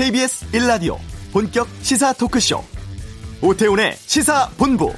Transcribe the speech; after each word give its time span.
KBS 0.00 0.50
1라디오 0.52 0.96
본격 1.30 1.68
시사 1.82 2.14
토크쇼 2.14 2.64
오태훈의 3.42 3.92
시사본부 3.96 4.94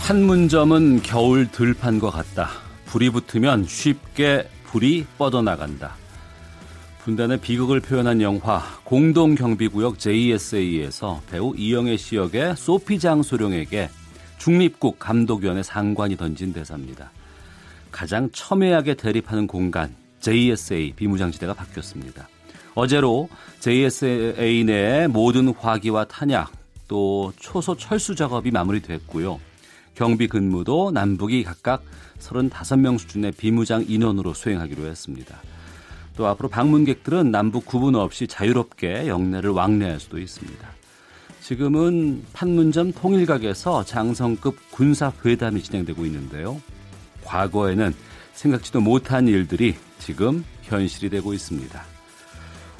판문점은 0.00 1.02
겨울 1.02 1.48
들판과 1.48 2.10
같다. 2.10 2.50
불이 2.86 3.10
붙으면 3.10 3.66
쉽게 3.68 4.48
불이 4.64 5.06
뻗어나간다. 5.18 5.94
분단의 7.04 7.38
비극을 7.38 7.78
표현한 7.78 8.20
영화 8.20 8.60
공동경비구역 8.82 10.00
JSA에서 10.00 11.22
배우 11.30 11.54
이영애 11.56 11.96
씨 11.96 12.16
역의 12.16 12.56
소피 12.56 12.98
장소룡에게 12.98 13.88
중립국 14.42 14.98
감독위원회 14.98 15.62
상관이 15.62 16.16
던진 16.16 16.52
대사입니다. 16.52 17.12
가장 17.92 18.28
첨예하게 18.32 18.94
대립하는 18.94 19.46
공간 19.46 19.94
JSA 20.18 20.94
비무장지대가 20.96 21.54
바뀌었습니다. 21.54 22.28
어제로 22.74 23.28
JSA 23.60 24.64
내 24.64 25.06
모든 25.06 25.54
화기와 25.54 26.06
탄약 26.06 26.50
또 26.88 27.32
초소 27.38 27.76
철수 27.76 28.16
작업이 28.16 28.50
마무리됐고요. 28.50 29.38
경비 29.94 30.26
근무도 30.26 30.90
남북이 30.90 31.44
각각 31.44 31.84
35명 32.18 32.98
수준의 32.98 33.32
비무장 33.38 33.84
인원으로 33.86 34.34
수행하기로 34.34 34.86
했습니다. 34.86 35.40
또 36.16 36.26
앞으로 36.26 36.48
방문객들은 36.48 37.30
남북 37.30 37.64
구분 37.64 37.94
없이 37.94 38.26
자유롭게 38.26 39.06
영내를 39.06 39.50
왕래할 39.50 40.00
수도 40.00 40.18
있습니다. 40.18 40.81
지금은 41.42 42.22
판문점 42.32 42.92
통일각에서 42.92 43.84
장성급 43.84 44.56
군사회담이 44.70 45.62
진행되고 45.62 46.06
있는데요. 46.06 46.60
과거에는 47.24 47.92
생각지도 48.32 48.80
못한 48.80 49.26
일들이 49.26 49.74
지금 49.98 50.44
현실이 50.62 51.10
되고 51.10 51.34
있습니다. 51.34 51.82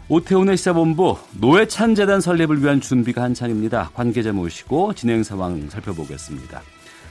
오태훈의 0.08 0.56
시사본부 0.56 1.16
노회찬 1.40 1.94
재단 1.96 2.20
설립을 2.20 2.62
위한 2.62 2.80
준비가 2.80 3.22
한창입니다. 3.22 3.90
관계자 3.94 4.32
모시고 4.32 4.94
진행 4.94 5.24
상황 5.24 5.68
살펴보겠습니다. 5.68 6.62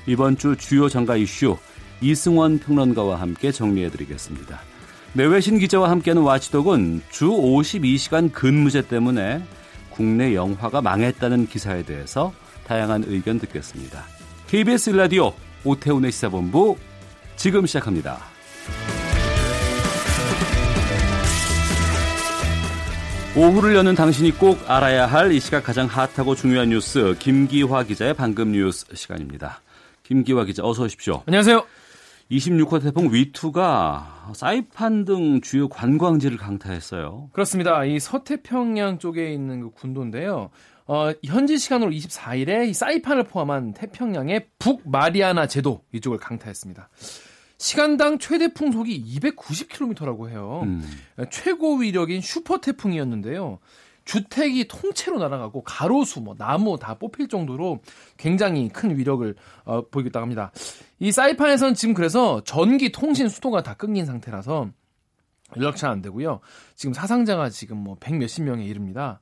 이번 0.08 0.38
주 0.38 0.56
주요 0.56 0.88
정가 0.88 1.18
이슈 1.18 1.58
이승원 2.02 2.60
평론가와 2.60 3.20
함께 3.20 3.52
정리해드리겠습니다. 3.52 4.60
내외신 5.14 5.60
기자와 5.60 5.90
함께하는 5.90 6.22
와치독은 6.24 7.02
주 7.10 7.28
52시간 7.28 8.32
근무제 8.32 8.88
때문에 8.88 9.44
국내 10.02 10.34
영화가 10.34 10.82
망했다는 10.82 11.46
기사에 11.46 11.84
대해서 11.84 12.34
다양한 12.66 13.04
의견 13.06 13.38
듣겠습니다. 13.38 14.04
KBS 14.48 14.90
라디오 14.90 15.32
오태훈의 15.64 16.12
시사본부 16.12 16.76
지금 17.36 17.68
시작합니다. 17.68 18.18
오후를 23.36 23.76
여는 23.76 23.94
당신이 23.94 24.32
꼭 24.40 24.60
알아야 24.68 25.06
할 25.06 25.32
이 25.34 25.40
시각 25.40 25.64
가장 25.64 25.86
핫하고 25.86 26.34
중요한 26.34 26.70
뉴스 26.70 27.16
김기화 27.20 27.84
기자의 27.84 28.16
방금 28.16 28.54
뉴스 28.54 28.86
시간입니다. 28.96 29.62
김기화 30.02 30.46
기자 30.46 30.64
어서 30.66 30.82
오십시오. 30.86 31.22
안녕하세요. 31.28 31.64
26호 32.32 32.82
태풍 32.82 33.14
위투가 33.14 34.32
사이판 34.34 35.04
등 35.04 35.42
주요 35.42 35.68
관광지를 35.68 36.38
강타했어요. 36.38 37.30
그렇습니다. 37.34 37.84
이 37.84 38.00
서태평양 38.00 39.00
쪽에 39.00 39.34
있는 39.34 39.60
그 39.62 39.72
군도인데요. 39.72 40.50
어, 40.88 41.12
현지 41.26 41.58
시간으로 41.58 41.92
24일에 41.92 42.70
이 42.70 42.73
사이판을 42.73 43.26
포함한 43.26 43.73
태평양의 43.73 44.48
북마리아나 44.60 45.48
제도 45.48 45.83
이쪽을 45.94 46.17
강타했습니다. 46.17 46.89
시간당 47.58 48.17
최대 48.17 48.52
풍속이 48.54 49.20
290km라고 49.20 50.30
해요. 50.30 50.61
음. 50.64 50.84
최고 51.30 51.76
위력인 51.76 52.22
슈퍼 52.22 52.60
태풍이었는데요. 52.60 53.60
주택이 54.11 54.67
통째로 54.67 55.20
날아가고 55.20 55.64
가로수, 55.64 56.20
뭐 56.20 56.36
나무 56.38 56.77
다 56.77 56.95
뽑힐 56.95 57.30
정도로 57.30 57.80
굉장히 58.17 58.67
큰 58.67 58.98
위력을 58.98 59.33
어, 59.64 59.88
보이겠다 59.89 60.22
합니다. 60.22 60.52
이 60.99 61.14
사이판에서는 61.14 61.76
지금 61.76 61.94
그래서 61.94 62.44
전기, 62.44 62.92
통신, 62.92 63.30
수도가 63.30 63.64
다 63.64 63.73
끊긴 63.73 64.05
상태라서 64.05 64.67
연락차 65.55 65.89
안 65.89 66.02
되고요. 66.02 66.42
지금 66.76 66.92
사상자가 66.92 67.49
지금 67.49 67.77
뭐 67.77 67.95
백 68.02 68.16
몇십 68.17 68.44
명에 68.44 68.66
이릅니다. 68.66 69.22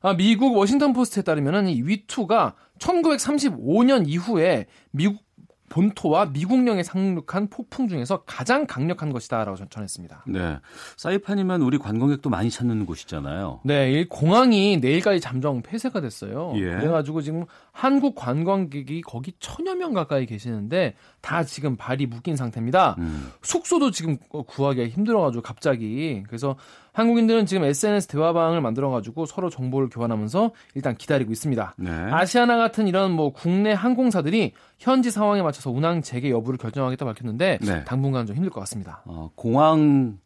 아, 0.00 0.14
미국 0.14 0.56
워싱턴 0.56 0.92
포스트에 0.92 1.24
따르면은 1.24 1.68
이 1.68 1.82
위투가 1.82 2.54
1935년 2.78 4.08
이후에 4.08 4.66
미국 4.92 5.24
본토와 5.70 6.26
미국령에 6.26 6.82
상륙한 6.82 7.48
폭풍 7.48 7.88
중에서 7.88 8.24
가장 8.26 8.66
강력한 8.66 9.12
것이다라고 9.12 9.56
전했습니다. 9.70 10.24
네. 10.26 10.58
사이판이면 10.96 11.62
우리 11.62 11.78
관광객도 11.78 12.28
많이 12.28 12.50
찾는 12.50 12.84
곳이잖아요. 12.86 13.60
네, 13.62 13.92
이 13.92 14.04
공항이 14.08 14.78
내일까지 14.78 15.20
잠정 15.20 15.62
폐쇄가 15.62 16.00
됐어요. 16.00 16.52
예. 16.56 16.74
그래가지고 16.76 17.22
지금 17.22 17.46
한국 17.70 18.16
관광객이 18.16 19.00
거기 19.02 19.32
천여 19.38 19.76
명 19.76 19.94
가까이 19.94 20.26
계시는데 20.26 20.94
다 21.20 21.44
지금 21.44 21.76
발이 21.76 22.06
묶인 22.06 22.34
상태입니다. 22.34 22.96
음. 22.98 23.30
숙소도 23.42 23.92
지금 23.92 24.18
구하기가 24.28 24.88
힘들어가지고 24.88 25.42
갑자기 25.42 26.24
그래서 26.26 26.56
한국인들은 26.92 27.46
지금 27.46 27.64
SNS 27.64 28.08
대화방을 28.08 28.60
만들어가지고 28.60 29.26
서로 29.26 29.48
정보를 29.50 29.88
교환하면서 29.88 30.50
일단 30.74 30.96
기다리고 30.96 31.32
있습니다. 31.32 31.74
네. 31.78 31.90
아시아나 31.90 32.56
같은 32.56 32.88
이런 32.88 33.12
뭐 33.12 33.32
국내 33.32 33.72
항공사들이 33.72 34.52
현지 34.78 35.10
상황에 35.10 35.42
맞춰서 35.42 35.70
운항 35.70 36.02
재개 36.02 36.30
여부를 36.30 36.58
결정하겠다 36.58 37.04
밝혔는데 37.04 37.58
네. 37.62 37.84
당분간 37.84 38.26
좀 38.26 38.36
힘들 38.36 38.50
것 38.50 38.60
같습니다. 38.60 39.02
어, 39.06 39.30
공항 39.34 40.18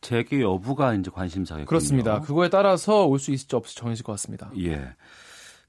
재개 0.00 0.40
여부가 0.40 0.94
이제 0.94 1.10
관심사겠군요. 1.12 1.66
그렇습니다. 1.66 2.20
그거에 2.20 2.48
따라서 2.48 3.04
올 3.06 3.18
수 3.18 3.32
있을지 3.32 3.54
없을지 3.54 3.76
정해질 3.76 4.02
것 4.04 4.12
같습니다. 4.12 4.50
예. 4.58 4.94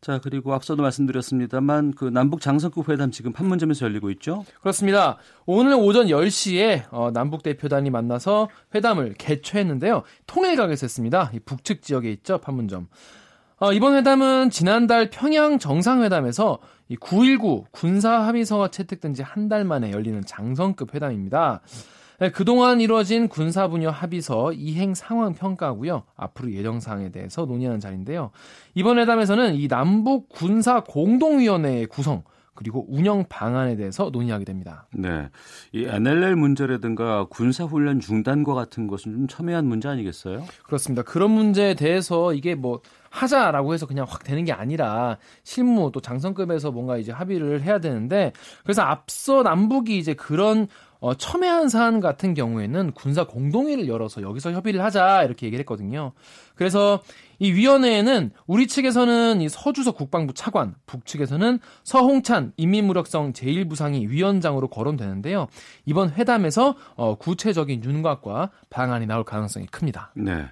자, 0.01 0.19
그리고 0.19 0.53
앞서도 0.55 0.81
말씀드렸습니다만 0.81 1.91
그 1.93 2.05
남북 2.05 2.41
장성급 2.41 2.89
회담 2.89 3.11
지금 3.11 3.33
판문점에서 3.33 3.85
열리고 3.85 4.09
있죠? 4.11 4.43
그렇습니다. 4.59 5.17
오늘 5.45 5.75
오전 5.75 6.07
10시에 6.07 6.85
어, 6.89 7.11
남북 7.13 7.43
대표단이 7.43 7.91
만나서 7.91 8.49
회담을 8.73 9.13
개최했는데요. 9.19 10.01
통일각에서 10.25 10.85
했습니다. 10.85 11.29
이 11.35 11.39
북측 11.39 11.83
지역에 11.83 12.11
있죠, 12.13 12.39
판문점. 12.39 12.87
어, 13.59 13.73
이번 13.73 13.93
회담은 13.95 14.49
지난달 14.49 15.11
평양 15.11 15.59
정상회담에서 15.59 16.57
이9.19 16.89 17.65
군사 17.71 18.21
합의서가 18.23 18.69
채택된 18.69 19.13
지 19.13 19.21
한 19.21 19.49
달 19.49 19.65
만에 19.65 19.91
열리는 19.91 20.19
장성급 20.25 20.95
회담입니다. 20.95 21.61
네, 22.21 22.29
그동안 22.29 22.81
이루어진 22.81 23.27
군사 23.27 23.67
분야 23.67 23.89
합의서 23.89 24.53
이행 24.53 24.93
상황 24.93 25.33
평가고요. 25.33 26.03
앞으로 26.15 26.51
예정 26.51 26.79
사항에 26.79 27.09
대해서 27.09 27.45
논의하는 27.45 27.79
자리인데요. 27.79 28.29
이번 28.75 28.99
회담에서는 28.99 29.55
이 29.55 29.67
남북 29.67 30.29
군사 30.29 30.83
공동위원회의 30.83 31.87
구성 31.87 32.21
그리고 32.53 32.85
운영 32.89 33.25
방안에 33.27 33.75
대해서 33.75 34.11
논의하게 34.11 34.45
됩니다. 34.45 34.85
네. 34.93 35.29
이 35.71 35.83
NLL 35.83 36.35
문제라든가 36.35 37.25
군사 37.27 37.63
훈련 37.63 37.99
중단과 37.99 38.53
같은 38.53 38.85
것은 38.85 39.11
좀 39.13 39.27
첨예한 39.27 39.65
문제 39.65 39.87
아니겠어요? 39.89 40.45
그렇습니다. 40.63 41.01
그런 41.01 41.31
문제에 41.31 41.73
대해서 41.73 42.35
이게 42.35 42.53
뭐 42.53 42.81
하자라고 43.09 43.73
해서 43.73 43.87
그냥 43.87 44.05
확 44.07 44.23
되는 44.23 44.45
게 44.45 44.51
아니라 44.51 45.17
실무 45.43 45.91
또 45.91 46.01
장성급에서 46.01 46.69
뭔가 46.71 46.97
이제 46.97 47.11
합의를 47.11 47.63
해야 47.63 47.79
되는데 47.79 48.31
그래서 48.61 48.83
앞서 48.83 49.41
남북이 49.41 49.97
이제 49.97 50.13
그런 50.13 50.67
어, 51.01 51.15
첨예한 51.15 51.67
사안 51.67 51.99
같은 51.99 52.35
경우에는 52.35 52.91
군사 52.91 53.25
공동회를 53.25 53.87
열어서 53.87 54.21
여기서 54.21 54.51
협의를 54.51 54.83
하자 54.83 55.23
이렇게 55.23 55.47
얘기를 55.47 55.61
했거든요. 55.61 56.13
그래서 56.53 57.01
이 57.39 57.51
위원회에는 57.53 58.29
우리 58.45 58.67
측에서는 58.67 59.41
이 59.41 59.49
서주석 59.49 59.95
국방부 59.95 60.31
차관, 60.35 60.75
북측에서는 60.85 61.57
서홍찬 61.83 62.53
인민무력성 62.55 63.33
제1부상이 63.33 64.09
위원장으로 64.09 64.67
거론되는데요. 64.67 65.47
이번 65.87 66.11
회담에서 66.11 66.75
어, 66.95 67.15
구체적인 67.15 67.83
윤곽과 67.83 68.51
방안이 68.69 69.07
나올 69.07 69.23
가능성이 69.23 69.65
큽니다. 69.65 70.11
네. 70.15 70.45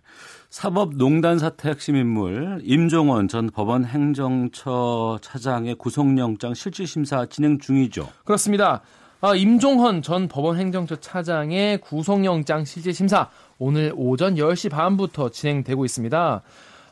사법농단 0.49 1.37
사태 1.37 1.69
핵심 1.69 1.95
인물 1.95 2.59
임종원 2.63 3.27
전 3.27 3.51
법원 3.51 3.85
행정처 3.85 5.19
차장의 5.21 5.75
구속영장 5.75 6.55
실질심사 6.55 7.27
진행 7.27 7.59
중이죠. 7.59 8.09
그렇습니다. 8.25 8.81
아, 9.21 9.35
임종헌 9.35 10.01
전 10.01 10.27
법원 10.29 10.57
행정처 10.57 10.95
차장의 10.97 11.79
구속영장 11.81 12.63
실질 12.63 12.93
심사 12.93 13.29
오늘 13.57 13.91
오전 13.95 14.35
10시 14.35 14.71
반부터 14.71 15.29
진행되고 15.31 15.83
있습니다. 15.83 16.41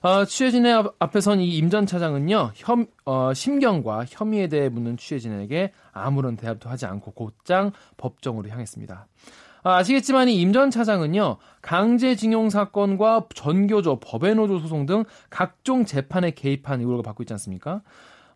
아, 0.01 0.25
취재진의 0.25 0.91
앞에선 0.99 1.39
이 1.39 1.57
임 1.57 1.69
전 1.69 1.85
차장은요, 1.85 2.51
혐, 2.55 2.85
어, 3.05 3.33
심경과 3.33 4.05
혐의에 4.09 4.47
대해 4.47 4.67
묻는 4.69 4.97
취재진에게 4.97 5.71
아무런 5.93 6.35
대답도 6.35 6.69
하지 6.69 6.85
않고 6.85 7.11
곧장 7.11 7.71
법정으로 7.95 8.49
향했습니다. 8.49 9.07
아, 9.63 9.83
시겠지만 9.83 10.27
이 10.29 10.41
임 10.41 10.51
전 10.53 10.69
차장은요, 10.69 11.37
강제징용 11.61 12.49
사건과 12.49 13.27
전교조, 13.33 13.99
법외노조 14.01 14.59
소송 14.59 14.85
등 14.85 15.05
각종 15.29 15.85
재판에 15.85 16.31
개입한 16.31 16.81
의혹을 16.81 17.03
받고 17.03 17.23
있지 17.23 17.33
않습니까? 17.33 17.81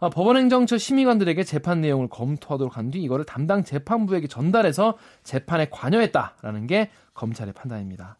어, 0.01 0.09
법원행정처 0.09 0.77
심의관들에게 0.79 1.43
재판 1.43 1.79
내용을 1.79 2.07
검토하도록 2.09 2.75
한 2.75 2.89
뒤 2.91 3.01
이거를 3.03 3.23
담당 3.23 3.63
재판부에게 3.63 4.27
전달해서 4.27 4.97
재판에 5.23 5.69
관여했다라는 5.69 6.65
게 6.67 6.89
검찰의 7.13 7.53
판단입니다. 7.53 8.17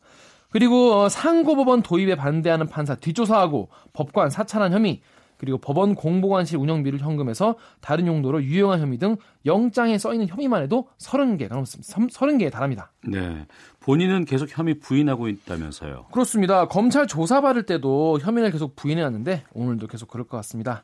그리고 0.52 0.94
어, 0.94 1.10
상고법원 1.10 1.82
도입에 1.82 2.16
반대하는 2.16 2.68
판사 2.68 2.94
뒷조사하고 2.96 3.70
법관 3.94 4.30
사찰한 4.30 4.72
혐의 4.74 5.02
그리고 5.38 5.58
법원 5.58 5.96
공보관실 5.96 6.58
운영비를 6.60 7.00
현금해서 7.00 7.56
다른 7.80 8.06
용도로 8.06 8.44
유용한 8.44 8.80
혐의 8.80 9.00
등 9.00 9.16
영장에 9.48 9.98
써 9.98 10.14
있는 10.14 10.28
혐의만 10.28 10.62
해도 10.62 10.88
30개가 11.00 11.50
넘습니다. 11.56 11.98
30개에 11.98 12.52
달합니다. 12.52 12.92
네. 13.08 13.48
본인은 13.80 14.26
계속 14.26 14.56
혐의 14.56 14.78
부인하고 14.78 15.28
있다면서요. 15.30 16.06
그렇습니다. 16.12 16.68
검찰 16.68 17.08
조사 17.08 17.42
받을 17.42 17.64
때도 17.64 18.20
혐의를 18.22 18.52
계속 18.52 18.76
부인해 18.76 19.02
왔는데 19.02 19.44
오늘도 19.54 19.88
계속 19.88 20.10
그럴 20.10 20.28
것 20.28 20.38
같습니다. 20.38 20.84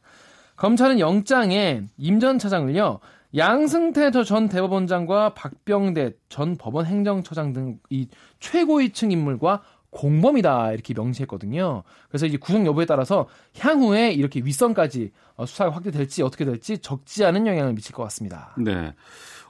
검찰은 0.58 1.00
영장에 1.00 1.84
임 1.98 2.20
전 2.20 2.38
차장을요. 2.40 3.00
양승태 3.36 4.12
전 4.24 4.48
대법원장과 4.50 5.34
박병대 5.34 6.14
전 6.30 6.56
법원 6.58 6.86
행정처장 6.86 7.54
등 7.54 7.80
이 7.90 8.08
최고위층 8.40 9.12
인물과 9.12 9.62
공범이다 9.90 10.74
이렇게 10.74 10.94
명시했거든요. 10.94 11.84
그래서 12.10 12.26
이제 12.26 12.38
구속 12.38 12.66
여부에 12.66 12.86
따라서 12.86 13.28
향후에 13.60 14.12
이렇게 14.12 14.42
윗선까지 14.42 15.12
어, 15.36 15.46
수사가 15.46 15.72
확대될지 15.72 16.24
어떻게 16.24 16.46
될지 16.46 16.78
적지 16.80 17.24
않은 17.26 17.48
영향을 17.48 17.74
미칠 17.74 17.94
것 17.96 18.04
같습니다. 18.04 18.54
네. 18.58 18.94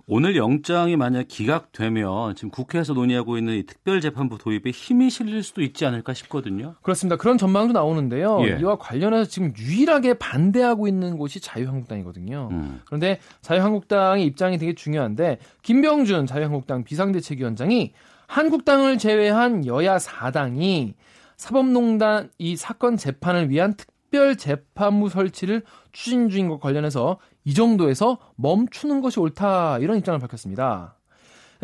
오늘 0.09 0.37
영장이 0.37 0.95
만약 0.95 1.27
기각되면 1.27 2.35
지금 2.35 2.49
국회에서 2.49 2.93
논의하고 2.93 3.37
있는 3.37 3.55
이 3.55 3.63
특별재판부 3.63 4.37
도입에 4.37 4.71
힘이 4.71 5.09
실릴 5.09 5.43
수도 5.43 5.61
있지 5.61 5.85
않을까 5.85 6.13
싶거든요. 6.13 6.75
그렇습니다. 6.81 7.17
그런 7.17 7.37
전망도 7.37 7.73
나오는데요. 7.73 8.39
예. 8.45 8.57
이와 8.61 8.77
관련해서 8.77 9.29
지금 9.29 9.51
유일하게 9.57 10.13
반대하고 10.13 10.87
있는 10.87 11.17
곳이 11.17 11.41
자유한국당이거든요. 11.41 12.47
음. 12.51 12.81
그런데 12.85 13.19
자유한국당의 13.41 14.25
입장이 14.25 14.57
되게 14.57 14.73
중요한데 14.73 15.39
김병준 15.63 16.25
자유한국당 16.25 16.85
비상대책위원장이 16.85 17.91
한국당을 18.27 18.97
제외한 18.97 19.65
여야 19.65 19.97
4당이 19.97 20.93
사법농단 21.35 22.29
이 22.37 22.55
사건 22.55 22.95
재판을 22.95 23.49
위한 23.49 23.73
특별 23.75 24.37
재판부 24.37 25.09
설치를 25.09 25.63
추진 25.91 26.29
중인 26.29 26.47
것 26.47 26.61
관련해서 26.61 27.19
이 27.47 27.53
정도에서 27.53 28.17
멈추는 28.35 28.99
것이 28.99 29.21
옳다 29.21 29.77
이런 29.79 29.97
입장을 29.97 30.19
밝혔습니다. 30.19 30.95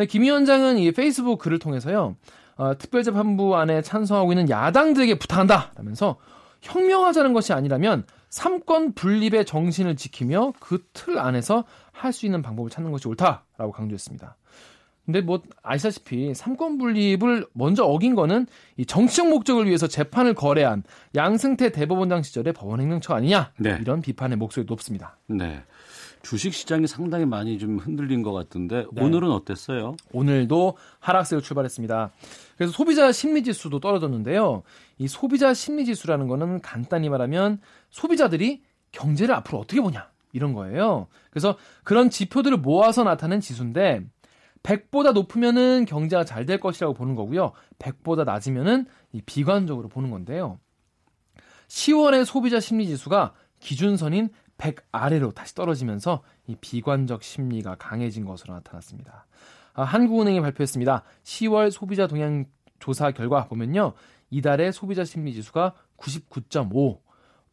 김 0.08 0.22
위원장은 0.22 0.78
이 0.78 0.90
페이스북 0.94 1.40
글을 1.40 1.60
통해서요. 1.60 2.16
어, 2.56 2.78
특별재판부 2.78 3.58
안에 3.58 3.82
찬성하고 3.82 4.32
있는 4.32 4.50
야당들에게 4.50 5.20
부탁한다 5.20 5.74
라면서 5.76 6.16
혁명하자는 6.62 7.34
것이 7.34 7.52
아니라면 7.52 8.06
삼권 8.30 8.94
분립의 8.94 9.46
정신을 9.46 9.98
지키며 9.98 10.54
그 10.62 10.86
틀 10.94 11.20
안에서 11.20 11.66
할 11.92 12.14
수 12.14 12.26
있는 12.26 12.42
방법을 12.42 12.70
찾는 12.72 12.92
것이 12.92 13.06
옳다라고 13.10 13.74
강조했습니다. 13.74 14.38
근데 15.06 15.22
뭐 15.22 15.42
아시다시피 15.62 16.34
삼권 16.34 16.78
분립을 16.78 17.46
먼저 17.54 17.84
어긴 17.84 18.16
거는 18.16 18.48
이 18.78 18.86
정치적 18.86 19.30
목적을 19.30 19.66
위해서 19.66 19.88
재판을 19.88 20.34
거래한 20.34 20.84
양승태 21.16 21.72
대법원장 21.72 22.24
시절의 22.24 22.54
법원 22.54 22.80
행정처 22.80 23.14
아니냐 23.14 23.52
네. 23.58 23.78
이런 23.82 24.02
비판의 24.02 24.38
목소리 24.38 24.66
높습니다. 24.66 25.18
네. 25.28 25.62
주식 26.22 26.54
시장이 26.54 26.88
상당히 26.88 27.26
많이 27.26 27.60
좀 27.60 27.78
흔들린 27.78 28.24
것 28.24 28.32
같은데 28.32 28.86
네. 28.94 29.04
오늘은 29.04 29.30
어땠어요? 29.30 29.98
오늘도 30.14 30.78
하락세로 31.00 31.42
출발했습니다. 31.42 32.12
그래서 32.56 32.72
소비자 32.72 33.12
심리 33.12 33.44
지수도 33.44 33.82
떨어졌는데요. 33.82 34.64
이 35.00 35.10
소비자 35.10 35.54
심리 35.54 35.84
지수라는 35.84 36.30
거는 36.30 36.62
간단히 36.62 37.10
말하면 37.10 37.60
소비자들이 37.90 38.62
경제를 38.94 39.36
앞으로 39.36 39.60
어떻게 39.60 39.82
보냐 39.82 40.08
이런 40.32 40.54
거예요. 40.54 41.08
그래서 41.30 41.58
그런 41.84 42.10
지표들을 42.10 42.58
모아서 42.58 43.04
나타낸 43.04 43.42
지수인데 43.42 44.02
100보다 44.64 45.14
높으면은 45.14 45.86
경제가 45.86 46.24
잘 46.24 46.46
될 46.46 46.60
것이라고 46.60 46.94
보는 46.94 47.16
거고요. 47.16 47.52
100보다 47.80 48.26
낮으면은 48.26 48.86
이 49.12 49.22
비관적으로 49.22 49.90
보는 49.90 50.10
건데요. 50.10 50.60
10월의 51.68 52.26
소비자 52.26 52.60
심리 52.60 52.88
지수가 52.88 53.34
기준선인 53.60 54.30
100 54.58 54.86
아래로 54.92 55.32
다시 55.32 55.56
떨어지면서 55.56 56.24
이 56.48 56.56
비관적 56.60 57.24
심리가 57.24 57.76
강해진 57.76 58.26
것으로 58.26 58.54
나타났습니다. 58.54 59.26
아, 59.74 59.84
한국은행이 59.84 60.42
발표했습니다. 60.42 61.04
10월 61.24 61.72
소비자 61.72 62.08
동향 62.08 62.46
조사 62.80 63.12
결과 63.12 63.48
보면요. 63.48 63.94
이달의 64.30 64.74
소비자 64.74 65.04
심리 65.04 65.34
지수가 65.34 65.74
99.5, 65.98 67.00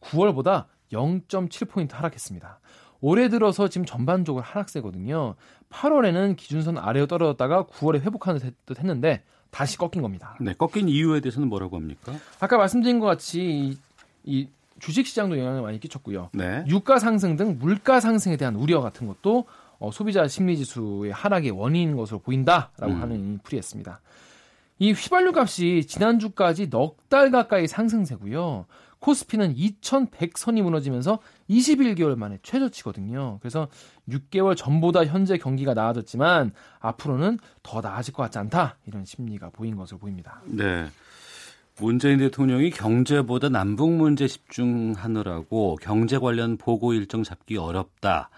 9월보다 0.01 0.65
0.7포인트 0.91 1.93
하락했습니다. 1.93 2.59
올해 2.99 3.29
들어서 3.29 3.67
지금 3.67 3.85
전반적으로 3.85 4.43
하락세거든요. 4.43 5.35
8월에는 5.71 6.35
기준선 6.35 6.77
아래로 6.77 7.07
떨어졌다가 7.07 7.65
9월에 7.65 8.01
회복하는 8.01 8.39
듯 8.65 8.79
했는데 8.79 9.23
다시 9.49 9.77
꺾인 9.77 10.01
겁니다. 10.01 10.37
네, 10.39 10.53
꺾인 10.53 10.87
이유에 10.87 11.19
대해서는 11.19 11.47
뭐라고 11.49 11.75
합니까? 11.77 12.13
아까 12.39 12.57
말씀드린 12.57 12.99
것 12.99 13.05
같이 13.07 13.41
이, 13.41 13.77
이 14.23 14.47
주식 14.79 15.05
시장도 15.07 15.37
영향을 15.37 15.61
많이 15.61 15.79
끼쳤고요. 15.79 16.29
네. 16.33 16.63
유가 16.67 16.99
상승 16.99 17.35
등 17.35 17.57
물가 17.59 17.99
상승에 17.99 18.37
대한 18.37 18.55
우려 18.55 18.81
같은 18.81 19.07
것도 19.07 19.45
어, 19.79 19.91
소비자 19.91 20.27
심리 20.27 20.57
지수의 20.57 21.11
하락의 21.11 21.51
원인인 21.51 21.95
것으로 21.95 22.19
보인다라고 22.19 22.93
음. 22.93 23.01
하는 23.01 23.39
풀이했습니다. 23.43 23.99
이 24.79 24.93
휘발유 24.93 25.33
값이 25.35 25.85
지난주까지 25.87 26.69
넉 26.69 26.97
달 27.11 27.29
가까이 27.29 27.67
상승세고요. 27.67 28.65
코스피는 29.01 29.55
2100선이 29.55 30.61
무너지면서 30.61 31.19
21개월 31.49 32.15
만에 32.15 32.37
최저치거든요. 32.43 33.39
그래서 33.41 33.67
6개월 34.07 34.55
전보다 34.55 35.05
현재 35.05 35.37
경기가 35.37 35.73
나아졌지만 35.73 36.53
앞으로는 36.79 37.39
더 37.63 37.81
나아질 37.81 38.13
것 38.13 38.23
같지 38.23 38.37
않다. 38.37 38.77
이런 38.85 39.03
심리가 39.03 39.49
보인 39.49 39.75
것으로 39.75 39.97
보입니다. 39.97 40.41
네. 40.45 40.87
문재인 41.79 42.19
대통령이 42.19 42.69
경제보다 42.69 43.49
남북 43.49 43.91
문제 43.91 44.27
집중하느라고 44.27 45.77
경제 45.81 46.19
관련 46.19 46.57
보고 46.57 46.93
일정 46.93 47.23
잡기 47.23 47.57
어렵다. 47.57 48.29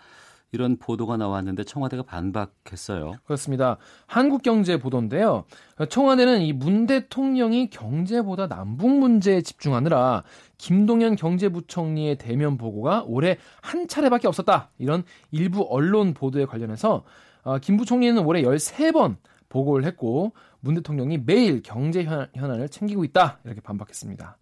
이런 0.53 0.77
보도가 0.77 1.17
나왔는데 1.17 1.63
청와대가 1.63 2.03
반박했어요. 2.03 3.15
그렇습니다. 3.25 3.77
한국경제 4.05 4.77
보도인데요. 4.77 5.43
청와대는 5.89 6.41
이 6.41 6.53
문 6.53 6.85
대통령이 6.85 7.69
경제보다 7.71 8.47
남북 8.47 8.89
문제에 8.99 9.41
집중하느라 9.41 10.23
김동연 10.59 11.15
경제부총리의 11.15 12.17
대면 12.17 12.57
보고가 12.57 13.03
올해 13.07 13.37
한 13.61 13.87
차례밖에 13.87 14.27
없었다. 14.27 14.69
이런 14.77 15.03
일부 15.31 15.65
언론 15.69 16.13
보도에 16.13 16.45
관련해서 16.45 17.03
어, 17.43 17.57
김 17.57 17.75
부총리는 17.75 18.23
올해 18.23 18.43
13번 18.43 19.17
보고를 19.49 19.85
했고 19.85 20.33
문 20.61 20.75
대통령이 20.75 21.17
매일 21.25 21.61
경제 21.63 22.03
현안을 22.03 22.69
챙기고 22.69 23.03
있다. 23.03 23.39
이렇게 23.43 23.59
반박했습니다. 23.59 24.37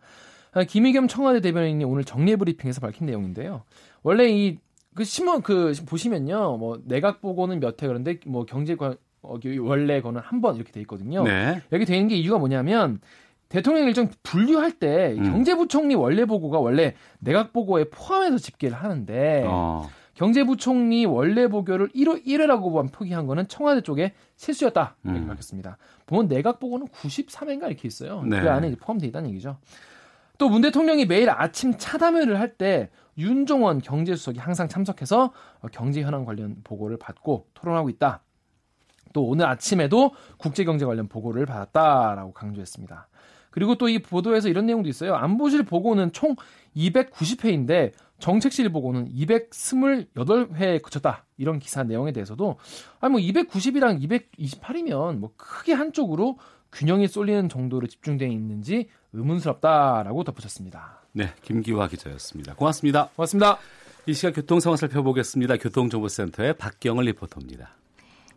아, 0.54 0.64
김의겸 0.66 1.08
청와대 1.08 1.40
대변인이 1.40 1.84
오늘 1.86 2.04
정례 2.04 2.36
브리핑에서 2.36 2.82
밝힌 2.82 3.08
내용인데요. 3.08 3.64
원래 4.04 4.30
이 4.30 4.60
그 4.96 5.04
신문 5.04 5.42
그 5.42 5.74
보시면요, 5.88 6.58
뭐 6.58 6.82
내각 6.86 7.22
보고는 7.22 7.60
몇회 7.60 7.88
그런데 7.88 8.20
뭐 8.26 8.46
경제 8.46 8.76
관 8.76 8.96
어, 9.22 9.38
원래 9.60 10.02
거는 10.02 10.20
한 10.22 10.42
번 10.42 10.56
이렇게 10.56 10.72
돼 10.72 10.80
있거든요. 10.82 11.24
네. 11.24 11.62
여기 11.72 11.86
되는 11.86 12.08
게 12.08 12.16
이유가 12.16 12.38
뭐냐면 12.40 13.00
대통령 13.50 13.86
일정 13.88 14.10
분류할 14.24 14.72
때 14.80 15.14
음. 15.18 15.24
경제부총리 15.24 15.94
원래 15.96 16.26
보고가 16.26 16.60
원래 16.60 16.96
내각 17.20 17.54
보고에 17.54 17.86
포함해서 17.90 18.38
집계를 18.38 18.76
하는데 18.78 19.44
어. 19.48 19.90
경제부총리 20.16 21.06
원래 21.06 21.48
보고를 21.48 21.90
1호 21.90 22.26
1회라고 22.26 22.92
표기한 22.92 23.28
거는 23.28 23.48
청와대 23.48 23.82
쪽에 23.82 24.14
실수였다 24.38 24.96
이렇게 25.04 25.20
음. 25.20 25.28
밝혔습니다. 25.28 25.78
보면 26.06 26.28
내각 26.28 26.60
보고는 26.60 26.88
93회인가 26.88 27.68
이렇게 27.68 27.88
있어요. 27.88 28.24
네. 28.24 28.42
그 28.42 28.50
안에 28.50 28.76
포함되어 28.76 29.08
있다는 29.10 29.30
얘기죠. 29.30 29.58
또 30.38 30.50
문 30.50 30.62
대통령이 30.62 31.06
매일 31.06 31.30
아침 31.30 31.76
차담회를 31.78 32.40
할 32.40 32.56
때 32.58 32.90
윤종원 33.18 33.80
경제수석이 33.80 34.40
항상 34.40 34.68
참석해서 34.68 35.34
어, 35.62 35.68
경제 35.72 36.02
현안 36.02 36.26
관련 36.26 36.58
보고를 36.64 36.98
받고 36.98 37.48
토론하고 37.54 37.90
있다. 37.90 38.22
또 39.14 39.26
오늘 39.26 39.46
아침에도 39.46 40.12
국제경제 40.38 40.86
관련 40.86 41.08
보고를 41.08 41.46
받았다라고 41.46 42.34
강조했습니다. 42.34 43.08
그리고 43.52 43.76
또 43.76 43.90
이 43.90 44.00
보도에서 44.00 44.48
이런 44.48 44.66
내용도 44.66 44.88
있어요. 44.90 45.16
안보실 45.16 45.64
보고는 45.64 46.14
총 46.14 46.36
290회인데 46.76 47.92
정책실 48.20 48.70
보고는 48.70 49.10
228회에 49.10 50.82
그쳤다. 50.82 51.26
이런 51.38 51.60
기사 51.60 51.84
내용에 51.84 52.14
대해서도 52.14 52.58
아니 53.02 53.12
뭐 53.12 53.20
290이랑 53.20 54.02
228이면 54.40 55.18
뭐 55.18 55.32
크게 55.36 55.74
한쪽으로 55.74 56.38
균형이 56.72 57.08
쏠리는 57.10 57.50
정도로 57.50 57.88
집중되어 57.88 58.30
있는지 58.30 58.88
의문스럽다라고 59.12 60.24
덧붙였습니다. 60.24 61.01
네, 61.14 61.34
김기화 61.42 61.88
기자였습니다. 61.88 62.56
고맙습니다. 62.56 63.10
고맙습니다. 63.16 63.58
이 64.06 64.14
시각 64.14 64.36
교통 64.36 64.60
상황 64.60 64.78
살펴보겠습니다. 64.78 65.58
교통정보센터의 65.58 66.54
박경을 66.58 67.06
리포터입니다. 67.06 67.76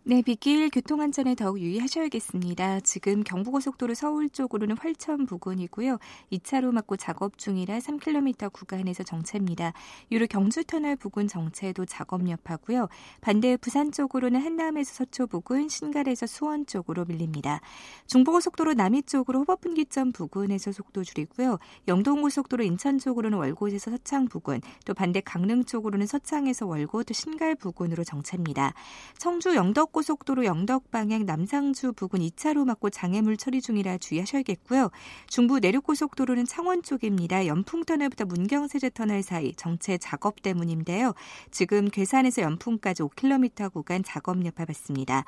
네, 0.06 0.20
빗길 0.20 0.68
교통 0.68 1.00
안전에 1.00 1.34
더욱 1.34 1.58
유의하셔야겠습니다. 1.58 2.80
지금 2.80 3.23
경부고속도로 3.25 3.94
서울 3.94 4.28
쪽으로는 4.28 4.76
활천 4.76 5.25
부근이고요. 5.25 5.96
2차로 6.30 6.73
막고 6.73 6.99
작업 6.99 7.38
중이라 7.38 7.78
3km 7.78 8.52
구간에서 8.52 9.02
정체입니다. 9.02 9.73
유로 10.12 10.26
경주터널 10.26 10.96
부근 10.96 11.26
정체도 11.26 11.87
작업 11.87 12.28
여파고요. 12.28 12.88
반대 13.23 13.56
부산 13.56 13.92
쪽으로는 13.92 14.42
한남에서 14.42 14.92
서초 14.92 15.26
부근, 15.26 15.70
신갈에서 15.70 16.26
수원 16.26 16.66
쪽으로 16.66 17.06
밀립니다. 17.06 17.62
중부고속도로 18.06 18.75
남이 18.75 19.04
쪽으로 19.04 19.38
호법분기점 19.38 20.12
부근에서 20.12 20.70
속도 20.73 21.02
줄이고요. 21.02 21.56
영동고속도로 21.88 22.62
인천 22.62 22.99
쪽으로는 22.99 23.38
월곶에서 23.38 23.92
서창 23.92 24.28
부근, 24.28 24.61
또 24.84 24.92
반대 24.92 25.23
강릉 25.23 25.64
쪽으로는 25.64 26.06
서창에서 26.06 26.66
월곶, 26.66 27.04
또 27.04 27.14
신갈 27.14 27.54
부근으로 27.54 28.04
정체입니다. 28.04 28.75
청주 29.16 29.54
영덕 29.54 29.93
고속도로 29.94 30.44
영덕 30.44 30.90
방향 30.90 31.24
남상주 31.24 31.92
부근 31.92 32.18
2차로 32.18 32.64
막고 32.64 32.90
장애물 32.90 33.36
처리 33.36 33.62
중이라 33.62 33.98
주의하셔야겠고요. 33.98 34.90
중부 35.28 35.60
내륙고속도로는 35.60 36.46
창원 36.46 36.82
쪽입니다. 36.82 37.46
연풍터널부터 37.46 38.24
문경세제터널 38.24 39.22
사이 39.22 39.54
정체 39.54 39.96
작업 39.98 40.42
때문인데요. 40.42 41.14
지금 41.52 41.88
괴산에서 41.88 42.42
연풍까지 42.42 43.04
5km 43.04 43.72
구간 43.72 44.02
작업 44.02 44.44
여파 44.44 44.64
받습니다. 44.64 45.24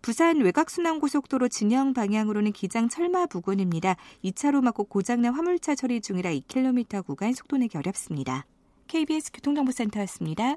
부산 0.00 0.40
외곽순환고속도로 0.40 1.48
진영 1.48 1.92
방향으로는 1.92 2.52
기장 2.52 2.88
철마 2.88 3.26
부근입니다. 3.26 3.96
2차로 4.24 4.62
막고 4.62 4.84
고장난 4.84 5.34
화물차 5.34 5.74
처리 5.74 6.00
중이라 6.00 6.30
2km 6.30 7.04
구간 7.04 7.34
속도 7.34 7.58
내기 7.58 7.76
어렵습니다. 7.76 8.46
KBS 8.86 9.32
교통정보센터였습니다. 9.32 10.56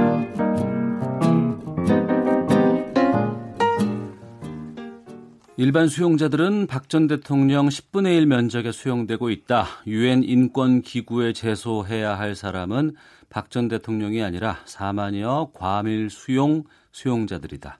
일반 5.61 5.89
수용자들은 5.89 6.65
박 6.65 6.89
전 6.89 7.05
대통령 7.05 7.67
10분의 7.67 8.17
1 8.17 8.25
면적에 8.25 8.71
수용되고 8.71 9.29
있다. 9.29 9.67
유엔 9.85 10.23
인권 10.23 10.81
기구에 10.81 11.33
제소해야 11.33 12.17
할 12.17 12.33
사람은 12.33 12.95
박 13.29 13.51
전 13.51 13.67
대통령이 13.67 14.23
아니라 14.23 14.57
4만여 14.65 15.51
과밀 15.53 16.09
수용 16.09 16.63
수용자들이다. 16.91 17.77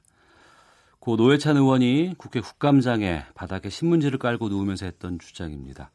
고 1.00 1.16
노회찬 1.16 1.58
의원이 1.58 2.14
국회 2.20 2.40
국감장에 2.40 3.24
바닥에 3.34 3.72
신문지를 3.72 4.20
깔고 4.20 4.50
누우면서 4.50 4.86
했던 4.86 5.18
주장입니다. 5.18 5.90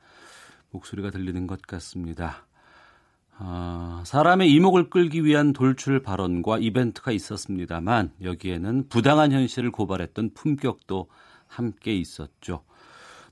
목소리가 0.72 1.12
들리는 1.12 1.46
것 1.46 1.62
같습니다. 1.62 2.46
어, 3.38 4.02
사람의 4.04 4.50
이목을 4.50 4.90
끌기 4.90 5.24
위한 5.24 5.52
돌출 5.52 6.02
발언과 6.02 6.58
이벤트가 6.58 7.12
있었습니다만 7.12 8.10
여기에는 8.24 8.88
부당한 8.88 9.30
현실을 9.30 9.70
고발했던 9.70 10.30
품격도 10.34 11.06
함께 11.46 11.94
있었죠. 11.96 12.62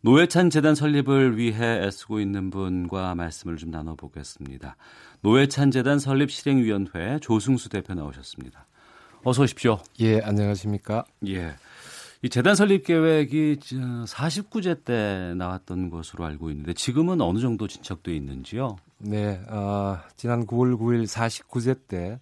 노회찬 0.03 0.51
재단 0.51 0.75
설립을 0.75 1.39
위해 1.39 1.83
애쓰고 1.83 2.21
있는 2.21 2.51
분과 2.51 3.15
말씀을 3.15 3.57
좀 3.57 3.71
나눠보겠습니다. 3.71 4.77
노회찬 5.23 5.71
재단 5.71 5.99
설립 5.99 6.31
실행위원회 6.31 7.19
조승수 7.21 7.71
대표 7.71 7.95
나오셨습니다. 7.95 8.67
어서 9.25 9.43
오십시오. 9.45 9.79
예, 10.01 10.21
안녕하십니까? 10.21 11.05
예. 11.29 11.55
이 12.21 12.29
재단 12.29 12.55
설립 12.55 12.85
계획이 12.85 13.57
49제 14.07 14.85
때 14.85 15.35
나왔던 15.37 15.91
것으로 15.91 16.25
알고 16.25 16.51
있는데 16.51 16.75
지금은 16.75 17.21
어느 17.21 17.39
정도 17.39 17.67
진척돼 17.67 18.15
있는지요? 18.15 18.77
네, 18.99 19.43
어, 19.49 19.99
지난 20.17 20.47
9월 20.47 20.79
9일 20.79 21.07
49제 21.07 21.81
때 21.89 22.21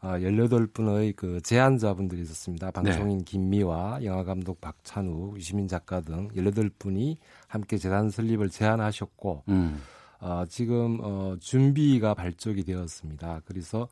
어, 0.00 0.08
18분의 0.10 1.16
그 1.16 1.40
제안자분들이 1.42 2.22
있었습니다. 2.22 2.70
방송인 2.70 3.18
네. 3.18 3.24
김미화, 3.24 4.00
영화감독 4.04 4.60
박찬우, 4.60 5.34
유시민 5.36 5.68
작가 5.68 6.00
등 6.00 6.28
18분이 6.28 7.16
함께 7.48 7.76
재단 7.78 8.10
설립을 8.10 8.50
제안하셨고 8.50 9.44
음. 9.48 9.80
어, 10.20 10.44
지금 10.48 10.98
어, 11.02 11.36
준비가 11.40 12.14
발족이 12.14 12.64
되었습니다. 12.64 13.42
그래서 13.46 13.88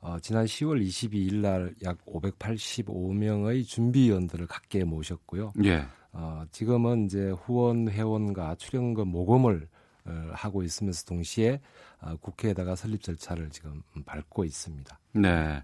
어, 0.00 0.18
지난 0.20 0.44
10월 0.44 0.84
22일 0.86 1.36
날 1.36 1.74
약 1.82 2.04
585명의 2.04 3.64
준비위원들을 3.66 4.46
각계 4.46 4.84
모셨고요. 4.84 5.52
예. 5.64 5.84
어, 6.12 6.44
지금은 6.52 7.06
이제 7.06 7.30
후원 7.30 7.88
회원과 7.88 8.56
출연금 8.56 9.08
모금을 9.08 9.66
어, 10.06 10.30
하고 10.32 10.62
있으면서 10.62 11.04
동시에 11.06 11.54
어, 11.54 11.93
국회에다가 12.20 12.76
설립 12.76 13.02
절차를 13.02 13.50
지금 13.50 13.82
밟고 14.04 14.44
있습니다. 14.44 14.98
네. 15.12 15.62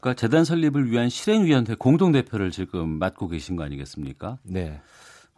그러니까 0.00 0.14
재단 0.18 0.44
설립을 0.44 0.90
위한 0.90 1.08
실행위원회 1.08 1.74
공동대표를 1.74 2.50
지금 2.50 2.98
맡고 2.98 3.28
계신 3.28 3.56
거 3.56 3.64
아니겠습니까? 3.64 4.38
네. 4.42 4.80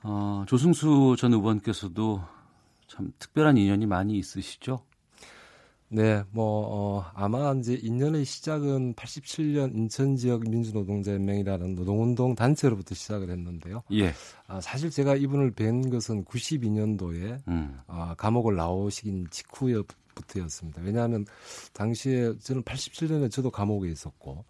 어, 0.02 0.44
조승수 0.46 1.16
전 1.18 1.32
의원께서도 1.32 2.22
참 2.86 3.12
특별한 3.18 3.56
인연이 3.56 3.86
많이 3.86 4.16
있으시죠? 4.18 4.84
네, 5.94 6.22
뭐 6.30 6.66
어, 6.70 7.04
아마 7.14 7.52
이제 7.52 7.74
인연의 7.74 8.24
시작은 8.24 8.94
87년 8.94 9.76
인천 9.76 10.16
지역 10.16 10.48
민주노동자연맹이라는 10.48 11.74
노동운동 11.74 12.34
단체로부터 12.34 12.94
시작을 12.94 13.28
했는데요. 13.28 13.82
예. 13.92 14.14
아, 14.46 14.58
사실 14.62 14.88
제가 14.88 15.16
이분을 15.16 15.50
뵌 15.50 15.90
것은 15.90 16.24
92년도에 16.24 17.46
음. 17.46 17.78
아, 17.86 18.14
감옥을 18.16 18.56
나오시긴 18.56 19.26
직후 19.30 19.70
부터였습니다. 20.14 20.83
왜냐하면 20.83 21.25
당시에 21.73 22.38
저는 22.38 22.62
87년에 22.62 23.31
저도 23.31 23.50
감옥에 23.50 23.90
있었고 23.90 24.45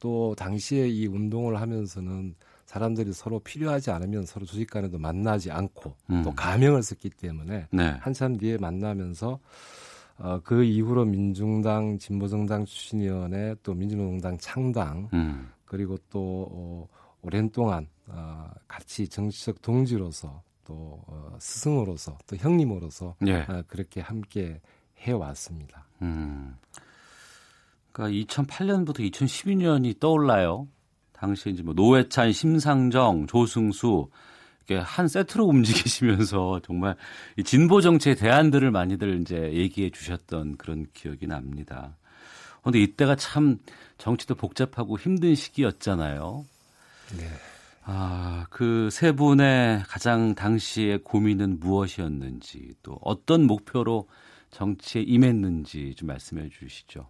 또 0.00 0.34
당시에 0.36 0.88
이 0.88 1.06
운동을 1.06 1.60
하면서는 1.60 2.34
사람들이 2.66 3.12
서로 3.12 3.38
필요하지 3.38 3.90
않으면 3.90 4.24
서로 4.24 4.46
조직 4.46 4.70
간에도 4.70 4.98
만나지 4.98 5.50
않고 5.50 5.94
음. 6.10 6.22
또 6.22 6.32
가명을 6.34 6.82
썼기 6.82 7.10
때문에 7.10 7.68
네. 7.70 7.96
한참 8.00 8.36
뒤에 8.36 8.56
만나면서 8.56 9.38
어, 10.18 10.40
그 10.42 10.64
이후로 10.64 11.04
민중당, 11.04 11.98
진보정당 11.98 12.64
추진위원회, 12.64 13.56
또 13.62 13.74
민주노동당 13.74 14.38
창당, 14.38 15.08
음. 15.12 15.50
그리고 15.64 15.98
또 16.10 16.48
어, 16.50 16.88
오랜 17.22 17.50
동안 17.50 17.86
어, 18.06 18.50
같이 18.68 19.08
정치적 19.08 19.62
동지로서 19.62 20.42
또 20.64 21.02
어, 21.06 21.36
스승으로서 21.38 22.18
또 22.26 22.36
형님으로서 22.36 23.16
예. 23.26 23.40
어, 23.48 23.62
그렇게 23.66 24.00
함께 24.00 24.60
해왔습니다. 25.02 25.84
음. 26.02 26.56
그러니까 27.92 28.26
2008년부터 28.26 28.98
2012년이 29.10 30.00
떠올라요. 30.00 30.68
당시에 31.12 31.52
이제 31.52 31.62
뭐 31.62 31.74
노회찬, 31.74 32.32
심상정, 32.32 33.26
조승수 33.26 34.08
이렇게 34.66 34.82
한 34.82 35.08
세트로 35.08 35.44
움직이시면서 35.44 36.60
정말 36.66 36.96
진보 37.44 37.80
정치의 37.80 38.16
대안들을 38.16 38.70
많이들 38.70 39.20
이제 39.20 39.52
얘기해 39.52 39.90
주셨던 39.90 40.56
그런 40.56 40.86
기억이 40.94 41.26
납니다. 41.26 41.96
그런데 42.60 42.80
이때가 42.80 43.16
참 43.16 43.58
정치도 43.98 44.36
복잡하고 44.36 44.98
힘든 44.98 45.34
시기였잖아요. 45.34 46.44
네. 47.18 47.28
아, 47.84 48.46
그 48.50 48.88
세 48.90 49.12
분의 49.12 49.82
가장 49.88 50.34
당시의 50.34 50.98
고민은 51.02 51.58
무엇이었는지 51.60 52.74
또 52.82 52.98
어떤 53.02 53.44
목표로 53.44 54.06
정치에 54.52 55.02
임했는지 55.02 55.94
좀 55.96 56.06
말씀해 56.06 56.48
주시죠. 56.50 57.06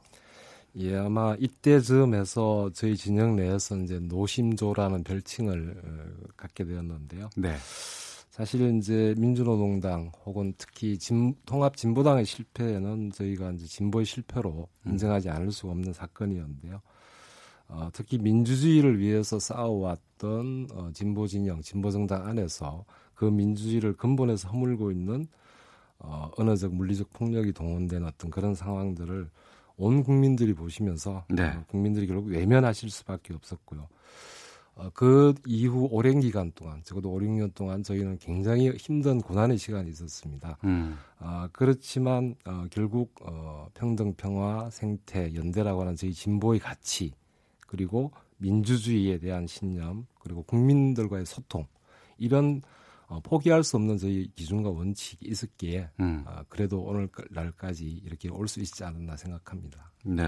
예, 0.77 0.97
아마 0.97 1.37
이때쯤에서 1.39 2.71
저희 2.73 2.97
진영 2.97 3.37
내에서 3.37 3.77
이제 3.77 3.99
노심조라는 3.99 5.05
별칭을 5.05 5.83
어, 5.85 6.33
갖게 6.37 6.65
되었는데요. 6.65 7.29
네. 7.37 7.55
사실 8.31 8.79
이제 8.79 9.15
민주노동당 9.19 10.11
혹은 10.25 10.55
특히 10.57 10.97
진, 10.99 11.35
통합 11.45 11.77
진보당의 11.77 12.25
실패는 12.25 13.11
저희가 13.11 13.51
이제 13.51 13.67
진보의 13.67 14.07
실패로 14.07 14.69
음. 14.87 14.91
인정하지 14.91 15.29
않을 15.29 15.53
수 15.53 15.69
없는 15.69 15.93
사건이었는데요. 15.93 16.81
어, 17.69 17.91
특히 17.93 18.17
민주주의를 18.17 18.99
위해서 18.99 19.39
싸워왔던 19.39 20.69
어, 20.73 20.91
진보 20.95 21.27
진영, 21.27 21.61
진보 21.61 21.91
정당 21.91 22.27
안에서 22.27 22.87
그 23.15 23.27
민주주의를 23.27 23.99
근본에서 23.99 24.49
허물고 24.49 24.91
있는 24.91 25.27
어, 26.03 26.31
언어적 26.37 26.75
물리적 26.75 27.13
폭력이 27.13 27.53
동원된 27.53 28.05
어떤 28.05 28.31
그런 28.31 28.55
상황들을 28.55 29.31
온 29.77 30.03
국민들이 30.03 30.53
보시면서 30.53 31.25
네. 31.29 31.45
어, 31.45 31.65
국민들이 31.69 32.07
결국 32.07 32.29
외면하실 32.29 32.91
수밖에 32.91 33.35
없었고요. 33.35 33.89
어, 34.75 34.91
그 34.95 35.35
이후 35.47 35.89
오랜 35.91 36.21
기간 36.21 36.51
동안 36.53 36.83
적어도 36.83 37.11
5, 37.11 37.19
6년 37.19 37.55
동안 37.55 37.83
저희는 37.83 38.19
굉장히 38.19 38.71
힘든 38.71 39.21
고난의 39.21 39.59
시간이 39.59 39.91
있었습니다. 39.91 40.59
음. 40.65 40.99
어, 41.21 41.47
그렇지만 41.53 42.35
어, 42.47 42.67
결국 42.71 43.15
어, 43.23 43.69
평등, 43.75 44.15
평화, 44.15 44.71
생태, 44.71 45.35
연대라고 45.35 45.83
하는 45.83 45.95
저희 45.95 46.13
진보의 46.13 46.61
가치 46.61 47.13
그리고 47.67 48.13
민주주의에 48.39 49.19
대한 49.19 49.47
신념 49.47 50.07
그리고 50.19 50.43
국민들과의 50.43 51.27
소통 51.27 51.67
이런 52.19 52.63
어, 53.13 53.21
포기할 53.21 53.63
수 53.63 53.77
없는 53.77 53.99
저희 53.99 54.31
기준과 54.35 54.71
원칙이 54.71 55.27
있었기에 55.29 55.91
음. 56.01 56.25
어, 56.27 56.41
그래도 56.49 56.81
오늘날까지 56.81 57.87
이렇게 58.05 58.31
올 58.31 58.49
수 58.49 58.61
있지 58.61 58.85
않았나 58.85 59.17
생각합니다. 59.17 59.93
네. 60.05 60.25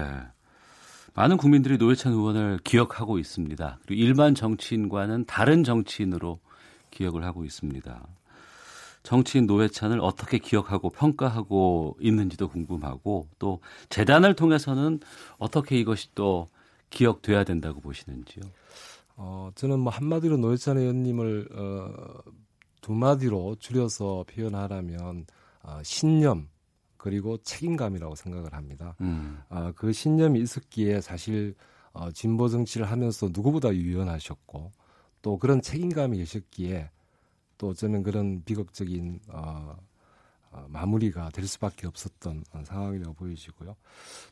많은 1.15 1.37
국민들이 1.37 1.77
노회찬 1.77 2.13
의원을 2.13 2.59
기억하고 2.63 3.17
있습니다. 3.17 3.79
그리고 3.85 4.01
일반 4.01 4.35
정치인과는 4.35 5.25
다른 5.25 5.63
정치인으로 5.63 6.39
기억을 6.91 7.23
하고 7.23 7.43
있습니다. 7.43 8.07
정치인 9.01 9.45
노회찬을 9.47 9.99
어떻게 9.99 10.37
기억하고 10.37 10.89
평가하고 10.89 11.97
있는지도 11.99 12.49
궁금하고 12.49 13.27
또 13.39 13.61
재단을 13.89 14.35
통해서는 14.35 14.99
어떻게 15.37 15.77
이것이 15.79 16.09
또 16.15 16.47
기억돼야 16.89 17.43
된다고 17.43 17.79
보시는지요? 17.81 18.43
어, 19.17 19.49
저는 19.55 19.79
뭐 19.79 19.91
한마디로 19.91 20.37
노회찬 20.37 20.77
의원님을 20.77 21.49
어, 21.53 22.19
두 22.85 22.93
마디로 22.93 23.55
줄여서 23.55 24.25
표현하라면 24.29 25.25
어, 25.63 25.79
신념, 25.81 26.47
그리고 26.97 27.35
책임감이라고 27.37 28.13
생각을 28.13 28.53
합니다. 28.53 28.95
음. 29.01 29.39
어, 29.49 29.71
그 29.75 29.91
신념이 29.91 30.39
있었기에 30.41 31.01
사실 31.01 31.55
어, 31.93 32.11
진보 32.11 32.47
정치를 32.47 32.91
하면서 32.91 33.27
누구보다 33.33 33.73
유연하셨고 33.73 34.71
또 35.23 35.39
그런 35.39 35.63
책임감이 35.63 36.19
계셨기에 36.19 36.91
또 37.57 37.69
어쩌면 37.69 38.03
그런 38.03 38.43
비극적인 38.43 39.19
어, 39.29 39.75
어, 40.51 40.65
마무리가 40.69 41.31
될 41.31 41.47
수밖에 41.47 41.87
없었던 41.87 42.43
상황이라고 42.65 43.15
보여지고요. 43.15 43.75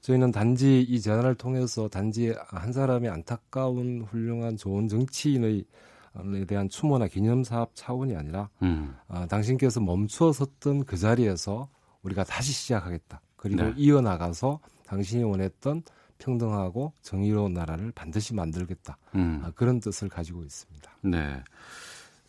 저희는 0.02 0.32
단지 0.32 0.82
이 0.82 1.02
재난을 1.02 1.34
통해서 1.34 1.88
단지 1.88 2.32
한 2.50 2.72
사람의 2.72 3.10
안타까운 3.10 4.04
훌륭한 4.04 4.58
좋은 4.58 4.88
정치인의 4.88 5.66
에 6.36 6.46
대한 6.46 6.70
추모나 6.70 7.08
기념 7.08 7.44
사업 7.44 7.72
차원이 7.74 8.16
아니라 8.16 8.50
음. 8.62 8.96
어, 9.08 9.26
당신께서 9.28 9.80
멈추어 9.80 10.32
섰던 10.32 10.86
그 10.86 10.96
자리에서 10.96 11.70
우리가 12.04 12.24
다시 12.24 12.52
시작하겠다. 12.52 13.22
그리고 13.36 13.64
네. 13.64 13.74
이어나가서 13.78 14.60
당신이 14.86 15.24
원했던 15.24 15.82
평등하고 16.20 16.94
정의로운 17.02 17.54
나라를 17.54 17.92
반드시 17.92 18.34
만들겠다. 18.34 18.98
음. 19.16 19.42
아, 19.44 19.52
그런 19.56 19.80
뜻을 19.80 20.08
가지고 20.08 20.44
있습니다. 20.44 20.92
네. 21.02 21.44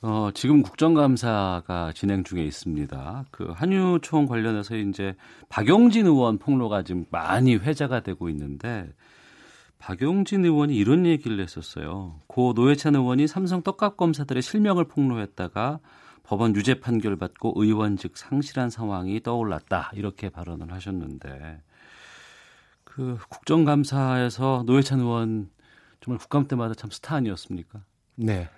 어, 0.03 0.31
지금 0.35 0.63
국정감사가 0.63 1.93
진행 1.95 2.25
중에 2.25 2.45
있습니다. 2.45 3.25
그 3.31 3.53
한유총 3.55 4.27
관련해서 4.27 4.77
이제 4.77 5.15
박용진 5.49 6.07
의원 6.07 6.39
폭로가 6.39 6.83
지금 6.83 7.07
많이 7.11 7.57
회자가 7.57 8.01
되고 8.01 8.29
있는데 8.29 8.89
박용진 9.85 10.47
의원이 10.47 10.75
이런 10.75 11.05
얘기를 11.05 11.39
했었어요. 11.41 12.19
고 12.27 12.55
노회찬 12.57 12.95
의원이 12.95 13.27
삼성 13.27 13.63
떡값 13.63 13.99
검사들의 13.99 14.43
실명을 14.43 14.85
폭로했다가 14.85 15.79
법원 16.23 16.57
유죄 16.57 16.81
판결 16.81 17.17
받고 17.17 17.53
의원직 17.55 18.17
상실한 18.17 18.71
상황이 18.71 19.23
떠올랐다 19.23 19.91
이렇게 19.93 20.31
발언을 20.31 20.73
하셨는데 20.73 21.61
그 22.85 23.19
국정감사에서 23.29 24.63
노회찬 24.65 25.01
의원 25.01 25.51
정말 26.01 26.19
국감 26.19 26.49
때마다 26.49 26.73
참 26.73 26.89
스타 26.91 27.17
아니었습니까? 27.17 27.85
네. 28.15 28.49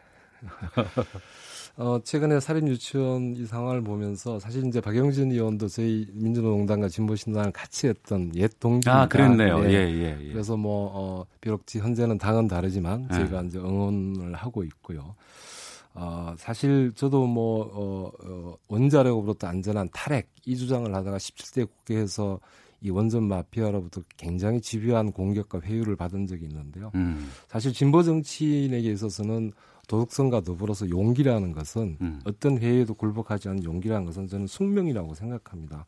어, 1.78 2.00
최근에 2.02 2.40
살인 2.40 2.68
유치원 2.68 3.36
이 3.36 3.44
상황을 3.44 3.82
보면서 3.82 4.38
사실 4.38 4.64
이제 4.66 4.80
박영진 4.80 5.30
의원도 5.30 5.68
저희 5.68 6.06
민주노동당과 6.12 6.88
진보신당을 6.88 7.52
같이 7.52 7.88
했던 7.88 8.34
옛 8.34 8.50
동기입니다. 8.58 9.02
아, 9.02 9.06
그랬네요. 9.06 9.60
네. 9.60 9.72
예, 9.72 9.74
예, 9.74 10.18
예. 10.20 10.32
그래서 10.32 10.56
뭐 10.56 10.90
어, 10.94 11.26
비록 11.40 11.64
현재는 11.68 12.16
당은 12.16 12.48
다르지만 12.48 13.08
저희가 13.10 13.42
예. 13.42 13.46
이제 13.46 13.58
응원을 13.58 14.34
하고 14.34 14.64
있고요. 14.64 15.14
어, 15.92 16.34
사실 16.38 16.92
저도 16.94 17.26
뭐, 17.26 17.70
어, 17.72 18.12
어, 18.22 18.56
원자력으로부터 18.68 19.46
안전한 19.46 19.88
탈핵 19.92 20.28
이 20.44 20.56
주장을 20.56 20.94
하다가 20.94 21.16
17대 21.16 21.66
국회에서 21.66 22.38
이 22.82 22.90
원전 22.90 23.24
마피아로부터 23.24 24.02
굉장히 24.18 24.60
집요한 24.60 25.10
공격과 25.10 25.60
회유를 25.62 25.96
받은 25.96 26.26
적이 26.26 26.46
있는데요. 26.46 26.92
음. 26.94 27.30
사실 27.48 27.72
진보 27.72 28.02
정치인에게 28.02 28.92
있어서는 28.92 29.52
도덕성과 29.86 30.40
더불어서 30.40 30.88
용기라는 30.90 31.52
것은 31.52 31.96
음. 32.00 32.20
어떤 32.24 32.58
회의에도 32.58 32.94
굴복하지 32.94 33.48
않는 33.48 33.64
용기라는 33.64 34.04
것은 34.06 34.26
저는 34.28 34.46
숙명이라고 34.46 35.14
생각합니다. 35.14 35.86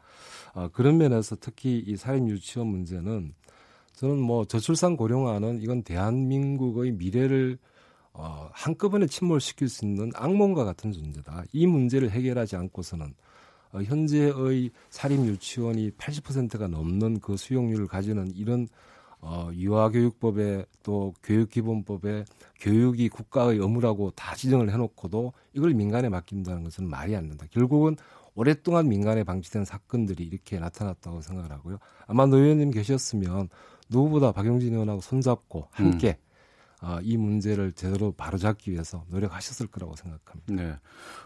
어, 0.54 0.68
그런 0.72 0.98
면에서 0.98 1.36
특히 1.40 1.82
이 1.86 1.96
살인 1.96 2.28
유치원 2.28 2.68
문제는 2.68 3.34
저는 3.94 4.18
뭐 4.18 4.44
저출산 4.44 4.96
고령화는 4.96 5.60
이건 5.60 5.82
대한민국의 5.82 6.92
미래를 6.92 7.58
어, 8.12 8.48
한꺼번에 8.52 9.06
침몰시킬 9.06 9.68
수 9.68 9.84
있는 9.84 10.10
악몽과 10.14 10.64
같은 10.64 10.92
존재다. 10.92 11.44
이 11.52 11.66
문제를 11.66 12.10
해결하지 12.10 12.56
않고서는 12.56 13.14
어, 13.72 13.82
현재의 13.82 14.70
사립 14.90 15.24
유치원이 15.24 15.90
80%가 15.92 16.68
넘는 16.68 17.20
그 17.20 17.36
수용률을 17.36 17.86
가지는 17.86 18.32
이런 18.34 18.68
어, 19.20 19.50
유아교육법에 19.52 20.64
또 20.82 21.14
교육기본법에 21.22 22.24
교육이 22.60 23.08
국가의 23.08 23.58
의무라고 23.58 24.12
다 24.12 24.34
지정을 24.34 24.72
해놓고도 24.72 25.32
이걸 25.54 25.74
민간에 25.74 26.08
맡긴다는 26.08 26.64
것은 26.64 26.88
말이 26.88 27.16
안 27.16 27.28
된다. 27.28 27.46
결국은 27.50 27.96
오랫동안 28.34 28.88
민간에 28.88 29.24
방치된 29.24 29.64
사건들이 29.64 30.24
이렇게 30.24 30.60
나타났다고 30.60 31.20
생각을 31.20 31.50
하고요. 31.50 31.78
아마 32.06 32.26
노 32.26 32.36
의원님 32.36 32.70
계셨으면 32.70 33.48
누구보다 33.88 34.32
박용진 34.32 34.74
의원하고 34.74 35.00
손잡고 35.00 35.68
함께 35.72 36.18
음. 36.20 36.28
어, 36.80 36.98
이 37.02 37.16
문제를 37.16 37.72
제대로 37.72 38.12
바로잡기 38.12 38.70
위해서 38.70 39.04
노력하셨을 39.08 39.66
거라고 39.66 39.96
생각합니다. 39.96 40.54
네. 40.54 40.76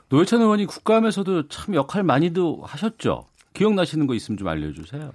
노회찬 0.09 0.40
의원이 0.40 0.64
국감에서도 0.64 1.48
참 1.48 1.74
역할 1.74 2.02
많이도 2.02 2.62
하셨죠. 2.62 3.26
기억나시는 3.52 4.07
거 4.07 4.14
있으면 4.14 4.38
좀 4.38 4.48
알려주세요. 4.48 5.12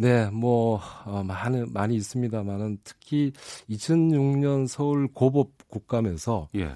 네, 0.00 0.30
뭐 0.30 0.80
어, 1.04 1.22
많은 1.22 1.74
많이 1.74 1.94
있습니다만은 1.96 2.78
특히 2.84 3.32
2006년 3.68 4.66
서울 4.66 5.08
고법 5.12 5.50
국감에서 5.68 6.48
예. 6.56 6.74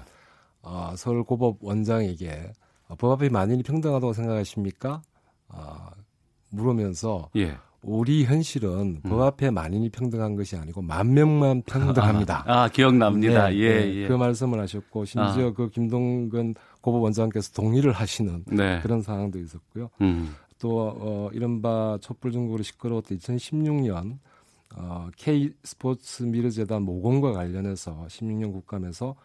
어, 0.61 0.93
서울 0.95 1.23
고법 1.23 1.57
원장에게 1.61 2.53
어, 2.87 2.95
법 2.95 3.13
앞에 3.13 3.29
만인이 3.29 3.63
평등하다고 3.63 4.13
생각하십니까? 4.13 5.01
어, 5.49 5.75
물으면서 6.51 7.29
예. 7.35 7.57
우리 7.81 8.25
현실은 8.25 9.01
음. 9.03 9.09
법 9.09 9.21
앞에 9.21 9.49
만인이 9.49 9.89
평등한 9.89 10.35
것이 10.35 10.55
아니고 10.55 10.83
만 10.83 11.11
명만 11.15 11.63
평등합니다. 11.63 12.43
아, 12.45 12.63
아 12.65 12.67
기억납니다. 12.67 13.49
네, 13.49 13.57
예, 13.57 13.69
네, 13.79 13.95
예. 13.95 14.07
그 14.07 14.13
말씀을 14.13 14.59
하셨고 14.59 15.05
심지어 15.05 15.47
아. 15.47 15.53
그 15.53 15.69
김동근 15.71 16.53
고법 16.81 17.01
원장께서 17.01 17.53
동의를 17.53 17.91
하시는 17.91 18.43
네. 18.45 18.81
그런 18.81 19.01
상황도 19.01 19.39
있었고요. 19.39 19.89
음. 20.01 20.35
또 20.59 20.95
어, 20.97 21.29
이른바 21.33 21.97
촛불 22.01 22.31
중국으로 22.31 22.63
시끄러웠던 22.63 23.17
2016년 23.17 24.17
어, 24.75 25.09
K 25.17 25.53
스포츠 25.63 26.23
미르재단 26.23 26.83
모금과 26.83 27.31
관련해서 27.33 28.05
16년 28.09 28.51
국감에서 28.51 29.15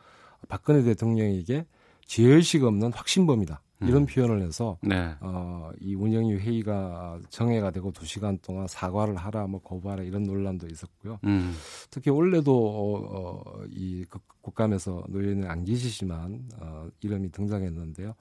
박근혜 0.49 0.83
대통령에게 0.83 1.67
죄의식 2.07 2.65
없는 2.65 2.93
확신범이다. 2.93 3.63
이런 3.83 4.03
음. 4.03 4.07
표현을 4.07 4.43
해서 4.43 4.77
네. 4.83 5.15
어, 5.21 5.71
이 5.81 5.95
운영위 5.95 6.37
회의가 6.37 7.19
정해가 7.31 7.71
되고 7.71 7.91
두 7.93 8.05
시간 8.05 8.39
동안 8.43 8.67
사과를 8.67 9.17
하라, 9.17 9.47
뭐 9.47 9.61
거부하라 9.63 10.03
이런 10.03 10.25
논란도 10.25 10.67
있었고요. 10.67 11.19
음. 11.25 11.55
특히 11.91 12.11
올해도 12.11 12.53
어, 12.53 13.19
어, 13.19 13.65
이 13.71 14.05
국감에서 14.43 15.05
노예는 15.09 15.49
안 15.49 15.65
계시지만 15.65 16.43
어, 16.59 16.89
이름이 17.01 17.31
등장했는데요. 17.31 18.15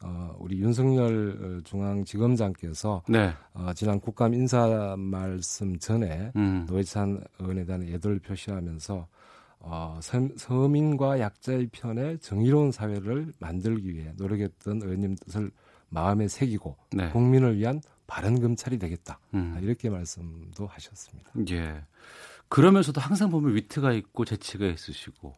어, 0.00 0.36
우리 0.38 0.60
윤석열 0.60 1.60
중앙지검장께서 1.64 3.02
네. 3.08 3.32
어, 3.52 3.72
지난 3.74 4.00
국감 4.00 4.34
인사 4.34 4.94
말씀 4.96 5.78
전에 5.78 6.32
음. 6.36 6.66
노회찬 6.68 7.24
의원에 7.40 7.64
대한 7.64 7.82
애도를 7.82 8.20
표시하면서 8.20 9.06
어, 9.60 9.98
서민과 10.36 11.18
약자의 11.18 11.68
편에 11.72 12.18
정의로운 12.18 12.70
사회를 12.70 13.32
만들기 13.40 13.94
위해 13.94 14.12
노력했던 14.16 14.82
의원님 14.82 15.16
뜻을 15.16 15.50
마음에 15.88 16.28
새기고 16.28 16.76
네. 16.92 17.10
국민을 17.10 17.58
위한 17.58 17.80
바른 18.06 18.40
검찰이 18.40 18.78
되겠다 18.78 19.18
음. 19.34 19.54
아, 19.56 19.60
이렇게 19.60 19.90
말씀도 19.90 20.66
하셨습니다. 20.66 21.30
예. 21.50 21.82
그러면서도 22.48 23.00
항상 23.00 23.30
보면 23.30 23.54
위트가 23.54 23.92
있고 23.92 24.24
재치가 24.24 24.66
있으시고 24.66 25.34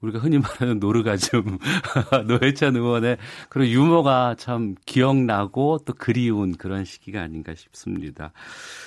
우리가 0.00 0.20
흔히 0.20 0.38
말하는 0.38 0.78
노르가즘 0.78 1.58
노회찬 2.28 2.76
의원의 2.76 3.18
그런 3.48 3.68
유머가 3.68 4.36
참 4.38 4.76
기억나고 4.86 5.80
또 5.84 5.92
그리운 5.94 6.56
그런 6.56 6.84
시기가 6.84 7.20
아닌가 7.20 7.54
싶습니다. 7.54 8.32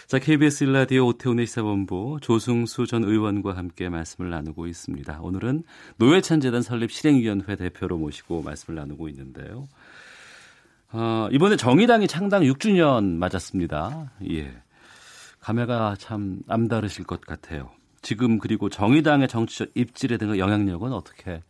자 0.07 0.19
KBS 0.19 0.65
일라디오 0.65 1.07
오태훈의 1.07 1.47
시사본부 1.47 2.19
조승수 2.21 2.87
전 2.87 3.03
의원과 3.03 3.57
함께 3.57 3.89
말씀을 3.89 4.29
나누고 4.29 4.67
있습니다. 4.67 5.19
오늘은 5.21 5.63
노회찬 5.97 6.39
재단 6.39 6.61
설립 6.61 6.91
실행위원회 6.91 7.55
대표로 7.55 7.97
모시고 7.97 8.41
말씀을 8.41 8.79
나누고 8.79 9.09
있는데요. 9.09 9.67
어, 10.93 11.27
이번에 11.31 11.55
정의당이 11.55 12.07
창당 12.07 12.43
6주년 12.43 13.15
맞았습니다. 13.15 14.11
예. 14.29 14.51
감회가 15.39 15.95
참 15.97 16.41
남다르실 16.45 17.05
것 17.05 17.21
같아요. 17.21 17.71
지금 18.01 18.39
그리고 18.39 18.69
정의당의 18.69 19.27
정치적 19.27 19.71
입지에 19.75 20.17
대한 20.17 20.37
영향력은 20.37 20.91
어떻게 20.93 21.41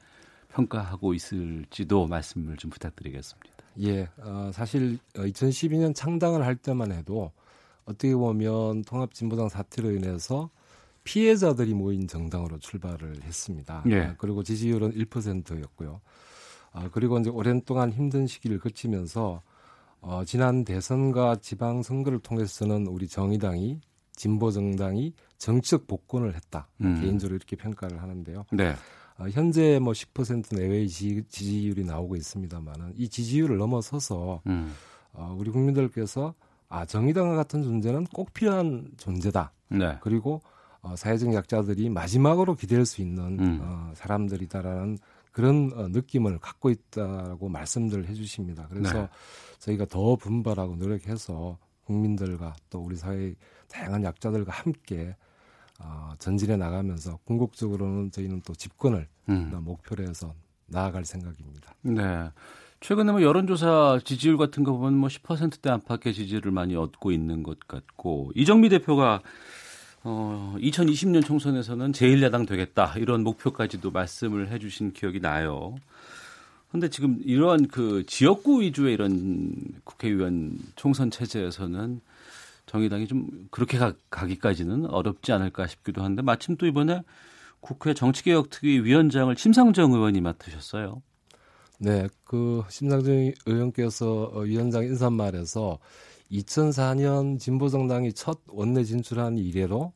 평가하고 0.50 1.14
있을지도 1.14 2.08
말씀을 2.08 2.58
좀 2.58 2.70
부탁드리겠습니다. 2.72 3.50
예, 3.80 4.10
어, 4.18 4.52
사실 4.54 5.00
2012년 5.14 5.96
창당을 5.96 6.46
할 6.46 6.56
때만 6.56 6.92
해도 6.92 7.32
어떻게 7.86 8.14
보면 8.14 8.84
통합진보당 8.84 9.50
사태로 9.50 9.92
인해서 9.92 10.50
피해자들이 11.04 11.74
모인 11.74 12.08
정당으로 12.08 12.60
출발을 12.60 13.24
했습니다. 13.24 13.84
예. 13.90 14.14
그리고 14.18 14.44
지지율은 14.44 14.94
1%였고요. 14.94 16.02
어, 16.74 16.90
그리고 16.92 17.18
이제 17.18 17.30
오랜 17.30 17.62
동안 17.62 17.92
힘든 17.92 18.28
시기를 18.28 18.60
거치면서 18.60 19.42
어, 20.02 20.24
지난 20.26 20.64
대선과 20.66 21.38
지방 21.38 21.84
선거를 21.84 22.20
통해서는 22.20 22.88
우리 22.88 23.08
정의당이 23.08 23.80
진보 24.16 24.52
정당이 24.52 25.14
정치적 25.38 25.88
복권을 25.88 26.36
했다. 26.36 26.68
음. 26.82 27.00
개인적으로 27.02 27.36
이렇게 27.36 27.56
평가를 27.56 28.02
하는데요. 28.02 28.46
네. 28.52 28.76
어, 29.18 29.30
현재 29.30 29.80
뭐 29.80 29.94
10% 29.94 30.56
내외의 30.56 30.88
지, 30.88 31.24
지율이 31.28 31.84
나오고 31.84 32.16
있습니다만은 32.16 32.94
이 32.98 33.10
지지율을 33.10 33.58
넘어서서 33.58 34.42
음. 34.48 34.74
어, 35.14 35.36
우리 35.38 35.52
국민들께서 35.52 36.34
아 36.70 36.86
정의당 36.86 37.36
같은 37.36 37.64
존재는 37.64 38.06
꼭 38.06 38.34
필요한 38.34 38.90
존재다. 38.98 39.52
네. 39.70 39.98
그리고 40.02 40.42
어, 40.82 40.96
사회적 40.96 41.34
약자들이 41.34 41.90
마지막으로 41.90 42.56
기댈 42.56 42.86
수 42.86 43.02
있는 43.02 43.40
음. 43.40 43.60
어, 43.62 43.92
사람들이다라는 43.96 44.98
그런 45.32 45.72
어, 45.76 45.88
느낌을 45.88 46.40
갖고 46.40 46.70
있다고 46.70 47.50
말씀들 47.50 48.08
해주십니다. 48.08 48.68
그래서 48.70 49.02
네. 49.02 49.10
저희가 49.60 49.86
더 49.86 50.16
분발하고 50.16 50.76
노력해서 50.76 51.58
국민들과 51.86 52.56
또 52.70 52.80
우리 52.80 52.96
사회 52.96 53.36
다양한 53.72 54.04
약자들과 54.04 54.52
함께 54.52 55.16
어, 55.80 56.14
전진해 56.20 56.58
나가면서 56.58 57.18
궁극적으로는 57.26 58.12
저희는 58.12 58.42
또 58.46 58.54
집권을 58.54 59.08
음. 59.30 59.52
목표로 59.64 60.04
해서 60.04 60.34
나아갈 60.68 61.06
생각입니다. 61.06 61.74
네. 61.82 62.30
최근에 62.82 63.12
뭐 63.12 63.22
여론조사 63.22 64.00
지지율 64.04 64.38
같은 64.38 64.64
거 64.64 64.74
보면 64.74 64.96
뭐 64.96 65.08
10%대 65.08 65.70
안팎의 65.70 66.14
지지를 66.14 66.52
많이 66.52 66.76
얻고 66.76 67.12
있는 67.12 67.44
것 67.44 67.60
같고 67.68 68.32
이정미 68.36 68.70
대표가 68.70 69.22
어, 70.04 70.56
2020년 70.58 71.24
총선에서는 71.24 71.92
제1야당 71.92 72.48
되겠다 72.48 72.96
이런 72.98 73.24
목표까지도 73.24 73.92
말씀을 73.92 74.50
해주신 74.50 74.94
기억이 74.94 75.20
나요. 75.20 75.76
근데 76.72 76.90
지금 76.90 77.20
이러한 77.24 77.68
그 77.68 78.04
지역구 78.08 78.62
위주의 78.62 78.94
이런 78.94 79.54
국회의원 79.84 80.58
총선 80.76 81.12
체제에서는 81.12 82.02
정의당이 82.72 83.06
좀 83.08 83.28
그렇게 83.52 83.78
가, 83.78 83.94
가기까지는 84.10 84.86
어렵지 84.86 85.34
않을까 85.34 85.68
싶기도 85.68 86.04
한데 86.04 86.22
마침 86.22 86.56
또 86.56 86.66
이번에 86.66 87.04
국회 87.60 87.94
정치개혁특위 87.94 88.86
위원장을 88.86 89.36
심상정 89.38 89.92
의원이 89.92 90.22
맡으셨어요. 90.22 91.02
네, 91.80 92.08
그 92.24 92.64
심상정 92.70 93.34
의원께서 93.46 94.32
위원장 94.46 94.86
인사말에서 94.86 95.80
2004년 96.32 97.40
진보정당이 97.40 98.14
첫 98.14 98.40
원내 98.48 98.86
진출한 98.86 99.38
이래로 99.38 99.92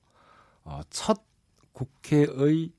어, 0.65 0.81
첫 0.89 1.23
국회의 1.71 2.71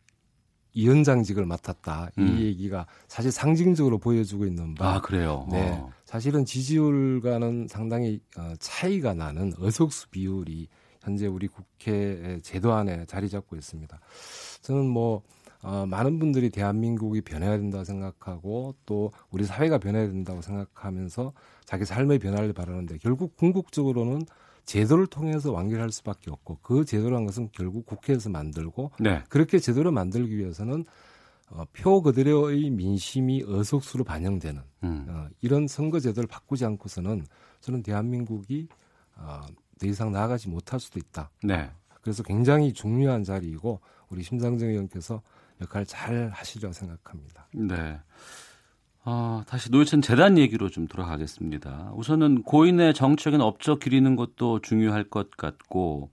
위원장직을 0.74 1.46
맡았다. 1.46 2.10
음. 2.18 2.36
이 2.36 2.44
얘기가 2.44 2.86
사실 3.08 3.32
상징적으로 3.32 3.96
보여주고 3.96 4.44
있는 4.44 4.74
바. 4.74 4.96
아, 4.96 5.00
그래요? 5.00 5.46
네. 5.50 5.70
어. 5.70 5.90
사실은 6.16 6.46
지지율과는 6.46 7.66
상당히 7.68 8.20
어, 8.38 8.54
차이가 8.58 9.12
나는 9.12 9.52
의석수 9.58 10.08
비율이 10.08 10.66
현재 11.02 11.26
우리 11.26 11.46
국회 11.46 12.40
제도 12.42 12.72
안에 12.72 13.04
자리 13.04 13.28
잡고 13.28 13.54
있습니다. 13.54 14.00
저는 14.62 14.86
뭐 14.86 15.20
어, 15.62 15.84
많은 15.86 16.18
분들이 16.18 16.48
대한민국이 16.48 17.20
변해야 17.20 17.58
된다고 17.58 17.84
생각하고 17.84 18.74
또 18.86 19.12
우리 19.30 19.44
사회가 19.44 19.76
변해야 19.76 20.06
된다고 20.06 20.40
생각하면서 20.40 21.34
자기 21.66 21.84
삶의 21.84 22.18
변화를 22.18 22.54
바라는데 22.54 22.96
결국 22.96 23.36
궁극적으로는 23.36 24.22
제도를 24.64 25.08
통해서 25.08 25.52
완결할 25.52 25.92
수밖에 25.92 26.30
없고 26.30 26.60
그 26.62 26.86
제도라는 26.86 27.26
것은 27.26 27.50
결국 27.52 27.84
국회에서 27.84 28.30
만들고 28.30 28.92
네. 29.00 29.22
그렇게 29.28 29.58
제도를 29.58 29.92
만들기 29.92 30.38
위해서는 30.38 30.86
어, 31.48 31.64
표 31.72 32.02
그대로의 32.02 32.70
민심이 32.70 33.42
의석수로 33.44 34.04
반영되는 34.04 34.62
음. 34.84 35.06
어, 35.08 35.28
이런 35.40 35.68
선거 35.68 36.00
제도를 36.00 36.26
바꾸지 36.26 36.64
않고서는 36.64 37.24
저는 37.60 37.82
대한민국이 37.82 38.68
어, 39.16 39.40
더 39.78 39.86
이상 39.86 40.12
나아가지 40.12 40.48
못할 40.48 40.80
수도 40.80 40.98
있다. 40.98 41.30
네. 41.42 41.70
그래서 42.00 42.22
굉장히 42.22 42.72
중요한 42.72 43.24
자리이고 43.24 43.80
우리 44.08 44.22
심상정 44.22 44.68
의원께서 44.68 45.22
역할 45.60 45.86
잘 45.86 46.30
하시리라고 46.32 46.72
생각합니다. 46.72 47.48
네. 47.52 47.98
어, 49.04 49.42
다시 49.46 49.70
노회찬 49.70 50.02
재단 50.02 50.36
얘기로 50.36 50.68
좀 50.68 50.88
돌아가겠습니다. 50.88 51.92
우선은 51.94 52.42
고인의 52.42 52.92
정책인 52.92 53.40
업적 53.40 53.78
기리는 53.78 54.16
것도 54.16 54.60
중요할 54.60 55.04
것 55.08 55.30
같고 55.30 56.10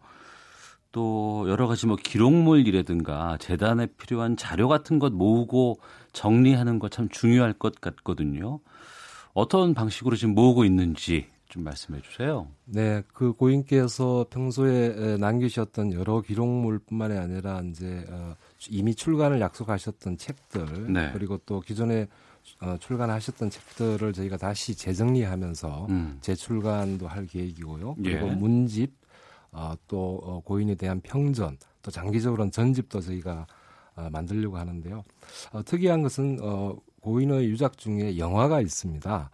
또 0.93 1.45
여러 1.49 1.67
가지 1.67 1.87
뭐 1.87 1.97
기록물이라든가 1.97 3.37
재단에 3.41 3.87
필요한 3.87 4.37
자료 4.37 4.69
같은 4.69 4.99
것 4.99 5.11
모으고 5.11 5.79
정리하는 6.13 6.79
것 6.79 6.91
참 6.93 7.09
중요할 7.09 7.53
것 7.53 7.81
같거든요. 7.81 8.59
어떤 9.33 9.73
방식으로 9.73 10.15
지금 10.15 10.35
모으고 10.35 10.63
있는지 10.63 11.25
좀 11.49 11.63
말씀해 11.63 12.01
주세요. 12.01 12.47
네, 12.65 13.01
그 13.13 13.33
고인께서 13.33 14.27
평소에 14.29 15.17
남기셨던 15.17 15.93
여러 15.93 16.21
기록물뿐만이 16.21 17.17
아니라 17.17 17.61
이제 17.61 18.05
어, 18.09 18.35
이미 18.69 18.93
출간을 18.93 19.41
약속하셨던 19.41 20.17
책들 20.17 20.93
네. 20.93 21.09
그리고 21.13 21.39
또 21.45 21.59
기존에 21.59 22.07
어, 22.61 22.75
출간하셨던 22.79 23.49
책들을 23.49 24.13
저희가 24.13 24.37
다시 24.37 24.75
재정리하면서 24.75 25.87
음. 25.89 26.17
재출간도 26.21 27.07
할 27.07 27.25
계획이고요. 27.25 27.95
그리고 27.95 28.27
예. 28.27 28.31
문집 28.31 29.02
어, 29.53 29.73
또 29.87 30.19
어, 30.23 30.41
고인에 30.41 30.75
대한 30.75 30.99
평전 31.01 31.57
또 31.81 31.91
장기적으로는 31.91 32.51
전집도 32.51 32.99
저희가 32.99 33.47
어, 33.95 34.09
만들려고 34.11 34.57
하는데요. 34.57 35.03
어, 35.51 35.63
특이한 35.63 36.01
것은 36.01 36.39
어, 36.41 36.75
고인의 37.01 37.49
유작 37.49 37.77
중에 37.77 38.17
영화가 38.17 38.61
있습니다. 38.61 39.29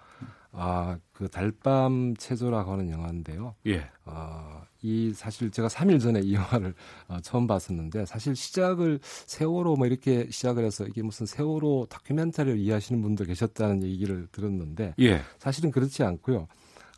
아, 0.51 0.97
그 1.13 1.29
달밤 1.29 2.15
체조라고 2.17 2.73
하는 2.73 2.89
영화인데요. 2.89 3.55
예. 3.67 3.87
어, 4.05 4.63
이 4.81 5.13
사실 5.13 5.51
제가 5.51 5.67
3일 5.67 6.01
전에 6.01 6.21
이 6.21 6.33
영화를 6.33 6.73
어, 7.07 7.19
처음 7.21 7.45
봤었는데 7.45 8.05
사실 8.05 8.35
시작을 8.35 8.99
세월호 9.03 9.75
뭐 9.75 9.85
이렇게 9.85 10.27
시작을 10.31 10.65
해서 10.65 10.85
이게 10.85 11.03
무슨 11.03 11.25
세월호 11.25 11.87
다큐멘터리를 11.89 12.57
이해하시는 12.59 13.01
분들 13.01 13.27
계셨다는 13.27 13.83
얘기를 13.83 14.27
들었는데 14.31 14.95
예. 14.99 15.21
사실은 15.37 15.71
그렇지 15.71 16.03
않고요. 16.03 16.47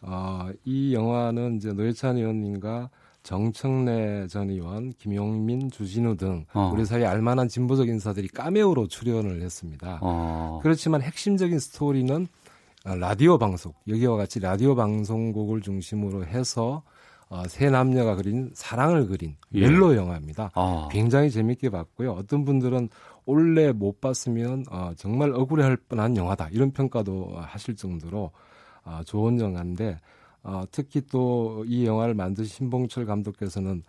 어, 0.03 0.49
이 0.63 0.93
영화는 0.93 1.57
이제 1.57 1.73
노회찬 1.73 2.17
의원님과 2.17 2.89
정청래 3.23 4.27
전 4.27 4.49
의원, 4.49 4.93
김용민, 4.93 5.69
주진우 5.69 6.17
등 6.17 6.45
어. 6.53 6.71
우리 6.73 6.85
사회 6.85 7.05
알만한 7.05 7.47
진보적 7.47 7.87
인사들이 7.87 8.27
까메오로 8.29 8.87
출연을 8.87 9.41
했습니다. 9.41 9.99
어. 10.01 10.59
그렇지만 10.63 11.01
핵심적인 11.01 11.59
스토리는 11.59 12.27
라디오 12.83 13.37
방송 13.37 13.73
여기와 13.87 14.17
같이 14.17 14.39
라디오 14.39 14.75
방송국을 14.75 15.61
중심으로 15.61 16.25
해서 16.25 16.81
어, 17.29 17.43
세 17.47 17.69
남녀가 17.69 18.15
그린 18.15 18.51
사랑을 18.53 19.07
그린 19.07 19.37
예. 19.53 19.61
멜로 19.61 19.95
영화입니다. 19.95 20.51
아. 20.53 20.89
굉장히 20.91 21.31
재밌게 21.31 21.69
봤고요. 21.69 22.11
어떤 22.11 22.43
분들은 22.43 22.89
원래 23.25 23.71
못 23.71 24.01
봤으면 24.01 24.65
어, 24.69 24.91
정말 24.97 25.31
억울해할 25.31 25.77
뻔한 25.77 26.17
영화다 26.17 26.49
이런 26.51 26.71
평가도 26.71 27.37
하실 27.37 27.75
정도로 27.75 28.31
어, 28.83 29.01
좋은 29.05 29.39
영화인데 29.39 29.99
어, 30.43 30.63
특히 30.71 31.01
또 31.01 31.63
이 31.67 31.85
영화를 31.85 32.13
만드신 32.13 32.55
신봉철 32.55 33.05
감독께서는 33.05 33.83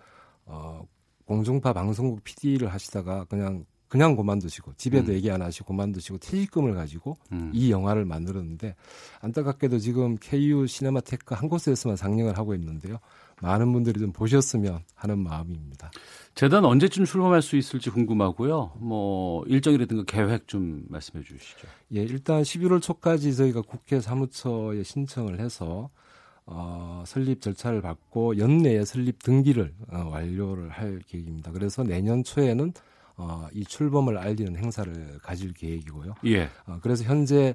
어, 0.45 0.87
공중파 1.25 1.73
방송국 1.73 2.23
PD를 2.25 2.73
하시다가 2.73 3.25
그냥 3.25 3.65
그냥 3.89 4.17
그만두시고 4.17 4.73
집에도 4.79 5.13
음. 5.13 5.17
얘기 5.17 5.31
안 5.31 5.43
하시고 5.43 5.67
그만두시고 5.67 6.17
퇴직금을 6.17 6.75
가지고 6.75 7.19
음. 7.31 7.51
이 7.53 7.71
영화를 7.71 8.07
만들었는데 8.07 8.75
안타깝게도 9.21 9.79
지금 9.81 10.17
KU 10.17 10.67
시네마테크 10.67 11.35
한 11.35 11.51
곳에서만 11.51 11.97
상영을 11.97 12.39
하고 12.39 12.55
있는데요. 12.55 12.97
많은 13.43 13.71
분들이 13.71 14.01
좀 14.01 14.11
보셨으면 14.13 14.81
하는 14.95 15.19
마음입니다. 15.19 15.91
재단 16.35 16.65
언제쯤 16.65 17.05
출범할 17.05 17.43
수 17.43 17.57
있을지 17.57 17.91
궁금하고요. 17.91 18.73
뭐 18.79 19.45
일정이라든가 19.45 20.05
계획 20.07 20.49
좀 20.49 20.85
말씀해 20.89 21.23
주시죠. 21.23 21.69
예, 21.95 22.01
일단 22.01 22.41
11월 22.43 22.81
초까지 22.81 23.37
저희가 23.37 23.61
국회 23.61 24.01
사무처에 24.01 24.85
신청을 24.85 25.39
해서 25.39 25.91
어, 26.47 27.05
설립 27.07 27.41
절차를 27.41 27.83
받고 27.83 28.39
연내에 28.39 28.85
설립 28.85 29.23
등기를 29.23 29.75
어, 29.91 30.09
완료를 30.11 30.71
할 30.71 31.01
계획입니다. 31.07 31.53
그래서 31.53 31.83
내년 31.83 32.25
초에는 32.25 32.73
어, 33.17 33.47
이 33.53 33.65
출범을 33.65 34.19
알리는 34.19 34.57
행사를 34.57 35.19
가질 35.23 35.53
계획이고요. 35.53 36.15
예. 36.27 36.49
어, 36.67 36.79
그래서 36.83 37.05
현재 37.05 37.55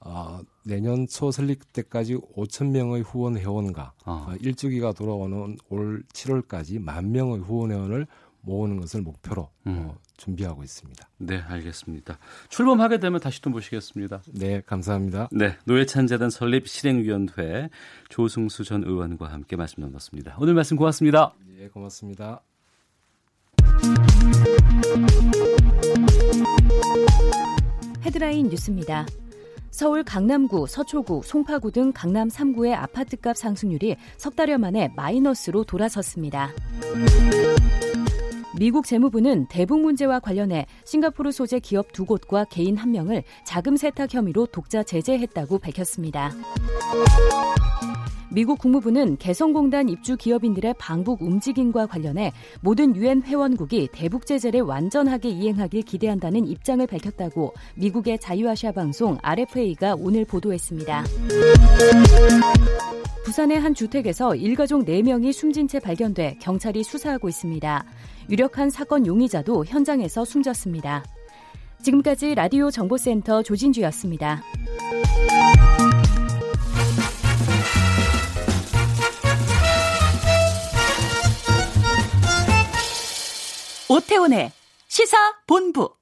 어, 0.00 0.40
내년 0.64 1.06
초 1.06 1.30
설립 1.30 1.72
때까지 1.72 2.16
5천 2.36 2.70
명의 2.70 3.02
후원 3.02 3.36
회원과 3.36 3.92
어. 4.04 4.26
어, 4.28 4.34
일주기가 4.40 4.92
돌아오는 4.92 5.56
올 5.68 6.02
7월까지 6.12 6.80
만 6.80 7.12
명의 7.12 7.38
후원 7.38 7.72
회원을 7.72 8.06
모으는 8.46 8.80
것을 8.80 9.02
목표로 9.02 9.42
어, 9.42 9.52
음. 9.66 9.88
어, 9.90 9.98
준비하고 10.16 10.62
있습니다. 10.62 11.06
네, 11.18 11.38
알겠습니다. 11.38 12.18
출범하게 12.48 12.98
되면 12.98 13.20
다시 13.20 13.42
또 13.42 13.50
모시겠습니다. 13.50 14.22
네, 14.32 14.62
감사합니다. 14.64 15.28
네, 15.32 15.56
노회찬 15.64 16.06
재단 16.06 16.30
설립 16.30 16.68
실행위원회 16.68 17.68
조승수 18.08 18.64
전 18.64 18.84
의원과 18.84 19.26
함께 19.26 19.56
말씀 19.56 19.82
나눴습니다. 19.82 20.36
오늘 20.40 20.54
말씀 20.54 20.76
고맙습니다. 20.76 21.34
네, 21.58 21.68
고맙습니다. 21.68 22.40
헤드라인 28.02 28.48
뉴스입니다. 28.48 29.06
서울 29.70 30.04
강남구, 30.04 30.68
서초구, 30.68 31.20
송파구 31.24 31.70
등 31.72 31.92
강남 31.92 32.28
3구의 32.28 32.72
아파트값 32.72 33.36
상승률이 33.36 33.96
석 34.16 34.34
달여 34.34 34.56
만에 34.56 34.90
마이너스로 34.96 35.64
돌아섰습니다. 35.64 36.50
미국 38.58 38.86
재무부는 38.86 39.46
대북 39.48 39.80
문제와 39.80 40.18
관련해 40.18 40.66
싱가포르 40.84 41.30
소재 41.30 41.60
기업 41.60 41.92
두 41.92 42.06
곳과 42.06 42.44
개인 42.44 42.76
한 42.76 42.90
명을 42.90 43.22
자금 43.44 43.76
세탁 43.76 44.14
혐의로 44.14 44.46
독자 44.46 44.82
제재했다고 44.82 45.58
밝혔습니다. 45.58 46.32
미국 48.32 48.58
국무부는 48.58 49.18
개성공단 49.18 49.88
입주 49.88 50.16
기업인들의 50.16 50.74
방북 50.78 51.22
움직임과 51.22 51.86
관련해 51.86 52.32
모든 52.60 52.96
유엔 52.96 53.22
회원국이 53.22 53.88
대북 53.92 54.26
제재를 54.26 54.62
완전하게 54.62 55.28
이행하길 55.28 55.82
기대한다는 55.82 56.46
입장을 56.46 56.86
밝혔다고 56.86 57.54
미국의 57.76 58.18
자유아시아 58.18 58.72
방송 58.72 59.18
RFA가 59.22 59.96
오늘 59.98 60.24
보도했습니다. 60.24 61.04
부산의 63.24 63.58
한 63.58 63.74
주택에서 63.74 64.36
일가족 64.36 64.84
4명이 64.84 65.32
숨진 65.32 65.66
채 65.66 65.80
발견돼 65.80 66.38
경찰이 66.40 66.84
수사하고 66.84 67.28
있습니다. 67.28 67.84
유력한 68.28 68.70
사건 68.70 69.06
용의자도 69.06 69.64
현장에서 69.66 70.24
숨졌습니다. 70.24 71.04
지금까지 71.82 72.34
라디오 72.34 72.70
정보센터 72.70 73.42
조진주였습니다. 73.42 74.42
오태훈의 83.88 84.50
시사 84.88 85.16
본부. 85.46 85.94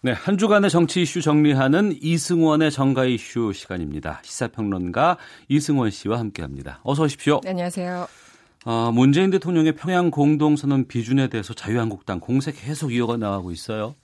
네, 0.00 0.10
한 0.10 0.36
주간의 0.36 0.68
정치 0.68 1.02
이슈 1.02 1.22
정리하는 1.22 1.96
이승원의 2.02 2.72
정가 2.72 3.04
이슈 3.04 3.52
시간입니다. 3.52 4.20
시사평론가 4.24 5.18
이승원 5.48 5.90
씨와 5.90 6.18
함께합니다. 6.18 6.80
어서 6.82 7.04
오십시오. 7.04 7.40
네, 7.44 7.50
안녕하세요. 7.50 8.08
어, 8.64 8.92
문재인 8.92 9.30
대통령의 9.30 9.74
평양 9.74 10.10
공동선언 10.10 10.86
비준에 10.86 11.28
대해서 11.28 11.52
자유한국당 11.52 12.20
공세 12.20 12.52
계속 12.52 12.92
이어가 12.92 13.16
나가고 13.16 13.50
있어요. 13.50 13.94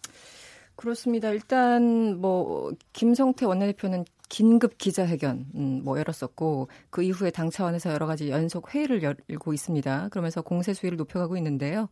그렇습니다. 0.74 1.30
일단 1.30 2.20
뭐 2.20 2.72
김성태 2.92 3.46
원내대표는 3.46 4.04
긴급 4.28 4.78
기자회견 4.78 5.46
음, 5.54 5.80
뭐 5.84 5.98
열었었고 5.98 6.68
그 6.90 7.02
이후에 7.02 7.30
당 7.30 7.50
차원에서 7.50 7.92
여러 7.92 8.06
가지 8.06 8.30
연속 8.30 8.74
회의를 8.74 9.02
열고 9.02 9.52
있습니다. 9.52 10.08
그러면서 10.10 10.42
공세 10.42 10.74
수위를 10.74 10.96
높여가고 10.98 11.36
있는데요. 11.36 11.88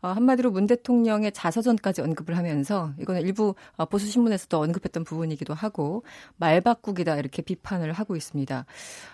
어, 0.00 0.08
한마디로 0.08 0.50
문 0.50 0.66
대통령의 0.66 1.32
자서전까지 1.32 2.02
언급을 2.02 2.36
하면서 2.36 2.92
이거는 3.00 3.22
일부 3.22 3.54
어, 3.76 3.86
보수 3.86 4.06
신문에서도 4.06 4.60
언급했던 4.60 5.04
부분이기도 5.04 5.54
하고 5.54 6.04
말 6.36 6.60
바꾸기다 6.60 7.16
이렇게 7.16 7.42
비판을 7.42 7.92
하고 7.92 8.16
있습니다. 8.16 8.66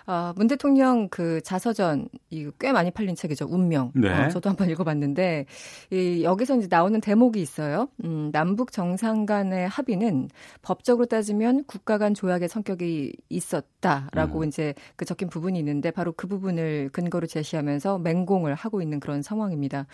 어, 0.07 0.33
문 0.35 0.47
대통령 0.47 1.09
그 1.09 1.41
자서전 1.41 2.07
이꽤 2.29 2.71
많이 2.71 2.91
팔린 2.91 3.15
책이죠. 3.15 3.47
운명. 3.49 3.91
네. 3.95 4.09
어, 4.09 4.29
저도 4.29 4.49
한번 4.49 4.69
읽어봤는데 4.69 5.45
이, 5.91 6.23
여기서 6.23 6.57
이제 6.57 6.67
나오는 6.69 6.99
대목이 6.99 7.41
있어요. 7.41 7.87
음, 8.03 8.31
남북 8.31 8.71
정상 8.71 9.25
간의 9.25 9.67
합의는 9.67 10.29
법적으로 10.61 11.05
따지면 11.05 11.65
국가 11.65 11.97
간 11.97 12.13
조약의 12.13 12.49
성격이 12.49 13.13
있었다라고 13.29 14.39
음. 14.39 14.47
이제 14.47 14.73
그 14.95 15.05
적힌 15.05 15.29
부분이 15.29 15.57
있는데 15.59 15.91
바로 15.91 16.11
그 16.11 16.27
부분을 16.27 16.89
근거로 16.91 17.27
제시하면서 17.27 17.99
맹공을 17.99 18.55
하고 18.55 18.81
있는 18.81 18.99
그런 18.99 19.21
상황입니다. 19.21 19.87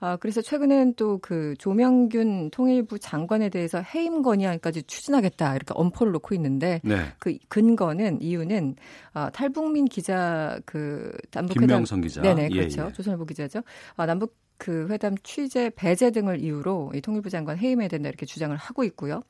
아, 0.00 0.16
그래서 0.16 0.40
최근엔 0.42 0.94
또 0.94 1.20
그 1.20 1.54
조명균 1.58 2.50
통일부 2.50 2.98
장관에 2.98 3.48
대해서 3.50 3.80
해임 3.82 4.22
건의안까지 4.22 4.84
추진하겠다 4.84 5.54
이렇게 5.54 5.72
엄포를 5.74 6.12
놓고 6.12 6.34
있는데 6.34 6.80
네. 6.82 6.96
그 7.18 7.36
근거는 7.48 8.22
이유는 8.22 8.76
어, 9.14 9.28
탈북민 9.32 9.84
기자 9.84 10.58
그 10.64 11.12
남북회담 11.32 11.66
김명성 11.68 12.00
기자 12.00 12.22
네네 12.22 12.48
그렇죠 12.48 12.82
예, 12.82 12.86
예. 12.86 12.92
조선일보 12.92 13.26
기자죠. 13.26 13.62
아, 13.96 14.06
남북 14.06 14.36
그 14.56 14.88
회담 14.90 15.14
취재 15.22 15.70
배제 15.74 16.10
등을 16.10 16.40
이유로 16.40 16.92
이 16.94 17.00
통일부 17.00 17.30
장관 17.30 17.56
해임해야 17.58 17.88
된다 17.88 18.08
이렇게 18.08 18.26
주장을 18.26 18.54
하고 18.56 18.84
있고요. 18.84 19.22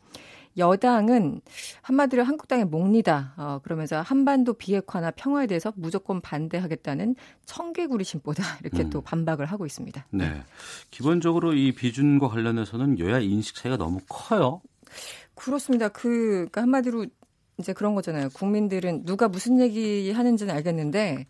여당은 0.56 1.40
한마디로 1.82 2.24
한국당의 2.24 2.64
몽니다 2.66 3.34
어, 3.36 3.60
그러면서 3.62 4.00
한반도 4.00 4.54
비핵화나 4.54 5.10
평화에 5.10 5.46
대해서 5.46 5.72
무조건 5.76 6.20
반대하겠다는 6.20 7.16
청개구리 7.46 8.04
심보다 8.04 8.42
이렇게 8.62 8.82
음. 8.84 8.90
또 8.90 9.00
반박을 9.00 9.46
하고 9.46 9.66
있습니다. 9.66 10.06
네. 10.10 10.42
기본적으로 10.90 11.52
이 11.54 11.72
비준과 11.72 12.28
관련해서는 12.28 12.98
여야 12.98 13.20
인식 13.20 13.54
차이가 13.54 13.76
너무 13.76 14.00
커요. 14.08 14.60
그렇습니다. 15.34 15.88
그 15.88 16.48
그러니까 16.50 16.62
한마디로 16.62 17.06
이제 17.58 17.72
그런 17.72 17.94
거잖아요. 17.94 18.30
국민들은 18.30 19.04
누가 19.04 19.28
무슨 19.28 19.60
얘기 19.60 20.10
하는지는 20.10 20.54
알겠는데 20.54 21.26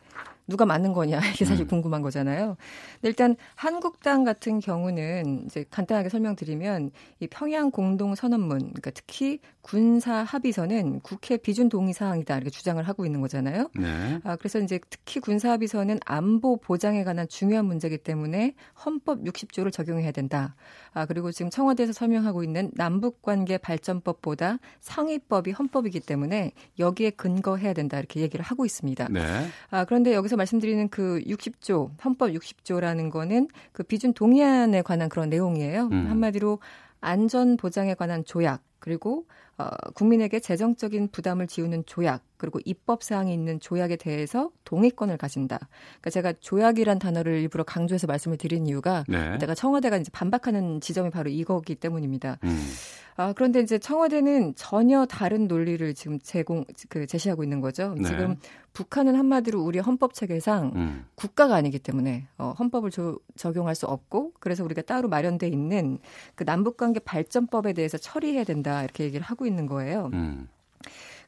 누가 0.50 0.66
맞는 0.66 0.92
거냐 0.92 1.20
이게 1.32 1.44
사실 1.46 1.64
음. 1.64 1.68
궁금한 1.68 2.02
거잖아요. 2.02 2.56
일단 3.02 3.36
한국당 3.54 4.24
같은 4.24 4.60
경우는 4.60 5.44
이제 5.46 5.64
간단하게 5.70 6.10
설명드리면 6.10 6.90
이 7.20 7.26
평양 7.28 7.70
공동 7.70 8.14
선언문 8.14 8.58
그러니까 8.58 8.90
특히 8.90 9.38
군사 9.70 10.24
합의서는 10.24 10.98
국회 10.98 11.36
비준 11.36 11.68
동의 11.68 11.92
사항이다 11.92 12.34
이렇게 12.34 12.50
주장을 12.50 12.82
하고 12.82 13.06
있는 13.06 13.20
거잖아요. 13.20 13.70
네. 13.76 14.18
아 14.24 14.34
그래서 14.34 14.58
이제 14.58 14.80
특히 14.90 15.20
군사 15.20 15.52
합의서는 15.52 16.00
안보 16.04 16.56
보장에 16.56 17.04
관한 17.04 17.28
중요한 17.28 17.66
문제이기 17.66 17.98
때문에 17.98 18.56
헌법 18.84 19.22
60조를 19.22 19.70
적용해야 19.70 20.10
된다. 20.10 20.56
아 20.92 21.06
그리고 21.06 21.30
지금 21.30 21.50
청와대에서 21.50 21.92
설명하고 21.92 22.42
있는 22.42 22.72
남북 22.74 23.22
관계 23.22 23.58
발전법보다 23.58 24.58
상위법이 24.80 25.52
헌법이기 25.52 26.00
때문에 26.00 26.50
여기에 26.80 27.10
근거해야 27.10 27.72
된다 27.72 27.96
이렇게 28.00 28.22
얘기를 28.22 28.44
하고 28.44 28.66
있습니다. 28.66 29.06
네. 29.08 29.46
아 29.70 29.84
그런데 29.84 30.14
여기서 30.14 30.34
말씀드리는 30.34 30.88
그 30.88 31.22
60조 31.24 31.90
헌법 32.04 32.30
60조라는 32.30 33.12
거는 33.12 33.46
그 33.70 33.84
비준 33.84 34.14
동의안에 34.14 34.82
관한 34.82 35.08
그런 35.08 35.28
내용이에요. 35.28 35.90
음. 35.92 36.06
한마디로 36.10 36.58
안전 37.00 37.56
보장에 37.56 37.94
관한 37.94 38.24
조약 38.24 38.64
그리고 38.80 39.26
어, 39.60 39.90
국민에게 39.94 40.40
재정적인 40.40 41.08
부담을 41.08 41.46
지우는 41.46 41.84
조약 41.86 42.22
그리고 42.36 42.58
입법 42.64 43.02
사항이 43.02 43.32
있는 43.32 43.60
조약에 43.60 43.96
대해서 43.96 44.50
동의권을 44.64 45.18
가진다. 45.18 45.58
그러니까 45.58 46.10
제가 46.10 46.32
조약이란 46.40 46.98
단어를 46.98 47.38
일부러 47.40 47.64
강조해서 47.64 48.06
말씀을 48.06 48.38
드린 48.38 48.66
이유가 48.66 49.04
네. 49.08 49.36
내가 49.38 49.54
청와대가 49.54 49.98
이제 49.98 50.10
반박하는 50.12 50.80
지점이 50.80 51.10
바로 51.10 51.28
이거기 51.28 51.74
때문입니다. 51.74 52.38
음. 52.44 52.70
아, 53.16 53.34
그런데 53.34 53.60
이제 53.60 53.78
청와대는 53.78 54.54
전혀 54.54 55.04
다른 55.04 55.46
논리를 55.46 55.92
지금 55.92 56.18
제공 56.20 56.64
그 56.88 57.06
제시하고 57.06 57.42
있는 57.42 57.60
거죠. 57.60 57.94
네. 57.98 58.08
지금 58.08 58.36
북한은 58.72 59.14
한마디로 59.14 59.60
우리 59.60 59.78
헌법 59.78 60.14
체계상 60.14 60.72
음. 60.74 61.04
국가가 61.16 61.56
아니기 61.56 61.78
때문에 61.78 62.28
어, 62.38 62.54
헌법을 62.58 62.90
조, 62.90 63.18
적용할 63.36 63.74
수 63.74 63.86
없고 63.86 64.32
그래서 64.40 64.64
우리가 64.64 64.82
따로 64.82 65.08
마련돼 65.08 65.48
있는 65.48 65.98
그 66.34 66.46
남북 66.46 66.78
관계 66.78 67.00
발전법에 67.00 67.74
대해서 67.74 67.98
처리해야 67.98 68.44
된다 68.44 68.82
이렇게 68.82 69.04
얘기를 69.04 69.22
하고 69.22 69.44
있는 69.50 69.66
거예요. 69.66 70.10
음. 70.12 70.48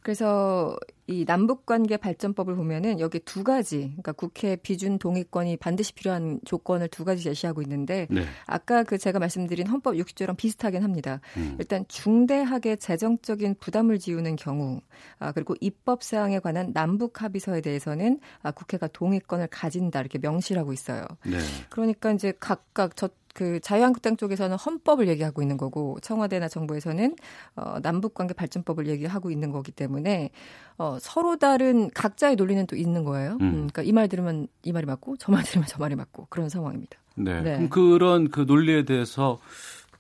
그래서 0.03 0.77
이 1.07 1.25
남북관계 1.27 1.97
발전법을 1.97 2.57
보면은 2.57 2.99
여기 3.01 3.19
두 3.21 3.45
가지, 3.45 3.79
그러니까 3.79 4.13
국회 4.13 4.57
비준 4.57 4.99
동의권이 4.99 5.57
반드시 5.57 5.93
필요한 5.93 6.41
조건을 6.45 6.89
두 6.89 7.05
가지 7.05 7.23
제시하고 7.23 7.63
있는데 7.63 8.07
네. 8.11 8.25
아까 8.47 8.83
그 8.83 8.99
제가 8.99 9.19
말씀드린 9.19 9.67
헌법 9.67 9.95
60조랑 9.95 10.37
비슷하긴 10.37 10.83
합니다. 10.83 11.21
음. 11.37 11.57
일단 11.59 11.85
중대하게 11.89 12.77
재정적인 12.77 13.57
부담을 13.61 13.99
지우는 13.99 14.37
경우, 14.37 14.81
아 15.19 15.33
그리고 15.33 15.55
입법 15.61 16.03
사항에 16.03 16.39
관한 16.41 16.73
남북 16.73 17.23
합의서에 17.23 17.61
대해서는 17.61 18.21
아 18.43 18.51
국회가 18.51 18.87
동의권을 18.89 19.49
가진다 19.49 20.01
이렇게 20.01 20.19
명시하고 20.19 20.73
있어요. 20.73 21.05
네. 21.25 21.39
그러니까 21.69 22.13
이제 22.13 22.33
각각 22.39 22.97
저 22.97 23.09
그 23.35 23.61
자유한국당 23.61 24.17
쪽에서는 24.17 24.57
헌법을 24.57 25.09
얘기하고 25.09 25.41
있는 25.43 25.57
거고 25.57 25.99
청와대나 26.03 26.49
정부에서는 26.49 27.17
어, 27.57 27.77
남북관계 27.83 28.35
발전법을 28.35 28.87
얘기하고 28.89 29.31
있는 29.31 29.51
거기 29.53 29.73
때문에 29.73 30.31
어, 30.79 30.99
서로 31.01 31.37
다른 31.37 31.91
각자의 31.91 32.37
논리는 32.37 32.67
또 32.67 32.77
있는 32.77 33.05
거예요. 33.05 33.33
음. 33.41 33.43
음, 33.43 33.53
그러니까 33.73 33.83
이 33.83 33.93
말 33.93 34.09
들으면 34.09 34.49
이 34.63 34.73
말이 34.73 34.87
맞고 34.87 35.17
저 35.17 35.33
말 35.33 35.43
들으면 35.45 35.67
저 35.67 35.79
말이 35.79 35.95
맞고 35.95 36.27
그런 36.29 36.49
상황입니다. 36.49 36.99
네. 37.15 37.41
네. 37.43 37.55
그럼 37.57 37.69
그런 37.69 38.31
그 38.31 38.41
논리에 38.41 38.85
대해서 38.85 39.39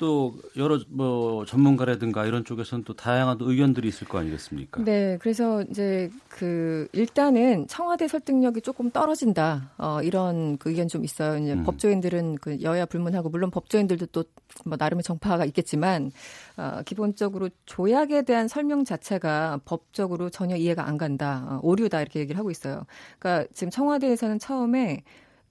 또 0.02 0.34
여러 0.56 0.80
뭐 0.88 1.44
전문가라든가 1.44 2.26
이런 2.26 2.44
쪽에서는 2.44 2.82
또 2.84 2.92
다양한 2.92 3.38
의견들이 3.40 3.86
있을 3.86 4.08
거 4.08 4.18
아니겠습니까? 4.18 4.82
네, 4.82 5.16
그래서 5.20 5.62
이제 5.62 6.10
그 6.28 6.88
일단은 6.92 7.68
청와대 7.68 8.08
설득력이 8.08 8.62
조금 8.62 8.90
떨어진다. 8.90 9.70
어, 9.78 10.02
이런 10.02 10.58
그 10.58 10.70
의견 10.70 10.88
좀 10.88 11.04
있어요. 11.04 11.38
이제 11.38 11.52
음. 11.52 11.62
법조인들은 11.62 12.36
그 12.40 12.60
여야 12.62 12.84
불문하고 12.84 13.28
물론 13.28 13.50
법조인들도 13.50 14.06
또 14.06 14.24
뭐 14.64 14.76
나름의 14.78 15.02
정파가 15.02 15.44
있겠지만 15.46 16.12
어, 16.56 16.82
기본적으로 16.84 17.48
조약에 17.66 18.22
대한 18.22 18.48
설명 18.48 18.84
자체가 18.84 19.60
법적으로 19.64 20.30
전혀 20.30 20.56
이해가 20.56 20.86
안 20.86 20.98
간다. 20.98 21.46
어, 21.48 21.60
오류다 21.62 22.00
이렇게 22.00 22.20
얘기를 22.20 22.38
하고 22.38 22.50
있어요. 22.50 22.84
그러니까 23.18 23.48
지금 23.54 23.70
청와대에서는 23.70 24.38
처음에 24.38 25.02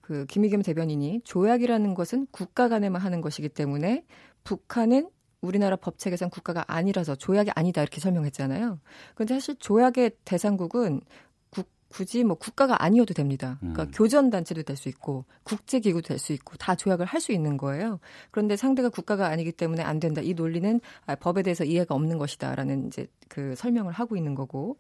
그 0.01 0.25
김의겸 0.25 0.61
대변인이 0.61 1.21
조약이라는 1.23 1.93
것은 1.93 2.27
국가 2.31 2.67
간에만 2.67 3.01
하는 3.01 3.21
것이기 3.21 3.49
때문에 3.49 4.03
북한은 4.43 5.10
우리나라 5.41 5.75
법책에선 5.75 6.30
국가가 6.30 6.63
아니라서 6.67 7.15
조약이 7.15 7.51
아니다 7.56 7.82
이렇게 7.82 7.99
설명했잖아요. 7.99 8.80
그런데 9.15 9.34
사실 9.34 9.56
조약의 9.56 10.12
대상국은 10.23 11.01
국, 11.49 11.67
굳이 11.89 12.23
뭐 12.23 12.36
국가가 12.36 12.84
아니어도 12.84 13.15
됩니다. 13.15 13.58
그러니까 13.60 13.84
음. 13.84 13.91
교전 13.91 14.30
단체도 14.30 14.62
될 14.63 14.77
수 14.77 14.88
있고 14.89 15.25
국제 15.43 15.80
기구도 15.80 16.10
될 16.10 16.19
수 16.19 16.34
있고 16.34 16.58
다 16.58 16.75
조약을 16.75 17.08
할 17.08 17.19
수 17.21 17.32
있는 17.32 17.58
거예요. 17.58 17.99
그런데 18.30 18.56
상대가 18.56 18.89
국가가 18.89 19.27
아니기 19.27 19.51
때문에 19.51 19.82
안 19.82 19.99
된다. 19.99 20.21
이 20.21 20.36
논리는 20.36 20.80
아, 21.08 21.15
법에 21.15 21.41
대해서 21.41 21.63
이해가 21.63 21.95
없는 21.95 22.19
것이다라는 22.19 22.88
이제 22.88 23.08
그 23.27 23.56
설명을 23.56 23.93
하고 23.93 24.15
있는 24.17 24.36
거고 24.36 24.77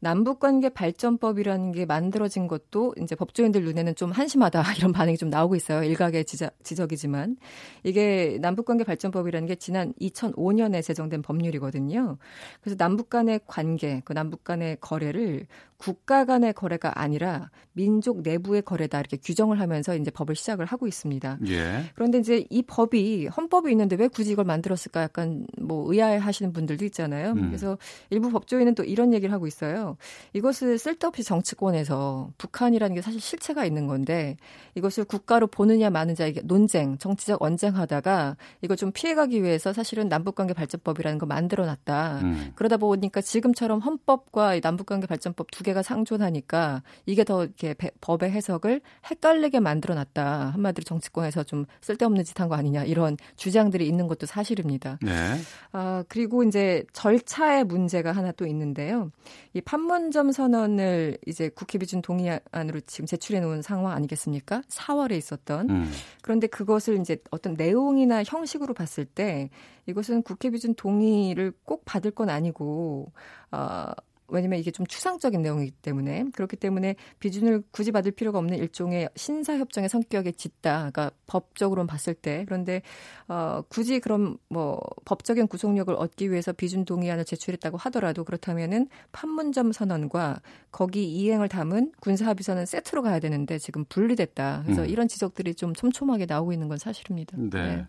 남북관계 0.00 0.70
발전법이라는 0.70 1.72
게 1.72 1.84
만들어진 1.86 2.48
것도 2.48 2.94
이제 3.00 3.14
법조인들 3.14 3.64
눈에는 3.64 3.94
좀 3.94 4.10
한심하다 4.10 4.62
이런 4.78 4.92
반응이 4.92 5.16
좀 5.16 5.30
나오고 5.30 5.56
있어요. 5.56 5.82
일각의 5.84 6.24
지적, 6.24 6.52
지적이지만 6.64 7.36
이게 7.84 8.38
남북관계 8.40 8.84
발전법이라는 8.84 9.46
게 9.46 9.54
지난 9.54 9.92
2005년에 10.00 10.82
제정된 10.82 11.22
법률이거든요. 11.22 12.16
그래서 12.60 12.76
남북 12.76 13.10
간의 13.10 13.40
관계, 13.46 14.00
그 14.04 14.12
남북 14.12 14.44
간의 14.44 14.78
거래를 14.80 15.46
국가 15.80 16.26
간의 16.26 16.52
거래가 16.52 17.00
아니라 17.00 17.50
민족 17.72 18.20
내부의 18.20 18.62
거래다 18.62 19.00
이렇게 19.00 19.16
규정을 19.16 19.60
하면서 19.60 19.96
이제 19.96 20.10
법을 20.10 20.34
시작을 20.34 20.66
하고 20.66 20.86
있습니다. 20.86 21.38
예. 21.48 21.84
그런데 21.94 22.18
이제 22.18 22.44
이 22.50 22.62
법이 22.62 23.28
헌법이 23.28 23.70
있는데 23.70 23.96
왜 23.96 24.06
굳이 24.08 24.32
이걸 24.32 24.44
만들었을까 24.44 25.02
약간 25.02 25.46
뭐 25.58 25.90
의아해 25.90 26.18
하시는 26.18 26.52
분들도 26.52 26.84
있잖아요. 26.86 27.32
음. 27.32 27.46
그래서 27.46 27.78
일부 28.10 28.30
법조인은 28.30 28.74
또 28.74 28.84
이런 28.84 29.14
얘기를 29.14 29.32
하고 29.32 29.46
있어요. 29.46 29.89
이것을 30.32 30.78
쓸데없이 30.78 31.22
정치권에서 31.24 32.30
북한이라는 32.38 32.94
게 32.94 33.02
사실 33.02 33.20
실체가 33.20 33.64
있는 33.64 33.86
건데 33.86 34.36
이것을 34.74 35.04
국가로 35.04 35.46
보느냐 35.46 35.90
마느냐 35.90 36.26
이게 36.26 36.40
논쟁, 36.44 36.98
정치적 36.98 37.42
언쟁하다가 37.42 38.36
이걸 38.62 38.76
좀 38.76 38.92
피해가기 38.92 39.42
위해서 39.42 39.72
사실은 39.72 40.08
남북관계 40.08 40.54
발전법이라는 40.54 41.18
거 41.18 41.26
만들어놨다. 41.26 42.20
음. 42.22 42.52
그러다 42.56 42.76
보니까 42.76 43.20
지금처럼 43.20 43.80
헌법과 43.80 44.60
남북관계 44.60 45.06
발전법 45.06 45.50
두 45.50 45.62
개가 45.64 45.82
상존하니까 45.82 46.82
이게 47.06 47.24
더 47.24 47.44
이렇게 47.44 47.74
법의 48.00 48.30
해석을 48.30 48.80
헷갈리게 49.10 49.60
만들어놨다. 49.60 50.50
한마디로 50.50 50.84
정치권에서 50.84 51.44
좀 51.44 51.64
쓸데없는 51.80 52.24
짓 52.24 52.40
한 52.40 52.48
거 52.48 52.54
아니냐 52.54 52.84
이런 52.84 53.16
주장들이 53.36 53.86
있는 53.86 54.06
것도 54.06 54.24
사실입니다. 54.26 54.98
네. 55.02 55.36
아 55.72 56.04
그리고 56.08 56.42
이제 56.42 56.84
절차의 56.92 57.64
문제가 57.64 58.12
하나 58.12 58.32
또 58.32 58.46
있는데요. 58.46 59.10
이 59.54 59.60
판 59.60 59.79
문점 59.80 60.32
선언을 60.32 61.18
이제 61.26 61.48
국회 61.48 61.78
비준 61.78 62.02
동의안으로 62.02 62.80
지금 62.86 63.06
제출해 63.06 63.40
놓은 63.40 63.62
상황 63.62 63.92
아니겠습니까? 63.92 64.62
4월에 64.68 65.12
있었던. 65.12 65.70
음. 65.70 65.90
그런데 66.22 66.46
그것을 66.46 67.00
이제 67.00 67.18
어떤 67.30 67.54
내용이나 67.54 68.22
형식으로 68.24 68.74
봤을 68.74 69.04
때 69.04 69.50
이것은 69.86 70.22
국회 70.22 70.50
비준 70.50 70.74
동의를 70.74 71.52
꼭 71.64 71.84
받을 71.84 72.10
건 72.10 72.30
아니고 72.30 73.12
어 73.52 73.92
왜냐면 74.30 74.58
이게 74.58 74.70
좀 74.70 74.86
추상적인 74.86 75.42
내용이기 75.42 75.72
때문에 75.82 76.26
그렇기 76.32 76.56
때문에 76.56 76.96
비준을 77.18 77.62
굳이 77.70 77.92
받을 77.92 78.12
필요가 78.12 78.38
없는 78.38 78.58
일종의 78.58 79.08
신사 79.16 79.56
협정의 79.56 79.88
성격에 79.88 80.32
짙다. 80.32 80.90
그러니까 80.90 81.10
법적으로는 81.26 81.86
봤을 81.86 82.14
때 82.14 82.44
그런데 82.46 82.82
어 83.28 83.62
굳이 83.68 84.00
그럼 84.00 84.38
뭐 84.48 84.80
법적인 85.04 85.46
구속력을 85.48 85.92
얻기 85.94 86.30
위해서 86.30 86.52
비준 86.52 86.84
동의안을 86.84 87.24
제출했다고 87.24 87.76
하더라도 87.76 88.24
그렇다면은 88.24 88.88
판문점 89.12 89.72
선언과 89.72 90.40
거기 90.70 91.04
이행을 91.12 91.48
담은 91.48 91.92
군사 92.00 92.26
합의서는 92.26 92.66
세트로 92.66 93.02
가야 93.02 93.20
되는데 93.20 93.58
지금 93.58 93.84
분리됐다. 93.84 94.62
그래서 94.64 94.82
음. 94.82 94.88
이런 94.88 95.08
지적들이 95.08 95.54
좀 95.54 95.74
촘촘하게 95.74 96.26
나오고 96.26 96.52
있는 96.52 96.68
건 96.68 96.78
사실입니다. 96.78 97.36
네. 97.38 97.50
네. 97.50 97.86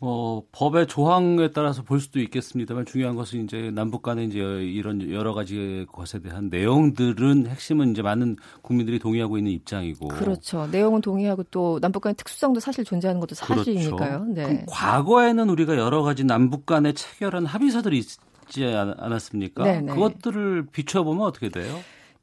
어, 0.00 0.42
법의 0.52 0.86
조항에 0.86 1.50
따라서 1.50 1.82
볼 1.82 2.00
수도 2.00 2.20
있겠습니다만 2.20 2.84
중요한 2.86 3.16
것은 3.16 3.44
이제 3.44 3.70
남북 3.72 4.02
간에 4.02 4.24
이제 4.24 4.38
이런 4.38 5.10
여러 5.10 5.34
가지 5.34 5.86
것에 5.90 6.20
대한 6.20 6.48
내용들은 6.50 7.48
핵심은 7.48 7.90
이제 7.90 8.02
많은 8.02 8.36
국민들이 8.62 8.98
동의하고 9.00 9.38
있는 9.38 9.52
입장이고. 9.52 10.08
그렇죠. 10.08 10.68
내용은 10.68 11.00
동의하고 11.00 11.44
또 11.50 11.80
남북 11.80 12.00
간의 12.00 12.14
특수성도 12.14 12.60
사실 12.60 12.84
존재하는 12.84 13.20
것도 13.20 13.34
그렇죠. 13.34 13.64
사실이니까요. 13.64 14.26
그렇죠. 14.26 14.34
네. 14.34 14.64
과거에는 14.68 15.50
우리가 15.50 15.76
여러 15.76 16.02
가지 16.02 16.22
남북 16.22 16.64
간에 16.64 16.92
체결한 16.92 17.44
합의서들이 17.44 17.98
있지 17.98 18.64
않았습니까? 18.64 19.64
네네. 19.64 19.80
네. 19.80 19.92
그것들을 19.92 20.66
비춰보면 20.70 21.26
어떻게 21.26 21.48
돼요? 21.48 21.76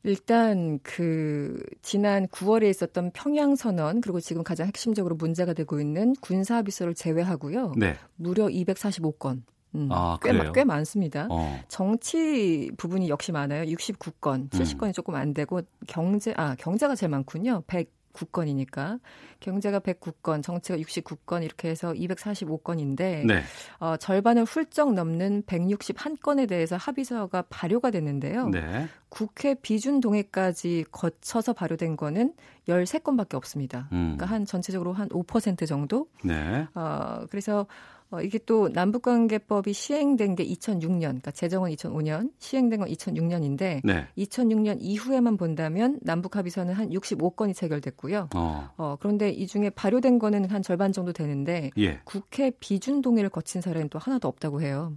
일단 0.05 0.79
그 0.83 1.59
지난 1.81 2.27
9월에 2.27 2.69
있었던 2.69 3.11
평양 3.11 3.55
선언 3.55 4.01
그리고 4.01 4.19
지금 4.19 4.43
가장 4.43 4.67
핵심적으로 4.67 5.15
문제가 5.15 5.53
되고 5.53 5.79
있는 5.79 6.13
군사 6.21 6.57
합의서를 6.57 6.93
제외하고요. 6.93 7.73
네. 7.75 7.95
무려 8.15 8.45
245건. 8.45 9.41
음, 9.73 9.89
아, 9.91 10.17
꽤, 10.21 10.31
꽤 10.53 10.63
많습니다. 10.63 11.27
어. 11.29 11.59
정치 11.67 12.71
부분이 12.77 13.09
역시 13.09 13.31
많아요. 13.31 13.63
69건, 13.65 14.49
70건이 14.49 14.87
음. 14.87 14.93
조금 14.93 15.15
안 15.15 15.33
되고 15.33 15.61
경제 15.87 16.33
아 16.37 16.55
경제가 16.55 16.95
제일 16.95 17.09
많군요. 17.09 17.63
100 17.67 17.91
109건이니까 18.15 18.99
경제가 19.39 19.79
109건, 19.79 20.41
정치가 20.41 20.77
69건 20.77 21.43
이렇게 21.43 21.69
해서 21.69 21.93
245건인데 21.93 23.25
네. 23.25 23.41
어, 23.79 23.97
절반을 23.97 24.45
훌쩍 24.45 24.93
넘는 24.93 25.43
161건에 25.43 26.47
대해서 26.47 26.77
합의서가 26.77 27.43
발효가 27.49 27.91
됐는데요. 27.91 28.49
네. 28.49 28.87
국회 29.09 29.53
비준 29.53 29.99
동의까지 29.99 30.85
거쳐서 30.91 31.53
발효된 31.53 31.95
거는 31.95 32.33
13건밖에 32.67 33.35
없습니다. 33.35 33.87
음. 33.91 34.15
그러니까 34.15 34.25
한 34.25 34.45
전체적으로 34.45 34.93
한 34.93 35.07
5% 35.09 35.67
정도. 35.67 36.07
네. 36.23 36.67
어, 36.73 37.25
그래서 37.29 37.67
어, 38.11 38.21
이게 38.21 38.39
또 38.45 38.69
남북관계법이 38.69 39.73
시행된 39.73 40.35
게 40.35 40.45
2006년, 40.45 40.99
그러니까 41.01 41.31
제정은 41.31 41.71
2005년, 41.71 42.31
시행된 42.39 42.79
건 42.79 42.89
2006년인데 42.89 43.81
네. 43.83 44.07
2006년 44.17 44.77
이후에만 44.79 45.37
본다면 45.37 45.99
남북 46.01 46.35
합의서는 46.35 46.73
한 46.73 46.89
65건이 46.89 47.55
체결됐고요. 47.55 48.29
어. 48.35 48.69
어. 48.77 48.97
그런데 48.99 49.29
이 49.29 49.47
중에 49.47 49.69
발효된 49.71 50.19
거는 50.19 50.49
한 50.49 50.61
절반 50.61 50.91
정도 50.91 51.13
되는데 51.13 51.71
예. 51.77 51.99
국회 52.03 52.51
비준 52.51 53.01
동의를 53.01 53.29
거친 53.29 53.61
사례는 53.61 53.89
또 53.89 53.99
하나도 53.99 54.27
없다고 54.27 54.61
해요. 54.61 54.93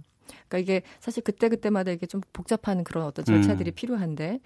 그러니까 0.47 0.57
이게 0.59 0.81
사실 0.99 1.23
그때 1.23 1.49
그때마다 1.49 1.91
이게 1.91 2.05
좀 2.05 2.21
복잡한 2.33 2.83
그런 2.83 3.05
어떤 3.05 3.25
절차들이 3.25 3.71
음. 3.71 3.73
필요한데, 3.73 4.39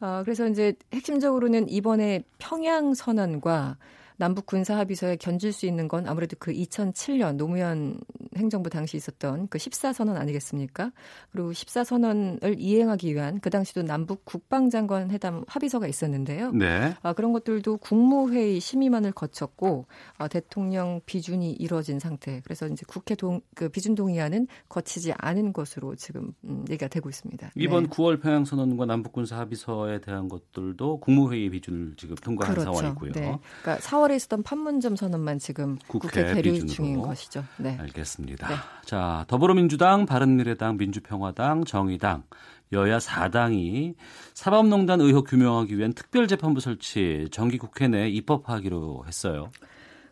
어, 0.00 0.22
그래서 0.24 0.46
이제 0.48 0.74
핵심적으로는 0.92 1.68
이번에 1.68 2.22
평양 2.38 2.94
선언과 2.94 3.76
남북 4.22 4.46
군사 4.46 4.78
합의서에 4.78 5.16
견줄 5.16 5.52
수 5.52 5.66
있는 5.66 5.88
건 5.88 6.06
아무래도 6.06 6.36
그 6.38 6.52
2007년 6.52 7.34
노무현 7.34 7.98
행정부 8.36 8.70
당시 8.70 8.96
있었던 8.96 9.48
그 9.48 9.58
14선언 9.58 10.16
아니겠습니까? 10.16 10.92
그리고 11.32 11.50
14선언을 11.50 12.54
이행하기 12.56 13.12
위한 13.12 13.40
그 13.40 13.50
당시도 13.50 13.82
남북 13.82 14.24
국방장관 14.24 15.10
회담 15.10 15.42
합의서가 15.48 15.88
있었는데요. 15.88 16.52
네. 16.52 16.94
아, 17.02 17.14
그런 17.14 17.32
것들도 17.32 17.78
국무회의 17.78 18.60
심의만을 18.60 19.10
거쳤고 19.10 19.86
아, 20.18 20.28
대통령 20.28 21.00
비준이 21.04 21.54
이루어진 21.54 21.98
상태. 21.98 22.40
그래서 22.44 22.68
이제 22.68 22.84
국회 22.86 23.16
동, 23.16 23.40
그 23.56 23.70
비준 23.70 23.96
동의안은 23.96 24.46
거치지 24.68 25.14
않은 25.18 25.52
것으로 25.52 25.96
지금 25.96 26.32
음, 26.44 26.64
얘기가 26.70 26.86
되고 26.86 27.08
있습니다. 27.08 27.50
이번 27.56 27.84
네. 27.84 27.88
9월 27.90 28.22
평양 28.22 28.44
선언과 28.44 28.86
남북 28.86 29.14
군사 29.14 29.36
합의서에 29.38 30.00
대한 30.00 30.28
것들도 30.28 31.00
국무회의 31.00 31.50
비준을 31.50 31.94
지금 31.96 32.14
통과한 32.14 32.54
그렇죠. 32.54 32.72
상황이고요. 32.72 33.12
네. 33.14 33.36
그러니까 33.62 33.78
4월 33.78 34.11
에 34.12 34.16
있었던 34.16 34.42
판문점 34.42 34.96
선언만 34.96 35.38
지금 35.38 35.78
국회, 35.86 36.08
국회 36.22 36.34
계류. 36.34 36.66
중인 36.66 37.00
것이죠. 37.00 37.44
네. 37.56 37.76
알겠습니다. 37.80 38.48
네. 38.48 38.54
자, 38.84 39.24
더불어민주당, 39.28 40.06
바른미래당, 40.06 40.76
민주평화당, 40.76 41.64
정의당 41.64 42.24
여야 42.72 42.98
4당이 42.98 43.94
사법농단 44.34 45.00
의혹 45.00 45.28
규명하기 45.28 45.76
위한 45.76 45.92
특별재판부 45.92 46.60
설치 46.60 47.28
정기국회 47.30 47.88
내 47.88 48.08
입법하기로 48.08 49.04
했어요. 49.06 49.50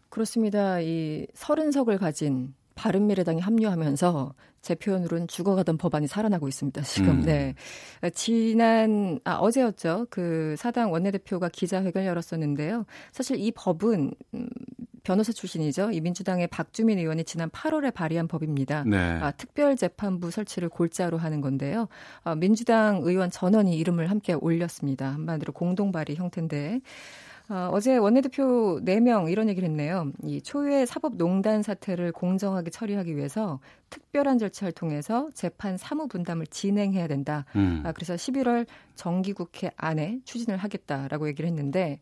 그렇습니다. 0.09 0.81
이 0.81 1.27
30석을 1.35 1.99
가진 1.99 2.55
바른미래당이 2.81 3.43
합류하면서 3.43 4.33
제 4.63 4.75
표현으로는 4.75 5.29
죽어가던 5.29 5.77
법안이 5.77 6.07
살아나고 6.07 6.49
있습니다. 6.49 6.81
지금 6.81 7.11
음. 7.11 7.23
네 7.23 7.55
지난 8.15 9.21
아 9.25 9.35
어제였죠. 9.35 10.07
그 10.09 10.55
사당 10.57 10.91
원내대표가 10.91 11.51
기자회견을 11.51 12.09
열었었는데요. 12.09 12.87
사실 13.13 13.39
이 13.39 13.53
법은 13.53 14.13
음, 14.33 14.49
변호사 15.03 15.31
출신이죠. 15.31 15.91
이 15.91 16.01
민주당의 16.01 16.47
박주민 16.47 16.99
의원이 16.99 17.25
지난 17.25 17.51
8월에 17.51 17.93
발의한 17.93 18.29
법입니다. 18.29 18.85
네. 18.87 18.97
아, 18.97 19.31
특별재판부 19.33 20.31
설치를 20.31 20.71
골자로 20.71 21.19
하는 21.19 21.43
건데요. 21.43 21.89
아, 22.25 22.35
민주당 22.35 23.01
의원 23.03 23.31
전원이 23.31 23.77
이름을 23.77 24.09
함께 24.09 24.33
올렸습니다. 24.33 25.13
한마디로 25.13 25.53
공동 25.53 25.93
발의 25.93 26.17
형태인데 26.17 26.81
어, 27.51 27.81
제 27.81 27.97
원내대표 27.97 28.81
4명 28.85 29.31
이런 29.31 29.49
얘기를 29.49 29.69
했네요. 29.69 30.13
이 30.23 30.41
초유의 30.41 30.87
사법농단 30.87 31.63
사태를 31.63 32.13
공정하게 32.13 32.71
처리하기 32.71 33.17
위해서 33.17 33.59
특별한 33.91 34.39
절차를 34.39 34.71
통해서 34.73 35.29
재판 35.35 35.77
사무 35.77 36.07
분담을 36.07 36.47
진행해야 36.47 37.09
된다. 37.09 37.45
음. 37.57 37.83
아, 37.85 37.91
그래서 37.91 38.15
11월 38.15 38.67
정기국회 38.95 39.73
안에 39.77 40.21
추진을 40.25 40.59
하겠다라고 40.59 41.27
얘기를 41.27 41.49
했는데 41.49 41.99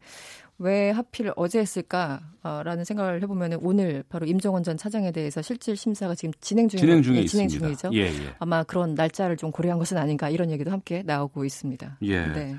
왜 0.58 0.90
하필 0.90 1.32
어제 1.36 1.60
했을까라는 1.60 2.84
생각을 2.84 3.22
해보면 3.22 3.60
오늘 3.62 4.04
바로 4.08 4.26
임종원 4.26 4.64
전 4.64 4.76
차장에 4.76 5.12
대해서 5.12 5.40
실질 5.40 5.76
심사가 5.76 6.14
지금 6.14 6.32
진행 6.40 6.68
중인 6.68 6.82
진행 6.82 7.02
중에 7.02 7.16
예, 7.16 7.24
진행 7.24 7.48
중이죠. 7.48 7.90
예, 7.94 8.00
예. 8.00 8.34
아마 8.38 8.64
그런 8.64 8.94
날짜를 8.94 9.36
좀 9.38 9.50
고려한 9.50 9.78
것은 9.78 9.96
아닌가 9.96 10.28
이런 10.28 10.50
얘기도 10.50 10.70
함께 10.70 11.02
나오고 11.06 11.44
있습니다. 11.44 11.98
예. 12.02 12.26
네. 12.26 12.56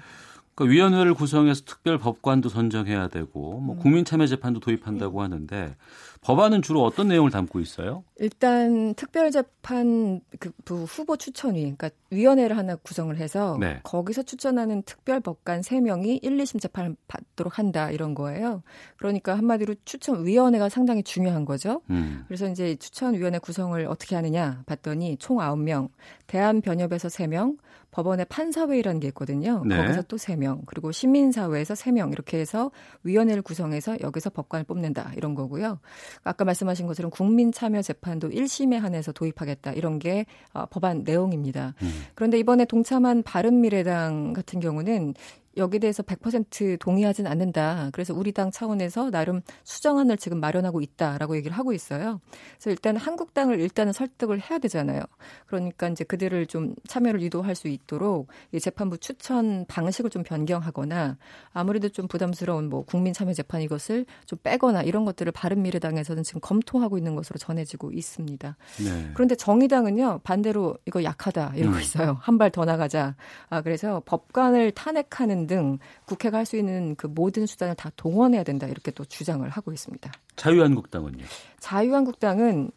그러니까 0.60 0.74
위원회를 0.74 1.14
구성해서 1.14 1.64
특별 1.64 1.98
법관도 1.98 2.50
선정해야 2.50 3.08
되고 3.08 3.60
뭐 3.62 3.76
음. 3.76 3.80
국민참여재판도 3.80 4.60
도입한다고 4.60 5.22
하는데 5.22 5.76
법안은 6.22 6.62
주로 6.62 6.84
어떤 6.84 7.08
내용을 7.08 7.32
담고 7.32 7.62
있어요? 7.62 8.04
일단 8.20 8.94
특별재판 8.96 10.20
그 10.40 10.84
후보 10.84 11.16
추천위, 11.16 11.62
그러니까 11.62 11.90
위원회를 12.12 12.58
하나 12.58 12.76
구성을 12.76 13.16
해서 13.16 13.58
네. 13.60 13.80
거기서 13.84 14.24
추천하는 14.24 14.82
특별법관 14.84 15.62
3명이 15.62 16.24
1, 16.24 16.38
2심 16.38 16.62
재판을 16.62 16.96
받도록 17.08 17.58
한다 17.58 17.92
이런 17.92 18.14
거예요. 18.16 18.62
그러니까 18.98 19.38
한마디로 19.38 19.76
추천위원회가 19.86 20.68
상당히 20.68 21.02
중요한 21.02 21.46
거죠. 21.46 21.82
음. 21.90 22.26
그래서 22.28 22.50
이제 22.50 22.76
추천위원회 22.76 23.40
구성을 23.40 23.86
어떻게 23.88 24.16
하느냐 24.18 24.64
봤더니 24.66 25.16
총 25.18 25.38
9명, 25.38 25.90
대한변협에서 26.28 27.08
3명, 27.08 27.58
법원의 27.92 28.26
판사회의라는 28.30 29.00
게 29.00 29.08
있거든요. 29.08 29.64
네. 29.66 29.78
거기서 29.78 30.04
또 30.04 30.18
3명, 30.18 30.66
그리고 30.66 30.92
시민사회에서 30.92 31.74
3명 31.74 32.12
이렇게 32.12 32.38
해서 32.38 32.72
위원회를 33.04 33.42
구성해서 33.42 33.98
여기서 34.02 34.30
법관을 34.30 34.66
뽑는다 34.66 35.12
이런 35.16 35.36
거고요. 35.36 35.80
아까 36.24 36.46
말씀하신 36.46 36.86
것처럼 36.88 37.10
국민참여 37.12 37.82
재판 37.82 38.09
도 38.18 38.30
1심에 38.30 38.80
한해서 38.80 39.12
도입하겠다 39.12 39.74
이런 39.74 40.00
게 40.00 40.26
어, 40.54 40.66
법안 40.66 41.04
내용입니다. 41.04 41.76
음. 41.82 42.04
그런데 42.16 42.40
이번에 42.40 42.66
동참한 42.66 43.22
바른미래당 43.24 44.34
같은 44.34 44.60
경우는 44.60 45.14
여기에 45.58 45.80
대해서 45.80 46.04
100% 46.04 46.80
동의하진 46.80 47.28
않는다. 47.28 47.90
그래서 47.94 48.14
우리 48.14 48.32
당 48.32 48.52
차원에서 48.52 49.12
나름 49.12 49.42
수정안을 49.64 50.18
지금 50.18 50.40
마련하고 50.40 50.82
있다라고 50.82 51.36
얘기를 51.38 51.58
하고 51.58 51.74
있어요. 51.74 52.20
그래서 52.54 52.72
일단 52.72 52.98
한국당을 52.98 53.60
일단은 53.60 53.94
설득을 53.94 54.40
해야 54.50 54.60
되잖아요. 54.60 55.02
그러니까 55.48 55.88
이제 55.90 56.04
그들을 56.04 56.46
좀 56.48 56.76
참여를 56.88 57.22
유도할 57.22 57.56
수 57.56 57.68
있도록 57.68 58.28
이 58.52 58.60
재판부 58.60 58.98
추천 58.98 59.66
방식을 59.68 60.10
좀 60.10 60.24
변경하거나 60.24 61.18
아무래도 61.54 61.90
좀 61.90 62.08
부담스러운 62.08 62.70
뭐 62.70 62.84
국민 62.86 63.14
참여 63.14 63.34
재판 63.34 63.62
이것을 63.62 64.06
좀 64.26 64.40
빼거나 64.44 64.84
이런 64.84 65.06
것들을 65.06 65.32
바른 65.32 65.62
미래당에서는 65.62 66.24
지금 66.24 66.42
검토하고 66.42 66.98
있는 66.98 67.16
것으로 67.16 67.38
전해지고 67.38 67.92
있습니다. 67.92 68.58
네. 68.84 69.12
그런데 69.14 69.36
정의당은요 69.36 70.22
반대로 70.24 70.78
이거 70.86 71.04
약하다 71.04 71.54
이러고 71.56 71.76
음. 71.78 71.82
있어요. 71.82 72.18
한 72.22 72.38
발 72.40 72.50
더 72.52 72.66
나가자. 72.66 73.16
아 73.50 73.62
그래서 73.62 74.02
법관을 74.06 74.72
탄핵하는 74.72 75.39
등 75.48 75.80
국회가 76.06 76.40
할 76.40 76.46
수 76.50 76.58
있는 76.58 76.96
그 76.96 77.06
모든 77.06 77.46
수단을 77.46 77.76
다 77.76 77.92
동원해야 77.96 78.44
된다 78.44 78.66
이렇게 78.68 78.90
또 78.92 79.06
주장을 79.06 79.48
하고 79.48 79.72
있습니다. 79.72 80.12
자유한국당은요? 80.36 81.24
자유한국당은 81.60 82.72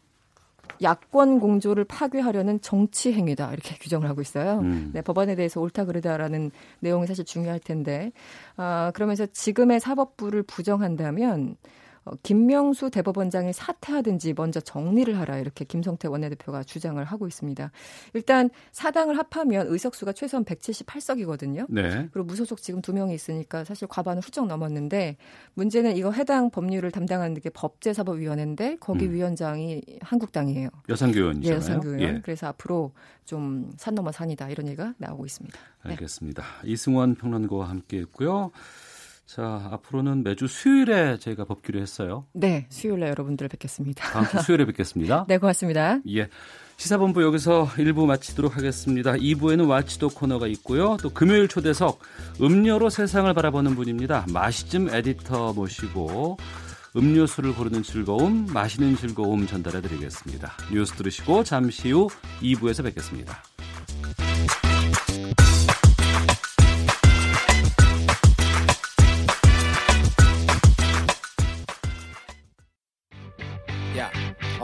야권 0.81 1.39
공조를 1.39 1.85
파괴하려는 1.85 2.61
정치 2.61 3.13
행위다 3.13 3.51
이렇게 3.53 3.75
규정을 3.81 4.07
하고 4.07 4.21
있어요. 4.21 4.59
음. 4.59 4.91
네, 4.93 5.01
법안에 5.01 5.35
대해서 5.35 5.59
옳다 5.59 5.85
그르다라는 5.85 6.51
내용이 6.79 7.07
사실 7.07 7.25
중요할 7.25 7.59
텐데 7.59 8.11
아, 8.57 8.91
그러면서 8.93 9.25
지금의 9.25 9.79
사법부를 9.79 10.43
부정한다면 10.43 11.55
어, 11.55 11.57
김명수 12.23 12.89
대법원장이 12.89 13.53
사퇴하든지 13.53 14.33
먼저 14.35 14.59
정리를 14.59 15.17
하라 15.17 15.37
이렇게 15.37 15.65
김성태 15.65 16.07
원내대표가 16.07 16.63
주장을 16.63 17.03
하고 17.03 17.27
있습니다. 17.27 17.71
일단 18.13 18.49
사당을 18.71 19.17
합하면 19.17 19.67
의석수가 19.67 20.13
최소한 20.13 20.45
178석이거든요. 20.45 21.65
네. 21.69 22.09
그리고 22.11 22.25
무소속 22.25 22.61
지금 22.61 22.81
두 22.81 22.93
명이 22.93 23.13
있으니까 23.13 23.63
사실 23.63 23.87
과반을 23.87 24.21
훌쩍 24.21 24.47
넘었는데 24.47 25.17
문제는 25.53 25.95
이거 25.97 26.11
해당 26.11 26.49
법률을 26.49 26.91
담당하는 26.91 27.39
게 27.39 27.49
법제사법위원회인데 27.49 28.77
거기 28.79 29.05
음. 29.05 29.13
위원장이 29.13 29.81
한국당이에요. 30.01 30.69
여상규 30.89 31.19
의원이잖아요. 31.19 31.53
예, 31.53 31.57
여상규 31.57 31.87
의원. 31.89 32.01
예. 32.01 32.21
그래서 32.21 32.47
앞으로 32.47 32.91
좀 33.25 33.73
산 33.77 33.95
넘어 33.95 34.11
산이다 34.11 34.49
이런 34.49 34.67
얘기가 34.67 34.93
나오고 34.97 35.25
있습니다. 35.25 35.59
네. 35.85 35.91
알겠습니다. 35.91 36.43
네. 36.63 36.71
이승원 36.71 37.15
평론가와 37.15 37.69
함께했고요. 37.69 38.51
자, 39.25 39.69
앞으로는 39.71 40.23
매주 40.23 40.47
수요일에 40.47 41.17
저희가 41.17 41.45
법기로 41.45 41.79
했어요. 41.79 42.25
네, 42.33 42.67
수요일에 42.69 43.07
여러분들 43.09 43.47
뵙겠습니다. 43.47 44.05
다음 44.11 44.27
주 44.27 44.41
수요일에 44.41 44.65
뵙겠습니다. 44.65 45.25
네, 45.29 45.37
고맙습니다. 45.37 45.99
예. 46.09 46.29
시사본부 46.77 47.23
여기서 47.23 47.67
1부 47.77 48.05
마치도록 48.05 48.57
하겠습니다. 48.57 49.13
2부에는 49.13 49.69
와치도 49.69 50.09
코너가 50.09 50.47
있고요. 50.47 50.97
또 51.01 51.09
금요일 51.11 51.47
초대석 51.47 51.99
음료로 52.41 52.89
세상을 52.89 53.31
바라보는 53.33 53.75
분입니다. 53.75 54.25
마시즘 54.33 54.93
에디터 54.93 55.53
모시고 55.53 56.37
음료수를 56.95 57.55
고르는 57.55 57.83
즐거움, 57.83 58.47
마시는 58.53 58.97
즐거움 58.97 59.47
전달해 59.47 59.81
드리겠습니다. 59.81 60.51
뉴스 60.71 60.93
들으시고 60.93 61.43
잠시 61.43 61.91
후 61.91 62.09
2부에서 62.41 62.83
뵙겠습니다. 62.83 63.41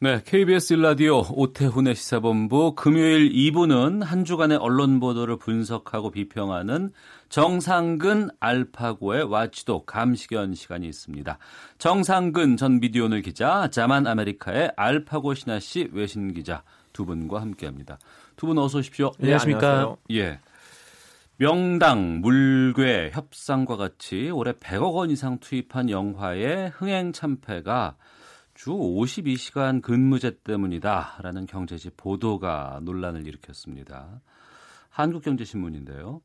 네, 0.00 0.22
KBS 0.24 0.74
일라디오 0.74 1.22
오태훈의 1.28 1.96
시사본부 1.96 2.76
금요일 2.76 3.32
2부는 3.32 4.04
한 4.04 4.24
주간의 4.24 4.56
언론 4.58 5.00
보도를 5.00 5.38
분석하고 5.38 6.12
비평하는 6.12 6.92
정상근 7.30 8.30
알파고의 8.38 9.24
와치도 9.24 9.86
감시견 9.86 10.54
시간이 10.54 10.86
있습니다. 10.86 11.36
정상근 11.78 12.56
전 12.56 12.78
미디어오늘 12.78 13.22
기자, 13.22 13.68
자만 13.70 14.06
아메리카의 14.06 14.70
알파고 14.76 15.34
신하 15.34 15.58
씨 15.58 15.88
외신 15.92 16.32
기자 16.32 16.62
두 16.92 17.04
분과 17.04 17.40
함께합니다. 17.40 17.98
두 18.36 18.46
분 18.46 18.56
어서 18.58 18.78
오십시오. 18.78 19.10
네, 19.18 19.24
안녕하십니까? 19.24 19.96
예. 20.12 20.38
명당, 21.38 22.20
물괴, 22.20 23.10
협상과 23.12 23.76
같이 23.76 24.30
올해 24.30 24.52
100억 24.52 24.94
원 24.94 25.10
이상 25.10 25.38
투입한 25.38 25.90
영화의 25.90 26.70
흥행 26.70 27.12
참패가 27.12 27.96
주 28.58 28.70
52시간 28.70 29.80
근무제 29.80 30.40
때문이다라는 30.42 31.46
경제지 31.46 31.90
보도가 31.96 32.80
논란을 32.82 33.24
일으켰습니다. 33.24 34.20
한국경제신문인데요. 34.88 36.22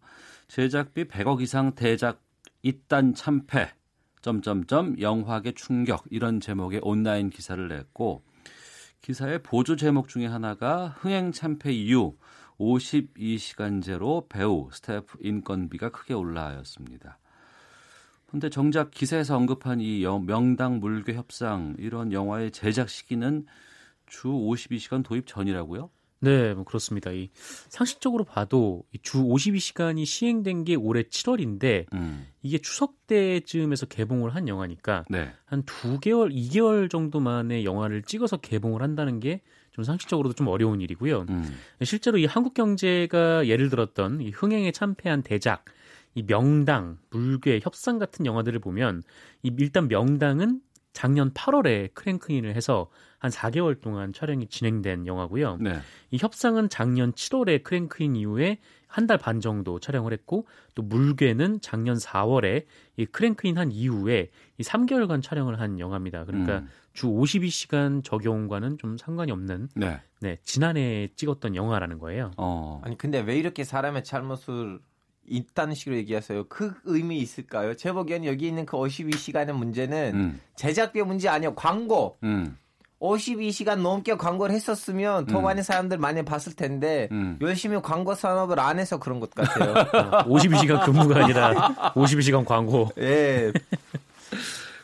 제작비 0.48 1.04
100억 1.04 1.42
이상 1.42 1.76
대작 1.76 2.24
입단 2.64 3.14
참패 3.14 3.72
점점점 4.24 5.00
영화계 5.00 5.52
충격 5.52 6.06
이런 6.10 6.40
제목의 6.40 6.80
온라인 6.82 7.30
기사를 7.30 7.68
냈고 7.68 8.24
기사의 9.04 9.44
보조 9.44 9.76
제목 9.76 10.08
중에 10.08 10.26
하나가 10.26 10.88
흥행 10.88 11.32
참패 11.34 11.72
이후 11.72 12.18
52시간제로 12.58 14.28
배우 14.28 14.70
스태프 14.72 15.20
인건비가 15.22 15.90
크게 15.92 16.16
올라였습니다. 16.16 17.20
근데 18.34 18.50
정작 18.50 18.90
기사에서 18.90 19.38
언급한 19.38 19.80
이 19.80 20.04
명당 20.26 20.80
물괴 20.80 21.14
협상 21.14 21.76
이런 21.78 22.12
영화의 22.12 22.50
제작 22.50 22.90
시기는 22.90 23.46
주 24.08 24.30
52시간 24.30 25.04
도입 25.04 25.28
전이라고요? 25.28 25.92
네, 26.20 26.56
뭐 26.56 26.64
그렇습니다. 26.64 27.12
이 27.12 27.30
상식적으로 27.70 28.24
봐도 28.24 28.86
주 29.04 29.24
52시간이 29.24 30.08
시행된 30.08 30.64
게 30.64 30.74
올해 30.74 31.04
7월인데 31.04 31.86
음. 31.94 32.26
이게 32.42 32.58
추석 32.58 33.06
때쯤에서 33.06 33.86
개봉을 33.86 34.34
한 34.34 34.48
영화니까 34.48 35.06
네. 35.12 35.32
한 35.46 35.62
2개월, 35.62 36.34
2개월 36.34 36.90
정도 36.90 37.20
만에 37.20 37.64
영화를 37.64 38.02
찍어서 38.02 38.38
개봉을 38.38 38.82
한다는 38.82 39.20
게 39.20 39.42
좀 39.74 39.84
상식적으로도 39.84 40.36
좀 40.36 40.48
어려운 40.48 40.82
일이고요. 40.82 41.26
음. 41.30 41.58
실제로 41.84 42.18
이 42.20 42.26
한국 42.26 42.54
경제가 42.54 43.48
예를 43.48 43.70
들었던 43.70 44.22
이 44.22 44.30
흥행에 44.30 44.72
참패한 44.72 45.24
대작 45.24 45.66
이 46.16 46.24
명당, 46.24 46.98
물괴, 47.10 47.60
협상 47.62 48.00
같은 48.00 48.26
영화들을 48.26 48.60
보면 48.60 49.04
이 49.44 49.54
일단 49.58 49.88
명당은 49.88 50.62
작년 50.94 51.32
8월에 51.34 51.94
크랭크인을 51.96 52.56
해서 52.56 52.88
한 53.18 53.32
4개월 53.32 53.82
동안 53.82 54.14
촬영이 54.14 54.48
진행된 54.48 55.08
영화고요. 55.08 55.58
네. 55.60 55.80
이 56.12 56.18
협상은 56.20 56.70
작년 56.70 57.14
7월에 57.14 57.64
크랭크인 57.64 58.16
이후에 58.16 58.60
한 58.86 59.08
달 59.08 59.18
반 59.18 59.40
정도 59.42 59.80
촬영을 59.80 60.14
했고 60.14 60.46
또 60.76 60.84
물괴는 60.84 61.62
작년 61.62 61.96
4월에 61.98 62.66
이 62.98 63.06
크랭크인 63.08 63.58
한 63.58 63.72
이후에 63.72 64.30
이 64.60 64.62
3개월간 64.64 65.24
촬영을 65.24 65.60
한 65.60 65.80
영화입니다. 65.80 66.26
그러니까 66.26 66.60
음. 66.60 66.68
주 66.94 67.08
52시간 67.08 68.04
적용과는 68.04 68.78
좀 68.78 68.98
상관이 69.00 69.32
없는 69.32 69.70
네. 69.76 70.00
네 70.22 70.38
지난해 70.44 71.10
찍었던 71.16 71.56
영화라는 71.56 71.98
거예요. 71.98 72.30
어. 72.38 72.82
아니 72.84 72.96
근데 72.96 73.20
왜 73.20 73.36
이렇게 73.36 73.64
사람의 73.64 74.04
잘못을 74.04 74.80
있다는 75.28 75.76
식으로 75.76 75.96
얘기하세요. 75.98 76.46
그 76.50 76.74
의미 76.86 77.18
있을까요? 77.20 77.76
제 77.76 77.92
보기엔 77.92 78.26
여기 78.26 78.48
있는 78.48 78.66
그 78.66 78.78
52시간의 78.78 79.54
문제는 79.54 80.12
음. 80.14 80.42
제작비 80.56 81.02
문제 81.02 81.30
아니에요. 81.30 81.56
광고. 81.56 82.18
음. 82.24 82.58
52시간 83.00 83.82
넘게 83.82 84.16
광고를 84.16 84.56
했었으면 84.56 85.26
더 85.26 85.40
음. 85.40 85.44
많은 85.44 85.62
사람들 85.62 85.98
많이 85.98 86.24
봤을 86.24 86.54
텐데 86.54 87.10
음. 87.12 87.38
열심히 87.42 87.82
광고 87.82 88.16
산업을 88.16 88.60
안 88.62 88.80
해서 88.80 88.98
그런 88.98 89.20
것 89.20 89.30
같아요. 89.32 89.74
52시간 90.30 90.86
근무가 90.86 91.26
아니라 91.26 91.94
52시간 91.96 92.46
광고. 92.46 92.90
예. 92.98 93.52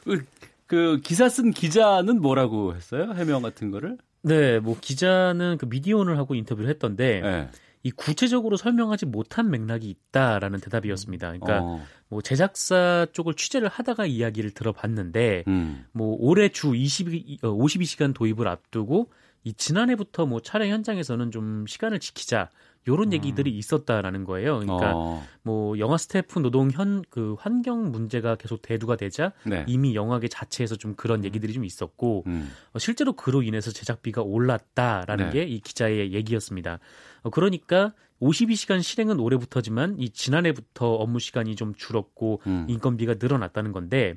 그, 0.04 0.26
그 0.68 1.00
기사 1.02 1.30
쓴 1.30 1.52
기자는 1.52 2.22
뭐라고 2.22 2.76
했어요? 2.76 3.14
해명 3.16 3.42
같은 3.42 3.72
거를? 3.72 3.98
네, 4.22 4.60
뭐 4.60 4.76
기자는 4.80 5.58
그 5.58 5.66
미디어온을 5.66 6.18
하고 6.18 6.36
인터뷰를 6.36 6.70
했던데 6.70 7.22
네. 7.22 7.50
이 7.84 7.92
구체적으로 7.92 8.58
설명하지 8.58 9.06
못한 9.06 9.50
맥락이 9.50 9.90
있다라는 9.90 10.60
대답이었습니다. 10.60 11.28
그러니까 11.28 11.62
어. 11.62 11.82
뭐 12.10 12.22
제작사 12.22 13.08
쪽을 13.14 13.36
취재를 13.36 13.70
하다가 13.70 14.06
이야기를 14.06 14.52
들어봤는데 14.52 15.46
음. 15.48 15.86
뭐 15.94 16.18
올해 16.20 16.50
주 16.50 16.76
20, 16.76 17.42
52시간 17.42 18.10
어, 18.10 18.14
도입을 18.14 18.48
앞두고 18.48 19.10
이 19.46 19.54
지난해부터 19.54 20.26
뭐 20.26 20.42
촬영 20.42 20.70
현장에서는 20.70 21.32
좀 21.32 21.66
시간을 21.68 22.00
지키자 22.00 22.50
요런 22.90 23.10
음. 23.10 23.14
얘기들이 23.14 23.52
있었다라는 23.58 24.26
거예요. 24.26 24.60
그러니까 24.60 24.94
어. 24.96 25.24
뭐 25.44 25.80
영화 25.80 25.98
스태프 25.98 26.40
노동 26.40 26.72
현 26.72 27.00
그 27.10 27.36
환경 27.40 27.92
문제가 27.92 28.36
계속 28.36 28.62
대두가 28.62 28.96
되자 28.96 29.32
네. 29.46 29.66
이미 29.68 29.96
영화계 29.96 30.28
자체에서 30.28 30.76
좀 30.76 30.96
그런 30.96 31.24
얘기들이 31.24 31.54
좀 31.54 31.66
있었고 31.66 32.24
음. 32.28 32.52
어, 32.74 32.80
실제로 32.80 33.14
그로 33.14 33.42
인해서 33.42 33.72
제작비가 33.72 34.22
올랐다라는 34.22 35.32
네. 35.32 35.46
게이 35.46 35.60
기자의 35.62 36.14
얘기였습니다. 36.14 36.80
어, 37.24 37.30
그러니까 37.30 37.94
52시간 38.22 38.82
실행은 38.82 39.20
올해부터지만 39.20 39.96
이 39.98 40.10
지난해부터 40.10 40.94
업무 40.96 41.20
시간이 41.20 41.56
좀 41.56 41.74
줄었고 41.74 42.42
음. 42.48 42.66
인건비가 42.68 43.16
늘어났다는 43.20 43.72
건데 43.72 44.16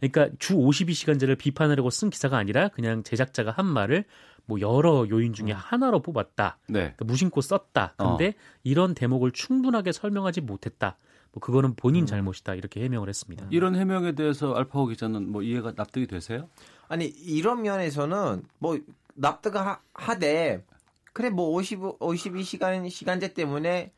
그러니까 0.00 0.34
주 0.38 0.56
52시간제를 0.56 1.38
비판하려고 1.38 1.90
쓴 1.90 2.10
기사가 2.10 2.36
아니라 2.36 2.68
그냥 2.68 3.02
제작자가 3.04 3.52
한 3.52 3.66
말을 3.66 4.04
뭐 4.46 4.60
여러 4.60 5.06
요인 5.08 5.32
중에 5.32 5.52
음. 5.52 5.56
하나로 5.56 6.02
뽑았다. 6.02 6.58
네. 6.68 6.80
그러니까 6.80 7.04
무심코 7.04 7.40
썼다. 7.40 7.94
근데 7.96 8.28
어. 8.28 8.32
이런 8.62 8.94
대목을 8.94 9.32
충분하게 9.32 9.92
설명하지 9.92 10.42
못했다. 10.42 10.96
뭐 11.32 11.40
그거는 11.40 11.74
본인 11.74 12.04
음. 12.04 12.06
잘못이다 12.06 12.54
이렇게 12.54 12.82
해명을 12.84 13.08
했습니다. 13.08 13.46
이런 13.50 13.74
해명에 13.74 14.12
대해서 14.12 14.54
알파고 14.54 14.86
기자는 14.86 15.30
뭐 15.30 15.42
이해가 15.42 15.72
납득이 15.76 16.06
되세요? 16.06 16.48
아니 16.88 17.06
이런 17.06 17.62
면에서는 17.62 18.42
뭐 18.58 18.78
납득을 19.14 19.60
하, 19.60 20.18
되 20.18 20.64
그래 21.12 21.30
뭐 21.30 21.50
50, 21.50 21.80
52시간 21.98 22.88
시간제 22.90 23.34
때문에 23.34 23.92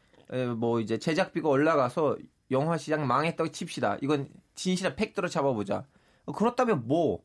뭐 0.57 0.81
이제 0.81 0.99
제작비가 0.99 1.49
올라가서 1.49 2.17
영화 2.51 2.77
시장 2.77 3.07
망했다고 3.07 3.51
칩시다. 3.51 3.99
이건 4.03 4.29
진실한 4.55 4.97
팩트로 4.97 5.29
잡아보자. 5.29 5.85
그렇다면 6.35 6.87
뭐, 6.87 7.23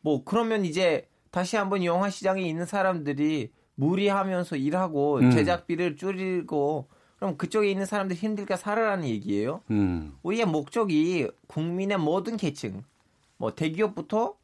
뭐, 0.00 0.24
그러면 0.24 0.64
이제 0.64 1.08
다시 1.30 1.56
한번 1.56 1.84
영화 1.84 2.10
시장에 2.10 2.42
있는 2.42 2.66
사람들이 2.66 3.52
무리하면서 3.74 4.56
일하고 4.56 5.18
음. 5.18 5.30
제작비를 5.30 5.96
줄이고 5.96 6.88
그럼 7.16 7.36
그쪽에 7.36 7.70
있는 7.70 7.86
사람들 7.86 8.16
힘들게 8.16 8.56
살아라는 8.56 9.06
얘기예요. 9.06 9.60
음. 9.70 10.14
우리의 10.22 10.46
목적이 10.46 11.28
국민의 11.46 11.98
모든 11.98 12.36
계층, 12.36 12.82
뭐 13.36 13.54
대기업부터 13.54 14.36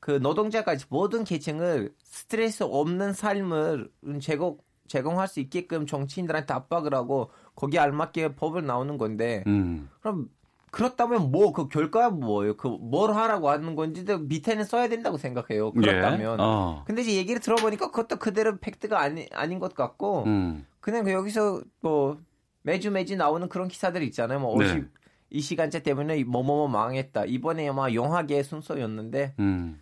그 0.00 0.12
노동자까지 0.12 0.86
모든 0.88 1.24
계층을 1.24 1.94
스트레스 2.02 2.62
없는 2.62 3.12
삶을 3.12 3.90
제공 4.20 4.58
제공할 4.86 5.28
수 5.28 5.38
있게끔 5.38 5.86
정치인들한테 5.86 6.52
압박을 6.52 6.94
하고 6.94 7.30
거기에 7.54 7.78
알맞게 7.78 8.34
법을 8.34 8.66
나오는 8.66 8.98
건데 8.98 9.44
음. 9.46 9.88
그럼 10.00 10.28
그렇다면 10.70 11.30
뭐 11.30 11.52
그 11.52 11.68
결과가 11.68 12.10
뭐예요? 12.10 12.56
그 12.56 12.68
뭘 12.68 13.14
하라고 13.14 13.50
하는 13.50 13.74
건지 13.76 14.04
밑에는 14.04 14.64
써야 14.64 14.88
된다고 14.88 15.16
생각해요. 15.18 15.72
그렇다면. 15.72 16.20
예. 16.38 16.42
어. 16.42 16.84
근데 16.86 17.02
이제 17.02 17.14
얘기를 17.16 17.40
들어보니까 17.40 17.90
그것도 17.90 18.18
그대로 18.18 18.56
팩트가 18.58 19.00
아니, 19.00 19.26
아닌 19.32 19.58
것 19.58 19.74
같고 19.74 20.24
음. 20.26 20.66
그냥 20.80 21.04
그 21.04 21.12
여기서 21.12 21.62
뭐 21.80 22.18
매주 22.62 22.90
매주 22.90 23.16
나오는 23.16 23.48
그런 23.48 23.68
기사들 23.68 24.02
있잖아요. 24.04 24.40
뭐 24.40 24.54
50, 24.54 24.76
네. 24.76 24.84
이 25.30 25.40
시간째 25.40 25.82
때문에 25.82 26.22
뭐뭐뭐 26.24 26.68
망했다. 26.68 27.24
이번에 27.26 27.68
아마 27.68 27.92
영화계 27.92 28.42
순서였는데 28.42 29.34
음. 29.38 29.80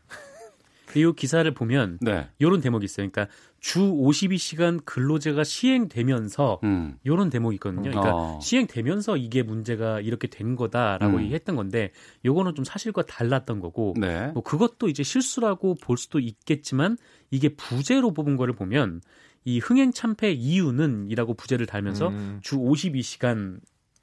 이 0.94 1.12
기사를 1.14 1.48
보면 1.52 1.98
네. 2.00 2.28
이런 2.38 2.60
대목이 2.60 2.84
있어요. 2.84 3.08
그러니까 3.10 3.32
주 3.60 3.80
52시간 3.80 4.84
근로제가 4.84 5.44
시행되면서 5.44 6.60
음. 6.64 6.96
이런 7.02 7.28
대목이 7.30 7.56
있거든요. 7.56 7.90
그러니까 7.90 8.14
어. 8.14 8.38
시행되면서 8.40 9.16
이게 9.16 9.42
문제가 9.42 10.00
이렇게 10.00 10.28
된 10.28 10.56
거다라고 10.56 11.18
음. 11.18 11.24
했던 11.32 11.56
건데 11.56 11.90
요거는 12.24 12.54
좀 12.54 12.64
사실과 12.64 13.02
달랐던 13.02 13.60
거고 13.60 13.94
네. 13.98 14.28
뭐 14.28 14.42
그것도 14.42 14.88
이제 14.88 15.02
실수라고 15.02 15.74
볼 15.82 15.96
수도 15.98 16.18
있겠지만 16.18 16.96
이게 17.30 17.48
부재로 17.48 18.12
뽑은 18.12 18.36
거를 18.36 18.54
보면 18.54 19.00
이 19.44 19.58
흥행 19.58 19.92
참패 19.92 20.32
이유는이라고 20.32 21.34
부재를 21.34 21.66
달면서 21.66 22.08
음. 22.08 22.38
주 22.42 22.58
52시간 22.58 23.60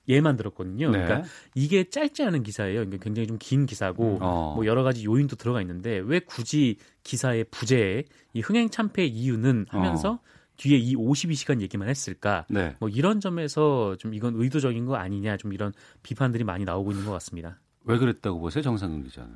예 0.08 0.22
만 0.22 0.38
들었거든요. 0.38 0.92
네. 0.92 1.04
그러니까 1.04 1.28
이게 1.56 1.90
짧지 1.90 2.24
않은 2.24 2.44
기사예요. 2.44 2.80
그러니까 2.82 3.04
굉장히 3.04 3.28
좀 3.28 3.38
긴 3.40 3.66
기사고 3.66 4.16
음. 4.16 4.20
어. 4.22 4.54
뭐 4.56 4.66
여러 4.66 4.84
가지 4.84 5.06
요인도 5.06 5.36
들어가 5.36 5.62
있는데 5.62 5.98
왜 6.04 6.20
굳이 6.20 6.78
기사의 7.04 7.46
부재에 7.52 8.04
이 8.34 8.42
흥행 8.42 8.70
참패 8.70 9.06
이유는 9.06 9.66
하면서 9.70 10.12
어. 10.14 10.20
뒤에 10.58 10.78
이 10.78 10.96
52시간 10.96 11.60
얘기만 11.62 11.90
했을까? 11.90 12.46
네. 12.50 12.76
뭐 12.80 12.88
이런 12.90 13.20
점에서 13.20 13.96
좀 13.98 14.14
이건 14.14 14.36
의도적인 14.38 14.86
거 14.86 14.96
아니냐 14.96 15.38
좀 15.38 15.52
이런 15.54 15.74
비판들이 16.02 16.44
많이 16.46 16.64
나오고 16.64 16.92
있는 16.92 17.06
것 17.06 17.12
같습니다. 17.14 17.60
왜 17.84 17.98
그랬다고 17.98 18.40
보세요, 18.40 18.64
정상근 18.64 19.04
기자는? 19.04 19.32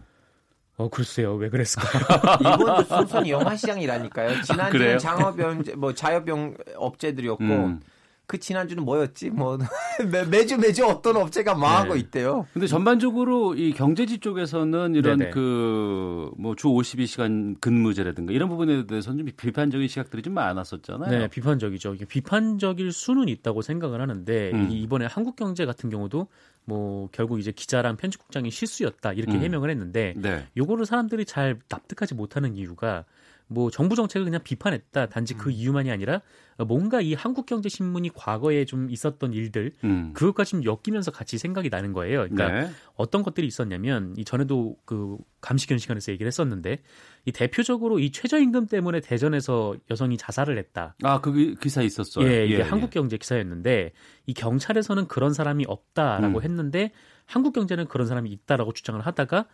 어, 0.77 0.87
글쎄요. 0.87 1.35
왜 1.35 1.49
그랬을까요? 1.49 2.03
이번도 2.39 2.83
순순히 2.83 3.31
영화 3.31 3.53
시장이라니까요. 3.53 4.29
아, 4.29 4.97
장업영, 4.97 5.63
뭐 5.75 5.93
자협영 5.93 6.55
업체들이었고, 6.77 7.43
음. 7.43 7.81
그 8.29 8.39
지난주는 8.39 8.85
뭐였지? 8.85 9.31
뭐 9.31 9.57
매, 10.29 10.45
주 10.45 10.55
매주 10.59 10.85
어떤 10.85 11.17
업체가 11.17 11.55
망하고 11.55 11.95
네. 11.95 11.99
있대요. 11.99 12.45
근데 12.53 12.67
전반적으로 12.67 13.55
이 13.55 13.73
경제지 13.73 14.19
쪽에서는 14.19 14.93
이런 14.93 15.31
그 15.31 16.29
뭐 16.37 16.53
주 16.55 16.67
52시간 16.67 17.59
근무제라든가 17.59 18.33
이런 18.33 18.49
부분에 18.49 18.85
대해서는 18.85 19.19
좀 19.25 19.27
비판적인 19.35 19.87
시각들이 19.87 20.21
좀 20.21 20.33
많았었잖아요. 20.33 21.09
네, 21.09 21.27
비판적이죠. 21.27 21.95
이게 21.95 22.05
비판적일 22.05 22.91
수는 22.91 23.29
있다고 23.29 23.61
생각을 23.61 23.99
하는데 24.01 24.51
음. 24.53 24.67
이번에 24.69 25.05
한국경제 25.05 25.65
같은 25.65 25.89
경우도 25.89 26.27
뭐 26.65 27.09
결국 27.11 27.39
이제 27.39 27.51
기자랑 27.51 27.97
편집국장이 27.97 28.51
실수였다 28.51 29.13
이렇게 29.13 29.37
음. 29.37 29.41
해명을 29.41 29.69
했는데 29.69 30.13
네. 30.17 30.45
요거를 30.55 30.85
사람들이 30.85 31.25
잘 31.25 31.57
납득하지 31.67 32.13
못하는 32.13 32.55
이유가 32.55 33.05
뭐 33.49 33.71
정부 33.71 33.95
정책을 33.95 34.25
그냥 34.25 34.41
비판했다. 34.43 35.07
단지 35.07 35.33
그 35.33 35.49
음. 35.49 35.51
이유만이 35.51 35.91
아니라 35.91 36.21
뭔가 36.67 37.01
이 37.01 37.13
한국경제신문이 37.13 38.11
과거에 38.13 38.65
좀 38.65 38.89
있었던 38.91 39.33
일들 39.33 39.73
음. 39.83 40.11
그것과 40.13 40.43
지금 40.43 40.63
엮이면서 40.63 41.11
같이 41.11 41.37
생각이 41.37 41.69
나는 41.69 41.91
거예요. 41.91 42.27
그러니까 42.29 42.47
네. 42.47 42.69
어떤 42.95 43.23
것들이 43.23 43.47
있었냐면 43.47 44.13
이 44.17 44.23
전에도 44.23 44.77
그 44.85 45.17
감시견 45.41 45.79
시간에서 45.79 46.11
얘기를 46.11 46.27
했었는데 46.27 46.79
이 47.25 47.31
대표적으로 47.31 47.99
이 47.99 48.11
최저임금 48.11 48.67
때문에 48.67 48.99
대전에서 48.99 49.75
여성이 49.89 50.17
자살을 50.17 50.57
했다. 50.57 50.95
아, 51.03 51.19
그 51.19 51.55
기사 51.59 51.81
있었어요. 51.81 52.27
예, 52.27 52.45
이게 52.45 52.55
예, 52.55 52.59
예. 52.59 52.61
한국경제 52.61 53.17
기사였는데 53.17 53.93
이 54.27 54.33
경찰에서는 54.33 55.07
그런 55.07 55.33
사람이 55.33 55.65
없다라고 55.67 56.39
음. 56.39 56.43
했는데 56.43 56.91
한국경제는 57.25 57.87
그런 57.87 58.07
사람이 58.07 58.29
있다라고 58.31 58.73
주장을 58.73 58.99
하다가 58.99 59.45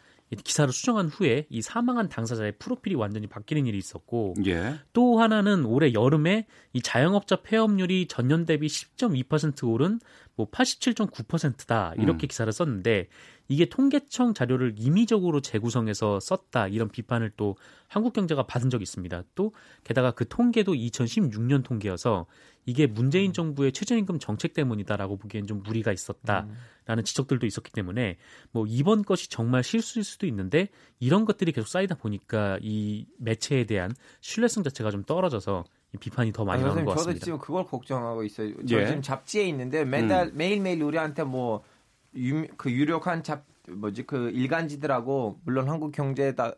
기사를 0.44 0.72
수정한 0.74 1.08
후에 1.08 1.46
이 1.50 1.62
사망한 1.62 2.10
당사자의 2.10 2.54
프로필이 2.58 2.96
완전히 2.96 3.28
바뀌는 3.28 3.68
일이 3.68 3.78
있었고 3.78 4.34
예. 4.48 4.76
또 4.92 5.20
하나는 5.20 5.66
올해 5.66 5.94
여름에 5.94 6.48
이 6.74 6.82
자영업자 6.82 7.38
폐업률이 7.44 8.08
전년 8.08 8.46
대비 8.46 8.68
10.2% 8.68 9.70
오른 9.70 10.00
뭐 10.36 10.50
87.9%다 10.50 11.94
이렇게 11.98 12.26
음. 12.26 12.28
기사를 12.28 12.52
썼는데 12.52 13.08
이게 13.48 13.66
통계청 13.66 14.34
자료를 14.34 14.76
임의적으로 14.78 15.42
재구성해서 15.42 16.20
썼다 16.20 16.68
이런 16.68 16.90
비판을 16.90 17.32
또 17.38 17.56
한국경제가 17.88 18.44
받은 18.44 18.70
적이 18.70 18.84
있습니다. 18.84 19.24
또 19.36 19.54
게다가 19.84 20.12
그 20.12 20.28
통계도 20.28 20.74
2016년 20.74 21.64
통계여서 21.64 22.26
이게 22.66 22.88
문재인 22.88 23.30
음. 23.30 23.34
정부의 23.34 23.72
최저임금 23.72 24.20
정책 24.20 24.54
때문이다라고 24.54 25.18
보기엔 25.18 25.46
좀 25.46 25.62
무리가 25.62 25.92
있었다라는 25.92 26.50
음. 26.90 27.04
지적들도 27.04 27.46
있었기 27.46 27.72
때문에 27.72 28.18
뭐 28.52 28.66
이번 28.68 29.04
것이 29.04 29.30
정말 29.30 29.64
실수일 29.64 30.04
수도 30.04 30.26
있는데 30.26 30.70
이런 31.00 31.26
것들이 31.26 31.52
계속 31.52 31.68
쌓이다 31.68 31.96
보니까 31.96 32.58
이 32.62 33.06
매체에 33.20 33.66
대한 33.66 33.92
신뢰성 34.22 34.64
자체가 34.64 34.90
좀 34.90 35.04
떨어져서 35.04 35.64
비판이 36.00 36.32
더 36.34 36.44
많이 36.44 36.62
아, 36.64 36.68
나오는 36.68 36.84
것 36.84 36.92
같습니다. 36.92 37.14
저도 37.14 37.24
지금 37.24 37.40
그걸 37.40 37.66
걱정하고 37.66 38.24
있어요. 38.24 38.54
저 38.68 38.82
예. 38.82 38.88
지금 38.88 39.02
잡지에 39.02 39.48
있는데 39.48 39.86
매달 39.86 40.28
음. 40.28 40.32
매일 40.36 40.60
매일 40.60 40.84
우리한테 40.84 41.24
뭐 41.24 41.64
유, 42.16 42.48
그 42.58 42.72
유력한 42.72 43.24
잡 43.24 43.46
뭐지 43.70 44.04
그 44.04 44.30
일간지들하고 44.30 45.40
물론 45.44 45.70
한국 45.70 45.92
경제다 45.92 46.54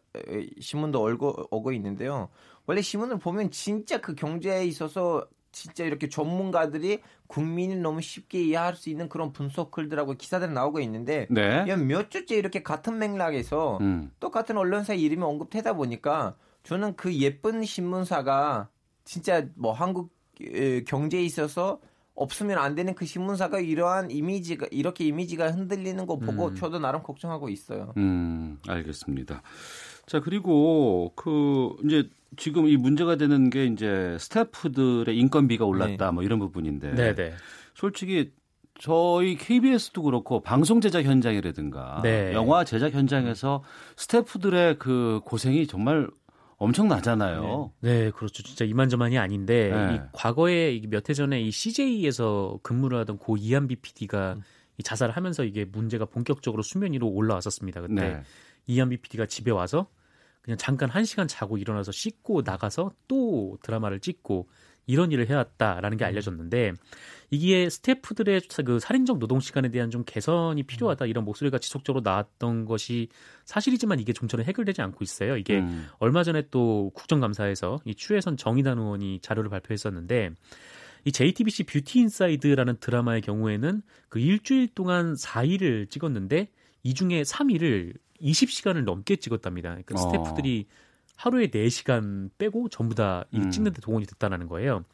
신문도 0.59 1.01
얼고 1.01 1.47
오고 1.51 1.71
있는데요. 1.73 2.29
원래 2.65 2.81
신문을 2.81 3.19
보면 3.19 3.51
진짜 3.51 4.01
그 4.01 4.13
경제에 4.13 4.65
있어서 4.65 5.25
진짜 5.53 5.85
이렇게 5.85 6.09
전문가들이 6.09 6.99
국민이 7.27 7.75
너무 7.75 8.01
쉽게 8.01 8.43
이해할 8.43 8.75
수 8.75 8.89
있는 8.89 9.09
그런 9.09 9.31
분석 9.31 9.71
글들하고 9.71 10.13
기사들 10.13 10.53
나오고 10.53 10.79
있는데 10.81 11.27
네. 11.29 11.75
몇 11.77 12.11
주째 12.11 12.35
이렇게 12.35 12.61
같은 12.61 12.99
맥락에서 12.99 13.77
음. 13.81 14.11
똑같은 14.19 14.57
언론사 14.57 14.93
이름이 14.93 15.23
언급되다 15.23 15.73
보니까 15.73 16.35
저는 16.63 16.95
그 16.95 17.15
예쁜 17.15 17.63
신문사가 17.63 18.69
진짜 19.05 19.47
뭐 19.55 19.71
한국 19.71 20.11
경제에 20.85 21.23
있어서 21.23 21.79
없으면 22.17 22.57
안 22.57 22.73
되는 22.75 22.95
그 22.95 23.05
신문사가 23.05 23.59
이러한 23.59 24.09
이미지가 24.09 24.67
이렇게 24.71 25.05
이미지가 25.05 25.51
흔들리는 25.51 26.05
거 26.07 26.17
보고 26.17 26.47
음. 26.47 26.55
저도 26.55 26.79
나름 26.79 27.03
걱정하고 27.03 27.47
있어요. 27.47 27.93
음, 27.97 28.57
알겠습니다. 28.67 29.43
자, 30.07 30.19
그리고 30.19 31.13
그 31.15 31.75
이제 31.85 32.09
지금 32.35 32.67
이 32.67 32.75
문제가 32.75 33.17
되는 33.17 33.51
게 33.51 33.65
이제 33.65 34.17
스태프들의 34.19 35.15
인건비가 35.15 35.63
올랐다 35.65 36.07
네. 36.07 36.11
뭐 36.11 36.23
이런 36.23 36.39
부분인데. 36.39 36.95
네, 36.95 37.13
네. 37.13 37.33
솔직히 37.75 38.31
저희 38.79 39.37
KBS도 39.37 40.01
그렇고 40.01 40.41
방송 40.41 40.81
제작 40.81 41.03
현장이라든가 41.03 42.01
네. 42.03 42.33
영화 42.33 42.63
제작 42.63 42.93
현장에서 42.93 43.63
스태프들의 43.95 44.79
그 44.79 45.21
고생이 45.23 45.67
정말 45.67 46.09
엄청나잖아요. 46.57 47.71
네. 47.81 48.05
네, 48.05 48.11
그렇죠. 48.11 48.43
진짜 48.43 48.65
이만저만이 48.65 49.17
아닌데 49.17 49.69
네. 49.71 49.95
이 49.95 49.99
과거에 50.11 50.81
몇 50.87 51.09
해 51.09 51.13
전에 51.13 51.39
이 51.41 51.51
CJ에서 51.51 52.59
근무를 52.63 52.97
하던 52.99 53.17
고 53.17 53.37
이한비 53.37 53.77
PD가 53.77 54.33
음. 54.33 54.41
이 54.77 54.83
자살을 54.83 55.15
하면서 55.15 55.43
이게 55.43 55.65
문제가 55.65 56.05
본격적으로 56.05 56.63
수면 56.63 56.93
위로 56.93 57.07
올라왔었습니다. 57.07 57.81
그때 57.81 57.93
네. 57.93 58.21
이한빛 58.67 58.97
PD가 58.97 59.25
집에 59.27 59.51
와서 59.51 59.87
그냥 60.41 60.57
잠깐 60.57 60.89
한 60.89 61.05
시간 61.05 61.27
자고 61.27 61.57
일어나서 61.57 61.91
씻고 61.91 62.41
나가서 62.43 62.91
또 63.07 63.57
드라마를 63.63 63.99
찍고 63.99 64.47
이런 64.87 65.11
일을 65.11 65.29
해왔다라는 65.29 65.97
게 65.97 66.05
음. 66.05 66.07
알려졌는데 66.07 66.73
이게 67.29 67.69
스태프들의 67.69 68.41
그 68.65 68.79
살인적 68.79 69.19
노동 69.19 69.39
시간에 69.39 69.69
대한 69.69 69.91
좀 69.91 70.03
개선이 70.05 70.63
필요하다 70.63 71.05
이런 71.05 71.25
목소리가 71.25 71.59
지속적으로 71.59 72.01
나왔던 72.01 72.65
것이 72.65 73.09
사실이지만 73.45 73.99
이게 73.99 74.13
좀처럼 74.13 74.45
해결되지 74.45 74.81
않고 74.81 75.03
있어요. 75.03 75.35
이게 75.37 75.59
음. 75.59 75.87
얼마 75.99 76.23
전에 76.23 76.43
또 76.49 76.91
국정감사에서 76.95 77.79
이 77.85 77.93
추혜선 77.93 78.37
정의당 78.37 78.79
의원이 78.79 79.19
자료를 79.21 79.49
발표했었는데 79.49 80.31
이 81.03 81.11
JTBC 81.11 81.63
뷰티 81.63 81.99
인사이드라는 81.99 82.77
드라마의 82.79 83.21
경우에는 83.21 83.81
그 84.09 84.19
일주일 84.19 84.69
동안 84.73 85.13
4일을 85.13 85.89
찍었는데 85.89 86.49
이 86.83 86.93
중에 86.93 87.23
3일을 87.23 87.93
20시간을 88.21 88.83
넘게 88.83 89.17
찍었답니다. 89.17 89.69
그러니까 89.69 89.95
어. 89.95 89.97
스태프들이 89.97 90.65
하루에 91.17 91.47
4시간 91.47 92.29
빼고 92.37 92.69
전부 92.69 92.95
다 92.95 93.25
음. 93.33 93.51
찍는데 93.51 93.81
동원이 93.81 94.05
됐다는 94.05 94.47
거예요. 94.47 94.85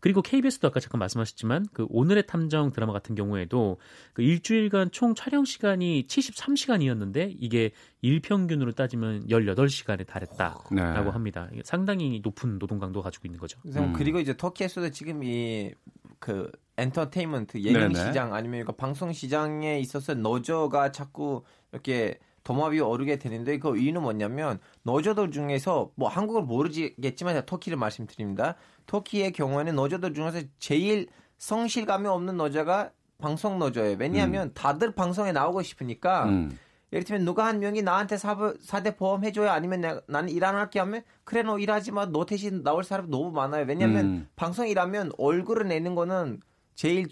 그리고 0.00 0.22
KBS도 0.22 0.68
아까 0.68 0.78
잠깐 0.78 1.00
말씀하셨지만 1.00 1.66
그 1.72 1.86
오늘의 1.88 2.26
탐정 2.28 2.70
드라마 2.70 2.92
같은 2.92 3.16
경우에도 3.16 3.78
그 4.12 4.22
일주일간 4.22 4.92
총 4.92 5.16
촬영 5.16 5.44
시간이 5.44 6.06
73시간이었는데 6.06 7.34
이게 7.36 7.72
일평균으로 8.02 8.72
따지면 8.72 9.26
18시간에 9.26 10.06
달했다라고 10.06 10.74
네. 10.74 10.82
합니다. 10.82 11.48
상당히 11.64 12.20
높은 12.22 12.60
노동 12.60 12.78
강도 12.78 13.02
가지고 13.02 13.26
있는 13.26 13.40
거죠. 13.40 13.58
음. 13.66 13.92
그리고 13.92 14.20
이제 14.20 14.36
터키에서도 14.36 14.90
지금 14.90 15.24
이 15.24 15.72
그 16.18 16.50
엔터테인먼트 16.76 17.60
예능 17.62 17.92
네네. 17.92 18.06
시장 18.06 18.34
아니면 18.34 18.66
방송 18.76 19.12
시장에 19.12 19.78
있어서 19.80 20.14
너저가 20.14 20.92
자꾸 20.92 21.42
이렇게 21.72 22.18
도마비 22.48 22.80
오르게 22.80 23.18
되는데 23.18 23.58
그 23.58 23.76
이유는 23.76 24.00
뭐냐면 24.00 24.58
노조들 24.82 25.32
중에서 25.32 25.90
뭐 25.96 26.08
한국을 26.08 26.44
모르겠지만 26.44 27.44
터키를 27.44 27.76
말씀드립니다. 27.76 28.54
터키의 28.86 29.32
경우에는 29.32 29.74
노조들 29.74 30.14
중에서 30.14 30.40
제일 30.58 31.08
성실감이 31.36 32.08
없는 32.08 32.38
노조가 32.38 32.92
방송 33.18 33.58
노조예요. 33.58 33.98
왜냐하면 34.00 34.48
음. 34.48 34.52
다들 34.54 34.94
방송에 34.94 35.30
나오고 35.30 35.62
싶으니까 35.62 36.24
음. 36.24 36.58
예를 36.90 37.04
들면 37.04 37.26
누가 37.26 37.44
한 37.44 37.58
명이 37.58 37.82
나한테 37.82 38.16
사부, 38.16 38.56
사대 38.62 38.96
보험 38.96 39.24
해줘야 39.24 39.52
아니면 39.52 39.82
내가, 39.82 40.00
나는 40.08 40.30
일 40.30 40.42
안 40.42 40.54
할게 40.54 40.78
하면 40.78 41.02
그래 41.24 41.42
너 41.42 41.58
일하지 41.58 41.92
마. 41.92 42.06
너 42.06 42.24
대신 42.24 42.62
나올 42.62 42.82
사람 42.82 43.10
너무 43.10 43.30
많아요. 43.30 43.66
왜냐하면 43.68 44.06
음. 44.06 44.28
방송 44.36 44.66
일하면 44.66 45.10
얼굴을 45.18 45.68
내는 45.68 45.94
거는 45.94 46.40
제일 46.74 47.08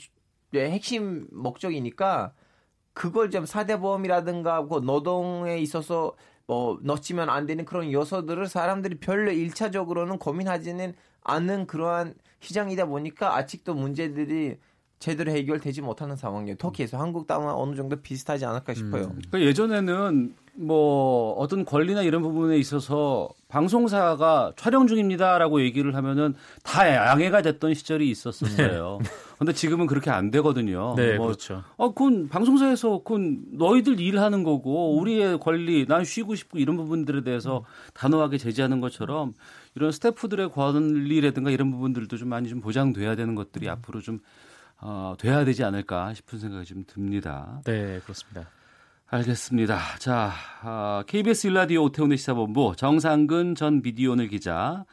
핵심 0.55 1.26
목적이니까 1.30 2.32
그걸 2.97 3.30
좀 3.30 3.44
사대보험이라든가 3.44 4.66
그 4.66 4.80
노동에 4.82 5.59
있어서 5.59 6.14
뭐 6.47 6.78
넣지면 6.82 7.28
안 7.28 7.44
되는 7.44 7.66
그런 7.66 7.92
요소들을 7.92 8.47
사람들이 8.49 8.97
별로 9.01 9.30
일차적으로는 9.30 10.16
고민하지는 10.16 10.94
않는 11.22 11.66
그러한 11.66 12.14
시장이다 12.40 12.86
보니까 12.86 13.36
아직도 13.36 13.74
문제들이 13.74 14.57
제대로 14.99 15.30
해결되지 15.30 15.82
못하는 15.82 16.16
상황이에요. 16.16 16.57
터키에서 16.57 16.97
한국 16.97 17.26
땅은 17.26 17.53
어느 17.53 17.76
정도 17.76 17.97
비슷하지 17.97 18.47
않을까 18.47 18.72
싶어요. 18.72 19.03
음. 19.03 19.20
그러니까 19.28 19.40
예전에는 19.40 20.34
뭐 20.55 21.32
어떤 21.32 21.66
권리나 21.66 22.01
이런 22.01 22.22
부분에 22.22 22.57
있어서 22.57 23.28
방송사가 23.49 24.55
촬영 24.57 24.86
중입니다라고 24.86 25.61
얘기를 25.61 25.94
하면은 25.94 26.34
다 26.62 26.88
양해가 26.88 27.42
됐던 27.42 27.74
시절이 27.74 28.09
있었었어요. 28.09 29.01
네. 29.37 29.39
근데 29.39 29.53
지금은 29.53 29.87
그렇게 29.87 30.11
안 30.11 30.30
되거든요. 30.30 30.95
네, 30.97 31.16
뭐, 31.16 31.26
그렇죠. 31.26 31.62
어, 31.76 31.93
그건 31.93 32.28
방송사에서 32.28 33.03
그건 33.05 33.45
너희들 33.53 34.01
일하는 34.01 34.43
거고 34.43 34.99
우리의 34.99 35.39
권리, 35.39 35.87
난 35.87 36.05
쉬고 36.05 36.34
싶고 36.34 36.59
이런 36.59 36.76
부분들에 36.76 37.22
대해서 37.22 37.64
단호하게 37.95 38.39
제지하는 38.39 38.80
것처럼 38.80 39.34
이런 39.74 39.93
스태프들의 39.93 40.51
권리라든가 40.53 41.51
이런 41.51 41.70
부분들도 41.70 42.16
좀 42.16 42.28
많이 42.28 42.49
좀 42.49 42.61
보장돼야 42.61 43.14
되는 43.14 43.34
것들이 43.34 43.68
앞으로 43.68 44.01
좀 44.01 44.20
어, 44.80 45.14
돼야 45.18 45.45
되지 45.45 45.64
않을까 45.64 46.14
싶은 46.14 46.39
생각이 46.39 46.64
좀 46.66 46.84
듭니다. 46.87 47.61
네, 47.64 48.01
그렇습니다. 48.03 48.49
알겠습니다. 49.09 49.78
자, 49.99 50.32
아, 50.62 51.05
KBS 51.07 51.49
일라디오 51.49 51.84
오태훈의 51.84 52.18
시사본부 52.18 52.74
정상근 52.76 53.55
전 53.55 53.80
미디어오늘 53.80 54.28
기자, 54.28 54.84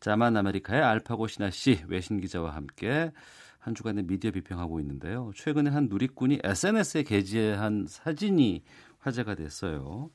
자만 0.00 0.36
아메리카의 0.36 0.82
알파고 0.82 1.26
신하 1.26 1.50
씨 1.50 1.82
외신 1.86 2.20
기자와 2.20 2.54
함께 2.54 3.12
한 3.68 3.74
주간의 3.74 4.04
미디어 4.04 4.30
비평하고 4.30 4.80
있는데요. 4.80 5.30
최근에 5.34 5.68
한 5.68 5.88
누리꾼이 5.88 6.40
SNS에 6.42 7.02
게재한 7.02 7.84
사진이 7.86 8.62
화제가 9.00 9.34
됐어요. 9.34 10.10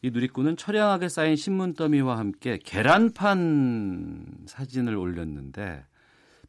이 0.00 0.10
누리꾼은 0.10 0.56
처량하게 0.56 1.08
쌓인 1.08 1.34
신문 1.34 1.74
더미와 1.74 2.18
함께 2.18 2.58
계란판 2.62 4.44
사진을 4.46 4.94
올렸는데 4.94 5.84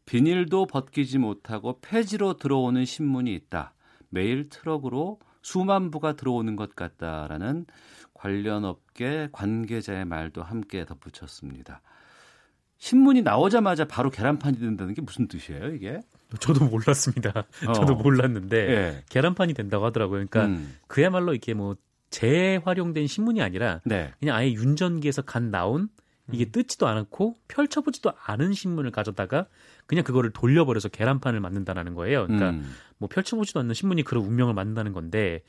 비닐도 0.05 0.67
벗기지 0.67 1.17
못하고 1.17 1.79
폐지로 1.81 2.37
들어오는 2.37 2.85
신문이 2.85 3.33
있다. 3.33 3.73
매일 4.09 4.49
트럭으로 4.49 5.19
수만 5.41 5.89
부가 5.89 6.13
들어오는 6.13 6.55
것 6.55 6.75
같다라는 6.75 7.65
관련 8.13 8.65
업계 8.65 9.29
관계자의 9.31 10.05
말도 10.05 10.43
함께 10.43 10.85
덧붙였습니다. 10.85 11.81
신문이 12.77 13.21
나오자마자 13.23 13.85
바로 13.85 14.09
계란판이 14.09 14.59
된다는 14.59 14.93
게 14.93 15.01
무슨 15.01 15.27
뜻이에요, 15.27 15.73
이게? 15.73 15.99
저도 16.39 16.65
몰랐습니다. 16.65 17.45
어. 17.67 17.73
저도 17.73 17.95
몰랐는데 17.95 18.57
예. 18.57 19.03
계란판이 19.09 19.53
된다고 19.53 19.85
하더라고요. 19.85 20.25
그러니까 20.27 20.45
음. 20.45 20.75
그야말로 20.87 21.33
이게 21.33 21.53
뭐 21.53 21.75
재활용된 22.09 23.07
신문이 23.07 23.41
아니라 23.41 23.81
네. 23.85 24.13
그냥 24.19 24.35
아예 24.35 24.51
윤전기에서 24.51 25.21
간 25.23 25.51
나온 25.51 25.89
이게 26.31 26.45
음. 26.45 26.51
뜯지도 26.51 26.87
않았고 26.87 27.35
펼쳐보지도 27.47 28.11
않은 28.25 28.53
신문을 28.53 28.91
가져다가 28.91 29.47
그냥 29.85 30.03
그거를 30.03 30.31
돌려버려서 30.31 30.89
계란판을 30.89 31.39
만든다는 31.39 31.93
거예요. 31.95 32.25
그러니까 32.27 32.49
음. 32.51 32.73
뭐 32.97 33.07
펼쳐보지도 33.07 33.61
않는 33.61 33.73
신문이 33.73 34.03
그런 34.03 34.25
운명을 34.25 34.53
만든다는 34.53 34.91
건데 34.93 35.43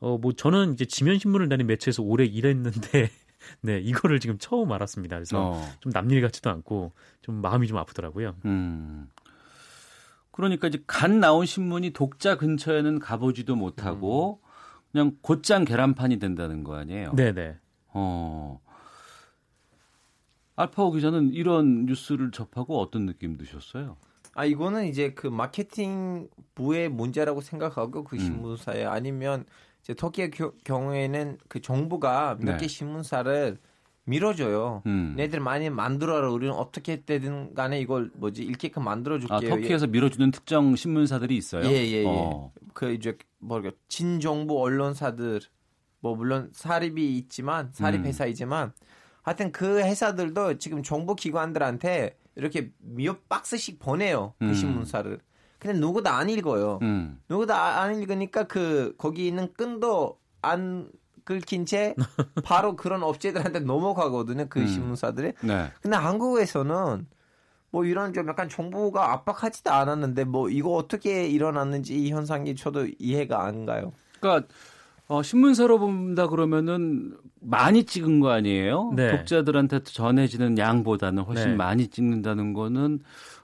어 0.00 0.18
뭐 0.18 0.32
저는 0.32 0.74
이제 0.74 0.84
지면 0.84 1.18
신문을 1.18 1.48
내는 1.48 1.66
매체에서 1.66 2.02
오래 2.02 2.24
일했는데 2.24 3.10
네 3.62 3.78
이거를 3.78 4.20
지금 4.20 4.38
처음 4.38 4.72
알았습니다. 4.72 5.16
그래서 5.16 5.50
어. 5.50 5.68
좀 5.80 5.92
남일 5.92 6.20
같지도 6.22 6.50
않고 6.50 6.92
좀 7.22 7.40
마음이 7.40 7.66
좀 7.66 7.76
아프더라고요. 7.78 8.36
음. 8.44 9.08
그러니까 10.30 10.68
이제 10.68 10.82
간 10.86 11.20
나온 11.20 11.44
신문이 11.46 11.90
독자 11.90 12.36
근처에는 12.36 12.98
가보지도 12.98 13.56
못하고 13.56 14.40
음. 14.42 14.50
그냥 14.92 15.16
곧장 15.20 15.64
계란판이 15.64 16.18
된다는 16.18 16.64
거 16.64 16.76
아니에요? 16.76 17.14
네네. 17.14 17.56
어. 17.88 18.60
알파오 20.56 20.92
기자는 20.92 21.32
이런 21.32 21.86
뉴스를 21.86 22.30
접하고 22.32 22.80
어떤 22.80 23.06
느낌 23.06 23.36
드셨어요? 23.36 23.96
아 24.34 24.44
이거는 24.44 24.86
이제 24.86 25.12
그 25.14 25.26
마케팅 25.26 26.28
부의 26.54 26.88
문제라고 26.88 27.40
생각하고 27.40 28.04
그 28.04 28.16
음. 28.16 28.20
신문사에 28.20 28.84
음. 28.84 28.90
아니면 28.90 29.44
이제 29.90 29.94
터키의 29.96 30.30
겨, 30.30 30.52
경우에는 30.64 31.38
그 31.48 31.60
정부가 31.60 32.36
몇개 32.40 32.60
네. 32.60 32.68
신문사를 32.68 33.58
밀어줘요. 34.04 34.82
음. 34.86 35.16
얘들 35.18 35.40
많이 35.40 35.68
만들어라. 35.68 36.30
우리는 36.30 36.54
어떻게 36.54 37.04
되든 37.04 37.54
간에 37.54 37.80
이걸 37.80 38.10
뭐지 38.14 38.42
읽게끔 38.44 38.84
만들어줄게요. 38.84 39.36
아, 39.36 39.40
터키에서 39.40 39.88
밀어주는 39.88 40.30
특정 40.30 40.76
신문사들이 40.76 41.36
있어요. 41.36 41.64
예예예. 41.64 41.92
예, 41.92 42.02
예. 42.02 42.04
어. 42.06 42.52
그 42.72 42.92
이제 42.92 43.18
뭐랄까 43.38 43.76
진정부 43.88 44.62
언론사들 44.62 45.40
뭐 45.98 46.14
물론 46.14 46.50
사립이 46.52 47.16
있지만 47.18 47.70
사립 47.72 48.00
음. 48.00 48.06
회사이지만 48.06 48.68
음. 48.68 48.86
하여튼 49.22 49.52
그 49.52 49.80
회사들도 49.80 50.58
지금 50.58 50.82
정부 50.82 51.14
기관들한테 51.16 52.16
이렇게 52.36 52.70
몇 52.78 53.28
박스씩 53.28 53.80
보내요. 53.80 54.34
그 54.38 54.46
음. 54.46 54.54
신문사를. 54.54 55.18
근데 55.60 55.78
누구도 55.78 56.10
안 56.10 56.28
읽어요. 56.28 56.78
음. 56.82 57.20
누구도 57.28 57.54
안 57.54 58.00
읽으니까 58.00 58.44
그 58.44 58.94
거기 58.98 59.26
있는 59.28 59.52
끈도 59.52 60.18
안 60.42 60.90
긁힌 61.24 61.66
채 61.66 61.94
바로 62.44 62.74
그런 62.74 63.02
업체들한테 63.02 63.60
넘어가거든요. 63.60 64.46
그 64.48 64.60
음. 64.60 64.66
신문사들이. 64.66 65.32
네. 65.42 65.70
근데 65.82 65.96
한국에서는 65.96 67.06
뭐 67.70 67.84
이런 67.84 68.12
좀 68.12 68.26
약간 68.28 68.48
정부가 68.48 69.12
압박하지도 69.12 69.70
않았는데 69.70 70.24
뭐 70.24 70.48
이거 70.48 70.74
어떻게 70.74 71.26
일어났는지 71.26 71.94
이 71.94 72.10
현상이 72.10 72.56
저도 72.56 72.88
이해가 72.98 73.44
안 73.44 73.66
가요. 73.66 73.92
그러니까 74.18 74.48
어, 75.06 75.22
신문사로 75.22 75.78
본다 75.78 76.28
그러면은 76.28 77.16
많이 77.40 77.84
찍은 77.84 78.20
거 78.20 78.30
아니에요? 78.30 78.92
네. 78.94 79.10
독자들한테 79.10 79.82
전해지는 79.82 80.56
양보다는 80.56 81.24
훨씬 81.24 81.50
네. 81.50 81.56
많이 81.56 81.88
찍는다는 81.88 82.52
거는 82.52 83.00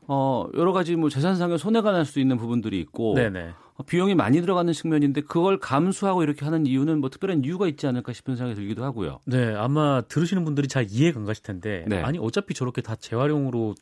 어, 0.09 0.47
여러 0.55 0.73
가지 0.73 0.95
뭐 0.97 1.09
재산상의 1.09 1.59
손해가 1.59 1.93
날 1.93 2.05
수 2.05 2.21
있는 2.21 2.37
부분들이 2.37 2.79
있고 2.81 3.15
네네. 3.15 3.51
어, 3.75 3.83
비용이 3.83 4.15
많이 4.15 4.41
들어가는 4.41 4.73
측면인데 4.73 5.23
그걸 5.23 5.59
감수하고 5.59 6.23
이렇게 6.23 6.45
하는 6.45 6.67
이유는 6.67 7.01
뭐 7.01 7.11
특별한 7.11 7.45
이유가 7.45 7.67
있지 7.67 7.87
않을까 7.87 8.13
싶은 8.13 8.37
생각이 8.37 8.55
들기도 8.55 8.85
하고요. 8.85 9.21
네, 9.25 9.55
아마 9.55 10.03
들으시는 10.03 10.45
분들이 10.45 10.69
잘 10.69 10.87
이해가 10.89 11.19
안 11.21 11.27
가실 11.27 11.43
텐데 11.43 11.85
네. 11.89 12.01
아니 12.03 12.19
어차피 12.19 12.55
저렇게 12.55 12.81
다 12.83 12.95
재활용으로 12.95 13.75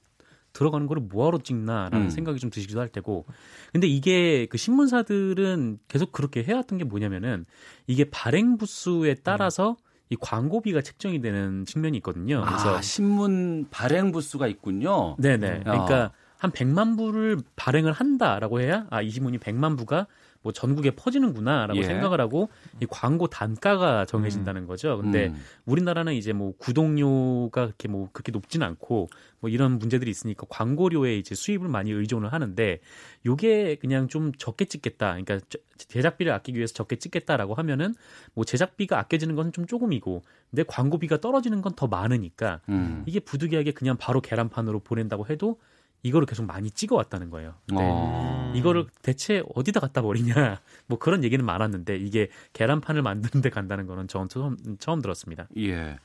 들어가는 0.55 0.87
거를 0.87 1.03
뭐하러 1.03 1.39
찍나라는 1.39 2.07
음. 2.07 2.11
생각이 2.11 2.39
좀 2.39 2.49
드시기도 2.49 2.81
할 2.81 2.89
테고. 2.89 3.27
근데 3.73 3.89
이게 3.89 4.47
그 4.47 4.57
신문사들은 4.57 5.81
계속 5.89 6.13
그렇게 6.13 6.45
해왔던 6.45 6.79
게 6.79 6.85
뭐냐면은 6.85 7.45
이게 7.89 8.05
발행 8.05 8.57
부수에 8.57 9.17
따라서 9.25 9.71
음. 9.71 9.84
이 10.11 10.17
광고비가 10.21 10.83
책정이 10.83 11.21
되는 11.21 11.65
측면이 11.65 11.97
있거든요. 11.99 12.43
아, 12.43 12.47
그래서 12.47 12.77
아, 12.77 12.83
신문 12.83 13.67
발행 13.71 14.13
부수가 14.13 14.47
있군요. 14.47 15.17
네네. 15.19 15.49
음. 15.49 15.63
그러니까 15.65 16.05
어. 16.07 16.11
한 16.39 16.51
100만 16.51 16.97
부를 16.99 17.39
발행을 17.57 17.93
한다라고 17.93 18.61
해야 18.61 18.87
아, 18.91 19.01
이 19.01 19.11
신문이 19.11 19.39
100만 19.39 19.79
부가 19.79 20.07
뭐 20.45 20.53
전국에 20.53 20.93
퍼지는구나라고 20.93 21.81
예. 21.81 21.85
생각을 21.85 22.21
하고 22.21 22.51
이 22.81 22.87
광고 22.89 23.27
단가가 23.27 24.05
정해진다는 24.05 24.63
음. 24.63 24.67
거죠. 24.67 24.99
근데 24.99 25.29
음. 25.29 25.43
우리나라는 25.65 26.13
이제 26.13 26.33
뭐 26.33 26.53
구독료가 26.59 27.65
그렇게 27.65 27.89
뭐 27.89 28.11
그렇게 28.13 28.31
높진 28.31 28.63
않고 28.63 29.09
뭐 29.41 29.51
이런 29.51 29.79
문제들이 29.79 30.11
있으니까 30.11 30.47
광고료에 30.51 31.17
이제 31.17 31.35
수입을 31.35 31.69
많이 31.69 31.91
의존을 31.91 32.33
하는데 32.33 32.79
요게 33.27 33.77
그냥 33.77 34.07
좀 34.09 34.33
적게 34.39 34.67
찍겠다. 34.67 35.17
그러니까 35.19 35.41
제작비를 35.79 36.31
아끼기 36.33 36.59
위해서 36.59 36.75
적게 36.75 36.97
찍겠다라고 36.97 37.55
하면은 37.55 37.95
뭐 38.35 38.45
제작비가 38.45 38.99
아껴지는 38.99 39.35
건 39.35 39.51
좀 39.55 39.67
조금이고 39.67 40.23
근데 40.51 40.63
광고비가 40.67 41.21
떨어지는 41.21 41.63
건 41.63 41.75
더 41.77 41.87
많으니까 41.89 42.61
음. 42.69 43.03
이게 43.07 43.19
부득이하게 43.19 43.73
그냥 43.73 43.97
바로 43.97 44.21
계란판으로 44.21 44.81
보낸다고 44.81 45.27
해도 45.29 45.59
이거를 46.05 46.27
계속 46.27 46.45
많이 46.45 46.71
찍어왔다는 46.71 47.31
거예요. 47.31 47.55
네. 47.67 47.79
어. 47.81 48.53
이거를 48.55 48.87
대체 49.03 49.43
어디다 49.55 49.81
갖다 49.81 50.03
버리냐 50.03 50.61
뭐 50.87 50.99
그런 50.99 51.25
얘기는 51.25 51.45
많았는데 51.45 51.97
이게 51.97 52.29
계란판을 52.53 53.03
만드는데 53.03 53.51
간다는 53.51 53.87
거는 53.87 54.07
저는 54.07 54.29
처음, 54.29 54.57
처음 54.79 55.03
들었습니다. 55.03 55.49
예. 55.57 55.99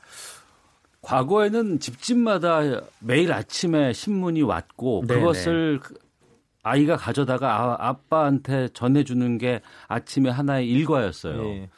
과거에는 1.02 1.80
집집마다 1.80 2.62
매일 3.00 3.32
아침에 3.32 3.94
신문이 3.94 4.42
왔고 4.42 5.04
네네. 5.06 5.20
그것을 5.20 5.80
그 5.82 5.96
아이가 6.64 6.96
가져다가 6.96 7.56
아, 7.56 7.90
아빠한테 7.90 8.70
전해주는 8.74 9.38
게 9.38 9.62
아침에 9.88 10.30
하나의 10.30 10.70
일과였어요. 10.70 11.44
네. 11.44 11.70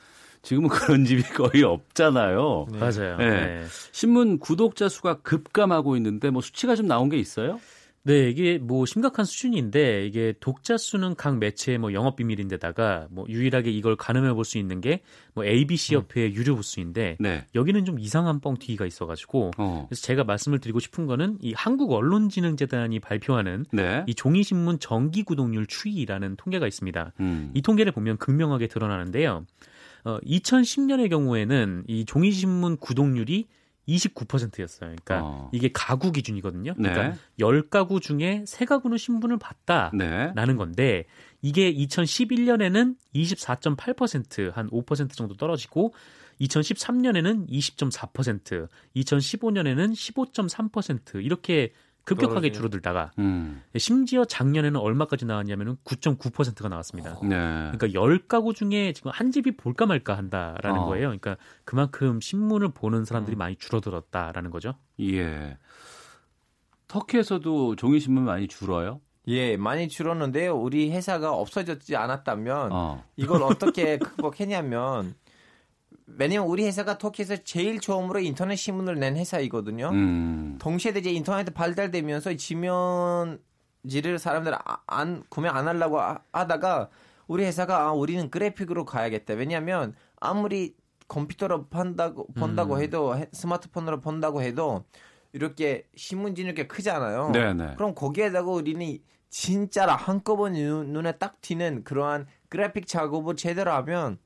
지금은 0.44 0.70
그런 0.70 1.06
집이 1.06 1.24
거의 1.24 1.64
없잖아요. 1.64 2.68
네. 2.72 2.80
맞아요. 2.80 3.18
네. 3.18 3.30
네. 3.30 3.66
신문 3.92 4.38
구독자 4.40 4.90
수가 4.90 5.22
급감하고 5.22 5.96
있는데 5.98 6.30
뭐 6.30 6.42
수치가 6.42 6.76
좀 6.76 6.88
나온 6.88 7.10
게 7.10 7.18
있어요? 7.18 7.60
네, 8.04 8.30
이게 8.30 8.58
뭐 8.58 8.86
심각한 8.86 9.26
수준인데 9.26 10.08
이게 10.08 10.34
독자 10.40 10.78
수는 10.78 11.16
각 11.16 11.38
매체의 11.38 11.78
뭐 11.78 11.94
영업 11.94 12.16
비밀인데다가 12.16 13.08
뭐 13.12 13.26
유일하게 13.30 13.72
이걸 13.72 13.96
가늠해 13.96 14.34
볼 14.34 14.44
수 14.44 14.58
있는 14.58 14.82
게 14.82 15.02
뭐 15.34 15.46
ABC 15.46 15.96
협회의 15.96 16.30
음. 16.30 16.36
유료 16.36 16.56
부수인데 16.56 17.18
네. 17.20 17.46
여기는 17.56 17.86
좀 17.86 18.00
이상한 18.00 18.40
뻥튀기가 18.40 18.86
있어가지고 18.86 19.52
어. 19.58 19.86
그래서 19.88 20.02
제가 20.02 20.24
말씀을 20.24 20.60
드리고 20.60 20.80
싶은 20.80 21.06
거는 21.06 21.38
이 21.42 21.54
한국 21.56 21.92
언론진흥재단이 21.92 23.00
발표하는 23.00 23.66
네. 23.72 24.04
이 24.08 24.14
종이신문 24.14 24.80
정기 24.80 25.24
구독률 25.24 25.68
추이라는 25.68 26.36
통계가 26.36 26.68
있습니다. 26.68 27.14
음. 27.20 27.52
이 27.54 27.62
통계를 27.62 27.92
보면 27.92 28.18
극명하게 28.18 28.68
드러나는데요. 28.68 29.46
어, 30.04 30.20
2010년의 30.26 31.10
경우에는 31.10 31.84
이 31.88 32.06
종이신문 32.06 32.78
구독률이 32.78 33.48
29%였어요. 33.88 34.90
그러니까 34.90 35.22
어. 35.24 35.50
이게 35.52 35.70
가구 35.74 36.12
기준이거든요. 36.12 36.74
그러니까 36.76 37.10
네. 37.10 37.16
10가구 37.40 38.02
중에 38.02 38.44
3가구는 38.46 38.98
신분을 38.98 39.38
봤다라는 39.40 40.34
네. 40.36 40.54
건데 40.56 41.06
이게 41.42 41.74
2011년에는 41.74 42.96
24.8%한 43.16 44.70
5% 44.70 45.14
정도 45.14 45.36
떨어지고 45.36 45.94
2013년에는 46.42 47.50
20.4%, 47.50 48.68
2015년에는 48.96 49.92
15.3% 49.94 51.24
이렇게 51.24 51.74
급격하게 52.04 52.34
떨어지네. 52.34 52.52
줄어들다가 52.52 53.12
음. 53.20 53.62
심지어 53.78 54.26
작년에는 54.26 54.80
얼마까지 54.80 55.26
나왔냐면은 55.26 55.78
9.9%가 55.84 56.70
나왔습니다. 56.70 57.20
네. 57.22 57.30
그러니까 57.30 57.88
10가구 57.88 58.56
중에 58.56 58.94
지금 58.94 59.12
한 59.14 59.32
집이 59.32 59.56
볼까 59.58 59.86
말까 59.86 60.18
한다라는 60.18 60.82
어. 60.82 60.86
거예요. 60.86 61.08
그러니까 61.08 61.38
그만큼 61.64 62.20
신문을 62.20 62.70
보는 62.74 63.06
사람들이 63.06 63.38
음. 63.38 63.40
많이 63.40 63.56
줄어들었다라는 63.56 64.52
거죠. 64.52 64.74
예. 65.00 65.58
터키에서도 66.88 67.76
종이 67.78 68.00
신문 68.00 68.26
많이 68.26 68.48
줄어요? 68.48 69.00
예, 69.28 69.56
많이 69.56 69.88
줄었는데요. 69.88 70.58
우리 70.58 70.92
회사가 70.92 71.32
없어졌지 71.34 71.96
않았다면 71.96 72.70
어. 72.72 73.04
이걸 73.16 73.44
어떻게 73.44 73.98
극복했냐면 73.98 75.14
왜냐면 76.18 76.48
우리 76.48 76.66
회사가 76.66 76.98
터키에서 76.98 77.38
제일 77.38 77.80
처음으로 77.80 78.20
인터넷 78.20 78.56
신문을 78.56 79.00
낸 79.00 79.18
회사이거든요. 79.18 79.90
음. 79.90 80.58
동시에 80.60 80.94
이제 80.96 81.12
인터넷 81.12 81.52
발달되면서 81.54 82.36
지면지를 82.36 84.20
사람들 84.20 84.54
아, 84.54 84.82
안 84.88 85.24
구매 85.30 85.50
안 85.50 85.68
하려고 85.68 86.00
하다가 86.32 86.90
우리 87.28 87.46
회사가 87.46 87.88
아, 87.88 87.92
우리는 87.92 88.30
그래픽으로 88.30 88.86
가야겠다. 88.86 89.36
왜냐하면 89.36 89.96
아무리 90.20 90.76
컴퓨터로 91.08 91.68
판다고 91.68 92.28
본다고 92.34 92.76
음. 92.76 92.82
해도 92.82 93.16
스마트폰으로 93.34 94.00
본다고 94.00 94.42
해도 94.42 94.86
이렇게 95.34 95.86
신문지 95.96 96.42
이렇게 96.42 96.68
크잖아요. 96.68 97.32
네네. 97.32 97.76
그럼 97.76 97.96
거기에다가 97.96 98.50
우리는 98.52 98.98
진짜로 99.30 99.94
한꺼번에 99.94 100.62
눈에 100.62 101.14
딱 101.14 101.42
튀는 101.42 101.84
그러한 101.84 102.28
그래픽 102.50 102.86
작업을 102.86 103.36
제대로 103.36 103.72
하면 103.72 104.18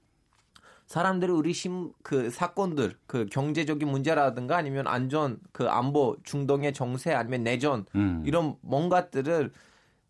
사람들이 0.85 1.31
우리 1.31 1.53
심, 1.53 1.91
그 2.03 2.29
사건들, 2.29 2.95
그 3.07 3.25
경제적인 3.25 3.87
문제라든가 3.87 4.57
아니면 4.57 4.87
안전, 4.87 5.39
그 5.51 5.67
안보, 5.67 6.15
중동의 6.23 6.73
정세 6.73 7.11
아니면 7.11 7.43
내전, 7.43 7.85
음. 7.95 8.23
이런 8.25 8.55
뭔가들을 8.61 9.51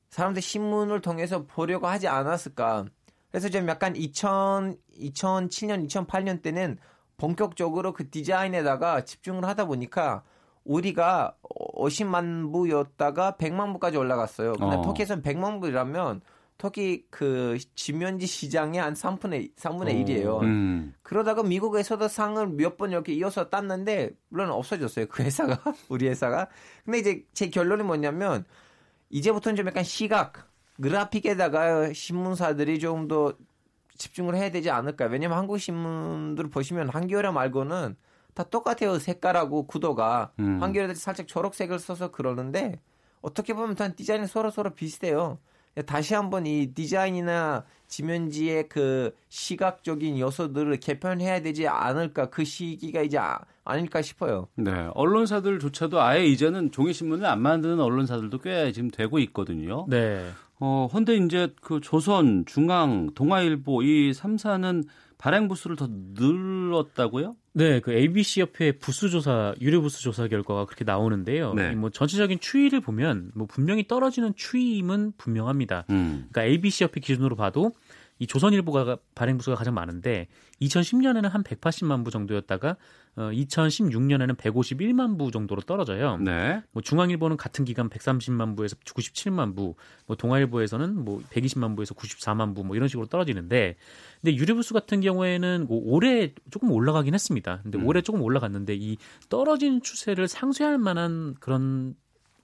사람들 0.09 0.41
신문을 0.41 1.01
통해서 1.01 1.45
보려고 1.45 1.88
하지 1.88 2.07
않았을까. 2.07 2.86
그래서 3.32 3.49
좀 3.49 3.67
약간 3.67 3.95
2000, 3.95 4.78
2007년, 4.99 5.88
2008년 5.88 6.41
때는 6.41 6.78
본격적으로 7.17 7.93
그 7.93 8.09
디자인에다가 8.09 9.05
집중을 9.05 9.45
하다 9.45 9.65
보니까 9.65 10.23
우리가 10.65 11.36
50만 11.76 12.51
부였다가 12.51 13.36
100만 13.38 13.71
부까지 13.73 13.97
올라갔어요. 13.97 14.53
근데 14.53 14.78
어. 14.78 14.82
터키에서는 14.82 15.23
100만 15.23 15.61
부라면 15.61 16.21
터키 16.57 17.05
그 17.09 17.57
지면지 17.75 18.25
시장의 18.27 18.79
한 18.81 18.93
3분의 18.93 19.55
3분의 19.55 20.05
1이에요. 20.05 20.41
음. 20.41 20.93
그러다가 21.03 21.43
미국에서도 21.43 22.07
상을 22.07 22.47
몇 22.47 22.77
번 22.77 22.91
이렇게 22.91 23.13
이어서 23.13 23.49
땄는데 23.49 24.11
물론 24.29 24.49
없어졌어요. 24.51 25.07
그 25.07 25.23
회사가 25.23 25.61
우리 25.89 26.07
회사가. 26.07 26.47
근데 26.85 26.99
이제 26.99 27.25
제 27.33 27.49
결론이 27.49 27.83
뭐냐면 27.83 28.45
이제부터는 29.09 29.55
좀 29.57 29.67
약간 29.67 29.83
시각 29.83 30.49
그래픽에다가 30.81 31.93
신문사들이 31.93 32.79
좀 32.79 33.07
더 33.07 33.33
집중을 33.97 34.35
해야 34.35 34.49
되지 34.51 34.69
않을까. 34.69 35.05
왜냐면 35.05 35.37
한국 35.37 35.57
신문들 35.57 36.49
보시면 36.49 36.89
한겨레 36.89 37.31
말고는 37.31 37.95
다 38.33 38.43
똑같아요. 38.43 38.99
색깔하고 38.99 39.67
구도가. 39.67 40.33
음. 40.39 40.61
한겨레도 40.61 40.95
살짝 40.95 41.27
초록색을 41.27 41.79
써서 41.79 42.11
그러는데 42.11 42.81
어떻게 43.21 43.53
보면 43.53 43.75
다 43.75 43.87
디자인이 43.87 44.27
서로 44.27 44.49
서로 44.51 44.71
비슷해요. 44.71 45.39
다시 45.84 46.13
한번 46.13 46.45
이 46.45 46.73
디자인이나 46.73 47.65
지면지의 47.88 48.69
그 48.69 49.15
시각적인 49.30 50.19
요소들을 50.19 50.80
개편해야 50.80 51.41
되지 51.41 51.67
않을까 51.67 52.30
그 52.30 52.43
시기가 52.43 53.01
이제 53.01 53.17
아, 53.17 53.78
닐까 53.78 54.01
싶어요. 54.01 54.47
네, 54.55 54.71
언론사들조차도 54.93 56.01
아예 56.01 56.26
이제는 56.26 56.71
종이 56.71 56.93
신문을 56.93 57.26
안 57.26 57.41
만드는 57.41 57.80
언론사들도 57.80 58.39
꽤 58.39 58.71
지금 58.71 58.89
되고 58.89 59.19
있거든요. 59.19 59.86
네. 59.89 60.30
어, 60.59 60.88
근데 60.91 61.15
이제 61.15 61.53
그 61.61 61.82
조선, 61.82 62.45
중앙, 62.45 63.09
동아일보 63.13 63.84
이 63.84 64.11
3사는 64.11 64.86
발행 65.18 65.47
부수를 65.47 65.76
더 65.76 65.88
늘었다고요? 65.89 67.36
네, 67.53 67.80
그 67.80 67.93
ABC 67.93 68.41
협회 68.41 68.72
부수 68.74 69.09
조사 69.09 69.53
유료 69.61 69.82
부수 69.82 70.01
조사 70.01 70.28
결과가 70.28 70.66
그렇게 70.66 70.84
나오는데요. 70.84 71.53
네. 71.53 71.72
뭐 71.74 71.89
전체적인 71.89 72.39
추이를 72.39 72.82
보면 72.82 73.32
뭐 73.34 73.47
분명히 73.47 73.88
떨어지는 73.88 74.34
추이임은 74.36 75.13
분명합니다. 75.18 75.86
음. 75.89 76.28
그러니까 76.32 76.43
ABC 76.43 76.84
협회 76.84 76.99
기준으로 76.99 77.36
봐도 77.36 77.72
이 78.20 78.28
조선일보가 78.28 78.97
발행 79.13 79.38
부수가 79.38 79.55
가장 79.55 79.74
많은데 79.74 80.28
2010년에는 80.61 81.30
한 81.30 81.43
180만 81.43 82.05
부 82.05 82.11
정도였다가 82.11 82.78
어, 83.18 83.30
2016년에는 83.32 84.36
151만 84.36 85.18
부 85.18 85.32
정도로 85.32 85.61
떨어져요. 85.61 86.18
네. 86.18 86.61
뭐 86.74 86.82
중앙일보는 86.82 87.38
같은 87.38 87.63
기간 87.63 87.89
130만 87.89 88.57
부에서 88.57 88.76
97만 88.76 89.55
부, 89.55 89.76
뭐 90.05 90.18
동아일보에서는 90.18 91.05
뭐 91.05 91.22
120만 91.32 91.78
부에서 91.78 91.95
94만 91.95 92.53
부 92.53 92.66
뭐 92.66 92.76
이런 92.76 92.88
식으로 92.88 93.07
떨어지는데 93.07 93.76
근데 94.22 94.36
유료부수 94.36 94.74
같은 94.74 95.01
경우에는 95.01 95.66
뭐 95.68 95.82
올해 95.86 96.34
조금 96.49 96.72
올라가긴 96.72 97.13
했습니다. 97.13 97.59
근데 97.63 97.78
음. 97.78 97.86
올해 97.86 98.01
조금 98.01 98.22
올라갔는데 98.22 98.76
이 98.76 98.97
떨어진 99.30 99.82
추세를 99.82 100.28
상쇄할 100.28 100.78
만한 100.78 101.36
그런 101.39 101.95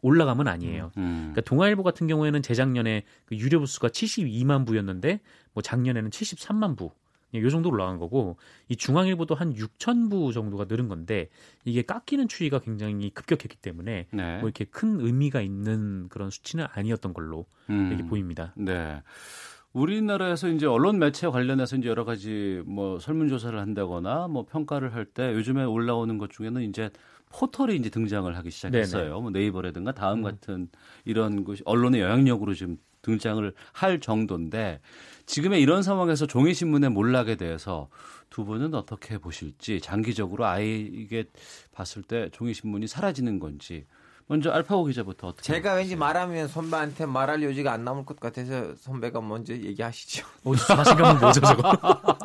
올라감은 0.03 0.47
아니에요. 0.47 0.91
음. 0.97 1.31
그러니까 1.31 1.41
동아일보 1.41 1.83
같은 1.83 2.07
경우에는 2.07 2.41
재작년에 2.41 3.03
그 3.25 3.35
유료 3.35 3.59
부수가 3.59 3.89
72만 3.89 4.65
부였는데 4.65 5.19
뭐 5.53 5.61
작년에는 5.61 6.09
73만 6.09 6.77
부. 6.77 6.91
요 7.33 7.49
정도 7.49 7.69
올라간 7.69 7.97
거고 7.97 8.37
이 8.67 8.75
중앙일보도 8.75 9.35
한 9.35 9.53
6천 9.53 10.09
부 10.09 10.33
정도가 10.33 10.65
늘은 10.67 10.87
건데 10.87 11.29
이게 11.65 11.81
깎이는 11.81 12.27
추이가 12.27 12.59
굉장히 12.59 13.09
급격했기 13.11 13.57
때문에 13.57 14.07
네. 14.11 14.37
뭐 14.39 14.49
이렇게 14.49 14.65
큰 14.65 14.99
의미가 14.99 15.41
있는 15.41 16.07
그런 16.09 16.29
수치는 16.29 16.65
아니었던 16.73 17.13
걸로 17.13 17.45
음. 17.69 17.87
이렇게 17.91 18.05
보입니다. 18.05 18.53
네. 18.57 19.01
우리나라에서 19.73 20.49
이제 20.49 20.65
언론 20.65 20.99
매체 20.99 21.27
관련해서 21.29 21.77
이제 21.77 21.87
여러 21.87 22.03
가지 22.03 22.61
뭐 22.65 22.99
설문조사를 22.99 23.57
한다거나 23.57 24.27
뭐 24.27 24.45
평가를 24.45 24.93
할 24.93 25.05
때 25.05 25.33
요즘에 25.33 25.63
올라오는 25.63 26.17
것 26.17 26.29
중에는 26.31 26.61
이제 26.63 26.89
포털이 27.33 27.77
이제 27.77 27.89
등장을 27.89 28.35
하기 28.35 28.51
시작했어요. 28.51 29.03
네네. 29.03 29.21
뭐 29.21 29.29
네이버라든가 29.31 29.93
다음 29.93 30.19
음. 30.19 30.23
같은 30.23 30.67
이런 31.05 31.45
것이 31.45 31.63
언론의 31.65 32.01
영향력으로 32.01 32.53
지금 32.53 32.77
등장을 33.01 33.53
할 33.71 33.99
정도인데 33.99 34.79
지금의 35.31 35.61
이런 35.61 35.81
상황에서 35.81 36.25
종이 36.27 36.53
신문의 36.53 36.89
몰락에 36.89 37.35
대해서 37.35 37.87
두 38.29 38.43
분은 38.43 38.73
어떻게 38.73 39.17
보실지 39.17 39.79
장기적으로 39.79 40.45
아예 40.45 40.65
이게 40.75 41.23
봤을 41.71 42.03
때 42.03 42.27
종이 42.33 42.53
신문이 42.53 42.85
사라지는 42.87 43.39
건지 43.39 43.85
먼저 44.27 44.51
알파고 44.51 44.83
기자부터 44.83 45.27
어떻게 45.27 45.43
제가 45.43 45.75
왠지 45.75 45.95
말하면 45.95 46.49
선배한테 46.49 47.05
말할 47.05 47.43
여지가 47.43 47.71
안 47.71 47.85
남을 47.85 48.03
것 48.03 48.19
같아서 48.19 48.75
선배가 48.75 49.21
먼저 49.21 49.53
얘기하시죠. 49.53 50.27
오, 50.43 50.53
자신감은 50.53 51.21
뭐죠 51.21 51.39
저거? 51.39 51.77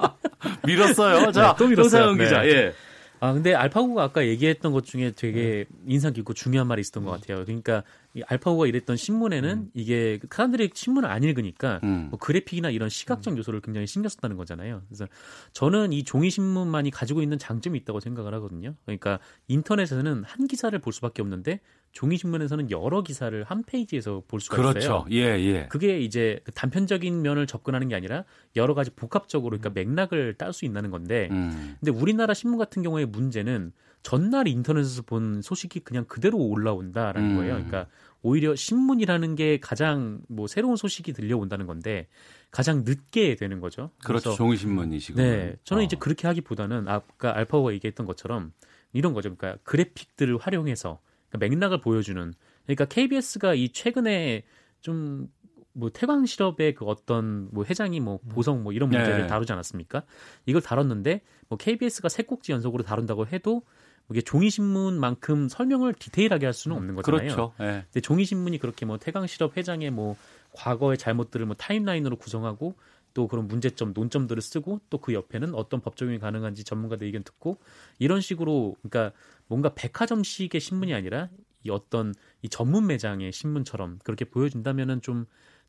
밀었어요. 0.66 1.30
자, 1.30 1.50
네, 1.50 1.54
또 1.58 1.68
밀었어요. 1.68 2.14
기자. 2.14 2.42
네. 2.42 2.48
예. 2.48 2.74
아 3.20 3.32
근데 3.32 3.54
알파고가 3.54 4.02
아까 4.02 4.26
얘기했던 4.26 4.72
것 4.72 4.84
중에 4.84 5.12
되게 5.12 5.64
인상 5.86 6.12
깊고 6.12 6.34
중요한 6.34 6.68
말이 6.68 6.80
있었던 6.80 7.04
것 7.04 7.10
같아요. 7.12 7.44
그러니까 7.44 7.82
이 8.14 8.22
알파고가 8.26 8.66
이랬던 8.66 8.96
신문에는 8.96 9.50
음. 9.50 9.70
이게 9.74 10.18
사람들이 10.30 10.70
신문을 10.74 11.08
안 11.08 11.22
읽으니까 11.22 11.80
음. 11.84 12.08
뭐 12.10 12.18
그래픽이나 12.18 12.70
이런 12.70 12.88
시각적 12.88 13.34
음. 13.34 13.38
요소를 13.38 13.60
굉장히 13.60 13.86
신경 13.86 14.08
썼다는 14.08 14.36
거잖아요. 14.36 14.82
그래서 14.88 15.06
저는 15.52 15.92
이 15.92 16.04
종이 16.04 16.30
신문만이 16.30 16.90
가지고 16.90 17.22
있는 17.22 17.38
장점이 17.38 17.78
있다고 17.80 18.00
생각을 18.00 18.34
하거든요. 18.34 18.74
그러니까 18.84 19.18
인터넷에서는 19.48 20.24
한 20.24 20.46
기사를 20.46 20.78
볼 20.78 20.92
수밖에 20.92 21.22
없는데 21.22 21.60
종이 21.96 22.18
신문에서는 22.18 22.70
여러 22.70 23.02
기사를 23.02 23.42
한 23.44 23.62
페이지에서 23.62 24.22
볼 24.28 24.38
수가 24.38 24.58
그렇죠. 24.58 24.78
있어요. 24.78 25.06
예, 25.12 25.40
예. 25.40 25.66
그게 25.68 25.98
이제 25.98 26.40
그 26.44 26.52
단편적인 26.52 27.22
면을 27.22 27.46
접근하는 27.46 27.88
게 27.88 27.94
아니라 27.94 28.24
여러 28.54 28.74
가지 28.74 28.90
복합적으로 28.90 29.56
그러니까 29.56 29.70
맥락을 29.70 30.34
딸 30.34 30.52
수 30.52 30.66
있다는 30.66 30.90
건데. 30.90 31.28
음. 31.30 31.76
근데 31.80 31.98
우리나라 31.98 32.34
신문 32.34 32.58
같은 32.58 32.82
경우에 32.82 33.06
문제는 33.06 33.72
전날 34.02 34.46
인터넷에서 34.46 35.02
본 35.06 35.40
소식이 35.40 35.80
그냥 35.80 36.04
그대로 36.04 36.36
올라온다라는 36.36 37.30
음. 37.30 37.36
거예요. 37.36 37.54
그러니까 37.54 37.86
오히려 38.20 38.54
신문이라는 38.54 39.34
게 39.34 39.58
가장 39.58 40.20
뭐 40.28 40.46
새로운 40.46 40.76
소식이 40.76 41.14
들려온다는 41.14 41.66
건데 41.66 42.08
가장 42.50 42.84
늦게 42.84 43.36
되는 43.36 43.58
거죠. 43.60 43.90
그렇죠. 44.04 44.34
종이 44.34 44.58
신문이시고. 44.58 45.18
네. 45.18 45.56
저는 45.64 45.80
어. 45.80 45.84
이제 45.86 45.96
그렇게 45.98 46.26
하기보다는 46.26 46.88
아까 46.88 47.34
알파고가 47.34 47.72
얘기했던 47.72 48.04
것처럼 48.04 48.52
이런 48.92 49.14
거죠. 49.14 49.34
그러니까 49.34 49.58
그래픽들을 49.64 50.36
활용해서 50.36 51.00
그러니까 51.28 51.48
맥락을 51.48 51.80
보여주는. 51.80 52.32
그러니까 52.64 52.84
KBS가 52.84 53.54
이 53.54 53.70
최근에 53.70 54.42
좀 54.80 55.28
뭐 55.76 55.90
태광 55.90 56.24
실업의 56.24 56.74
그 56.74 56.86
어떤 56.86 57.48
뭐 57.52 57.64
회장이 57.64 58.00
뭐 58.00 58.18
보성 58.30 58.62
뭐 58.62 58.72
이런 58.72 58.88
문제를 58.88 59.22
네. 59.22 59.26
다루지 59.26 59.52
않았습니까? 59.52 60.02
이걸 60.46 60.62
다뤘는데 60.62 61.20
뭐 61.48 61.58
KBS가 61.58 62.08
세 62.08 62.22
꼭지 62.22 62.52
연속으로 62.52 62.82
다룬다고 62.82 63.26
해도 63.26 63.62
이게 64.10 64.22
종이 64.22 64.48
신문만큼 64.48 65.48
설명을 65.48 65.92
디테일하게 65.94 66.46
할 66.46 66.52
수는 66.54 66.76
없는 66.78 66.94
거잖아요. 66.94 67.20
그렇죠. 67.20 67.52
네. 67.58 67.84
근데 67.84 68.00
종이 68.00 68.24
신문이 68.24 68.58
그렇게 68.58 68.86
뭐 68.86 68.96
태광 68.96 69.26
실업 69.26 69.56
회장의 69.56 69.90
뭐 69.90 70.16
과거의 70.52 70.96
잘못들을 70.96 71.44
뭐 71.44 71.54
타임라인으로 71.56 72.16
구성하고 72.16 72.74
또 73.16 73.26
그런 73.28 73.48
문제점, 73.48 73.92
논점들을 73.94 74.42
쓰고 74.42 74.80
또 74.90 74.98
그 74.98 75.14
옆에는 75.14 75.54
어떤 75.54 75.80
법 75.80 75.96
적용이 75.96 76.18
가능한지 76.18 76.64
전문가들 76.64 77.06
의견 77.06 77.22
듣고 77.24 77.58
이런 77.98 78.20
식으로 78.20 78.76
그러니까 78.82 79.16
뭔가 79.46 79.72
백화점식의 79.74 80.60
신문이 80.60 80.92
아니라 80.94 81.28
이 81.62 81.70
어떤 81.70 82.14
이 82.42 82.48
전문 82.48 82.86
매장의 82.86 83.32
신문처럼 83.32 83.98
그렇게 84.04 84.24
보여준다면은 84.24 85.00
좀 85.00 85.26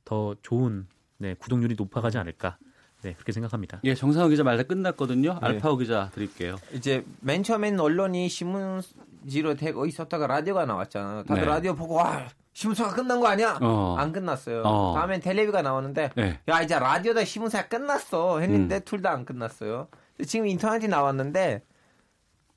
더 0.07 0.35
좋은 0.41 0.87
네, 1.17 1.33
구독률이 1.33 1.75
높아가지 1.77 2.17
않을까. 2.17 2.57
네, 3.01 3.11
그렇게 3.11 3.33
생각합니다. 3.33 3.81
예, 3.83 3.93
정상호 3.93 4.29
기자 4.29 4.43
말다 4.43 4.63
끝났거든요. 4.63 5.33
네. 5.33 5.39
알파오 5.41 5.75
기자 5.75 6.09
드릴게요. 6.13 6.55
이제 6.73 7.03
맨 7.19 7.43
처음엔 7.43 7.77
언론이 7.77 8.29
신문지로 8.29 9.55
되고 9.57 9.85
있었다가 9.85 10.27
라디오가 10.27 10.65
나왔잖아요. 10.65 11.23
다들 11.25 11.41
네. 11.41 11.45
라디오 11.47 11.75
보고 11.75 11.95
와 11.95 12.29
신문사가 12.57 12.95
끝난 12.95 13.19
거 13.19 13.27
아니야? 13.27 13.59
어. 13.61 13.95
안 13.99 14.11
끝났어요. 14.11 14.63
어. 14.63 14.95
다음엔 14.95 15.21
텔레비가 15.21 15.61
나오는데 15.61 16.09
네. 16.15 16.39
야 16.47 16.63
이제 16.63 16.79
라디오다 16.79 17.23
신문사가 17.23 17.67
끝났어 17.67 18.39
했는데 18.39 18.77
음. 18.77 18.81
둘다 18.83 19.11
안 19.11 19.25
끝났어요. 19.25 19.89
지금 20.25 20.47
인터넷이 20.47 20.87
나왔는데 20.87 21.61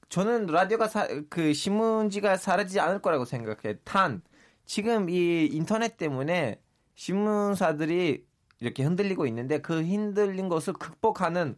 저는 0.08 0.46
라디오가 0.46 0.88
사, 0.88 1.06
그 1.28 1.52
신문지가 1.52 2.38
사라지지 2.38 2.80
않을 2.80 3.02
거라고 3.02 3.26
생각해. 3.26 3.76
단 3.84 4.22
지금 4.64 5.10
이 5.10 5.44
인터넷 5.52 5.98
때문에 5.98 6.62
신문사들이 6.94 8.24
이렇게 8.60 8.82
흔들리고 8.82 9.26
있는데 9.26 9.60
그 9.60 9.82
흔들린 9.82 10.48
것을 10.48 10.72
극복하는 10.72 11.56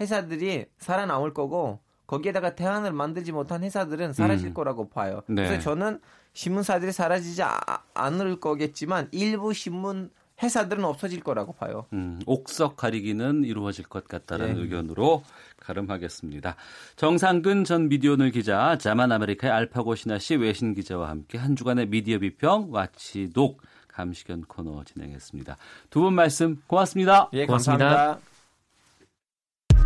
회사들이 0.00 0.64
살아남을 0.78 1.34
거고 1.34 1.80
거기에다가 2.06 2.54
대안을 2.54 2.92
만들지 2.92 3.32
못한 3.32 3.62
회사들은 3.62 4.12
사라질 4.12 4.48
음. 4.48 4.54
거라고 4.54 4.88
봐요. 4.88 5.22
네. 5.26 5.46
그래서 5.46 5.58
저는 5.60 6.00
신문사들이 6.34 6.92
사라지지 6.92 7.42
아, 7.42 7.58
않을 7.94 8.40
거겠지만 8.40 9.08
일부 9.12 9.52
신문 9.54 10.10
회사들은 10.42 10.84
없어질 10.84 11.22
거라고 11.22 11.52
봐요. 11.52 11.86
음, 11.92 12.20
옥석 12.26 12.76
가리기는 12.76 13.44
이루어질 13.44 13.84
것 13.86 14.08
같다는 14.08 14.54
네. 14.54 14.60
의견으로 14.60 15.22
가름하겠습니다. 15.60 16.56
정상근 16.96 17.62
전 17.62 17.88
미디어오늘 17.88 18.32
기자, 18.32 18.76
자만 18.76 19.12
아메리카의 19.12 19.52
알파고 19.52 19.94
시나씨 19.94 20.34
외신 20.34 20.74
기자와 20.74 21.08
함께 21.08 21.38
한 21.38 21.54
주간의 21.54 21.86
미디어 21.86 22.18
비평 22.18 22.68
watchdog 22.72 23.62
감시견 23.86 24.42
코너 24.48 24.82
진행했습니다. 24.82 25.56
두 25.90 26.00
분 26.02 26.14
말씀 26.14 26.60
고맙습니다. 26.66 27.30
예, 27.32 27.46
고맙습니다. 27.46 28.18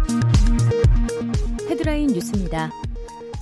고맙습니다. 0.08 0.67
헤드라인 1.68 2.06
뉴스입니다. 2.08 2.72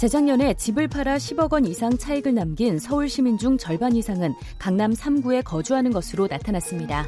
재작년에 0.00 0.54
집을 0.54 0.88
팔아 0.88 1.16
10억 1.16 1.52
원 1.52 1.64
이상 1.64 1.96
차익을 1.96 2.34
남긴 2.34 2.78
서울 2.78 3.08
시민 3.08 3.38
중 3.38 3.56
절반 3.56 3.94
이상은 3.94 4.34
강남 4.58 4.92
3구에 4.92 5.42
거주하는 5.44 5.92
것으로 5.92 6.26
나타났습니다. 6.26 7.06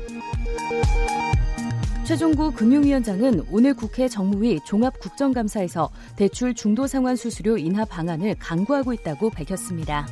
최종구 2.04 2.52
금융위원장은 2.52 3.46
오늘 3.50 3.74
국회 3.74 4.08
정무위 4.08 4.60
종합국정감사에서 4.64 5.90
대출 6.16 6.54
중도 6.54 6.86
상환 6.86 7.16
수수료 7.16 7.58
인하 7.58 7.84
방안을 7.84 8.36
강구하고 8.38 8.94
있다고 8.94 9.28
밝혔습니다. 9.28 10.06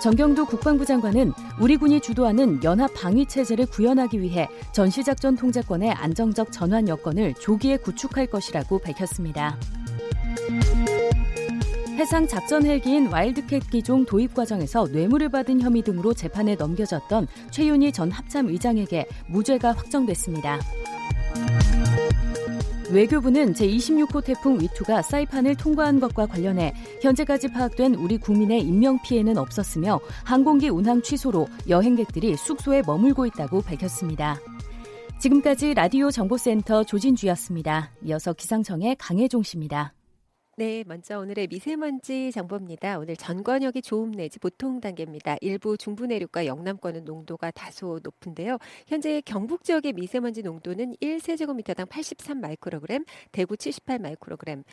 정경도 0.00 0.46
국방부 0.46 0.84
장관은 0.84 1.32
우리 1.60 1.76
군이 1.76 2.00
주도하는 2.00 2.62
연합 2.62 2.92
방위 2.94 3.26
체제를 3.26 3.66
구현하기 3.66 4.20
위해 4.20 4.48
전시작전 4.72 5.36
통제권의 5.36 5.90
안정적 5.90 6.52
전환 6.52 6.88
여건을 6.88 7.34
조기에 7.34 7.78
구축할 7.78 8.26
것이라고 8.26 8.78
밝혔습니다. 8.78 9.58
해상 11.96 12.28
작전 12.28 12.64
헬기인 12.64 13.08
와일드캣 13.08 13.70
기종 13.70 14.04
도입 14.04 14.34
과정에서 14.34 14.86
뇌물을 14.86 15.30
받은 15.30 15.60
혐의 15.60 15.82
등으로 15.82 16.14
재판에 16.14 16.54
넘겨졌던 16.54 17.26
최윤희 17.50 17.90
전 17.90 18.12
합참 18.12 18.46
의장에게 18.48 19.08
무죄가 19.26 19.72
확정됐습니다. 19.72 20.60
외교부는 22.90 23.52
제26호 23.52 24.24
태풍 24.24 24.60
위투가 24.60 25.02
사이판을 25.02 25.56
통과한 25.56 26.00
것과 26.00 26.26
관련해 26.26 26.72
현재까지 27.02 27.48
파악된 27.48 27.94
우리 27.94 28.16
국민의 28.16 28.62
인명 28.62 29.00
피해는 29.02 29.36
없었으며 29.36 30.00
항공기 30.24 30.70
운항 30.70 31.02
취소로 31.02 31.48
여행객들이 31.68 32.36
숙소에 32.36 32.82
머물고 32.86 33.26
있다고 33.26 33.60
밝혔습니다. 33.60 34.38
지금까지 35.20 35.74
라디오 35.74 36.10
정보센터 36.10 36.84
조진주였습니다. 36.84 37.90
이어서 38.04 38.32
기상청의 38.32 38.96
강혜종 38.96 39.42
씨입니다. 39.42 39.92
네, 40.58 40.82
먼저 40.88 41.20
오늘의 41.20 41.46
미세먼지 41.46 42.32
정보입니다. 42.32 42.98
오늘 42.98 43.14
전권역이 43.14 43.80
좋음 43.80 44.10
내지 44.10 44.40
보통 44.40 44.80
단계입니다. 44.80 45.36
일부 45.40 45.78
중부 45.78 46.06
내륙과 46.06 46.46
영남권은 46.46 47.04
농도가 47.04 47.52
다소 47.52 48.00
높은데요. 48.02 48.58
현재 48.88 49.22
경북 49.24 49.62
지역의 49.62 49.92
미세먼지 49.92 50.42
농도는 50.42 50.96
1세제곱미터당 51.00 51.88
83 51.88 52.40
마이크로그램, 52.40 53.04
대구 53.30 53.56
78 53.56 54.00
마이크로그램, 54.00 54.64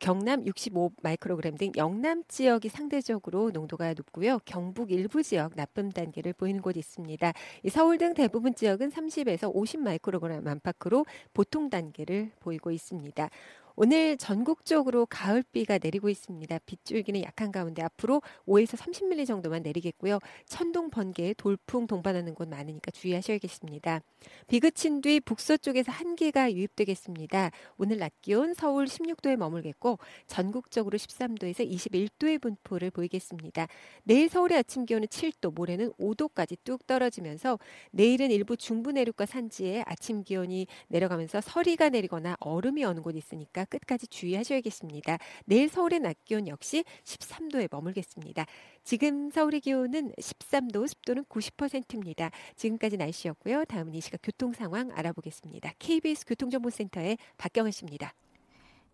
경남 0.00 0.46
65 0.46 0.92
마이크로그램 1.02 1.56
등 1.56 1.72
영남 1.78 2.22
지역이 2.28 2.68
상대적으로 2.68 3.50
농도가 3.52 3.94
높고요. 3.94 4.38
경북 4.44 4.90
일부 4.90 5.22
지역 5.22 5.54
나쁨 5.56 5.90
단계를 5.92 6.34
보이는 6.34 6.60
곳이 6.60 6.78
있습니다. 6.78 7.32
서울 7.70 7.96
등 7.96 8.12
대부분 8.12 8.54
지역은 8.54 8.90
30에서 8.90 9.50
50 9.54 9.80
마이크로그램 9.80 10.46
안팎으로 10.46 11.06
보통 11.32 11.70
단계를 11.70 12.32
보이고 12.40 12.70
있습니다. 12.70 13.30
오늘 13.78 14.16
전국적으로 14.16 15.04
가을비가 15.04 15.78
내리고 15.82 16.08
있습니다. 16.08 16.58
빗줄기는 16.64 17.22
약한 17.22 17.52
가운데 17.52 17.82
앞으로 17.82 18.22
5에서 18.46 18.74
30mm 18.78 19.26
정도만 19.26 19.62
내리겠고요. 19.62 20.18
천둥, 20.46 20.88
번개, 20.88 21.34
돌풍 21.36 21.86
동반하는 21.86 22.34
곳 22.34 22.48
많으니까 22.48 22.90
주의하셔야겠습니다. 22.90 24.00
비 24.46 24.60
그친 24.60 25.02
뒤 25.02 25.20
북서쪽에서 25.20 25.92
한기가 25.92 26.54
유입되겠습니다. 26.54 27.50
오늘 27.76 27.98
낮 27.98 28.12
기온 28.22 28.54
서울 28.54 28.86
16도에 28.86 29.36
머물겠고 29.36 29.98
전국적으로 30.26 30.96
13도에서 30.96 31.70
21도의 31.70 32.40
분포를 32.40 32.90
보이겠습니다. 32.90 33.66
내일 34.04 34.30
서울의 34.30 34.56
아침 34.56 34.86
기온은 34.86 35.06
7도, 35.08 35.52
모레는 35.54 35.92
5도까지 36.00 36.56
뚝 36.64 36.86
떨어지면서 36.86 37.58
내일은 37.90 38.30
일부 38.30 38.56
중부 38.56 38.92
내륙과 38.92 39.26
산지에 39.26 39.84
아침 39.84 40.24
기온이 40.24 40.66
내려가면서 40.88 41.42
서리가 41.42 41.90
내리거나 41.90 42.36
얼음이 42.40 42.82
어는 42.82 43.02
곳이 43.02 43.18
있으니까 43.18 43.65
끝까지 43.66 44.06
주의하셔야겠습니다. 44.08 45.18
내일 45.44 45.68
서울의 45.68 46.00
낮 46.00 46.16
기온 46.24 46.48
역시 46.48 46.84
13도에 47.04 47.68
머물겠습니다. 47.70 48.46
지금 48.84 49.30
서울의 49.30 49.60
기온은 49.60 50.12
13도, 50.12 50.86
습도는 50.88 51.24
90%입니다. 51.24 52.30
지금까지 52.56 52.96
날씨였고요. 52.96 53.64
다음은 53.64 53.94
이 53.94 54.00
시각 54.00 54.20
교통 54.22 54.52
상황 54.52 54.90
알아보겠습니다. 54.92 55.72
KBS 55.78 56.26
교통정보센터의 56.26 57.18
박경은 57.36 57.70
씨입니다. 57.70 58.14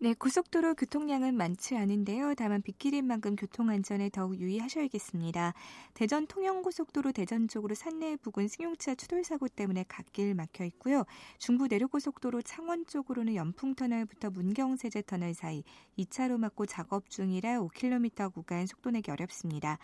네, 0.03 0.13
고속도로 0.13 0.75
교통량은 0.75 1.33
많지 1.33 1.77
않은데요. 1.77 2.35
다만 2.35 2.61
빗길인 2.61 3.07
만큼 3.07 3.37
교통 3.37 3.69
안전에 3.69 4.09
더욱 4.09 4.37
유의하셔야겠습니다. 4.37 5.53
대전 5.93 6.27
통영고속도로 6.27 7.13
대전 7.13 7.47
쪽으로 7.47 7.73
산내 7.73 8.17
부근 8.17 8.49
승용차 8.49 8.95
추돌 8.95 9.23
사고 9.23 9.47
때문에 9.47 9.85
갓길 9.87 10.35
막혀 10.35 10.65
있고요. 10.65 11.05
중부 11.37 11.67
내륙고속도로 11.67 12.41
창원 12.41 12.85
쪽으로는 12.85 13.35
연풍터널부터 13.35 14.31
문경세제 14.31 15.03
터널 15.03 15.33
사이 15.33 15.63
2차로 15.97 16.37
막고 16.37 16.65
작업 16.65 17.09
중이라 17.09 17.61
5km 17.61 18.33
구간 18.33 18.67
속도 18.67 18.91
내기 18.91 19.09
어렵습니다. 19.09 19.79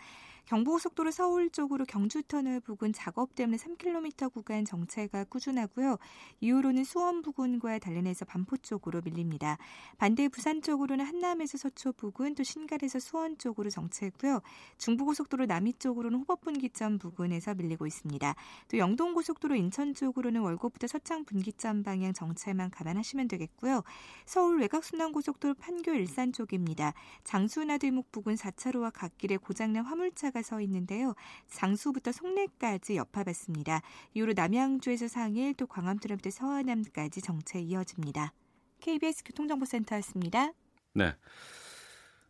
경부고속도로 0.50 1.12
서울 1.12 1.52
쪽으로 1.52 1.86
경주터널 1.86 2.60
부근 2.60 2.92
작업 2.92 3.36
때문에 3.36 3.58
3km 3.58 4.34
구간 4.34 4.66
정체가 4.66 5.26
꾸준하고요. 5.26 5.98
이후로는 6.40 6.86
수원 6.86 7.22
부근과 7.22 7.78
달래내서 7.78 8.26
반포 8.26 8.58
쪽으로 8.58 9.02
밀립니다. 9.06 9.60
반대 10.00 10.28
부산 10.28 10.64
쪽으로는 10.64 11.06
한남에서 11.06 11.60
서초 11.60 11.92
부근 11.92 12.34
또 12.34 12.42
신갈에서 12.42 12.98
수원 12.98 13.38
쪽으로 13.38 13.70
정체고요. 13.70 14.42
중부고속도로 14.80 15.46
남이 15.46 15.74
쪽으로는 15.74 16.22
호법분기점 16.22 16.98
부근에서 16.98 17.54
밀리고 17.54 17.86
있습니다. 17.86 18.34
또 18.70 18.78
영동고속도로 18.80 19.54
인천 19.54 19.94
쪽으로는 19.94 20.42
월곡부터 20.42 20.88
서창 20.88 21.26
분기점 21.26 21.84
방향 21.84 22.12
정체만 22.12 22.72
감안하시면 22.72 23.28
되겠고요. 23.28 23.84
서울 24.26 24.62
외곽순환고속도로 24.62 25.54
판교 25.60 25.94
일산 25.94 26.34
쪽입니다. 26.34 26.96
장수나 27.24 27.78
들목 27.78 28.12
부근 28.12 28.34
4차로와 28.34 28.92
갓길에 28.92 29.38
고장난 29.38 29.86
화물차가 29.86 30.39
차가 30.40 30.42
서 30.42 30.62
있는데요. 30.62 31.14
장수부터 31.48 32.12
송내까지 32.12 32.96
여파받습니다. 32.96 33.82
이후로 34.14 34.34
남양주에서 34.36 35.08
상일 35.08 35.54
또 35.54 35.68
광암트럼부터 35.68 36.30
서하남까지 36.30 37.22
정체 37.22 37.60
이어집니다. 37.60 38.34
KBS 38.80 39.24
교통정보센터였습니다. 39.26 40.54
네. 40.94 41.14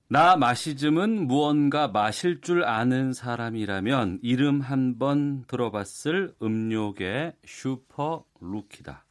나 0.07 0.35
마시즘은 0.35 1.27
무언가 1.27 1.87
마실 1.87 2.41
줄 2.41 2.63
아는 2.63 3.13
사람이라면 3.13 4.19
이름 4.23 4.59
한 4.61 4.97
번 4.97 5.43
들어봤을 5.47 6.33
음료계 6.41 7.35
슈퍼 7.45 8.25
루키다. 8.41 9.05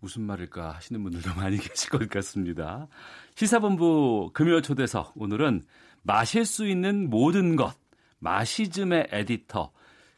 무슨 0.00 0.22
말일까 0.22 0.72
하시는 0.72 1.02
분들도 1.02 1.34
많이 1.36 1.56
계실 1.56 1.90
것 1.90 2.06
같습니다. 2.08 2.88
시사본부 3.34 4.30
금요 4.34 4.60
초대석 4.60 5.14
오늘은 5.16 5.62
마실 6.02 6.44
수 6.44 6.66
있는 6.66 7.10
모든 7.10 7.56
것 7.56 7.74
마시즘의 8.18 9.08
에디터 9.10 9.72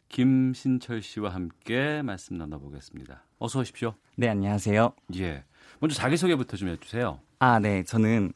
김신철 0.09 1.01
씨와 1.01 1.33
함께 1.33 2.01
말씀 2.03 2.37
나눠보겠습니다. 2.37 3.23
어서 3.39 3.59
오십시오. 3.59 3.95
네, 4.15 4.29
안녕하세요. 4.29 4.93
예. 5.15 5.43
먼저 5.79 5.95
자기소개부터 5.95 6.55
좀 6.55 6.69
해주세요. 6.69 7.19
아, 7.39 7.59
네. 7.59 7.83
저는 7.83 8.31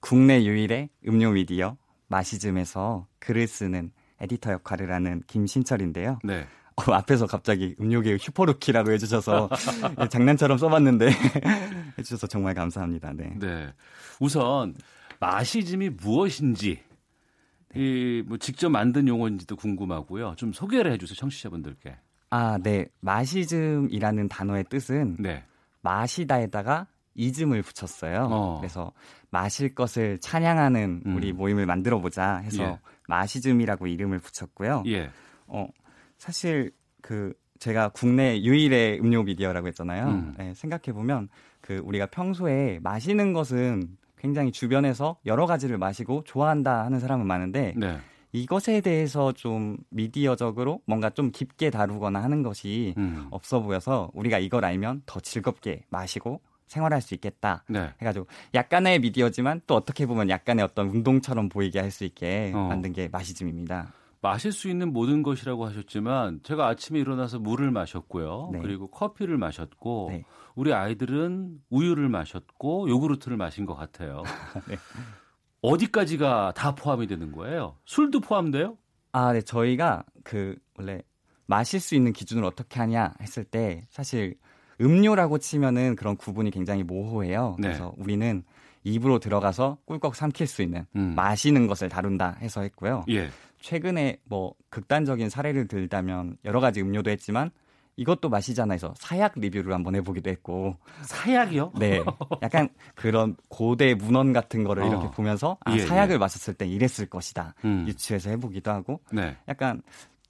국내 0.00 0.44
유일의 0.44 0.88
음료 1.06 1.30
미디어 1.30 1.76
마시즘에서 2.08 3.06
글을 3.18 3.46
쓰는 3.46 3.92
에디터 4.20 4.52
역할을 4.52 4.92
하는 4.92 5.22
김신철인데요. 5.26 6.20
네. 6.24 6.46
어, 6.76 6.92
앞에서 6.92 7.26
갑자기 7.26 7.74
음료계의 7.80 8.18
슈퍼루키라고 8.18 8.92
해주셔서 8.92 9.50
장난처럼 10.10 10.58
써봤는데 10.58 11.10
해주셔서 11.98 12.26
정말 12.28 12.54
감사합니다. 12.54 13.12
네. 13.12 13.34
네. 13.38 13.72
우선 14.20 14.74
마시즘이 15.20 15.90
무엇인지 15.90 16.87
네. 17.74 17.80
이뭐 17.80 18.38
직접 18.38 18.70
만든 18.70 19.08
용어인지도 19.08 19.56
궁금하고요. 19.56 20.34
좀 20.36 20.52
소개를 20.52 20.92
해주세요, 20.92 21.14
청취자분들께. 21.16 21.96
아, 22.30 22.58
네. 22.62 22.86
마시즘이라는 23.00 24.28
단어의 24.28 24.64
뜻은 24.68 25.16
네. 25.18 25.44
마시다에다가 25.80 26.86
이즘을 27.14 27.62
붙였어요. 27.62 28.28
어. 28.30 28.58
그래서 28.60 28.92
마실 29.30 29.74
것을 29.74 30.18
찬양하는 30.18 31.02
음. 31.04 31.16
우리 31.16 31.32
모임을 31.32 31.66
만들어 31.66 32.00
보자 32.00 32.36
해서 32.36 32.62
예. 32.62 32.78
마시즘이라고 33.08 33.88
이름을 33.88 34.18
붙였고요. 34.20 34.84
예. 34.86 35.10
어, 35.46 35.66
사실 36.16 36.70
그 37.02 37.32
제가 37.58 37.88
국내 37.88 38.40
유일의 38.40 39.00
음료 39.00 39.24
미디어라고 39.24 39.66
했잖아요. 39.68 40.06
음. 40.06 40.34
네, 40.38 40.54
생각해 40.54 40.92
보면 40.92 41.28
그 41.60 41.78
우리가 41.78 42.06
평소에 42.06 42.78
마시는 42.82 43.32
것은 43.32 43.97
굉장히 44.18 44.52
주변에서 44.52 45.16
여러 45.26 45.46
가지를 45.46 45.78
마시고 45.78 46.22
좋아한다 46.24 46.84
하는 46.84 47.00
사람은 47.00 47.26
많은데 47.26 47.74
네. 47.76 47.98
이것에 48.32 48.80
대해서 48.82 49.32
좀 49.32 49.78
미디어적으로 49.90 50.80
뭔가 50.86 51.08
좀 51.10 51.30
깊게 51.30 51.70
다루거나 51.70 52.22
하는 52.22 52.42
것이 52.42 52.94
음. 52.98 53.26
없어 53.30 53.60
보여서 53.60 54.10
우리가 54.14 54.38
이걸 54.38 54.64
알면 54.64 55.02
더 55.06 55.18
즐겁게 55.20 55.84
마시고 55.88 56.40
생활할 56.66 57.00
수 57.00 57.14
있겠다. 57.14 57.64
네. 57.68 57.90
해가지고 58.02 58.26
약간의 58.54 58.98
미디어지만 59.00 59.62
또 59.66 59.74
어떻게 59.74 60.04
보면 60.04 60.28
약간의 60.28 60.62
어떤 60.64 60.88
운동처럼 60.90 61.48
보이게 61.48 61.80
할 61.80 61.90
수 61.90 62.04
있게 62.04 62.52
어. 62.54 62.68
만든 62.68 62.92
게 62.92 63.08
마시즘입니다. 63.08 63.94
마실 64.20 64.52
수 64.52 64.68
있는 64.68 64.92
모든 64.92 65.22
것이라고 65.22 65.64
하셨지만 65.64 66.40
제가 66.42 66.66
아침에 66.66 66.98
일어나서 66.98 67.38
물을 67.38 67.70
마셨고요. 67.70 68.50
네. 68.52 68.58
그리고 68.60 68.88
커피를 68.88 69.38
마셨고 69.38 70.08
네. 70.10 70.24
우리 70.58 70.74
아이들은 70.74 71.60
우유를 71.70 72.08
마셨고 72.08 72.88
요구르트를 72.88 73.36
마신 73.36 73.64
것 73.64 73.76
같아요. 73.76 74.24
네. 74.66 74.76
어디까지가 75.62 76.54
다 76.56 76.74
포함이 76.74 77.06
되는 77.06 77.30
거예요? 77.30 77.76
술도 77.84 78.18
포함돼요? 78.18 78.76
아, 79.12 79.32
네. 79.32 79.40
저희가 79.40 80.04
그 80.24 80.56
원래 80.76 81.00
마실 81.46 81.78
수 81.78 81.94
있는 81.94 82.12
기준을 82.12 82.44
어떻게 82.44 82.80
하냐 82.80 83.14
했을 83.22 83.44
때 83.44 83.86
사실 83.88 84.34
음료라고 84.80 85.38
치면은 85.38 85.94
그런 85.94 86.16
구분이 86.16 86.50
굉장히 86.50 86.82
모호해요. 86.82 87.54
네. 87.60 87.68
그래서 87.68 87.94
우리는 87.96 88.42
입으로 88.82 89.20
들어가서 89.20 89.78
꿀꺽 89.84 90.16
삼킬 90.16 90.48
수 90.48 90.62
있는 90.62 90.86
음. 90.96 91.14
마시는 91.14 91.68
것을 91.68 91.88
다룬다 91.88 92.36
해서 92.40 92.62
했고요. 92.62 93.04
예. 93.10 93.30
최근에 93.60 94.18
뭐 94.24 94.54
극단적인 94.70 95.30
사례를 95.30 95.68
들자면 95.68 96.36
여러 96.44 96.58
가지 96.58 96.80
음료도 96.80 97.10
했지만 97.10 97.52
이것도 97.98 98.28
마시잖아 98.28 98.74
해서 98.74 98.94
사약 98.96 99.32
리뷰를 99.36 99.74
한번 99.74 99.96
해보기도 99.96 100.30
했고 100.30 100.76
사약이요? 101.02 101.72
네, 101.80 102.00
약간 102.42 102.68
그런 102.94 103.36
고대 103.48 103.94
문헌 103.94 104.32
같은 104.32 104.62
거를 104.62 104.84
어. 104.84 104.86
이렇게 104.86 105.10
보면서 105.10 105.58
아, 105.64 105.74
예, 105.74 105.80
사약을 105.80 106.14
예. 106.14 106.18
마셨을 106.18 106.54
때 106.54 106.64
이랬을 106.64 107.10
것이다 107.10 107.54
음. 107.64 107.84
유추해서 107.88 108.30
해보기도 108.30 108.70
하고 108.70 109.00
네. 109.12 109.36
약간 109.48 109.82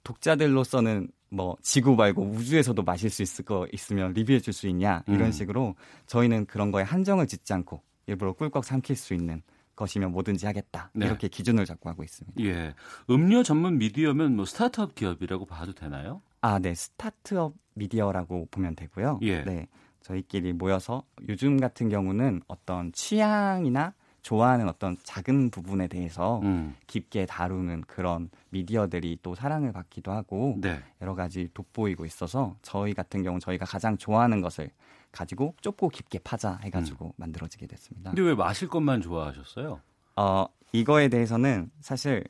독자들로서는 0.03 1.09
뭐 1.29 1.55
지구 1.61 1.95
말고 1.95 2.23
우주에서도 2.23 2.81
마실 2.81 3.11
수 3.11 3.21
있을 3.21 3.45
거 3.45 3.67
있으면 3.71 4.13
리뷰해 4.13 4.39
줄 4.39 4.51
수 4.51 4.67
있냐 4.67 5.03
이런 5.05 5.27
음. 5.27 5.31
식으로 5.31 5.75
저희는 6.07 6.47
그런 6.47 6.71
거에 6.71 6.81
한정을 6.81 7.27
짓지 7.27 7.53
않고 7.53 7.83
일부러 8.07 8.33
꿀꺽 8.33 8.65
삼킬 8.65 8.95
수 8.95 9.13
있는 9.13 9.43
것이면 9.75 10.11
뭐든지 10.11 10.47
하겠다 10.47 10.89
네. 10.95 11.05
이렇게 11.05 11.27
기준을 11.27 11.65
잡고 11.65 11.87
하고 11.87 12.03
있습니다. 12.03 12.43
예, 12.43 12.73
음료 13.11 13.43
전문 13.43 13.77
미디어면 13.77 14.35
뭐 14.35 14.45
스타트업 14.45 14.95
기업이라고 14.95 15.45
봐도 15.45 15.73
되나요? 15.73 16.23
아, 16.41 16.59
네, 16.59 16.73
스타트업 16.73 17.53
미디어라고 17.75 18.47
보면 18.51 18.75
되고요. 18.75 19.19
예. 19.23 19.43
네, 19.43 19.67
저희끼리 20.01 20.53
모여서 20.53 21.03
요즘 21.27 21.59
같은 21.59 21.89
경우는 21.89 22.41
어떤 22.47 22.91
취향이나 22.93 23.93
좋아하는 24.21 24.67
어떤 24.67 24.97
작은 25.03 25.49
부분에 25.49 25.87
대해서 25.87 26.39
음. 26.43 26.75
깊게 26.87 27.25
다루는 27.25 27.81
그런 27.81 28.29
미디어들이 28.49 29.19
또 29.23 29.33
사랑을 29.33 29.71
받기도 29.71 30.11
하고 30.11 30.57
네. 30.59 30.81
여러 31.01 31.15
가지 31.15 31.49
돋보이고 31.53 32.05
있어서 32.05 32.55
저희 32.61 32.93
같은 32.93 33.23
경우 33.23 33.39
저희가 33.39 33.65
가장 33.65 33.97
좋아하는 33.97 34.41
것을 34.41 34.71
가지고 35.11 35.55
좁고 35.61 35.89
깊게 35.89 36.19
파자 36.19 36.59
해가지고 36.63 37.05
음. 37.05 37.11
만들어지게 37.15 37.67
됐습니다. 37.67 38.11
근데 38.11 38.21
왜 38.21 38.35
마실 38.35 38.67
것만 38.67 39.01
좋아하셨어요? 39.01 39.79
어 40.17 40.45
이거에 40.73 41.07
대해서는 41.07 41.71
사실 41.79 42.23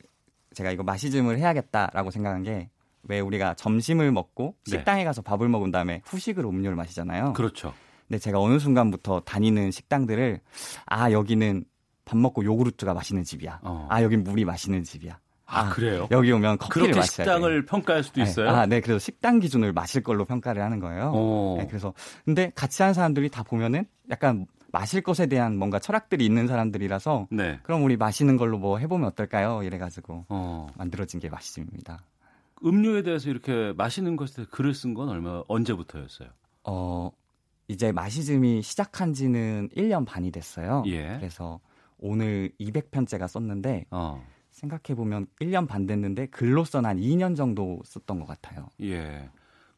제가 0.53 0.71
이거 0.71 0.83
마시즘을 0.83 1.39
해야겠다라고 1.39 2.11
생각한 2.11 2.43
게 2.43 2.69
왜 3.03 3.19
우리가 3.19 3.53
점심을 3.55 4.11
먹고 4.11 4.55
네. 4.65 4.77
식당에 4.77 5.03
가서 5.03 5.21
밥을 5.21 5.49
먹은 5.49 5.71
다음에 5.71 6.01
후식으로 6.05 6.49
음료를 6.49 6.75
마시잖아요. 6.75 7.33
그렇죠. 7.33 7.73
근데 8.07 8.19
제가 8.19 8.39
어느 8.39 8.59
순간부터 8.59 9.21
다니는 9.21 9.71
식당들을 9.71 10.41
아 10.85 11.11
여기는 11.11 11.63
밥 12.05 12.17
먹고 12.17 12.43
요구르트가 12.43 12.93
맛있는 12.93 13.23
집이야. 13.23 13.59
어. 13.63 13.87
아 13.89 14.01
여긴 14.01 14.23
물이 14.23 14.45
맛있는 14.45 14.83
집이야. 14.83 15.19
아, 15.45 15.61
아, 15.61 15.69
그래요? 15.69 16.07
여기 16.11 16.31
오면 16.31 16.59
커피를 16.59 16.91
그렇게 16.91 17.07
식당을 17.07 17.61
돼. 17.61 17.65
평가할 17.65 18.03
수도 18.03 18.21
네. 18.21 18.29
있어요. 18.29 18.49
아, 18.49 18.67
네. 18.67 18.81
그래서 18.81 18.99
식당 18.99 19.39
기준을 19.39 19.73
마실 19.73 20.03
걸로 20.03 20.23
평가를 20.23 20.61
하는 20.61 20.79
거예요. 20.79 21.11
어. 21.13 21.55
네, 21.57 21.67
그래서 21.67 21.93
근데 22.23 22.51
같이 22.53 22.83
하는 22.83 22.93
사람들이 22.93 23.29
다 23.29 23.41
보면은 23.41 23.85
약간 24.11 24.45
마실 24.71 25.01
것에 25.01 25.25
대한 25.25 25.57
뭔가 25.57 25.79
철학들이 25.79 26.23
있는 26.23 26.47
사람들이라서 26.47 27.27
네. 27.31 27.59
그럼 27.63 27.83
우리 27.83 27.97
마시는 27.97 28.37
걸로 28.37 28.59
뭐 28.59 28.77
해보면 28.77 29.07
어떨까요? 29.07 29.63
이래가지고 29.63 30.25
어. 30.29 30.67
만들어진 30.77 31.19
게 31.19 31.29
마시즘입니다. 31.29 32.03
음료에 32.63 33.03
대해서 33.03 33.29
이렇게 33.29 33.73
마시는 33.77 34.15
것에 34.15 34.45
글을 34.51 34.73
쓴 34.73 34.93
건 34.93 35.09
얼마 35.09 35.43
언제부터였어요? 35.47 36.29
어 36.65 37.11
이제 37.67 37.91
마시즘이 37.91 38.61
시작한 38.61 39.13
지는 39.13 39.69
1년 39.75 40.05
반이 40.05 40.31
됐어요. 40.31 40.83
예. 40.87 41.15
그래서 41.17 41.59
오늘 41.97 42.51
200편째가 42.59 43.27
썼는데 43.27 43.85
어. 43.91 44.23
생각해 44.51 44.95
보면 44.95 45.27
1년 45.41 45.67
반 45.67 45.85
됐는데 45.85 46.27
글로써 46.27 46.81
한 46.81 46.97
2년 46.97 47.35
정도 47.37 47.79
썼던 47.85 48.19
것 48.19 48.27
같아요. 48.27 48.67
예. 48.81 49.29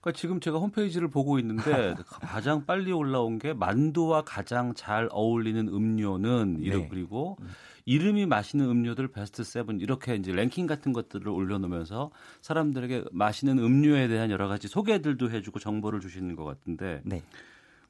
그러니까 0.01 0.19
지금 0.19 0.39
제가 0.39 0.57
홈페이지를 0.57 1.07
보고 1.07 1.37
있는데 1.39 1.95
가장 2.21 2.65
빨리 2.65 2.91
올라온 2.91 3.37
게 3.37 3.53
만두와 3.53 4.23
가장 4.23 4.73
잘 4.73 5.07
어울리는 5.11 5.67
음료는 5.67 6.57
네. 6.59 6.65
이렇 6.65 6.87
그리고 6.89 7.37
이름이 7.85 8.25
마시는 8.25 8.67
음료들 8.67 9.09
베스트 9.09 9.43
세븐 9.43 9.79
이렇게 9.79 10.15
이제 10.15 10.31
랭킹 10.31 10.67
같은 10.67 10.91
것들을 10.91 11.27
올려놓으면서 11.29 12.11
사람들에게 12.41 13.05
마시는 13.11 13.59
음료에 13.59 14.07
대한 14.07 14.31
여러 14.31 14.47
가지 14.47 14.67
소개들도 14.67 15.31
해주고 15.31 15.59
정보를 15.59 15.99
주시는 15.99 16.35
것 16.35 16.43
같은데. 16.43 17.01
네. 17.03 17.23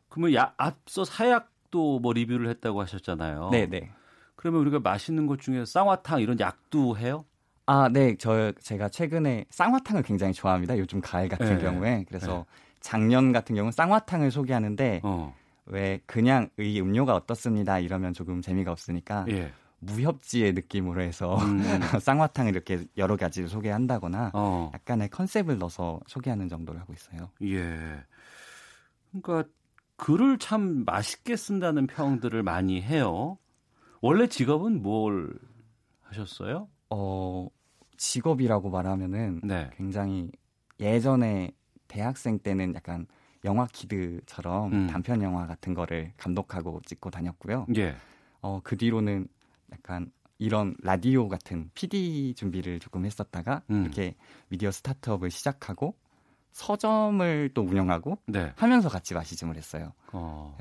그러면 0.09 0.34
야, 0.34 0.53
앞서 0.57 1.05
사약도 1.05 1.99
뭐 1.99 2.14
리뷰를 2.14 2.49
했다고 2.49 2.82
하셨잖아요. 2.82 3.49
네, 3.51 3.66
네. 3.66 3.91
그러면 4.36 4.62
우리가 4.62 4.80
마시는 4.80 5.28
것 5.28 5.39
중에 5.39 5.66
쌍화탕 5.66 6.22
이런 6.22 6.39
약도 6.39 6.97
해요? 6.97 7.26
아, 7.66 7.89
네. 7.89 8.16
저 8.18 8.51
제가 8.62 8.89
최근에 8.89 9.45
쌍화탕을 9.49 10.03
굉장히 10.03 10.34
좋아합니다. 10.34 10.78
요즘 10.78 11.01
가을 11.01 11.30
같은 11.30 11.57
네. 11.57 11.64
경우에. 11.64 12.05
그래서 12.07 12.38
네. 12.38 12.45
작년 12.82 13.32
같은 13.32 13.55
경우는 13.55 13.72
쌍화탕을 13.72 14.32
소개하는데 14.32 15.01
어. 15.03 15.34
왜 15.68 16.01
그냥 16.05 16.49
이 16.59 16.82
음료가 16.82 17.16
어떻습니다 17.16 17.80
이러면 17.80 18.14
조금 18.14 18.41
재미가 18.41 18.72
없으니까 18.72 19.26
예. 19.30 19.53
무협지의 19.80 20.53
느낌으로 20.53 21.01
해서 21.01 21.38
음. 21.38 21.62
쌍화탕을 22.01 22.51
이렇게 22.53 22.86
여러 22.97 23.16
가지를 23.16 23.47
소개한다거나 23.47 24.32
어. 24.34 24.72
약간의 24.74 25.09
컨셉을 25.09 25.57
넣어서 25.59 25.99
소개하는 26.07 26.49
정도를 26.49 26.82
하고 26.82 26.93
있어요. 26.93 27.30
예. 27.43 28.03
그러니까 29.12 29.49
글을 29.95 30.39
참 30.39 30.84
맛있게 30.86 31.36
쓴다는 31.36 31.88
평들을 31.88 32.41
많이 32.43 32.82
해요. 32.82 33.38
원래 34.01 34.28
직업은 34.28 34.82
뭘 34.82 35.32
하셨어요? 36.01 36.68
어, 36.91 37.47
직업이라고 37.97 38.69
말하면은 38.69 39.41
네. 39.43 39.69
굉장히 39.75 40.31
예전에 40.79 41.51
대학생 41.87 42.39
때는 42.39 42.75
약간 42.75 43.07
영화 43.43 43.65
키드처럼 43.65 44.73
음. 44.73 44.87
단편 44.87 45.21
영화 45.23 45.47
같은 45.47 45.73
거를 45.73 46.13
감독하고 46.17 46.81
찍고 46.85 47.09
다녔고요. 47.09 47.67
예. 47.77 47.95
어, 48.41 48.59
그 48.63 48.77
뒤로는 48.77 49.27
약간 49.71 50.11
이런 50.37 50.75
라디오 50.81 51.27
같은 51.27 51.69
PD 51.73 52.33
준비를 52.35 52.79
조금 52.79 53.05
했었다가 53.05 53.61
음. 53.69 53.83
이렇게 53.83 54.15
미디어 54.49 54.71
스타트업을 54.71 55.31
시작하고 55.31 55.95
서점을 56.51 57.51
또 57.53 57.61
운영하고 57.61 58.17
네. 58.25 58.51
하면서 58.55 58.89
같이 58.89 59.13
마시즘을 59.13 59.55
했어요. 59.55 59.93
어. 60.11 60.57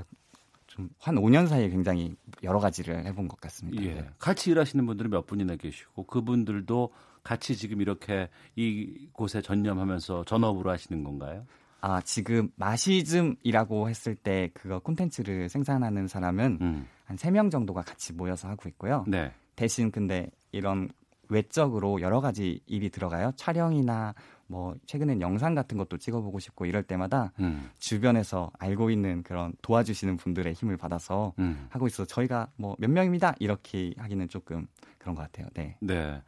좀 0.70 0.88
한 1.00 1.16
5년 1.16 1.48
사이에 1.48 1.68
굉장히 1.68 2.14
여러 2.42 2.58
가지를 2.60 3.04
해본 3.04 3.28
것 3.28 3.40
같습니다. 3.40 3.82
예. 3.84 4.08
같이 4.18 4.50
일하시는 4.50 4.86
분들은 4.86 5.10
몇 5.10 5.26
분이나 5.26 5.56
계시고 5.56 6.04
그분들도 6.04 6.90
같이 7.22 7.56
지금 7.56 7.80
이렇게 7.80 8.28
이 8.56 9.08
곳에 9.12 9.42
전념하면서 9.42 10.24
전업으로 10.24 10.70
하시는 10.70 11.04
건가요? 11.04 11.44
아 11.82 12.00
지금 12.02 12.50
마시즘이라고 12.56 13.88
했을 13.88 14.14
때 14.14 14.50
그거 14.54 14.78
콘텐츠를 14.78 15.48
생산하는 15.48 16.08
사람은 16.08 16.58
음. 16.60 16.86
한 17.04 17.16
3 17.16 17.32
명 17.32 17.50
정도가 17.50 17.82
같이 17.82 18.12
모여서 18.12 18.48
하고 18.48 18.68
있고요. 18.68 19.04
네. 19.08 19.32
대신 19.56 19.90
근데 19.90 20.30
이런 20.52 20.88
외적으로 21.28 22.00
여러 22.00 22.20
가지 22.20 22.60
일이 22.66 22.88
들어가요. 22.90 23.32
촬영이나 23.36 24.14
뭐 24.50 24.74
최근엔 24.86 25.20
영상 25.20 25.54
같은 25.54 25.78
것도 25.78 25.96
찍어보고 25.98 26.40
싶고 26.40 26.66
이럴 26.66 26.82
때마다 26.82 27.32
음. 27.38 27.70
주변에서 27.78 28.50
알고 28.58 28.90
있는 28.90 29.22
그런 29.22 29.52
도와주시는 29.62 30.16
분들의 30.16 30.52
힘을 30.54 30.76
받아서 30.76 31.32
음. 31.38 31.68
하고 31.70 31.86
있어. 31.86 32.04
저희가 32.04 32.48
뭐 32.56 32.74
몇 32.78 32.90
명입니다 32.90 33.36
이렇게 33.38 33.94
하기는 33.96 34.28
조금 34.28 34.66
그런 34.98 35.14
것 35.14 35.22
같아요. 35.22 35.46
네. 35.54 35.76
네. 35.80 36.20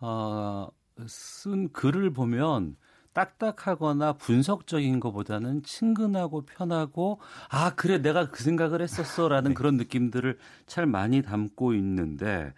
어, 0.00 0.66
쓴 1.06 1.72
글을 1.72 2.10
보면 2.12 2.76
딱딱하거나 3.12 4.14
분석적인 4.14 5.00
것보다는 5.00 5.62
친근하고 5.62 6.42
편하고 6.42 7.20
아 7.48 7.74
그래 7.74 7.98
내가 7.98 8.30
그 8.30 8.42
생각을 8.42 8.82
했었어라는 8.82 9.50
네. 9.50 9.54
그런 9.54 9.76
느낌들을 9.76 10.38
잘 10.66 10.86
많이 10.86 11.22
담고 11.22 11.74
있는데 11.74 12.52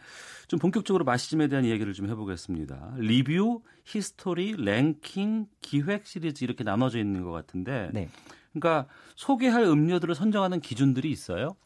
좀 0.49 0.59
본격적으로 0.59 1.05
마시즘에 1.05 1.49
대한 1.49 1.65
이야기를 1.65 1.95
좀 1.95 2.11
해보겠습니다. 2.11 2.95
리뷰, 2.99 3.63
히스토리, 3.85 4.57
랭킹, 4.59 5.47
기획 5.61 6.07
시리즈 6.07 6.45
이렇게 6.45 6.63
나눠져 6.63 6.99
있는 6.99 7.23
것 7.23 7.31
같은데, 7.31 7.91
네. 7.95 8.09
그러니까 8.53 8.87
소개할 9.17 9.63
음료들을 9.63 10.15
선정하는 10.15 10.61
기준들이 10.61 11.11
있어요? 11.11 11.57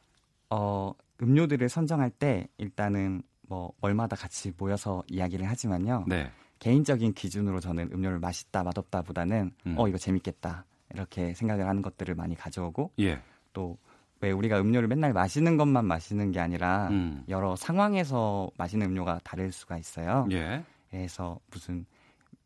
어 0.50 0.92
음료들을 1.20 1.68
선정할 1.68 2.10
때 2.10 2.46
일단은 2.58 3.22
뭐 3.48 3.72
월마다 3.80 4.14
같이 4.14 4.52
모여서 4.56 5.02
이야기를 5.08 5.48
하지만요. 5.48 6.04
네. 6.06 6.30
개인적인 6.58 7.14
기준으로 7.14 7.60
저는 7.60 7.90
음료를 7.92 8.18
맛있다 8.18 8.62
맛없다 8.62 9.02
보다는 9.02 9.52
음. 9.66 9.74
어 9.78 9.88
이거 9.88 9.98
재밌겠다 9.98 10.64
이렇게 10.94 11.34
생각을 11.34 11.66
하는 11.68 11.82
것들을 11.82 12.14
많이 12.14 12.34
가져오고 12.34 12.92
예. 13.00 13.20
또 13.52 13.76
왜 14.20 14.30
우리가 14.30 14.60
음료를 14.60 14.88
맨날 14.88 15.12
마시는 15.12 15.56
것만 15.56 15.84
마시는 15.84 16.32
게 16.32 16.40
아니라 16.40 16.88
음. 16.88 17.22
여러 17.28 17.54
상황에서 17.54 18.50
마시는 18.56 18.86
음료가 18.88 19.20
다를 19.22 19.52
수가 19.52 19.76
있어요. 19.76 20.26
예. 20.32 20.64
그래서 20.90 21.38
무슨 21.50 21.84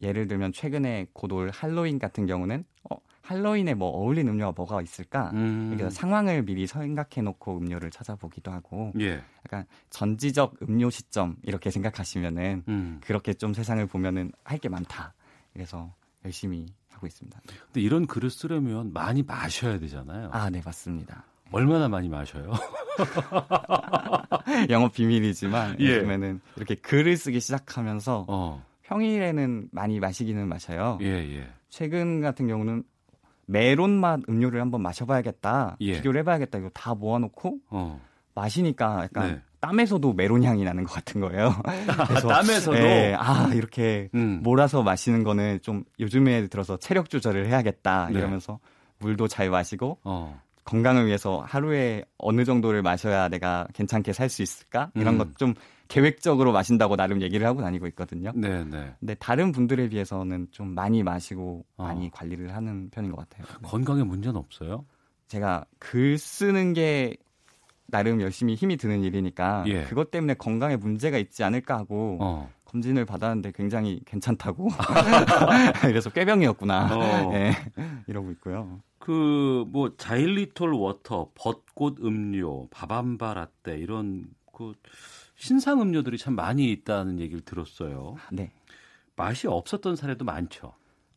예를 0.03 0.27
들면 0.27 0.53
최근에 0.53 1.07
곧 1.13 1.31
올 1.33 1.51
할로윈 1.51 1.99
같은 1.99 2.27
경우는 2.27 2.65
어 2.91 2.97
할로윈에 3.35 3.75
뭐 3.75 3.89
어울리는 3.91 4.33
음료가 4.33 4.53
뭐가 4.57 4.83
있을까? 4.83 5.31
음. 5.35 5.71
그래서 5.73 5.89
상황을 5.91 6.43
미리 6.43 6.67
생각해 6.67 7.23
놓고 7.23 7.59
음료를 7.59 7.91
찾아보기도 7.93 8.51
하고 8.51 8.93
예. 8.99 9.23
약간 9.47 9.65
전지적 9.91 10.57
음료 10.69 10.91
시점 10.91 11.37
이렇게 11.45 11.71
생각하시면은 11.71 12.65
음. 12.67 13.01
그렇게 13.05 13.33
좀 13.35 13.55
세상을 13.55 13.87
보면은 13.87 14.33
할 14.43 14.59
게 14.61 14.69
많다. 14.69 15.15
그래서 15.53 15.95
열심히 16.25 16.67
하고 16.91 17.07
있습니다. 17.07 17.41
근데 17.67 17.81
이런 17.81 18.07
글을 18.09 18.31
쓰려면 18.31 18.93
많이 18.93 19.23
마셔야 19.23 19.79
되잖아요. 19.79 20.31
아, 20.33 20.51
네, 20.51 20.61
맞습니다. 20.65 21.25
얼마나 21.53 21.89
많이 21.89 22.09
마셔요? 22.09 22.51
영업 24.71 24.93
비밀이지만 24.93 25.77
예. 25.81 25.97
요즘에는 25.99 26.41
이렇게 26.57 26.75
글을 26.75 27.17
쓰기 27.17 27.39
시작하면서 27.41 28.27
어. 28.29 28.65
평일에는 28.83 29.69
많이 29.71 30.01
마시기는 30.01 30.47
마셔요. 30.49 30.99
예, 31.01 31.07
예. 31.07 31.49
최근 31.69 32.21
같은 32.21 32.49
경우는 32.49 32.83
메론 33.51 33.91
맛 33.91 34.21
음료를 34.29 34.61
한번 34.61 34.83
마셔봐야겠다. 34.83 35.77
예. 35.81 35.95
비교를 35.97 36.21
해봐야겠다. 36.21 36.59
이거 36.59 36.71
다 36.73 36.95
모아놓고 36.95 37.59
어. 37.71 38.01
마시니까 38.35 39.05
약간 39.05 39.29
네. 39.29 39.41
땀에서도 39.61 40.13
메론 40.15 40.45
향이 40.45 40.65
나는 40.65 40.85
것 40.85 40.93
같은 40.95 41.21
거예요. 41.21 41.55
그래서 42.09 42.29
땀에서도 42.29 42.79
예, 42.79 43.15
아 43.19 43.51
이렇게 43.53 44.09
음. 44.15 44.41
몰아서 44.43 44.83
마시는 44.83 45.25
거는 45.25 45.61
좀 45.63 45.85
요즘에 45.99 46.47
들어서 46.47 46.77
체력 46.79 47.11
조절을 47.11 47.47
해야겠다 47.49 48.09
네. 48.13 48.19
이러면서 48.19 48.61
물도 49.01 49.29
잘 49.29 49.51
마시고 49.51 49.99
어. 50.05 50.41
건강을 50.65 51.07
위해서 51.07 51.43
하루에 51.47 52.05
어느 52.19 52.45
정도를 52.45 52.83
마셔야 52.83 53.29
내가 53.29 53.67
괜찮게 53.75 54.13
살 54.13 54.29
수 54.29 54.43
있을까 54.43 54.91
이런 54.95 55.15
음. 55.15 55.19
것좀 55.19 55.55
계획적으로 55.91 56.53
마신다고 56.53 56.97
나름 56.97 57.21
얘기를 57.21 57.47
하고 57.47 57.61
다니고 57.61 57.87
있거든요. 57.89 58.33
네, 58.35 58.65
네. 58.65 58.95
근데 59.01 59.15
다른 59.17 59.53
분들에 59.53 59.89
비해서는 59.89 60.49
좀 60.51 60.75
많이 60.75 61.03
마시고 61.03 61.65
어. 61.77 61.83
많이 61.85 62.11
관리를 62.11 62.55
하는 62.55 62.89
편인 62.91 63.11
것 63.11 63.29
같아요. 63.29 63.47
네. 63.61 63.69
건강에 63.69 64.03
문제는 64.03 64.37
없어요? 64.37 64.85
제가 65.29 65.65
글 65.79 66.17
쓰는 66.17 66.73
게 66.73 67.17
나름 67.87 68.21
열심히 68.21 68.55
힘이 68.55 68.77
드는 68.77 69.03
일이니까 69.03 69.65
예. 69.67 69.85
그것 69.85 70.11
때문에 70.13 70.35
건강에 70.35 70.77
문제가 70.77 71.19
있지 71.19 71.43
않을까 71.43 71.77
하고 71.79 72.19
어. 72.21 72.51
검진을 72.67 73.05
받았는데 73.05 73.53
굉장히 73.53 74.01
괜찮다고 74.07 74.69
그래서 75.83 76.09
꾀병이었구나 76.11 76.97
어. 76.97 77.31
네, 77.33 77.53
이러고 78.07 78.31
있고요. 78.33 78.81
그 78.99 79.41
뭐 79.71 79.95
자일리톨 79.97 80.75
워터, 80.75 81.31
벚꽃 81.35 81.99
음료, 82.05 82.69
바밤바 82.69 83.35
라떼 83.35 83.79
이런 83.79 84.25
그 84.53 84.73
신상 85.41 85.81
음료들이 85.81 86.19
참 86.19 86.35
많이 86.37 86.71
있다는 86.71 87.19
얘기를 87.19 87.41
들었어요. 87.41 88.17
네. 88.31 88.53
맛이 89.17 89.49
없었던 89.49 89.97
사례도 89.97 90.25
많죠. 90.27 90.75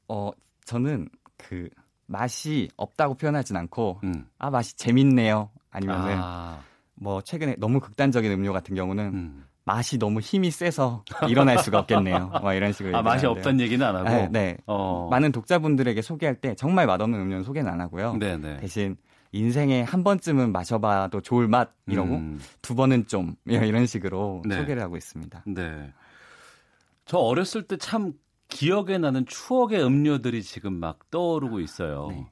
어, 0.08 0.32
저는 0.64 1.10
그 1.38 1.70
맛이 2.06 2.70
없다고 2.78 3.16
표현하진 3.16 3.58
않고 3.58 4.00
음. 4.06 4.26
아 4.38 4.50
맛이 4.50 4.78
재밌네요. 4.78 5.50
아니면은 5.70 6.16
아. 6.22 6.62
뭐 6.96 7.22
최근에 7.22 7.58
너무 7.58 7.82
극단적인 7.82 8.32
음료 8.32 8.54
같은 8.54 8.76
경우는 8.76 9.04
음. 9.14 9.46
맛이 9.66 10.00
너무 10.00 10.22
힘이 10.22 10.52
세서 10.52 11.04
일어날 11.28 11.60
수가 11.60 11.80
없겠네요. 11.80 12.32
뭐 12.42 12.54
이런 12.54 12.72
식으로. 12.72 12.96
아, 12.98 13.02
맛이 13.02 13.26
없다는 13.26 13.60
얘기는 13.60 13.86
안 13.86 13.96
하고. 13.96 14.10
네. 14.10 14.30
네. 14.32 14.58
어. 14.68 15.10
많은 15.12 15.34
독자분들에게 15.34 16.02
소개할 16.02 16.36
때 16.36 16.56
정말 16.56 16.88
맛없는 16.88 17.20
음료는 17.20 17.44
소개는 17.44 17.70
안 17.70 17.82
하고요. 17.82 18.16
네네. 18.18 18.38
네. 18.38 18.58
대신 18.58 18.96
인생에 19.34 19.82
한 19.82 20.04
번쯤은 20.04 20.52
마셔봐도 20.52 21.22
좋을 21.22 21.48
맛 21.48 21.74
이러고 21.88 22.16
음. 22.16 22.40
두 22.62 22.76
번은 22.76 23.08
좀 23.08 23.36
이런 23.46 23.86
식으로 23.86 24.44
네. 24.46 24.58
소개를 24.58 24.82
하고 24.82 24.96
있습니다. 24.96 25.44
네. 25.48 25.92
저 27.06 27.18
어렸을 27.18 27.64
때 27.64 27.76
참 27.78 28.14
기억에 28.48 29.00
나는 29.00 29.26
추억의 29.26 29.84
음료들이 29.84 30.44
지금 30.44 30.74
막 30.74 31.10
떠오르고 31.10 31.60
있어요. 31.60 32.08
네. 32.12 32.28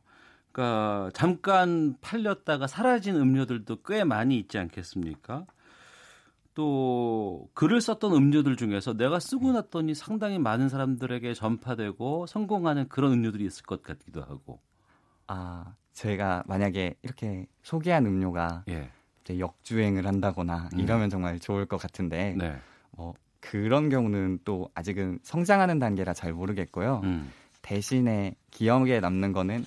그러니까 0.51 1.09
잠깐 1.13 1.95
팔렸다가 2.01 2.67
사라진 2.67 3.15
음료들도 3.15 3.81
꽤 3.83 4.03
많이 4.03 4.37
있지 4.37 4.59
않겠습니까? 4.59 5.45
또 6.53 7.49
글을 7.53 7.81
썼던 7.81 8.13
음료들 8.13 8.57
중에서 8.57 8.93
내가 8.93 9.19
쓰고 9.19 9.47
네. 9.47 9.53
났더니 9.53 9.95
상당히 9.95 10.37
많은 10.37 10.69
사람들에게 10.69 11.33
전파되고 11.33 12.27
성공하는 12.27 12.89
그런 12.89 13.13
음료들이 13.13 13.45
있을 13.45 13.63
것 13.63 13.81
같기도 13.81 14.21
하고. 14.21 14.59
아, 15.27 15.76
저희가 15.93 16.43
만약에 16.48 16.95
이렇게 17.02 17.45
소개한 17.64 18.06
음료가 18.06 18.64
예. 18.69 18.89
역주행을 19.30 20.06
한다거나 20.06 20.69
음. 20.73 20.80
이러면 20.80 21.10
정말 21.10 21.39
좋을 21.39 21.65
것 21.65 21.77
같은데 21.77 22.35
네. 22.38 22.57
뭐 22.91 23.14
그런 23.39 23.89
경우는 23.89 24.39
또 24.43 24.69
아직은 24.76 25.19
성장하는 25.23 25.80
단계라 25.80 26.14
잘 26.14 26.34
모르겠고요. 26.34 27.02
음. 27.03 27.31
대신에 27.61 28.35
기억에 28.49 28.99
남는 28.99 29.34
거는 29.34 29.65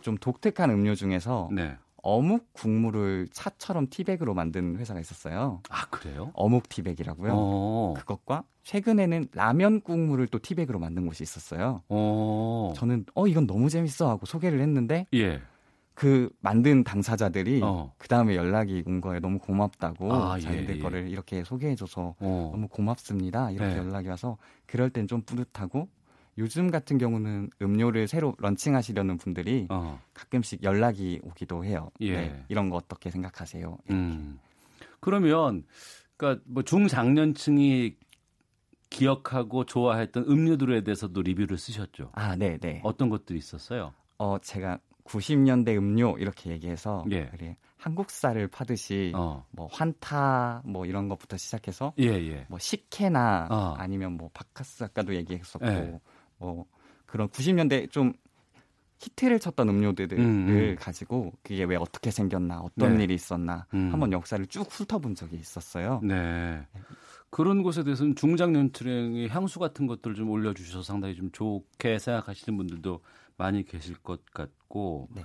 좀 0.00 0.16
독특한 0.16 0.70
음료 0.70 0.94
중에서 0.94 1.48
네. 1.52 1.76
어묵 2.02 2.52
국물을 2.52 3.28
차처럼 3.32 3.88
티백으로 3.90 4.34
만든 4.34 4.76
회사가 4.78 5.00
있었어요. 5.00 5.62
아 5.70 5.86
그래요? 5.86 6.30
어묵 6.34 6.68
티백이라고요. 6.68 7.32
오. 7.32 7.36
어. 7.36 7.94
그것과 7.96 8.44
최근에는 8.62 9.28
라면 9.32 9.80
국물을 9.80 10.26
또 10.28 10.38
티백으로 10.38 10.78
만든 10.78 11.06
곳이 11.06 11.22
있었어요. 11.22 11.82
오. 11.88 12.70
어. 12.70 12.72
저는 12.76 13.06
어 13.14 13.26
이건 13.26 13.46
너무 13.46 13.68
재밌어 13.68 14.08
하고 14.08 14.26
소개를 14.26 14.60
했는데 14.60 15.06
예. 15.14 15.40
그 15.94 16.30
만든 16.40 16.84
당사자들이 16.84 17.60
어. 17.64 17.92
그 17.98 18.06
다음에 18.06 18.36
연락이 18.36 18.84
온 18.86 19.00
거에 19.00 19.18
너무 19.18 19.40
고맙다고 19.40 20.12
아, 20.12 20.38
자기들 20.38 20.74
예, 20.74 20.78
예. 20.78 20.80
거를 20.80 21.08
이렇게 21.08 21.42
소개해줘서 21.42 22.14
어. 22.20 22.50
너무 22.52 22.68
고맙습니다 22.68 23.50
이렇게 23.50 23.74
네. 23.74 23.78
연락이 23.78 24.06
와서 24.08 24.36
그럴 24.66 24.90
땐 24.90 25.08
좀 25.08 25.22
뿌듯하고 25.22 25.88
요즘 26.38 26.70
같은 26.70 26.98
경우는 26.98 27.50
음료를 27.60 28.06
새로 28.06 28.34
런칭하시려는 28.38 29.18
분들이 29.18 29.66
어. 29.70 30.00
가끔씩 30.14 30.62
연락이 30.62 31.20
오기도 31.22 31.64
해요. 31.64 31.90
예. 32.00 32.16
네, 32.16 32.44
이런 32.48 32.70
거 32.70 32.76
어떻게 32.76 33.10
생각하세요? 33.10 33.76
음. 33.90 34.38
그러면 35.00 35.64
그러니까 36.16 36.42
뭐 36.46 36.62
중장년층이 36.62 37.96
기억하고 38.88 39.64
좋아했던 39.64 40.24
음료들에 40.28 40.82
대해서도 40.82 41.20
리뷰를 41.20 41.58
쓰셨죠. 41.58 42.12
아, 42.14 42.36
네, 42.36 42.56
네. 42.58 42.80
어떤 42.84 43.10
것들이 43.10 43.38
있었어요? 43.38 43.92
어, 44.16 44.38
제가 44.38 44.78
90년대 45.04 45.76
음료 45.76 46.16
이렇게 46.18 46.50
얘기해서 46.50 47.04
예. 47.10 47.26
그래, 47.26 47.56
한국 47.76 48.10
쌀을 48.10 48.48
파듯이 48.48 49.12
어. 49.14 49.44
뭐 49.50 49.68
환타 49.70 50.62
뭐 50.64 50.84
이런 50.86 51.08
것부터 51.08 51.36
시작해서 51.36 51.94
예, 51.98 52.06
예. 52.06 52.46
뭐 52.48 52.58
식혜나 52.58 53.48
어. 53.50 53.74
아니면 53.78 54.12
뭐 54.12 54.30
바카스 54.34 54.84
아까도 54.84 55.14
얘기했었고 55.14 55.66
예. 55.66 56.00
뭐 56.38 56.66
그런 57.06 57.28
90년대 57.28 57.90
좀 57.90 58.12
히트를 59.00 59.38
쳤던 59.38 59.68
음료들을 59.68 60.18
음, 60.18 60.48
음. 60.48 60.76
가지고 60.78 61.32
그게 61.42 61.64
왜 61.64 61.76
어떻게 61.76 62.10
생겼나 62.10 62.60
어떤 62.60 62.96
네. 62.96 63.04
일이 63.04 63.14
있었나 63.14 63.66
음. 63.74 63.90
한번 63.92 64.12
역사를 64.12 64.44
쭉 64.46 64.66
훑어본 64.68 65.14
적이 65.14 65.36
있었어요. 65.36 66.00
네. 66.02 66.66
그런 67.30 67.62
곳에 67.62 67.84
대해서는 67.84 68.16
중장년층의 68.16 69.28
향수 69.28 69.58
같은 69.58 69.86
것들 69.86 70.14
좀 70.14 70.30
올려주셔서 70.30 70.82
상당히 70.82 71.14
좀 71.14 71.30
좋게 71.30 71.98
생각하시는 71.98 72.56
분들도 72.56 73.00
많이 73.36 73.64
계실 73.64 73.96
것 73.96 74.24
같고 74.26 75.08
네. 75.14 75.22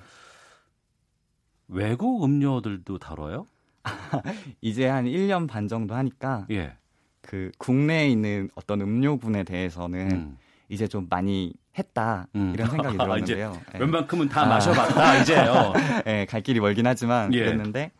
외국 1.68 2.24
음료들도 2.24 3.00
다뤄요? 3.00 3.48
이제 4.62 4.88
한 4.88 5.06
1년 5.06 5.48
반 5.48 5.68
정도 5.68 5.96
하니까 5.96 6.46
예. 6.52 6.78
그 7.22 7.52
국내에 7.58 8.10
있는 8.10 8.50
어떤 8.56 8.82
음료군에 8.82 9.44
대해서는 9.44 10.12
음. 10.12 10.38
이제 10.70 10.88
좀 10.88 11.08
많이 11.10 11.54
했다 11.78 12.28
음. 12.36 12.52
이런 12.54 12.70
생각이 12.70 12.98
들었는데요. 12.98 13.60
네. 13.74 13.80
웬만큼은 13.80 14.30
다 14.30 14.44
아. 14.44 14.46
마셔봤다 14.46 15.22
이제요. 15.22 15.74
네, 16.06 16.26
갈 16.30 16.42
길이 16.42 16.60
멀긴 16.60 16.88
하지만 16.88 17.34
예. 17.34 17.40
그랬는데 17.40 17.92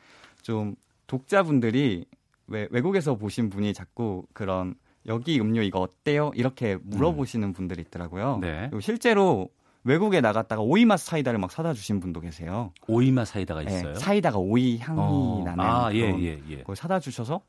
좀 0.42 0.76
독자분들이 1.08 2.06
왜 2.48 2.68
외국에서 2.72 3.16
보신 3.16 3.50
분이 3.50 3.74
자꾸 3.74 4.26
그런 4.34 4.76
여기 5.06 5.40
음료 5.40 5.62
이거 5.62 5.80
어때요? 5.80 6.32
이렇게 6.36 6.78
물어보시는 6.84 7.50
음. 7.50 7.54
분들이 7.54 7.82
있더라고요. 7.82 8.40
네. 8.42 8.70
실제로 8.82 9.50
외국에 9.84 10.22
나갔다가 10.22 10.62
오이맛 10.62 11.00
사이다를 11.00 11.40
막 11.40 11.52
사다 11.52 11.74
주신 11.74 12.00
분도 12.00 12.22
계세요. 12.22 12.72
오이맛 12.88 13.28
사이다가 13.28 13.64
네, 13.64 13.68
있어요? 13.78 13.94
네, 13.94 14.00
사이다가 14.00 14.38
오이 14.38 14.78
향이 14.78 15.00
어. 15.02 15.42
나는 15.46 15.64
아, 15.64 15.94
예, 15.94 16.00
예, 16.00 16.42
예. 16.50 16.58
그걸 16.58 16.76
사다 16.76 17.00
주셔서 17.00 17.42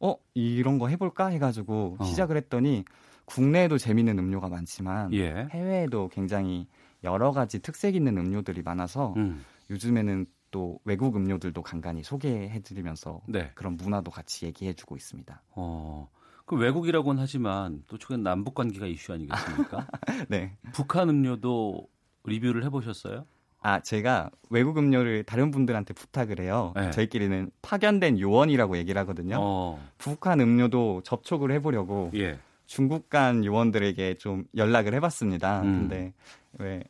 어 0.00 0.16
이런 0.34 0.78
거 0.78 0.88
해볼까 0.88 1.28
해가지고 1.28 1.96
어. 1.98 2.04
시작을 2.04 2.36
했더니 2.36 2.84
국내에도 3.28 3.76
재밌는 3.76 4.18
음료가 4.18 4.48
많지만 4.48 5.12
예. 5.12 5.48
해외에도 5.50 6.08
굉장히 6.08 6.66
여러 7.04 7.30
가지 7.30 7.60
특색 7.60 7.94
있는 7.94 8.16
음료들이 8.16 8.62
많아서 8.62 9.12
음. 9.18 9.44
요즘에는 9.68 10.26
또 10.50 10.80
외국 10.84 11.14
음료들도 11.14 11.60
간간히 11.62 12.02
소개해드리면서 12.02 13.20
네. 13.28 13.50
그런 13.54 13.76
문화도 13.76 14.10
같이 14.10 14.46
얘기해주고 14.46 14.96
있습니다. 14.96 15.42
어, 15.50 16.08
그 16.46 16.56
외국이라고는 16.56 17.20
하지만 17.20 17.84
또 17.86 17.98
최근 17.98 18.22
남북 18.22 18.54
관계가 18.54 18.86
이슈 18.86 19.12
아니겠습니까? 19.12 19.86
네. 20.30 20.56
북한 20.72 21.10
음료도 21.10 21.86
리뷰를 22.24 22.64
해보셨어요? 22.64 23.26
아, 23.60 23.80
제가 23.80 24.30
외국 24.48 24.78
음료를 24.78 25.24
다른 25.24 25.50
분들한테 25.50 25.92
부탁을 25.92 26.40
해요. 26.40 26.72
네. 26.76 26.90
저희끼리는 26.92 27.50
파견된 27.60 28.20
요원이라고 28.20 28.78
얘기를 28.78 28.98
하거든요. 29.02 29.36
어. 29.38 29.86
북한 29.98 30.40
음료도 30.40 31.02
접촉을 31.04 31.50
해보려고 31.50 32.10
예. 32.14 32.38
중국 32.68 33.08
간 33.08 33.44
요원들에게 33.44 34.14
좀 34.14 34.44
연락을 34.54 34.94
해봤습니다. 34.94 35.62
음. 35.62 35.88
근데 35.88 36.12
왜 36.58 36.84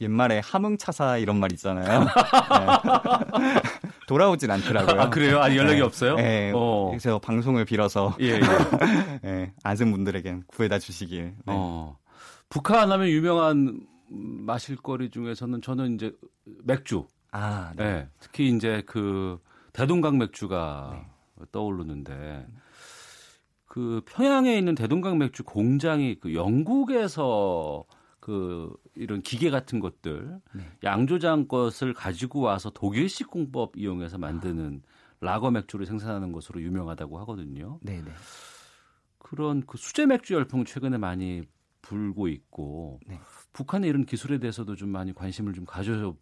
옛말에 0.00 0.38
함흥차사 0.38 1.18
이런 1.18 1.38
말 1.38 1.52
있잖아요. 1.52 2.04
네. 2.04 2.06
돌아오진 4.06 4.50
않더라고요. 4.50 5.00
아, 5.00 5.10
그래요? 5.10 5.40
아, 5.40 5.54
연락이 5.54 5.78
네. 5.78 5.82
없어요? 5.82 6.14
네. 6.14 6.52
어. 6.54 6.86
그래서 6.90 7.18
방송을 7.18 7.64
빌어서 7.64 8.16
예, 8.20 8.34
예. 8.34 8.40
네, 9.22 9.52
아는 9.64 9.90
분들에겐 9.90 10.44
구해다 10.46 10.78
주시길. 10.78 11.24
네. 11.24 11.34
어. 11.46 11.98
북한 12.48 12.92
하면 12.92 13.08
유명한 13.08 13.80
마실거리 14.08 15.10
중에서는 15.10 15.62
저는 15.62 15.96
이제 15.96 16.12
맥주. 16.62 17.08
아, 17.32 17.72
네. 17.76 17.84
네. 17.84 18.08
특히 18.20 18.54
이제 18.54 18.84
그 18.86 19.40
대동강 19.72 20.18
맥주가 20.18 21.04
네. 21.36 21.44
떠오르는데 21.50 22.46
그 23.74 24.02
평양에 24.06 24.56
있는 24.56 24.76
대동강 24.76 25.18
맥주 25.18 25.42
공장이 25.42 26.20
그 26.20 26.32
영국에서 26.32 27.84
그 28.20 28.72
이런 28.94 29.20
기계 29.20 29.50
같은 29.50 29.80
것들 29.80 30.40
네. 30.52 30.62
양조장 30.84 31.48
것을 31.48 31.92
가지고 31.92 32.42
와서 32.42 32.70
독일식 32.70 33.26
공법 33.26 33.76
이용해서 33.76 34.16
만드는 34.16 34.80
아. 34.80 35.24
라거 35.24 35.50
맥주를 35.50 35.86
생산하는 35.86 36.30
것으로 36.30 36.62
유명하다고 36.62 37.18
하거든요. 37.22 37.80
네네. 37.82 38.02
네. 38.04 38.12
그런 39.18 39.66
그 39.66 39.76
수제 39.76 40.06
맥주 40.06 40.34
열풍 40.34 40.64
최근에 40.64 40.96
많이 40.98 41.42
불고 41.82 42.28
있고 42.28 43.00
네. 43.08 43.18
북한의 43.54 43.90
이런 43.90 44.06
기술에 44.06 44.38
대해서도 44.38 44.76
좀 44.76 44.90
많이 44.90 45.12
관심을 45.12 45.52
좀 45.52 45.64
가져서 45.64 46.14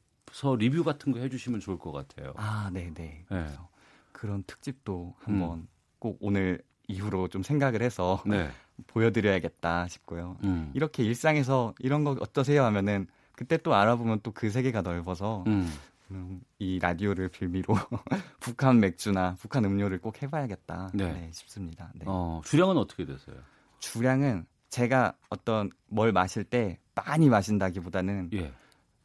리뷰 0.58 0.84
같은 0.84 1.12
거 1.12 1.18
해주시면 1.18 1.60
좋을 1.60 1.78
것 1.78 1.92
같아요. 1.92 2.32
아, 2.36 2.70
네네. 2.72 2.94
네. 2.94 3.24
그래서 3.28 3.68
그런 4.10 4.42
특집도 4.46 5.16
한번 5.18 5.58
음. 5.58 5.68
꼭 5.98 6.16
오늘 6.22 6.62
이후로 6.92 7.28
좀 7.28 7.42
생각을 7.42 7.82
해서 7.82 8.22
네. 8.26 8.50
보여드려야겠다 8.86 9.88
싶고요. 9.88 10.36
음. 10.44 10.70
이렇게 10.74 11.02
일상에서 11.04 11.74
이런 11.78 12.04
거 12.04 12.16
어떠세요 12.20 12.64
하면은 12.64 13.06
그때 13.34 13.56
또 13.56 13.74
알아보면 13.74 14.20
또 14.22 14.32
그 14.32 14.50
세계가 14.50 14.82
넓어서 14.82 15.44
음. 15.46 15.70
음, 16.10 16.42
이 16.58 16.78
라디오를 16.78 17.28
빌미로 17.28 17.74
북한 18.40 18.80
맥주나 18.80 19.36
북한 19.40 19.64
음료를 19.64 19.98
꼭 19.98 20.22
해봐야겠다 20.22 20.90
네. 20.94 21.12
네, 21.12 21.30
싶습니다. 21.32 21.90
네. 21.94 22.04
어, 22.06 22.40
주량은 22.44 22.76
어떻게 22.76 23.06
되세요? 23.06 23.36
주량은 23.78 24.46
제가 24.68 25.14
어떤 25.30 25.70
뭘 25.88 26.12
마실 26.12 26.44
때 26.44 26.78
많이 26.94 27.28
마신다기보다는 27.28 28.30
예. 28.34 28.52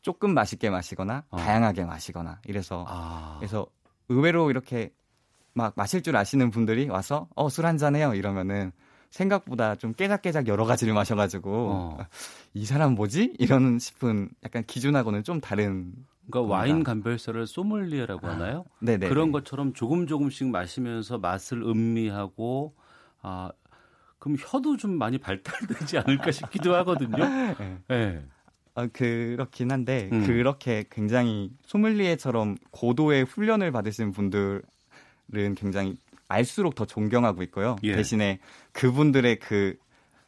조금 0.02 0.34
맛있게 0.34 0.70
마시거나 0.70 1.24
어. 1.30 1.38
다양하게 1.38 1.86
마시거나 1.86 2.42
이래서 2.46 2.86
아. 2.88 3.36
그래서 3.40 3.68
의외로 4.10 4.50
이렇게 4.50 4.92
막 5.58 5.74
마실 5.76 6.04
줄 6.04 6.16
아시는 6.16 6.52
분들이 6.52 6.88
와서 6.88 7.28
어 7.36 7.50
술 7.50 7.66
한잔 7.66 7.96
해요 7.96 8.14
이러면은 8.14 8.72
생각보다 9.10 9.76
좀 9.76 9.94
깨작깨작 9.94 10.48
여러 10.48 10.66
가지를 10.66 10.94
마셔가지고 10.94 11.50
어. 11.72 11.98
이 12.54 12.66
사람 12.66 12.94
뭐지? 12.94 13.34
이런 13.40 13.80
싶은 13.80 14.30
약간 14.44 14.64
기준하고는 14.66 15.24
좀 15.24 15.42
다른. 15.42 15.94
그러니까 16.30 16.54
와인 16.54 16.84
감별사를 16.84 17.48
소믈리에라고 17.48 18.28
아, 18.28 18.32
하나요? 18.32 18.66
네네. 18.82 19.08
그런 19.08 19.32
것처럼 19.32 19.74
조금 19.74 20.06
조금씩 20.08 20.48
마시면서 20.50 21.18
맛을 21.20 21.64
음미하고 21.64 22.76
아 23.22 23.50
그럼 24.20 24.36
혀도 24.38 24.76
좀 24.78 24.98
많이 24.98 25.18
발달되지 25.18 26.00
않을까 26.00 26.32
싶기도 26.32 26.76
하거든요. 26.76 27.18
네. 27.58 27.78
네. 27.88 28.26
어, 28.76 28.88
그렇긴 28.94 29.72
한데 29.72 30.10
음. 30.12 30.28
그렇게 30.28 30.84
굉장히 30.92 31.50
소믈리에처럼 31.66 32.58
고도의 32.72 33.24
훈련을 33.24 33.72
받으신 33.72 34.12
분들 34.12 34.62
은 35.36 35.56
굉장히 35.56 35.98
알수록 36.28 36.76
더 36.76 36.86
존경하고 36.86 37.44
있고요. 37.44 37.76
예. 37.84 37.96
대신에 37.96 38.40
그분들의 38.74 39.40
그 39.40 39.78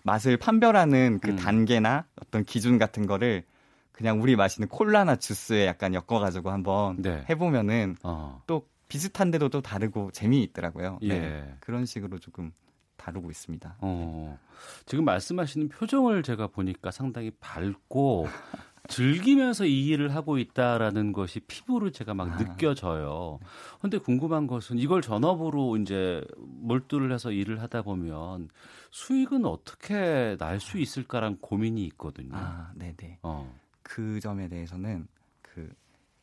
맛을 0.03 0.37
판별하는 0.37 1.19
그 1.21 1.31
음. 1.31 1.35
단계나 1.35 2.05
어떤 2.21 2.43
기준 2.43 2.77
같은 2.77 3.05
거를 3.05 3.43
그냥 3.91 4.21
우리 4.21 4.35
마시는 4.35 4.69
콜라나 4.69 5.17
주스에 5.17 5.65
약간 5.65 5.93
엮어가지고 5.93 6.51
한번 6.51 7.01
네. 7.01 7.25
해보면은 7.29 7.97
어. 8.03 8.41
또 8.47 8.67
비슷한데도 8.87 9.49
또 9.49 9.61
다르고 9.61 10.11
재미있더라고요. 10.11 10.99
예. 11.01 11.07
네. 11.07 11.55
그런 11.59 11.85
식으로 11.85 12.17
조금 12.17 12.51
다루고 12.95 13.29
있습니다. 13.29 13.77
어. 13.79 14.37
지금 14.85 15.05
말씀하시는 15.05 15.69
표정을 15.69 16.23
제가 16.23 16.47
보니까 16.47 16.91
상당히 16.91 17.31
밝고 17.39 18.27
즐기면서 18.87 19.65
이 19.65 19.87
일을 19.87 20.15
하고 20.15 20.37
있다라는 20.37 21.13
것이 21.13 21.39
피부로 21.41 21.91
제가 21.91 22.13
막 22.13 22.29
아. 22.29 22.37
느껴져요. 22.37 23.39
근데 23.81 23.97
궁금한 23.97 24.47
것은 24.47 24.79
이걸 24.79 25.01
전업으로 25.01 25.77
이제 25.77 26.23
몰두를 26.37 27.11
해서 27.11 27.31
일을 27.31 27.61
하다 27.61 27.81
보면 27.83 28.49
수익은 28.91 29.45
어떻게 29.45 30.37
날 30.39 30.59
수 30.59 30.77
있을까란 30.79 31.37
고민이 31.39 31.85
있거든요. 31.85 32.31
아, 32.35 32.71
네네. 32.75 33.19
어. 33.23 33.53
그 33.83 34.19
점에 34.19 34.47
대해서는 34.47 35.07
그 35.41 35.73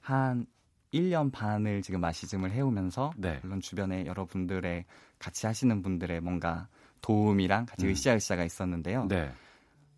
한 0.06 0.46
1년 0.92 1.32
반을 1.32 1.82
지금 1.82 2.00
마시즘을 2.00 2.52
해오면서 2.52 3.12
네. 3.16 3.40
물론 3.42 3.60
주변에 3.60 4.06
여러분들의 4.06 4.84
같이 5.18 5.46
하시는 5.46 5.82
분들의 5.82 6.20
뭔가 6.20 6.68
도움이랑 7.02 7.66
같이 7.66 7.86
음. 7.86 7.90
으쌰으쌰가 7.90 8.44
있었는데요. 8.44 9.06
네. 9.08 9.32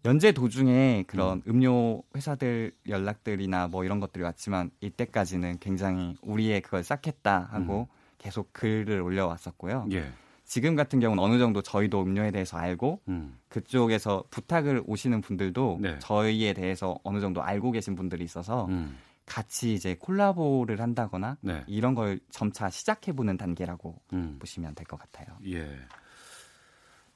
연재 0.05 0.33
도중에 0.33 1.05
그런 1.07 1.43
음. 1.47 1.61
료 1.61 2.03
회사들 2.15 2.73
연락들이나 2.89 3.69
뭐 3.69 3.85
이런 3.85 4.01
것들이 4.01 4.23
왔지만 4.25 4.71
이때까지는 4.81 5.59
굉장히 5.59 6.17
우리의 6.23 6.61
그걸 6.61 6.85
쌓겠다 6.85 7.49
하고 7.51 7.89
음. 7.91 7.95
계속 8.19 8.53
글을 8.53 9.01
올려왔었고요. 9.01 9.87
예. 9.93 10.13
지금 10.45 10.77
같은 10.77 10.99
경우는 10.99 11.23
어느 11.23 11.39
정도 11.39 11.61
저희도 11.61 12.03
음료에 12.03 12.31
대해서 12.31 12.57
알고 12.57 13.03
음. 13.09 13.39
그쪽에서 13.49 14.25
부탁을 14.31 14.83
오시는 14.87 15.21
분들도 15.21 15.79
네. 15.83 15.99
저희에 15.99 16.55
대해서 16.55 16.99
어느 17.03 17.21
정도 17.21 17.43
알고 17.43 17.71
계신 17.73 17.95
분들이 17.95 18.25
있어서 18.25 18.65
음. 18.67 18.97
같이 19.27 19.75
이제 19.75 19.95
콜라보를 20.01 20.81
한다거나 20.81 21.37
네. 21.43 21.65
이런 21.67 21.95
걸 21.95 22.19
점차 22.31 22.71
시작해보는 22.71 23.37
단계라고 23.37 24.01
음. 24.15 24.37
보시면 24.39 24.75
될 24.75 24.87
것 24.87 24.99
같아요. 24.99 25.37
예. 25.47 25.69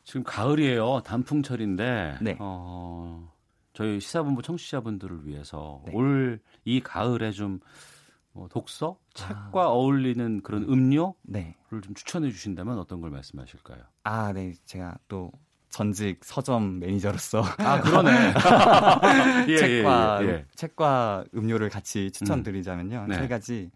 지금 0.04 0.24
가을이에요. 0.24 1.00
단풍철인데 1.04 2.18
네. 2.20 2.36
어, 2.40 3.32
저희 3.72 4.00
시사본부 4.00 4.42
청취자분들을 4.42 5.26
위해서 5.26 5.82
네. 5.86 5.92
올이 5.94 6.80
가을에 6.82 7.30
좀뭐 7.30 8.48
독서, 8.50 8.98
책과 9.14 9.62
아. 9.62 9.68
어울리는 9.68 10.42
그런 10.42 10.64
음료를 10.64 11.14
네. 11.22 11.56
좀 11.70 11.94
추천해 11.94 12.30
주신다면 12.30 12.78
어떤 12.78 13.00
걸 13.00 13.10
말씀하실까요? 13.10 13.82
아, 14.04 14.32
네. 14.32 14.54
제가 14.66 14.96
또 15.08 15.30
전직 15.72 16.22
서점 16.22 16.80
매니저로서 16.80 17.42
아 17.56 17.80
그러네 17.80 18.34
예, 19.48 19.56
책과 19.56 20.18
예, 20.22 20.28
예, 20.28 20.46
책과 20.54 21.24
음료를 21.34 21.70
같이 21.70 22.10
추천드리자면요 22.10 22.98
음. 22.98 23.08
네. 23.08 23.16
세 23.16 23.26
가지 23.26 23.70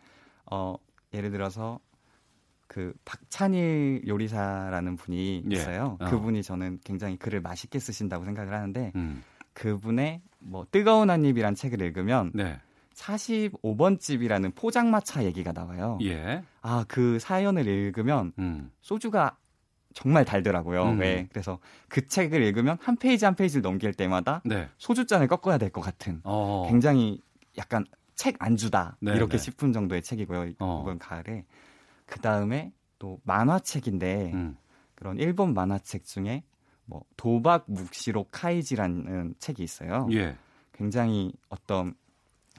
어 0.45 0.77
예를 1.15 1.31
들어서 1.31 1.81
그 2.67 2.93
박찬일 3.05 4.03
요리사라는 4.07 4.97
분이 4.97 5.45
예. 5.51 5.55
있어요. 5.57 5.97
어. 6.01 6.11
그분이 6.11 6.43
저는 6.43 6.81
굉장히 6.85 7.17
글을 7.17 7.41
맛있게 7.41 7.79
쓰신다고 7.79 8.25
생각을 8.25 8.53
하는데 8.53 8.93
음. 8.97 9.23
그분의 9.53 10.21
뭐 10.39 10.67
뜨거운 10.71 11.11
한 11.11 11.25
입이란 11.25 11.55
책을 11.55 11.81
읽으면 11.81 12.33
네. 12.35 12.59
45번 12.95 14.01
집이라는 14.01 14.53
포장마차 14.53 15.25
얘기가 15.25 15.53
나와요. 15.53 15.99
예. 16.03 16.43
아, 16.63 16.85
그 16.89 17.19
사연을 17.19 17.67
읽으면 17.67 18.33
음. 18.39 18.71
소주가 18.81 19.37
정말 19.95 20.25
달더라고요. 20.25 20.91
음. 20.91 21.01
왜? 21.01 21.27
그래서 21.31 21.59
그 21.89 22.07
책을 22.07 22.43
읽으면 22.43 22.77
한 22.81 22.97
페이지 22.97 23.25
한 23.25 23.35
페이지를 23.35 23.63
넘길 23.63 23.95
때마다 23.95 24.43
네. 24.45 24.69
소주잔을 24.79 25.27
꺾어야 25.27 25.57
될 25.59 25.71
것 25.71 25.81
같은 25.81 26.21
어. 26.25 26.67
굉장히 26.69 27.21
약간 27.59 27.85
책 28.15 28.37
안주다 28.39 28.97
네, 29.01 29.13
이렇게 29.15 29.33
네. 29.37 29.39
싶은 29.39 29.73
정도의 29.73 30.03
책이고요. 30.03 30.53
어. 30.59 30.81
이번 30.83 30.99
가을에 30.99 31.45
그 32.07 32.21
다음에 32.21 32.73
또 32.99 33.21
만화책인데 33.25 34.33
음. 34.33 34.57
그런 34.95 35.19
일본 35.19 35.55
만화책 35.55 36.05
중에 36.05 36.45
뭐 36.87 37.03
도박 37.17 37.65
묵시록 37.67 38.29
카이지라는 38.31 39.35
책이 39.39 39.63
있어요. 39.63 40.09
예. 40.13 40.37
굉장히 40.73 41.33
어떤 41.49 41.95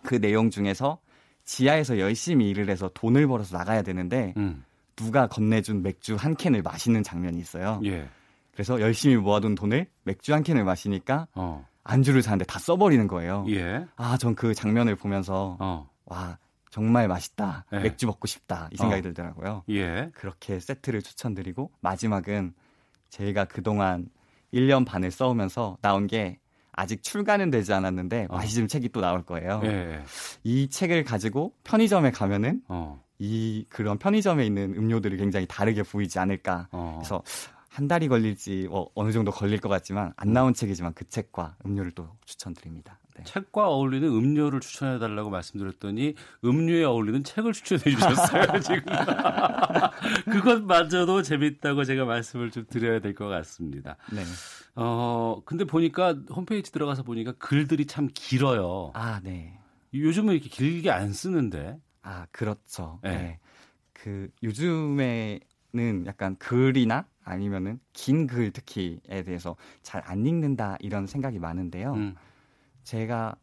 그 0.03 0.19
내용 0.19 0.49
중에서 0.49 0.99
지하에서 1.45 1.97
열심히 1.99 2.49
일을 2.49 2.69
해서 2.69 2.89
돈을 2.93 3.25
벌어서 3.27 3.57
나가야 3.57 3.81
되는데 3.83 4.33
음. 4.37 4.63
누가 4.95 5.27
건네준 5.27 5.81
맥주 5.81 6.15
한 6.15 6.35
캔을 6.35 6.61
마시는 6.61 7.03
장면이 7.03 7.39
있어요. 7.39 7.79
예. 7.85 8.07
그래서 8.51 8.81
열심히 8.81 9.15
모아둔 9.15 9.55
돈을 9.55 9.87
맥주 10.03 10.33
한 10.33 10.43
캔을 10.43 10.63
마시니까 10.63 11.27
어. 11.35 11.65
안주를 11.83 12.21
사는데 12.21 12.45
다 12.45 12.59
써버리는 12.59 13.07
거예요. 13.07 13.45
예. 13.49 13.85
아, 13.95 14.17
전 14.17 14.35
그 14.35 14.53
장면을 14.53 14.95
보면서 14.95 15.55
어. 15.59 15.89
와 16.05 16.37
정말 16.69 17.07
맛있다. 17.07 17.65
예. 17.73 17.79
맥주 17.79 18.05
먹고 18.05 18.27
싶다. 18.27 18.69
이 18.71 18.77
생각이 18.77 18.99
어. 18.99 19.03
들더라고요. 19.03 19.63
예. 19.69 20.09
그렇게 20.13 20.59
세트를 20.59 21.01
추천드리고 21.01 21.71
마지막은 21.81 22.53
제가 23.09 23.45
그동안 23.45 24.09
1년 24.53 24.85
반을 24.85 25.11
써오면서 25.11 25.77
나온 25.81 26.07
게 26.07 26.39
아직 26.71 27.01
출간은 27.01 27.49
되지 27.49 27.73
않았는데 27.73 28.27
어. 28.29 28.37
마시즘 28.37 28.67
책이 28.67 28.89
또 28.89 29.01
나올 29.01 29.23
거예요. 29.23 29.61
예. 29.63 30.03
이 30.43 30.69
책을 30.69 31.03
가지고 31.03 31.53
편의점에 31.63 32.11
가면은 32.11 32.61
어. 32.67 33.01
이 33.19 33.65
그런 33.69 33.97
편의점에 33.97 34.45
있는 34.45 34.75
음료들이 34.75 35.17
굉장히 35.17 35.47
다르게 35.47 35.83
보이지 35.83 36.19
않을까. 36.19 36.67
어. 36.71 36.99
그래서 36.99 37.23
한 37.69 37.87
달이 37.87 38.07
걸릴지 38.07 38.67
뭐 38.69 38.89
어느 38.95 39.11
정도 39.11 39.31
걸릴 39.31 39.59
것 39.59 39.69
같지만 39.69 40.13
안 40.17 40.33
나온 40.33 40.53
책이지만 40.53 40.93
그 40.93 41.07
책과 41.09 41.57
음료를 41.65 41.91
또 41.91 42.09
추천드립니다. 42.25 42.99
네. 43.17 43.23
책과 43.23 43.67
어울리는 43.69 44.07
음료를 44.07 44.59
추천해 44.59 44.99
달라고 44.99 45.29
말씀드렸더니 45.29 46.15
음료에 46.45 46.83
어울리는 46.83 47.23
책을 47.23 47.53
추천해 47.53 47.83
주셨어요 47.83 48.59
지금. 48.61 48.81
그것마저도 50.31 51.21
재밌다고 51.21 51.83
제가 51.83 52.05
말씀을 52.05 52.51
좀 52.51 52.65
드려야 52.69 52.99
될 52.99 53.13
것 53.15 53.27
같습니다. 53.27 53.95
네. 54.11 54.21
어 54.75 55.41
근데 55.45 55.63
보니까 55.65 56.15
홈페이지 56.29 56.71
들어가서 56.71 57.01
보니까 57.03 57.31
글들이 57.39 57.85
참 57.87 58.07
길어요. 58.13 58.91
아 58.93 59.19
네. 59.23 59.57
요즘은 59.93 60.33
이렇게 60.35 60.49
길게 60.49 60.91
안 60.91 61.13
쓰는데. 61.13 61.79
아 62.03 62.27
그렇죠. 62.31 62.99
네. 63.03 63.09
네. 63.17 63.39
그 63.93 64.29
요즘에는 64.43 66.05
약간 66.05 66.35
글이나 66.37 67.05
아니면은 67.23 67.79
긴 67.93 68.27
글 68.27 68.51
특히에 68.51 69.23
대해서 69.25 69.55
잘 69.81 70.03
안 70.05 70.25
읽는다 70.25 70.77
이런 70.79 71.07
생각이 71.07 71.39
많은데요. 71.39 71.93
음. 71.93 72.15
제가 72.87 73.35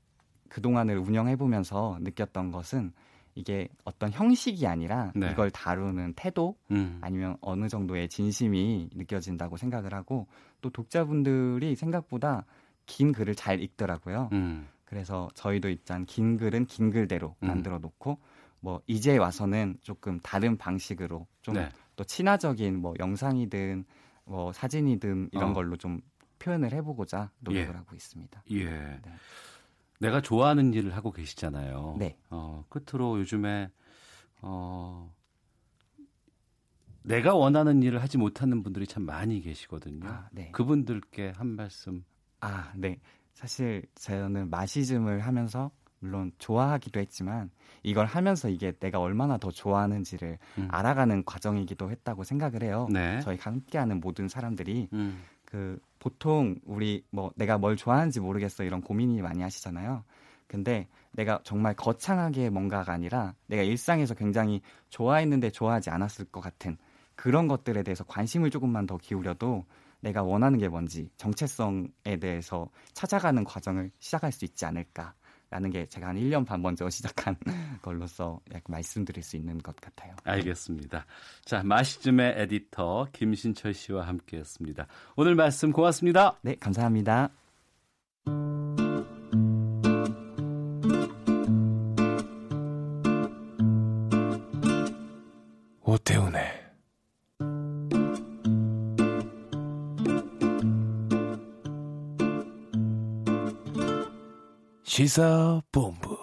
그동안을 0.48 0.96
운영해 0.96 1.36
보면서 1.36 1.98
느꼈던 2.00 2.50
것은 2.50 2.92
이게 3.34 3.68
어떤 3.84 4.10
형식이 4.10 4.66
아니라 4.66 5.12
네. 5.14 5.30
이걸 5.30 5.50
다루는 5.50 6.14
태도 6.14 6.56
음. 6.70 6.98
아니면 7.02 7.36
어느 7.42 7.68
정도의 7.68 8.08
진심이 8.08 8.88
느껴진다고 8.94 9.58
생각을 9.58 9.92
하고 9.92 10.28
또 10.62 10.70
독자분들이 10.70 11.76
생각보다 11.76 12.46
긴 12.86 13.12
글을 13.12 13.34
잘 13.34 13.60
읽더라고요. 13.60 14.30
음. 14.32 14.66
그래서 14.86 15.28
저희도 15.34 15.68
있잖 15.68 16.06
긴 16.06 16.38
글은 16.38 16.64
긴 16.64 16.90
글대로 16.90 17.36
음. 17.42 17.48
만들어 17.48 17.78
놓고 17.78 18.18
뭐 18.60 18.80
이제 18.86 19.18
와서는 19.18 19.76
조금 19.82 20.20
다른 20.20 20.56
방식으로 20.56 21.26
좀또 21.42 21.60
네. 21.60 22.04
친화적인 22.06 22.78
뭐 22.78 22.94
영상이든 22.98 23.84
뭐 24.24 24.54
사진이든 24.54 25.30
이런 25.32 25.50
어. 25.50 25.52
걸로 25.52 25.76
좀 25.76 26.00
표현을 26.44 26.72
해보고자 26.72 27.30
노력을 27.40 27.74
예. 27.74 27.76
하고 27.76 27.96
있습니다. 27.96 28.42
예. 28.50 28.64
네. 28.64 29.00
내가 30.00 30.20
좋아하는 30.20 30.74
일을 30.74 30.94
하고 30.94 31.10
계시잖아요. 31.10 31.96
네. 31.98 32.18
어, 32.28 32.64
끝으로 32.68 33.18
요즘에 33.18 33.70
어, 34.42 35.14
내가 37.02 37.34
원하는 37.34 37.82
일을 37.82 38.02
하지 38.02 38.18
못하는 38.18 38.62
분들이 38.62 38.86
참 38.86 39.04
많이 39.04 39.40
계시거든요. 39.40 40.06
아, 40.06 40.28
네. 40.32 40.50
그분들께 40.52 41.32
한 41.36 41.48
말씀. 41.48 42.04
아, 42.40 42.72
네. 42.76 43.00
사실 43.32 43.86
저는 43.94 44.50
마시즘을 44.50 45.20
하면서 45.20 45.70
물론 46.00 46.32
좋아하기도 46.38 47.00
했지만 47.00 47.50
이걸 47.82 48.04
하면서 48.04 48.50
이게 48.50 48.72
내가 48.72 49.00
얼마나 49.00 49.38
더 49.38 49.50
좋아하는지를 49.50 50.38
음. 50.58 50.68
알아가는 50.70 51.24
과정이기도 51.24 51.90
했다고 51.90 52.24
생각을 52.24 52.62
해요. 52.62 52.86
네. 52.90 53.20
저희 53.20 53.38
함께하는 53.38 54.00
모든 54.00 54.28
사람들이 54.28 54.88
음. 54.92 55.22
그 55.46 55.78
보통 56.04 56.56
우리 56.66 57.02
뭐 57.08 57.32
내가 57.34 57.56
뭘 57.56 57.76
좋아하는지 57.76 58.20
모르겠어 58.20 58.62
이런 58.62 58.82
고민이 58.82 59.22
많이 59.22 59.40
하시잖아요. 59.40 60.04
근데 60.46 60.86
내가 61.12 61.40
정말 61.44 61.74
거창하게 61.74 62.50
뭔가가 62.50 62.92
아니라 62.92 63.32
내가 63.46 63.62
일상에서 63.62 64.12
굉장히 64.12 64.60
좋아했는데 64.90 65.48
좋아하지 65.48 65.88
않았을 65.88 66.26
것 66.26 66.42
같은 66.42 66.76
그런 67.14 67.48
것들에 67.48 67.82
대해서 67.82 68.04
관심을 68.04 68.50
조금만 68.50 68.86
더 68.86 68.98
기울여도 68.98 69.64
내가 70.00 70.22
원하는 70.22 70.58
게 70.58 70.68
뭔지 70.68 71.08
정체성에 71.16 72.18
대해서 72.20 72.68
찾아가는 72.92 73.42
과정을 73.42 73.90
시작할 73.98 74.30
수 74.30 74.44
있지 74.44 74.66
않을까. 74.66 75.14
라는 75.54 75.70
게 75.70 75.86
제가 75.86 76.08
한 76.08 76.16
1년 76.16 76.44
반 76.44 76.60
먼저 76.60 76.90
시작한 76.90 77.36
걸로서 77.80 78.40
약간 78.50 78.64
말씀드릴 78.66 79.22
수 79.22 79.36
있는 79.36 79.58
것 79.58 79.76
같아요. 79.76 80.16
알겠습니다. 80.24 81.06
자, 81.44 81.62
마시즘의 81.62 82.34
에디터 82.38 83.10
김신철 83.12 83.72
씨와 83.72 84.04
함께 84.08 84.38
했습니다. 84.38 84.88
오늘 85.14 85.36
말씀 85.36 85.70
고맙습니다. 85.70 86.36
네, 86.42 86.56
감사합니다. 86.56 87.30
오태훈의 95.82 96.53
시사본부. 104.94 106.16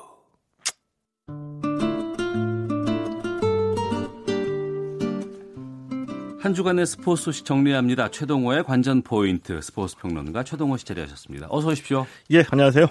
한 6.39 6.53
주간의 6.53 6.85
스포츠 6.85 7.23
소식 7.23 7.43
정리합니다. 7.43 8.11
최동호의 8.11 8.63
관전 8.63 9.01
포인트 9.01 9.61
스포츠 9.61 9.97
평론가 9.97 10.45
최동호 10.45 10.77
씨 10.77 10.85
자리하셨습니다. 10.85 11.47
어서 11.49 11.67
오십시오. 11.67 12.07
예, 12.31 12.45
안녕하세요. 12.49 12.85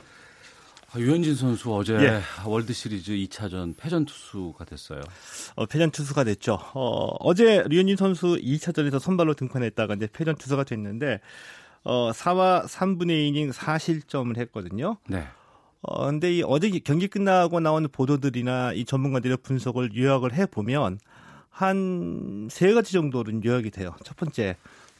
아, 0.92 0.98
류현진 0.98 1.34
선수 1.34 1.74
어제 1.74 1.94
예. 1.94 2.20
월드 2.44 2.74
시리즈 2.74 3.12
2차전 3.12 3.74
패전 3.78 4.04
투수가 4.04 4.62
됐어요. 4.66 5.00
어, 5.56 5.64
패전 5.64 5.92
투수가 5.92 6.24
됐죠. 6.24 6.58
어, 6.74 7.06
어제 7.20 7.64
류현진 7.66 7.96
선수 7.96 8.36
2차전에서 8.36 8.98
선발로 8.98 9.32
등판했다가 9.32 9.94
이제 9.94 10.08
패전 10.12 10.34
투수가 10.36 10.64
됐는데 10.64 11.20
어, 11.84 12.10
4와 12.12 12.66
3분의 12.66 13.32
2이닝 13.32 13.54
4실점을 13.54 14.36
했거든요. 14.36 14.98
네. 15.08 15.26
어, 15.82 16.06
근데 16.06 16.36
이 16.36 16.42
어제 16.46 16.68
경기 16.84 17.08
끝나고 17.08 17.60
나온 17.60 17.88
보도들이나 17.90 18.72
이 18.74 18.84
전문가들의 18.84 19.38
분석을 19.42 19.96
요약을 19.96 20.34
해 20.34 20.46
보면 20.46 20.98
한 21.48 22.48
세 22.50 22.72
가지 22.72 22.92
정도는 22.92 23.44
요약이 23.44 23.70
돼요. 23.70 23.94
첫 24.04 24.16
번째, 24.16 24.56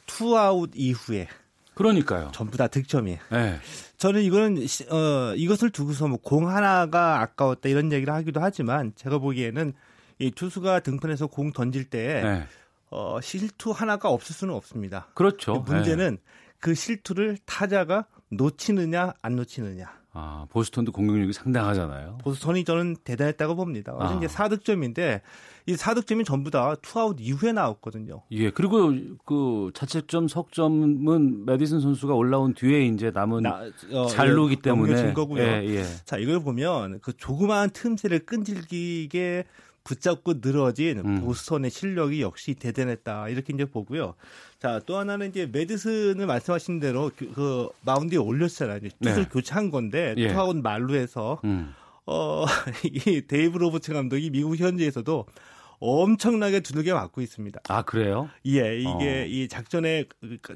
투아웃 0.07 0.70
이후에 0.74 1.28
그러니까요. 1.74 2.31
전부 2.35 2.57
다 2.59 2.66
득점이. 2.69 3.19
네. 3.31 3.59
저는 3.97 4.23
이거는 4.23 4.59
어 4.90 5.35
이것을 5.36 5.70
두고서 5.70 6.09
뭐 6.09 6.19
공 6.19 6.48
하나가 6.48 7.20
아까웠다 7.20 7.69
이런 7.69 7.93
얘기를 7.93 8.12
하기도 8.12 8.40
하지만 8.40 8.93
제가 8.97 9.19
보기에는 9.19 9.73
이 10.19 10.31
투수가 10.31 10.81
등판해서 10.81 11.28
공 11.28 11.52
던질 11.52 11.85
때 11.85 12.20
네. 12.23 12.47
어, 12.90 13.20
실투 13.23 13.70
하나가 13.70 14.11
없을 14.11 14.35
수는 14.35 14.52
없습니다. 14.55 15.09
그렇죠. 15.15 15.55
문제는 15.66 16.16
네. 16.16 16.23
그 16.59 16.74
실투를 16.74 17.39
타자가 17.47 18.05
놓치느냐 18.31 19.15
안 19.23 19.36
놓치느냐. 19.36 20.01
아, 20.12 20.47
보스턴도 20.51 20.90
공격력이 20.90 21.32
상당하잖아요. 21.32 22.19
보스턴이 22.23 22.65
저는 22.65 22.97
대단했다고 23.05 23.55
봅니다. 23.55 23.93
어제 23.94 24.15
아. 24.15 24.16
이제 24.16 24.27
4득점인데 24.27 25.20
이 25.66 25.74
4득점이 25.74 26.24
전부 26.24 26.51
다 26.51 26.74
투아웃 26.82 27.16
이후에 27.20 27.52
나왔거든요. 27.52 28.23
예. 28.32 28.51
그리고 28.51 28.93
그 29.24 29.70
자책점, 29.73 30.27
석점은 30.27 31.44
메디슨 31.44 31.81
선수가 31.81 32.15
올라온 32.15 32.55
뒤에 32.55 32.86
이제 32.86 33.12
남은 33.12 33.43
나, 33.44 33.62
어, 33.93 34.07
잔루이기 34.07 34.57
예, 34.59 34.62
때문에 34.62 35.12
거고요. 35.12 35.43
예, 35.43 35.65
예. 35.65 35.85
자, 36.05 36.16
이걸 36.16 36.40
보면 36.40 36.98
그 37.02 37.16
조그마한 37.16 37.70
틈새를 37.70 38.20
끈질기게 38.20 39.44
붙잡고 39.85 40.40
늘어진 40.40 40.98
음. 40.98 41.20
보스턴의 41.24 41.70
실력이 41.70 42.23
역시 42.23 42.55
대단했다. 42.55 43.28
이렇게 43.28 43.52
이제 43.52 43.65
보고요. 43.65 44.15
자, 44.59 44.81
또 44.86 44.98
하나는 44.98 45.31
이제 45.31 45.47
메디슨을 45.51 46.27
말씀하신 46.27 46.81
대로 46.81 47.11
그, 47.16 47.32
그 47.32 47.69
마운드에 47.82 48.19
올렸잖아요. 48.19 48.81
투수를 49.02 49.24
네. 49.24 49.28
교체한 49.31 49.70
건데 49.70 50.15
예. 50.19 50.32
투아웃 50.32 50.57
만루에서 50.57 51.41
음. 51.44 51.74
어, 52.07 52.44
이 52.85 53.23
데이브 53.27 53.59
로버츠 53.59 53.93
감독이 53.93 54.31
미국 54.31 54.57
현지에서도 54.57 55.27
엄청나게 55.81 56.61
두들겨 56.61 56.94
맞고 56.94 57.23
있습니다. 57.23 57.61
아 57.69 57.82
그래요? 57.82 58.28
예, 58.47 58.77
이게 58.78 59.23
어. 59.23 59.27
이 59.27 59.48
작전의 59.48 60.07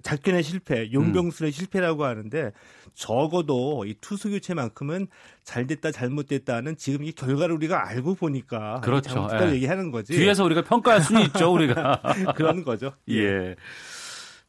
작전의 0.02 0.42
실패, 0.42 0.92
용병술의 0.92 1.50
음. 1.50 1.52
실패라고 1.52 2.04
하는데 2.04 2.52
적어도 2.94 3.84
이 3.86 3.94
투수 4.00 4.30
교체만큼은 4.30 5.08
잘 5.42 5.66
됐다 5.66 5.90
잘못됐다는 5.90 6.76
지금 6.76 7.04
이 7.04 7.12
결과를 7.12 7.54
우리가 7.54 7.88
알고 7.88 8.14
보니까 8.16 8.80
그렇죠. 8.82 9.28
예. 9.40 9.52
얘기하는 9.52 9.90
거지. 9.90 10.12
뒤에서 10.12 10.44
우리가 10.44 10.62
평가할 10.62 11.00
수는 11.00 11.22
있죠, 11.22 11.52
우리가 11.52 12.02
그런 12.36 12.62
거죠. 12.62 12.92
예. 13.08 13.14
예. 13.14 13.56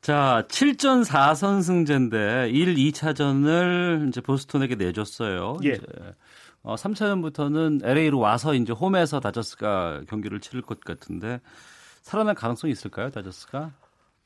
자, 0.02 0.46
7전 0.50 1.04
4선승제인데 1.04 2.54
1, 2.54 2.76
2차전을 2.76 4.10
이제 4.10 4.22
보스턴에게 4.22 4.76
내줬어요. 4.76 5.58
예. 5.64 5.70
이제 5.70 5.82
어, 6.66 6.76
3차전부터는 6.76 7.86
LA로 7.86 8.20
와서 8.20 8.56
이제 8.56 8.74
홈에서 8.74 9.20
다저스가 9.20 10.02
경기를 10.10 10.40
치를 10.40 10.64
것 10.64 10.80
같은데 10.82 11.40
살아날 12.02 12.34
가능성이 12.34 12.74
있을까요, 12.74 13.12
다저스가? 13.12 13.72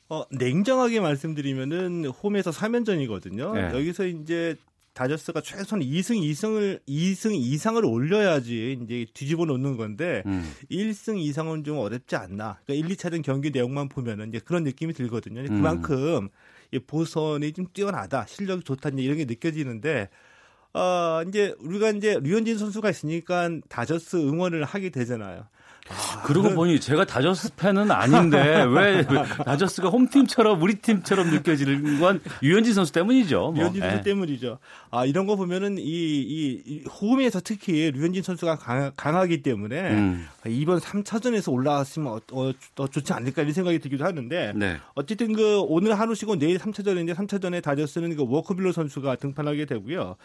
어, 0.07 0.23
냉정하게 0.31 1.01
말씀드리면은 1.01 2.05
홈에서 2.05 2.49
3연전이거든요. 2.51 3.53
네. 3.53 3.77
여기서 3.77 4.07
이제 4.07 4.55
다저스가 4.93 5.41
최소한 5.41 5.83
2승 5.83 6.19
2승을 6.19 6.79
2승 6.87 7.35
이상을 7.35 7.85
올려야지 7.85 8.79
이제 8.83 9.05
뒤집어 9.13 9.45
놓는 9.45 9.77
건데 9.77 10.23
음. 10.25 10.49
1승 10.71 11.19
이상은 11.19 11.63
좀 11.63 11.77
어렵지 11.77 12.15
않나. 12.15 12.59
그러니까 12.65 12.87
1, 12.87 12.95
2차전 12.95 13.21
경기 13.21 13.51
내용만 13.51 13.89
보면은 13.89 14.29
이제 14.29 14.39
그런 14.39 14.63
느낌이 14.63 14.93
들거든요. 14.93 15.43
그만큼 15.43 16.23
음. 16.23 16.29
이 16.71 16.79
보선이 16.79 17.51
좀 17.53 17.67
뛰어나다, 17.73 18.25
실력이 18.25 18.63
좋다 18.63 18.89
이런 18.89 19.17
게 19.17 19.25
느껴지는데 19.25 20.09
어, 20.73 21.21
이제 21.27 21.55
우리가 21.59 21.91
이제 21.91 22.19
류현진 22.21 22.57
선수가 22.57 22.89
있으니까 22.89 23.49
다저스 23.69 24.17
응원을 24.17 24.63
하게 24.63 24.89
되잖아요. 24.89 25.45
아, 25.89 26.21
그러고 26.21 26.43
그런... 26.43 26.55
보니 26.55 26.79
제가 26.79 27.05
다저스 27.05 27.55
팬은 27.55 27.89
아닌데 27.89 28.37
왜 28.69 29.03
다저스가 29.43 29.89
홈팀처럼 29.89 30.61
우리 30.61 30.75
팀처럼 30.75 31.31
느껴지는 31.31 31.99
건 31.99 32.21
유현진 32.43 32.73
선수 32.73 32.91
때문이죠. 32.91 33.39
뭐. 33.39 33.55
유현진 33.55 33.81
선수 33.81 33.95
네. 33.95 34.01
때문이죠. 34.03 34.59
아 34.91 35.05
이런 35.05 35.25
거 35.25 35.35
보면은 35.35 35.79
이, 35.79 35.81
이, 35.81 36.61
이 36.65 36.83
홈에서 37.01 37.41
특히 37.43 37.91
류현진 37.91 38.21
선수가 38.21 38.57
강, 38.57 39.15
하기 39.15 39.41
때문에 39.41 39.89
음. 39.91 40.27
이번 40.45 40.79
3차전에서 40.79 41.51
올라왔으면 41.51 42.07
어, 42.07 42.19
어, 42.31 42.51
어, 42.77 42.87
좋지 42.87 43.11
않을까 43.11 43.41
이런 43.41 43.53
생각이 43.53 43.79
들기도 43.79 44.05
하는데 44.05 44.53
네. 44.55 44.77
어쨌든 44.93 45.33
그 45.33 45.59
오늘 45.61 45.99
하루 45.99 46.13
쉬고 46.13 46.37
내일 46.37 46.59
3차전인데 46.59 47.15
3차전에 47.15 47.63
다저스는 47.63 48.15
그 48.15 48.25
워커빌러 48.27 48.71
선수가 48.71 49.15
등판하게 49.15 49.65
되고요. 49.65 50.17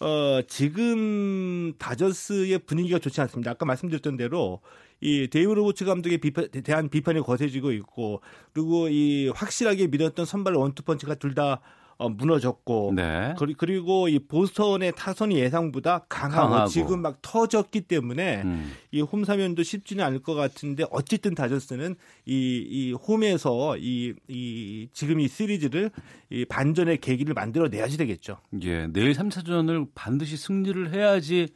어, 0.00 0.40
지금 0.48 1.72
다저스의 1.78 2.60
분위기가 2.60 2.98
좋지 2.98 3.20
않습니다. 3.22 3.52
아까 3.52 3.64
말씀드렸던 3.64 4.16
대로 4.16 4.60
이 5.00 5.28
데이브 5.28 5.52
로버츠 5.52 5.84
감독에 5.84 6.16
비판, 6.18 6.48
대한 6.50 6.88
비판이 6.88 7.20
거세지고 7.20 7.72
있고 7.72 8.20
그리고 8.52 8.88
이 8.88 9.28
확실하게 9.28 9.88
밀었던 9.88 10.24
선발 10.26 10.54
원투펀치가 10.54 11.14
둘 11.16 11.34
다 11.34 11.60
어, 11.96 12.08
무너졌고 12.08 12.92
네. 12.94 13.34
그리고 13.56 14.08
이 14.08 14.18
보스턴의 14.18 14.92
타선이 14.96 15.36
예상보다 15.36 16.06
강하고, 16.08 16.50
강하고. 16.50 16.68
지금 16.68 17.02
막 17.02 17.18
터졌기 17.22 17.82
때문에 17.82 18.42
음. 18.42 18.72
이 18.90 19.00
홈 19.00 19.13
3연전도 19.13 19.62
쉽지는 19.62 20.04
않을 20.04 20.20
것 20.20 20.34
같은데 20.34 20.84
어쨌든 20.90 21.34
다저스는 21.34 21.96
이, 22.26 22.66
이 22.68 22.92
홈에서 22.92 23.76
이, 23.78 24.14
이 24.28 24.88
지금 24.92 25.20
이 25.20 25.28
시리즈를 25.28 25.90
이 26.30 26.44
반전의 26.44 26.98
계기를 26.98 27.34
만들어내야지 27.34 27.96
되겠죠. 27.96 28.38
예, 28.62 28.86
내일 28.86 29.12
3차전을 29.12 29.88
반드시 29.94 30.36
승리를 30.36 30.92
해야지 30.92 31.48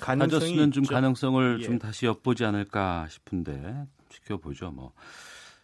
다저스는 0.00 0.72
좀 0.72 0.84
가능성을 0.84 1.58
예. 1.60 1.64
좀 1.64 1.78
다시 1.78 2.06
엿보지 2.06 2.44
않을까 2.44 3.06
싶은데 3.08 3.86
지켜보죠 4.10 4.70
뭐. 4.70 4.92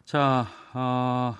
자, 0.04 0.46
어, 0.74 1.34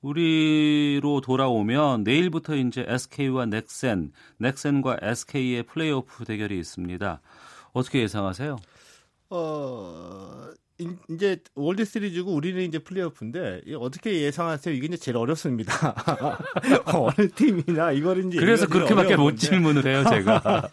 우리로 0.00 1.20
돌아오면 1.20 2.04
내일부터 2.04 2.54
이제 2.54 2.84
SK와 2.86 3.46
넥센, 3.46 4.12
넥센과 4.38 4.98
SK의 5.02 5.64
플레이오프 5.64 6.24
대결이 6.24 6.58
있습니다. 6.58 7.20
어떻게 7.72 8.02
예상하세요? 8.02 8.56
어, 9.30 10.50
이제 11.08 11.40
월드 11.56 11.84
시리즈고 11.84 12.32
우리는 12.32 12.62
이제 12.62 12.78
플레이오프인데 12.78 13.62
어떻게 13.80 14.22
예상하세요? 14.22 14.74
이게 14.74 14.86
이제 14.86 14.96
제일 14.96 15.16
어렵습니다. 15.16 15.72
어느 16.86 17.28
팀이나 17.30 17.90
이거는 17.90 18.28
이제 18.28 18.38
그래서 18.38 18.66
그렇게밖에 18.68 19.16
못 19.16 19.36
질문을 19.36 19.84
해요, 19.86 20.04
제가. 20.08 20.68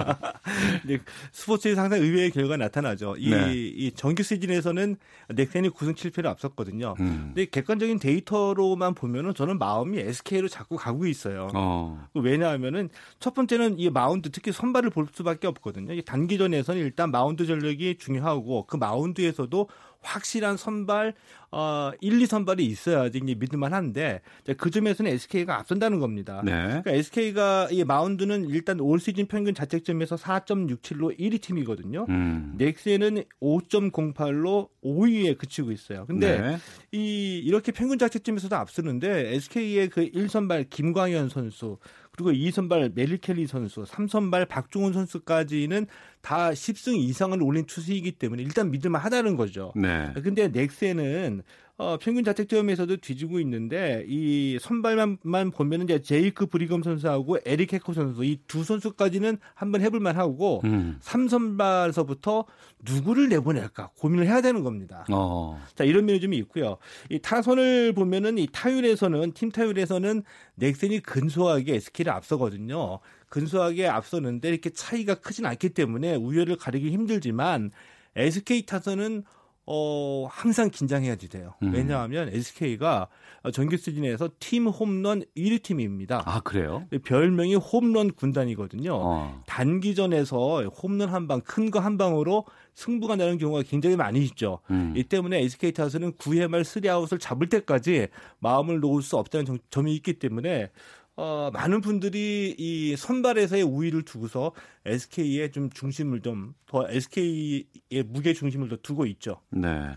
스포츠에서 1.32 1.82
항상 1.82 2.02
의외의 2.02 2.30
결과가 2.30 2.58
나타나죠. 2.58 3.16
이, 3.18 3.32
네. 3.32 3.54
이 3.56 3.92
정규 3.94 4.22
시즌에서는 4.22 4.96
넥센이 5.30 5.70
9승 5.70 5.96
7패를 5.96 6.28
앞섰거든요. 6.28 6.96
음. 7.00 7.32
근데 7.34 7.46
객관적인 7.46 7.98
데이터로만 7.98 8.94
보면은 8.94 9.34
저는 9.34 9.58
마음이 9.58 9.98
SK로 9.98 10.48
자꾸 10.48 10.76
가고 10.76 11.08
있어요. 11.08 11.50
어. 11.56 12.08
왜냐하면은 12.14 12.90
첫 13.20 13.34
번째는 13.34 13.80
이 13.80 13.90
마운드 13.90 14.30
특히 14.30 14.52
선발을 14.52 14.92
볼 14.92 15.08
수밖에 15.12 15.48
없거든요. 15.48 15.94
이 15.94 16.04
단기전에서는 16.04 16.80
일단 16.80 17.10
마운드 17.10 17.48
전력이 17.48 17.98
중요하고 17.98 18.68
그 18.68 18.78
마운드에서도 18.78 19.68
확실한 20.06 20.58
선발 20.58 21.14
어 21.52 21.92
1, 22.02 22.22
2 22.22 22.26
선발이 22.26 22.66
있어야지 22.66 23.20
이제 23.24 23.34
믿을만 23.34 23.74
한데 23.74 24.22
그 24.58 24.70
점에서는 24.70 25.12
SK가 25.12 25.60
앞선다는 25.60 26.00
겁니다. 26.00 26.42
네. 26.44 26.52
그러니까 26.52 26.92
SK가 26.92 27.70
이 27.72 27.84
마운드는 27.84 28.50
일단 28.50 28.80
올 28.80 29.00
시즌 29.00 29.26
평균 29.26 29.54
자책점에서 29.54 30.18
4.67로 30.18 31.18
1위 31.18 31.42
팀이거든요. 31.42 32.06
음. 32.10 32.56
넥센은 32.58 33.24
5.08로 33.42 34.70
5위에 34.84 35.38
그치고 35.38 35.72
있어요. 35.72 36.06
근데 36.06 36.42
네. 36.42 36.58
이 36.92 37.38
이렇게 37.38 37.72
평균 37.72 37.98
자책점에서도 37.98 38.56
앞서는데 38.56 39.36
SK의 39.36 39.90
그 39.90 40.10
1선발 40.12 40.70
김광현 40.70 41.30
선수 41.30 41.78
그리고 42.18 42.32
2선발 42.32 42.94
메릴 42.96 43.18
켈리 43.18 43.48
선수, 43.48 43.84
3선발 43.84 44.48
박종훈 44.48 44.94
선수까지는 44.94 45.88
다 46.22 46.52
10승 46.52 46.98
이상을 46.98 47.42
올린 47.44 47.66
투수이기 47.66 48.14
때문에 48.14 48.44
일단 48.44 48.72
믿을만 48.72 49.02
하다는 49.02 49.36
거죠. 49.36 49.74
네. 49.76 50.12
근데 50.24 50.48
넥센은 50.48 51.44
어, 51.78 51.98
평균 52.00 52.24
자책점에서도 52.24 52.98
뒤지고 52.98 53.38
있는데 53.42 54.06
이 54.08 54.58
선발만 54.62 55.52
보면은 55.52 55.84
이제 55.86 56.02
제이크 56.02 56.46
브리검 56.46 56.84
선수하고 56.84 57.40
에릭 57.46 57.74
해커 57.74 57.92
선수 57.92 58.24
이 58.24 58.40
두 58.48 58.64
선수까지는 58.64 59.38
한번 59.54 59.82
해볼 59.82 60.00
만 60.00 60.16
하고 60.16 60.62
음. 60.64 60.98
3선발서부터 61.02 62.46
누구를 62.86 63.28
내보낼까 63.30 63.90
고민을 63.98 64.26
해야 64.26 64.42
되는 64.42 64.64
겁니다. 64.64 65.06
어. 65.12 65.62
자 65.76 65.84
이런 65.84 66.06
면이 66.06 66.22
좀 66.22 66.34
있고요. 66.34 66.78
이 67.10 67.20
타선을 67.20 67.92
보면은 67.94 68.38
이 68.38 68.48
타율에서는 68.52 69.34
팀 69.34 69.52
타율에서는 69.52 70.24
넥센이 70.56 71.02
근소하게 71.02 71.76
SK를 71.76 72.14
앞서거든요. 72.14 73.00
근소하게 73.28 73.88
앞서는데 73.88 74.48
이렇게 74.48 74.70
차이가 74.70 75.16
크진 75.16 75.46
않기 75.46 75.70
때문에 75.70 76.16
우열을 76.16 76.56
가리기 76.56 76.90
힘들지만 76.92 77.72
SK 78.16 78.66
타선은 78.66 79.24
어, 79.68 80.28
항상 80.30 80.70
긴장해야지 80.70 81.28
돼요. 81.30 81.56
음. 81.64 81.74
왜냐하면 81.74 82.30
SK가 82.30 83.08
정규 83.52 83.78
시즌에서 83.78 84.30
팀 84.40 84.68
홈런 84.68 85.24
1위 85.36 85.62
팀입니다. 85.64 86.24
아, 86.26 86.40
그래요? 86.42 86.86
별명이 87.04 87.56
홈런 87.56 88.12
군단이거든요. 88.12 88.92
어. 88.94 89.42
단기전에서 89.48 90.64
홈런 90.82 91.10
한 91.10 91.28
방, 91.28 91.42
큰 91.42 91.70
거 91.72 91.80
한 91.80 91.98
방으로 91.98 92.46
승부가 92.74 93.16
나는 93.16 93.38
경우가 93.38 93.64
굉장히 93.64 93.96
많이 93.96 94.24
있죠. 94.26 94.60
음. 94.70 94.94
이 94.96 95.04
때문에 95.04 95.42
SK 95.44 95.72
타선은 95.74 96.14
9회 96.14 96.48
말 96.48 96.62
3아웃을 96.64 97.20
잡을 97.20 97.48
때까지 97.50 98.08
마음을 98.40 98.80
놓을 98.80 99.02
수 99.02 99.18
없다는 99.18 99.60
점이 99.70 99.96
있기 99.96 100.14
때문에 100.20 100.70
어, 101.18 101.50
많은 101.54 101.82
분들이 101.82 102.54
이 102.58 102.96
선발에서의 102.98 103.64
우위를 103.64 104.04
두고서 104.04 104.52
SK의 104.86 105.52
좀 105.52 105.70
중심을 105.70 106.22
좀 106.22 106.54
더 106.68 106.86
SK의 106.90 108.04
무게 108.08 108.34
중심을 108.34 108.68
더 108.68 108.76
두고 108.82 109.06
있죠. 109.06 109.40
네. 109.50 109.96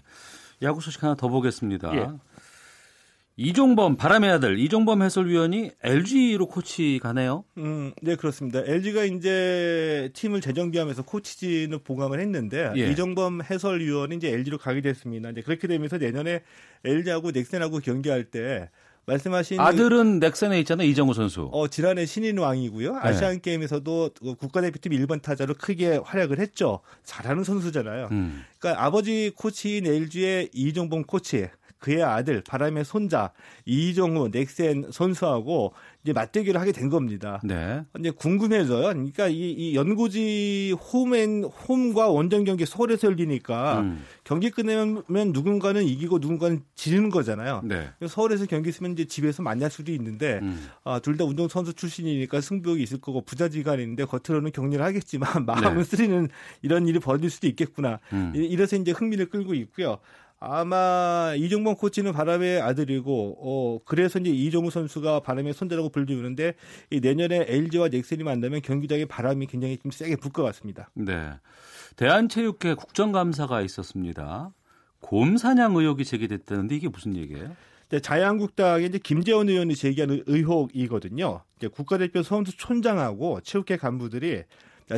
야구 0.63 0.81
소식 0.81 1.03
하나 1.03 1.15
더 1.15 1.29
보겠습니다. 1.29 1.95
예. 1.97 2.09
이종범 3.41 3.97
바람의 3.97 4.31
아들 4.31 4.59
이종범 4.59 5.01
해설위원이 5.03 5.71
LG로 5.85 6.47
코치 6.47 6.99
가네요. 7.01 7.45
음, 7.59 7.93
네 8.03 8.17
그렇습니다. 8.17 8.61
LG가 8.65 9.05
이제 9.05 10.11
팀을 10.13 10.41
재정비하면서 10.41 11.03
코치진을 11.05 11.79
보강을 11.85 12.19
했는데 12.19 12.73
예. 12.77 12.91
이종범 12.91 13.43
해설위원이 13.43 14.17
이제 14.17 14.33
LG로 14.33 14.59
가게 14.59 14.81
됐습니다. 14.81 15.31
이제 15.31 15.43
그렇게 15.43 15.69
되면서 15.69 15.99
내년에 15.99 16.43
LG하고 16.85 17.31
넥센하고 17.31 17.79
경기할 17.79 18.25
때 18.25 18.71
말씀하신 19.09 19.59
아들은 19.59 20.21
넥센에 20.21 20.61
있잖아요 20.61 20.87
이정우 20.89 21.15
선수. 21.15 21.49
어 21.53 21.67
지난해 21.69 22.05
신인 22.07 22.39
왕이고요. 22.39 22.93
네. 22.93 22.99
아시안 23.01 23.41
게임에서도 23.41 24.11
국가대표팀 24.39 24.93
1번 24.93 25.23
타자로 25.23 25.55
크게 25.55 26.01
활약을 26.05 26.39
했죠. 26.39 26.81
잘하는 27.05 27.43
선수잖아요. 27.43 28.09
음. 28.13 28.45
그러니까 28.59 28.85
아버지 28.85 29.33
코치인 29.35 29.87
LG의 29.87 30.51
이종범 30.53 31.05
코치, 31.05 31.49
그의 31.79 32.03
아들 32.03 32.43
바람의 32.47 32.85
손자 32.85 33.31
이정우 33.67 34.31
넥센 34.33 34.89
선수하고 34.91 35.75
이제 36.03 36.13
맞대결을 36.13 36.61
하게 36.61 36.73
된 36.73 36.89
겁니다. 36.89 37.41
네. 37.45 37.83
이제 37.99 38.11
궁금해져요. 38.11 38.83
그러니까 38.83 39.29
이, 39.29 39.51
이 39.53 39.75
연고지 39.75 40.75
홈앤 40.93 41.45
홈과 41.45 42.09
원정 42.09 42.45
경기 42.45 42.65
서울에서 42.65 43.09
열리니까 43.09 43.81
음. 43.81 44.03
경기 44.25 44.51
끝내면 44.51 45.05
누군가는 45.33 45.83
이기고 45.85 46.19
누군가는 46.19 46.63
지는 46.75 47.11
거잖아요. 47.11 47.63
네. 47.65 47.91
서울에서 48.07 48.47
경기 48.47 48.71
있으면 48.71 48.93
이제 48.93 49.05
집에서 49.05 49.43
만날 49.43 49.71
수도 49.71 49.93
있는데 49.93 50.39
음. 50.43 50.69
아, 50.85 50.99
둘 51.01 51.19
다 51.19 51.25
운동 51.25 51.49
선수 51.49 51.73
출신이니까 51.75 52.41
승부욕이 52.41 52.81
있을 52.85 53.01
거고 53.01 53.23
부자지간인데 53.23 54.05
겉으로는 54.05 54.53
격리를 54.53 54.83
하겠지만 54.85 55.29
마음은 55.47 55.79
네. 55.79 55.85
쓰리는 55.85 56.29
이런 56.63 56.87
일이 56.87 57.01
벌어질 57.01 57.29
수도 57.29 57.49
있겠구나. 57.49 57.99
음. 58.13 58.33
이래서 58.35 58.77
이제 58.77 58.93
흥미를 58.93 59.29
끌고 59.31 59.55
있고요. 59.55 59.99
아마 60.41 61.35
이종범 61.37 61.75
코치는 61.75 62.13
바람의 62.13 62.61
아들이고 62.61 63.37
어 63.41 63.79
그래서 63.85 64.21
이제 64.21 64.31
이종우 64.31 64.71
선수가 64.71 65.21
바람의 65.21 65.53
손자라고 65.53 65.89
불리우는데 65.89 66.55
이 66.91 67.01
내년에 67.01 67.47
LG와 67.49 67.89
넥센이 67.89 68.23
만나면 68.23 68.63
경기장에 68.63 69.05
바람이 69.05 69.47
굉장히 69.47 69.79
좀 69.79 69.91
세게 69.91 70.17
불 70.17 70.33
것 70.33 70.45
같습니다. 70.45 70.91
네. 70.95 71.33
대한체육회 71.97 72.75
국정감사가 72.75 73.63
있었습니다. 73.63 74.53
곰 75.01 75.37
사냥 75.37 75.75
의혹이 75.75 76.05
제기됐다는데 76.05 76.77
이게 76.77 76.89
무슨 76.89 77.17
얘기예요? 77.17 77.57
자유한국당의 78.03 78.87
이제 78.89 78.99
김재원 78.99 79.49
의원이 79.49 79.75
제기한 79.75 80.23
의혹이거든요. 80.27 81.41
국가대표 81.73 82.23
선수 82.23 82.57
촌장하고 82.57 83.41
체육회 83.41 83.77
간부들이 83.79 84.45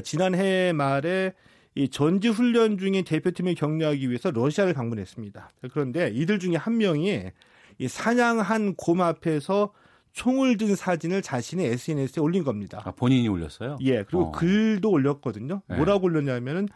지난해 0.03 0.73
말에 0.73 1.33
이 1.75 1.89
전지 1.89 2.29
훈련 2.29 2.79
중인 2.79 3.05
대표팀을 3.05 3.55
격려하기 3.55 4.09
위해서 4.09 4.31
러시아를 4.31 4.75
방문했습니다. 4.75 5.51
그런데 5.73 6.11
이들 6.13 6.39
중에 6.39 6.57
한 6.57 6.79
명이 6.79 7.31
이 7.79 7.89
사냥한 7.89 8.75
곰 8.75 9.01
앞에서 9.01 9.73
총을 10.13 10.57
든 10.57 10.75
사진을 10.75 11.23
자신의 11.23 11.67
SNS에 11.67 12.21
올린 12.21 12.43
겁니다. 12.43 12.83
아, 12.85 12.91
본인이 12.91 13.29
올렸어요? 13.29 13.79
예, 13.83 14.03
그리고 14.03 14.25
어. 14.27 14.33
글도 14.33 14.91
올렸거든요. 14.91 15.63
네. 15.69 15.77
뭐라고 15.77 16.07
올렸냐면은 16.07 16.69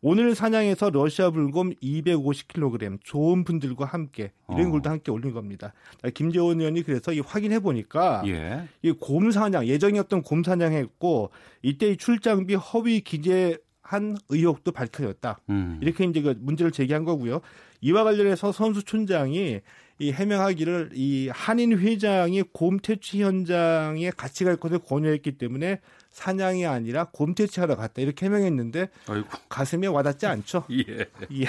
오늘 0.00 0.34
사냥에서 0.34 0.90
러시아 0.90 1.30
불곰 1.30 1.74
250kg 1.74 3.00
좋은 3.02 3.44
분들과 3.44 3.84
함께 3.84 4.32
이런 4.48 4.68
어. 4.68 4.70
글도 4.70 4.88
함께 4.88 5.10
올린 5.10 5.32
겁니다. 5.32 5.74
김재원 6.14 6.60
의원이 6.60 6.82
그래서 6.82 7.12
이 7.12 7.20
확인해 7.20 7.58
보니까 7.58 8.22
예. 8.26 8.68
이곰 8.82 9.32
사냥 9.32 9.66
예정이었던 9.66 10.22
곰 10.22 10.44
사냥했고 10.44 11.30
이때 11.62 11.90
이 11.90 11.96
출장비 11.96 12.54
허위 12.54 13.00
기재 13.00 13.58
한 13.88 14.18
의혹도 14.28 14.70
밝혀졌다. 14.70 15.38
음. 15.48 15.78
이렇게 15.80 16.04
이제 16.04 16.20
그 16.20 16.34
문제를 16.38 16.70
제기한 16.72 17.06
거고요. 17.06 17.40
이와 17.80 18.04
관련해서 18.04 18.52
선수 18.52 18.82
촌장이 18.82 19.60
이 20.00 20.12
해명하기를 20.12 20.90
이 20.92 21.30
한인 21.32 21.78
회장이 21.78 22.42
곰 22.52 22.78
퇴치 22.80 23.22
현장에 23.22 24.10
같이 24.10 24.44
갈 24.44 24.56
것을 24.56 24.78
권유했기 24.80 25.38
때문에 25.38 25.80
사냥이 26.10 26.66
아니라 26.66 27.04
곰 27.12 27.34
퇴치하러 27.34 27.76
갔다 27.76 28.02
이렇게 28.02 28.26
해명했는데 28.26 28.90
아이고. 29.08 29.26
가슴에 29.48 29.86
와닿지 29.86 30.26
않죠. 30.26 30.64
예. 30.70 31.06
예. 31.32 31.46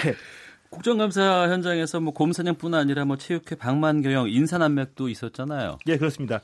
국정감사 0.70 1.50
현장에서 1.50 2.00
뭐 2.00 2.14
곰 2.14 2.32
사냥뿐 2.32 2.74
아니라 2.74 3.04
뭐 3.04 3.18
체육회 3.18 3.56
방만 3.56 4.02
경영 4.02 4.30
인사난맥도 4.30 5.10
있었잖아요. 5.10 5.78
예, 5.88 5.98
그렇습니다. 5.98 6.40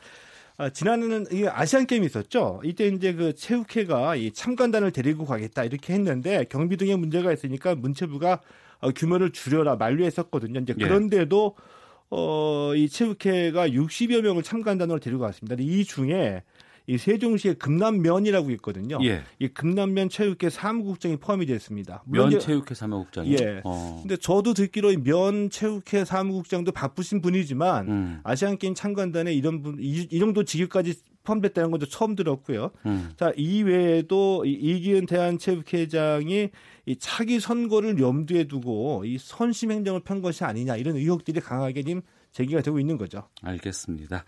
아, 0.57 0.69
지난해는 0.69 1.27
이 1.33 1.45
아시안 1.47 1.85
게임이 1.85 2.05
있었죠. 2.05 2.61
이때 2.63 2.87
이제 2.87 3.13
그 3.13 3.35
체육회가 3.35 4.15
이 4.15 4.31
참관단을 4.31 4.91
데리고 4.91 5.25
가겠다 5.25 5.65
이렇게 5.65 5.93
했는데 5.93 6.45
경비 6.49 6.77
등의 6.77 6.97
문제가 6.97 7.33
있으니까 7.33 7.75
문체부가 7.75 8.39
어, 8.79 8.91
규모를 8.91 9.31
줄여라 9.31 9.75
만류했었거든요. 9.75 10.61
이제 10.61 10.73
예. 10.79 10.83
그런데도 10.83 11.55
어, 12.09 12.73
이 12.75 12.87
체육회가 12.87 13.67
60여 13.67 14.21
명을 14.21 14.43
참관단으로 14.43 14.99
데리고 14.99 15.21
갔습니다. 15.23 15.55
이 15.59 15.83
중에 15.83 16.43
이 16.87 16.97
세종시에 16.97 17.55
금남면이라고 17.55 18.51
있거든요. 18.51 18.99
예. 19.03 19.23
이 19.39 19.47
금남면 19.47 20.09
체육회 20.09 20.49
사무국장이 20.49 21.17
포함이 21.17 21.45
됐습니다. 21.47 22.03
면 22.05 22.39
체육회 22.39 22.75
사무국장이. 22.75 23.33
예. 23.33 23.61
어. 23.63 23.99
근데 24.01 24.17
저도 24.17 24.53
듣기로 24.53 24.91
면 25.03 25.49
체육회 25.49 26.05
사무국장도 26.05 26.71
바쁘신 26.71 27.21
분이지만 27.21 27.87
음. 27.87 28.19
아시안 28.23 28.57
게임 28.57 28.75
참관단에 28.75 29.33
이런 29.33 29.61
분 29.61 29.77
이, 29.79 30.07
이 30.09 30.19
정도 30.19 30.43
직위까지 30.43 30.93
포함됐다는 31.23 31.71
것도 31.71 31.87
처음 31.87 32.15
들었고요. 32.15 32.71
음. 32.85 33.11
자, 33.17 33.33
이 33.35 33.63
외에도 33.63 34.45
이 34.45 34.51
이기은 34.51 35.07
대한체육회장이 35.07 36.49
이 36.85 36.95
차기 36.97 37.39
선거를 37.39 37.99
염두에 37.99 38.43
두고 38.43 39.05
이 39.05 39.17
선심 39.17 39.71
행정을 39.71 40.01
편 40.01 40.21
것이 40.21 40.43
아니냐 40.43 40.77
이런 40.77 40.95
의혹들이 40.95 41.39
강하게 41.41 41.81
지금 41.81 42.01
제기가 42.31 42.61
되고 42.61 42.79
있는 42.79 42.97
거죠. 42.97 43.23
알겠습니다. 43.41 44.25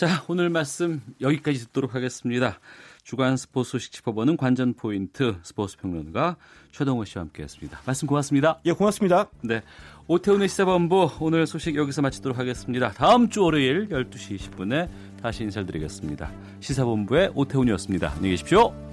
자, 0.00 0.24
오늘 0.28 0.48
말씀 0.48 1.02
여기까지 1.20 1.58
듣도록 1.58 1.94
하겠습니다. 1.94 2.58
주간 3.04 3.36
스포츠 3.36 3.72
소식 3.72 3.92
짚어보는 3.92 4.38
관전 4.38 4.72
포인트 4.72 5.36
스포츠 5.42 5.76
평론가 5.76 6.36
최동호 6.72 7.04
씨와 7.04 7.24
함께했습니다. 7.24 7.82
말씀 7.84 8.08
고맙습니다. 8.08 8.60
예, 8.64 8.72
고맙습니다. 8.72 9.26
네, 9.42 9.60
오태훈의 10.06 10.48
시사본부 10.48 11.10
오늘 11.20 11.46
소식 11.46 11.76
여기서 11.76 12.00
마치도록 12.00 12.38
하겠습니다. 12.38 12.92
다음 12.92 13.28
주 13.28 13.42
월요일 13.42 13.90
12시 13.90 14.38
20분에 14.38 14.88
다시 15.20 15.42
인사드리겠습니다. 15.42 16.32
시사본부의 16.60 17.32
오태훈이었습니다. 17.34 18.12
안녕히 18.12 18.30
계십시오. 18.30 18.89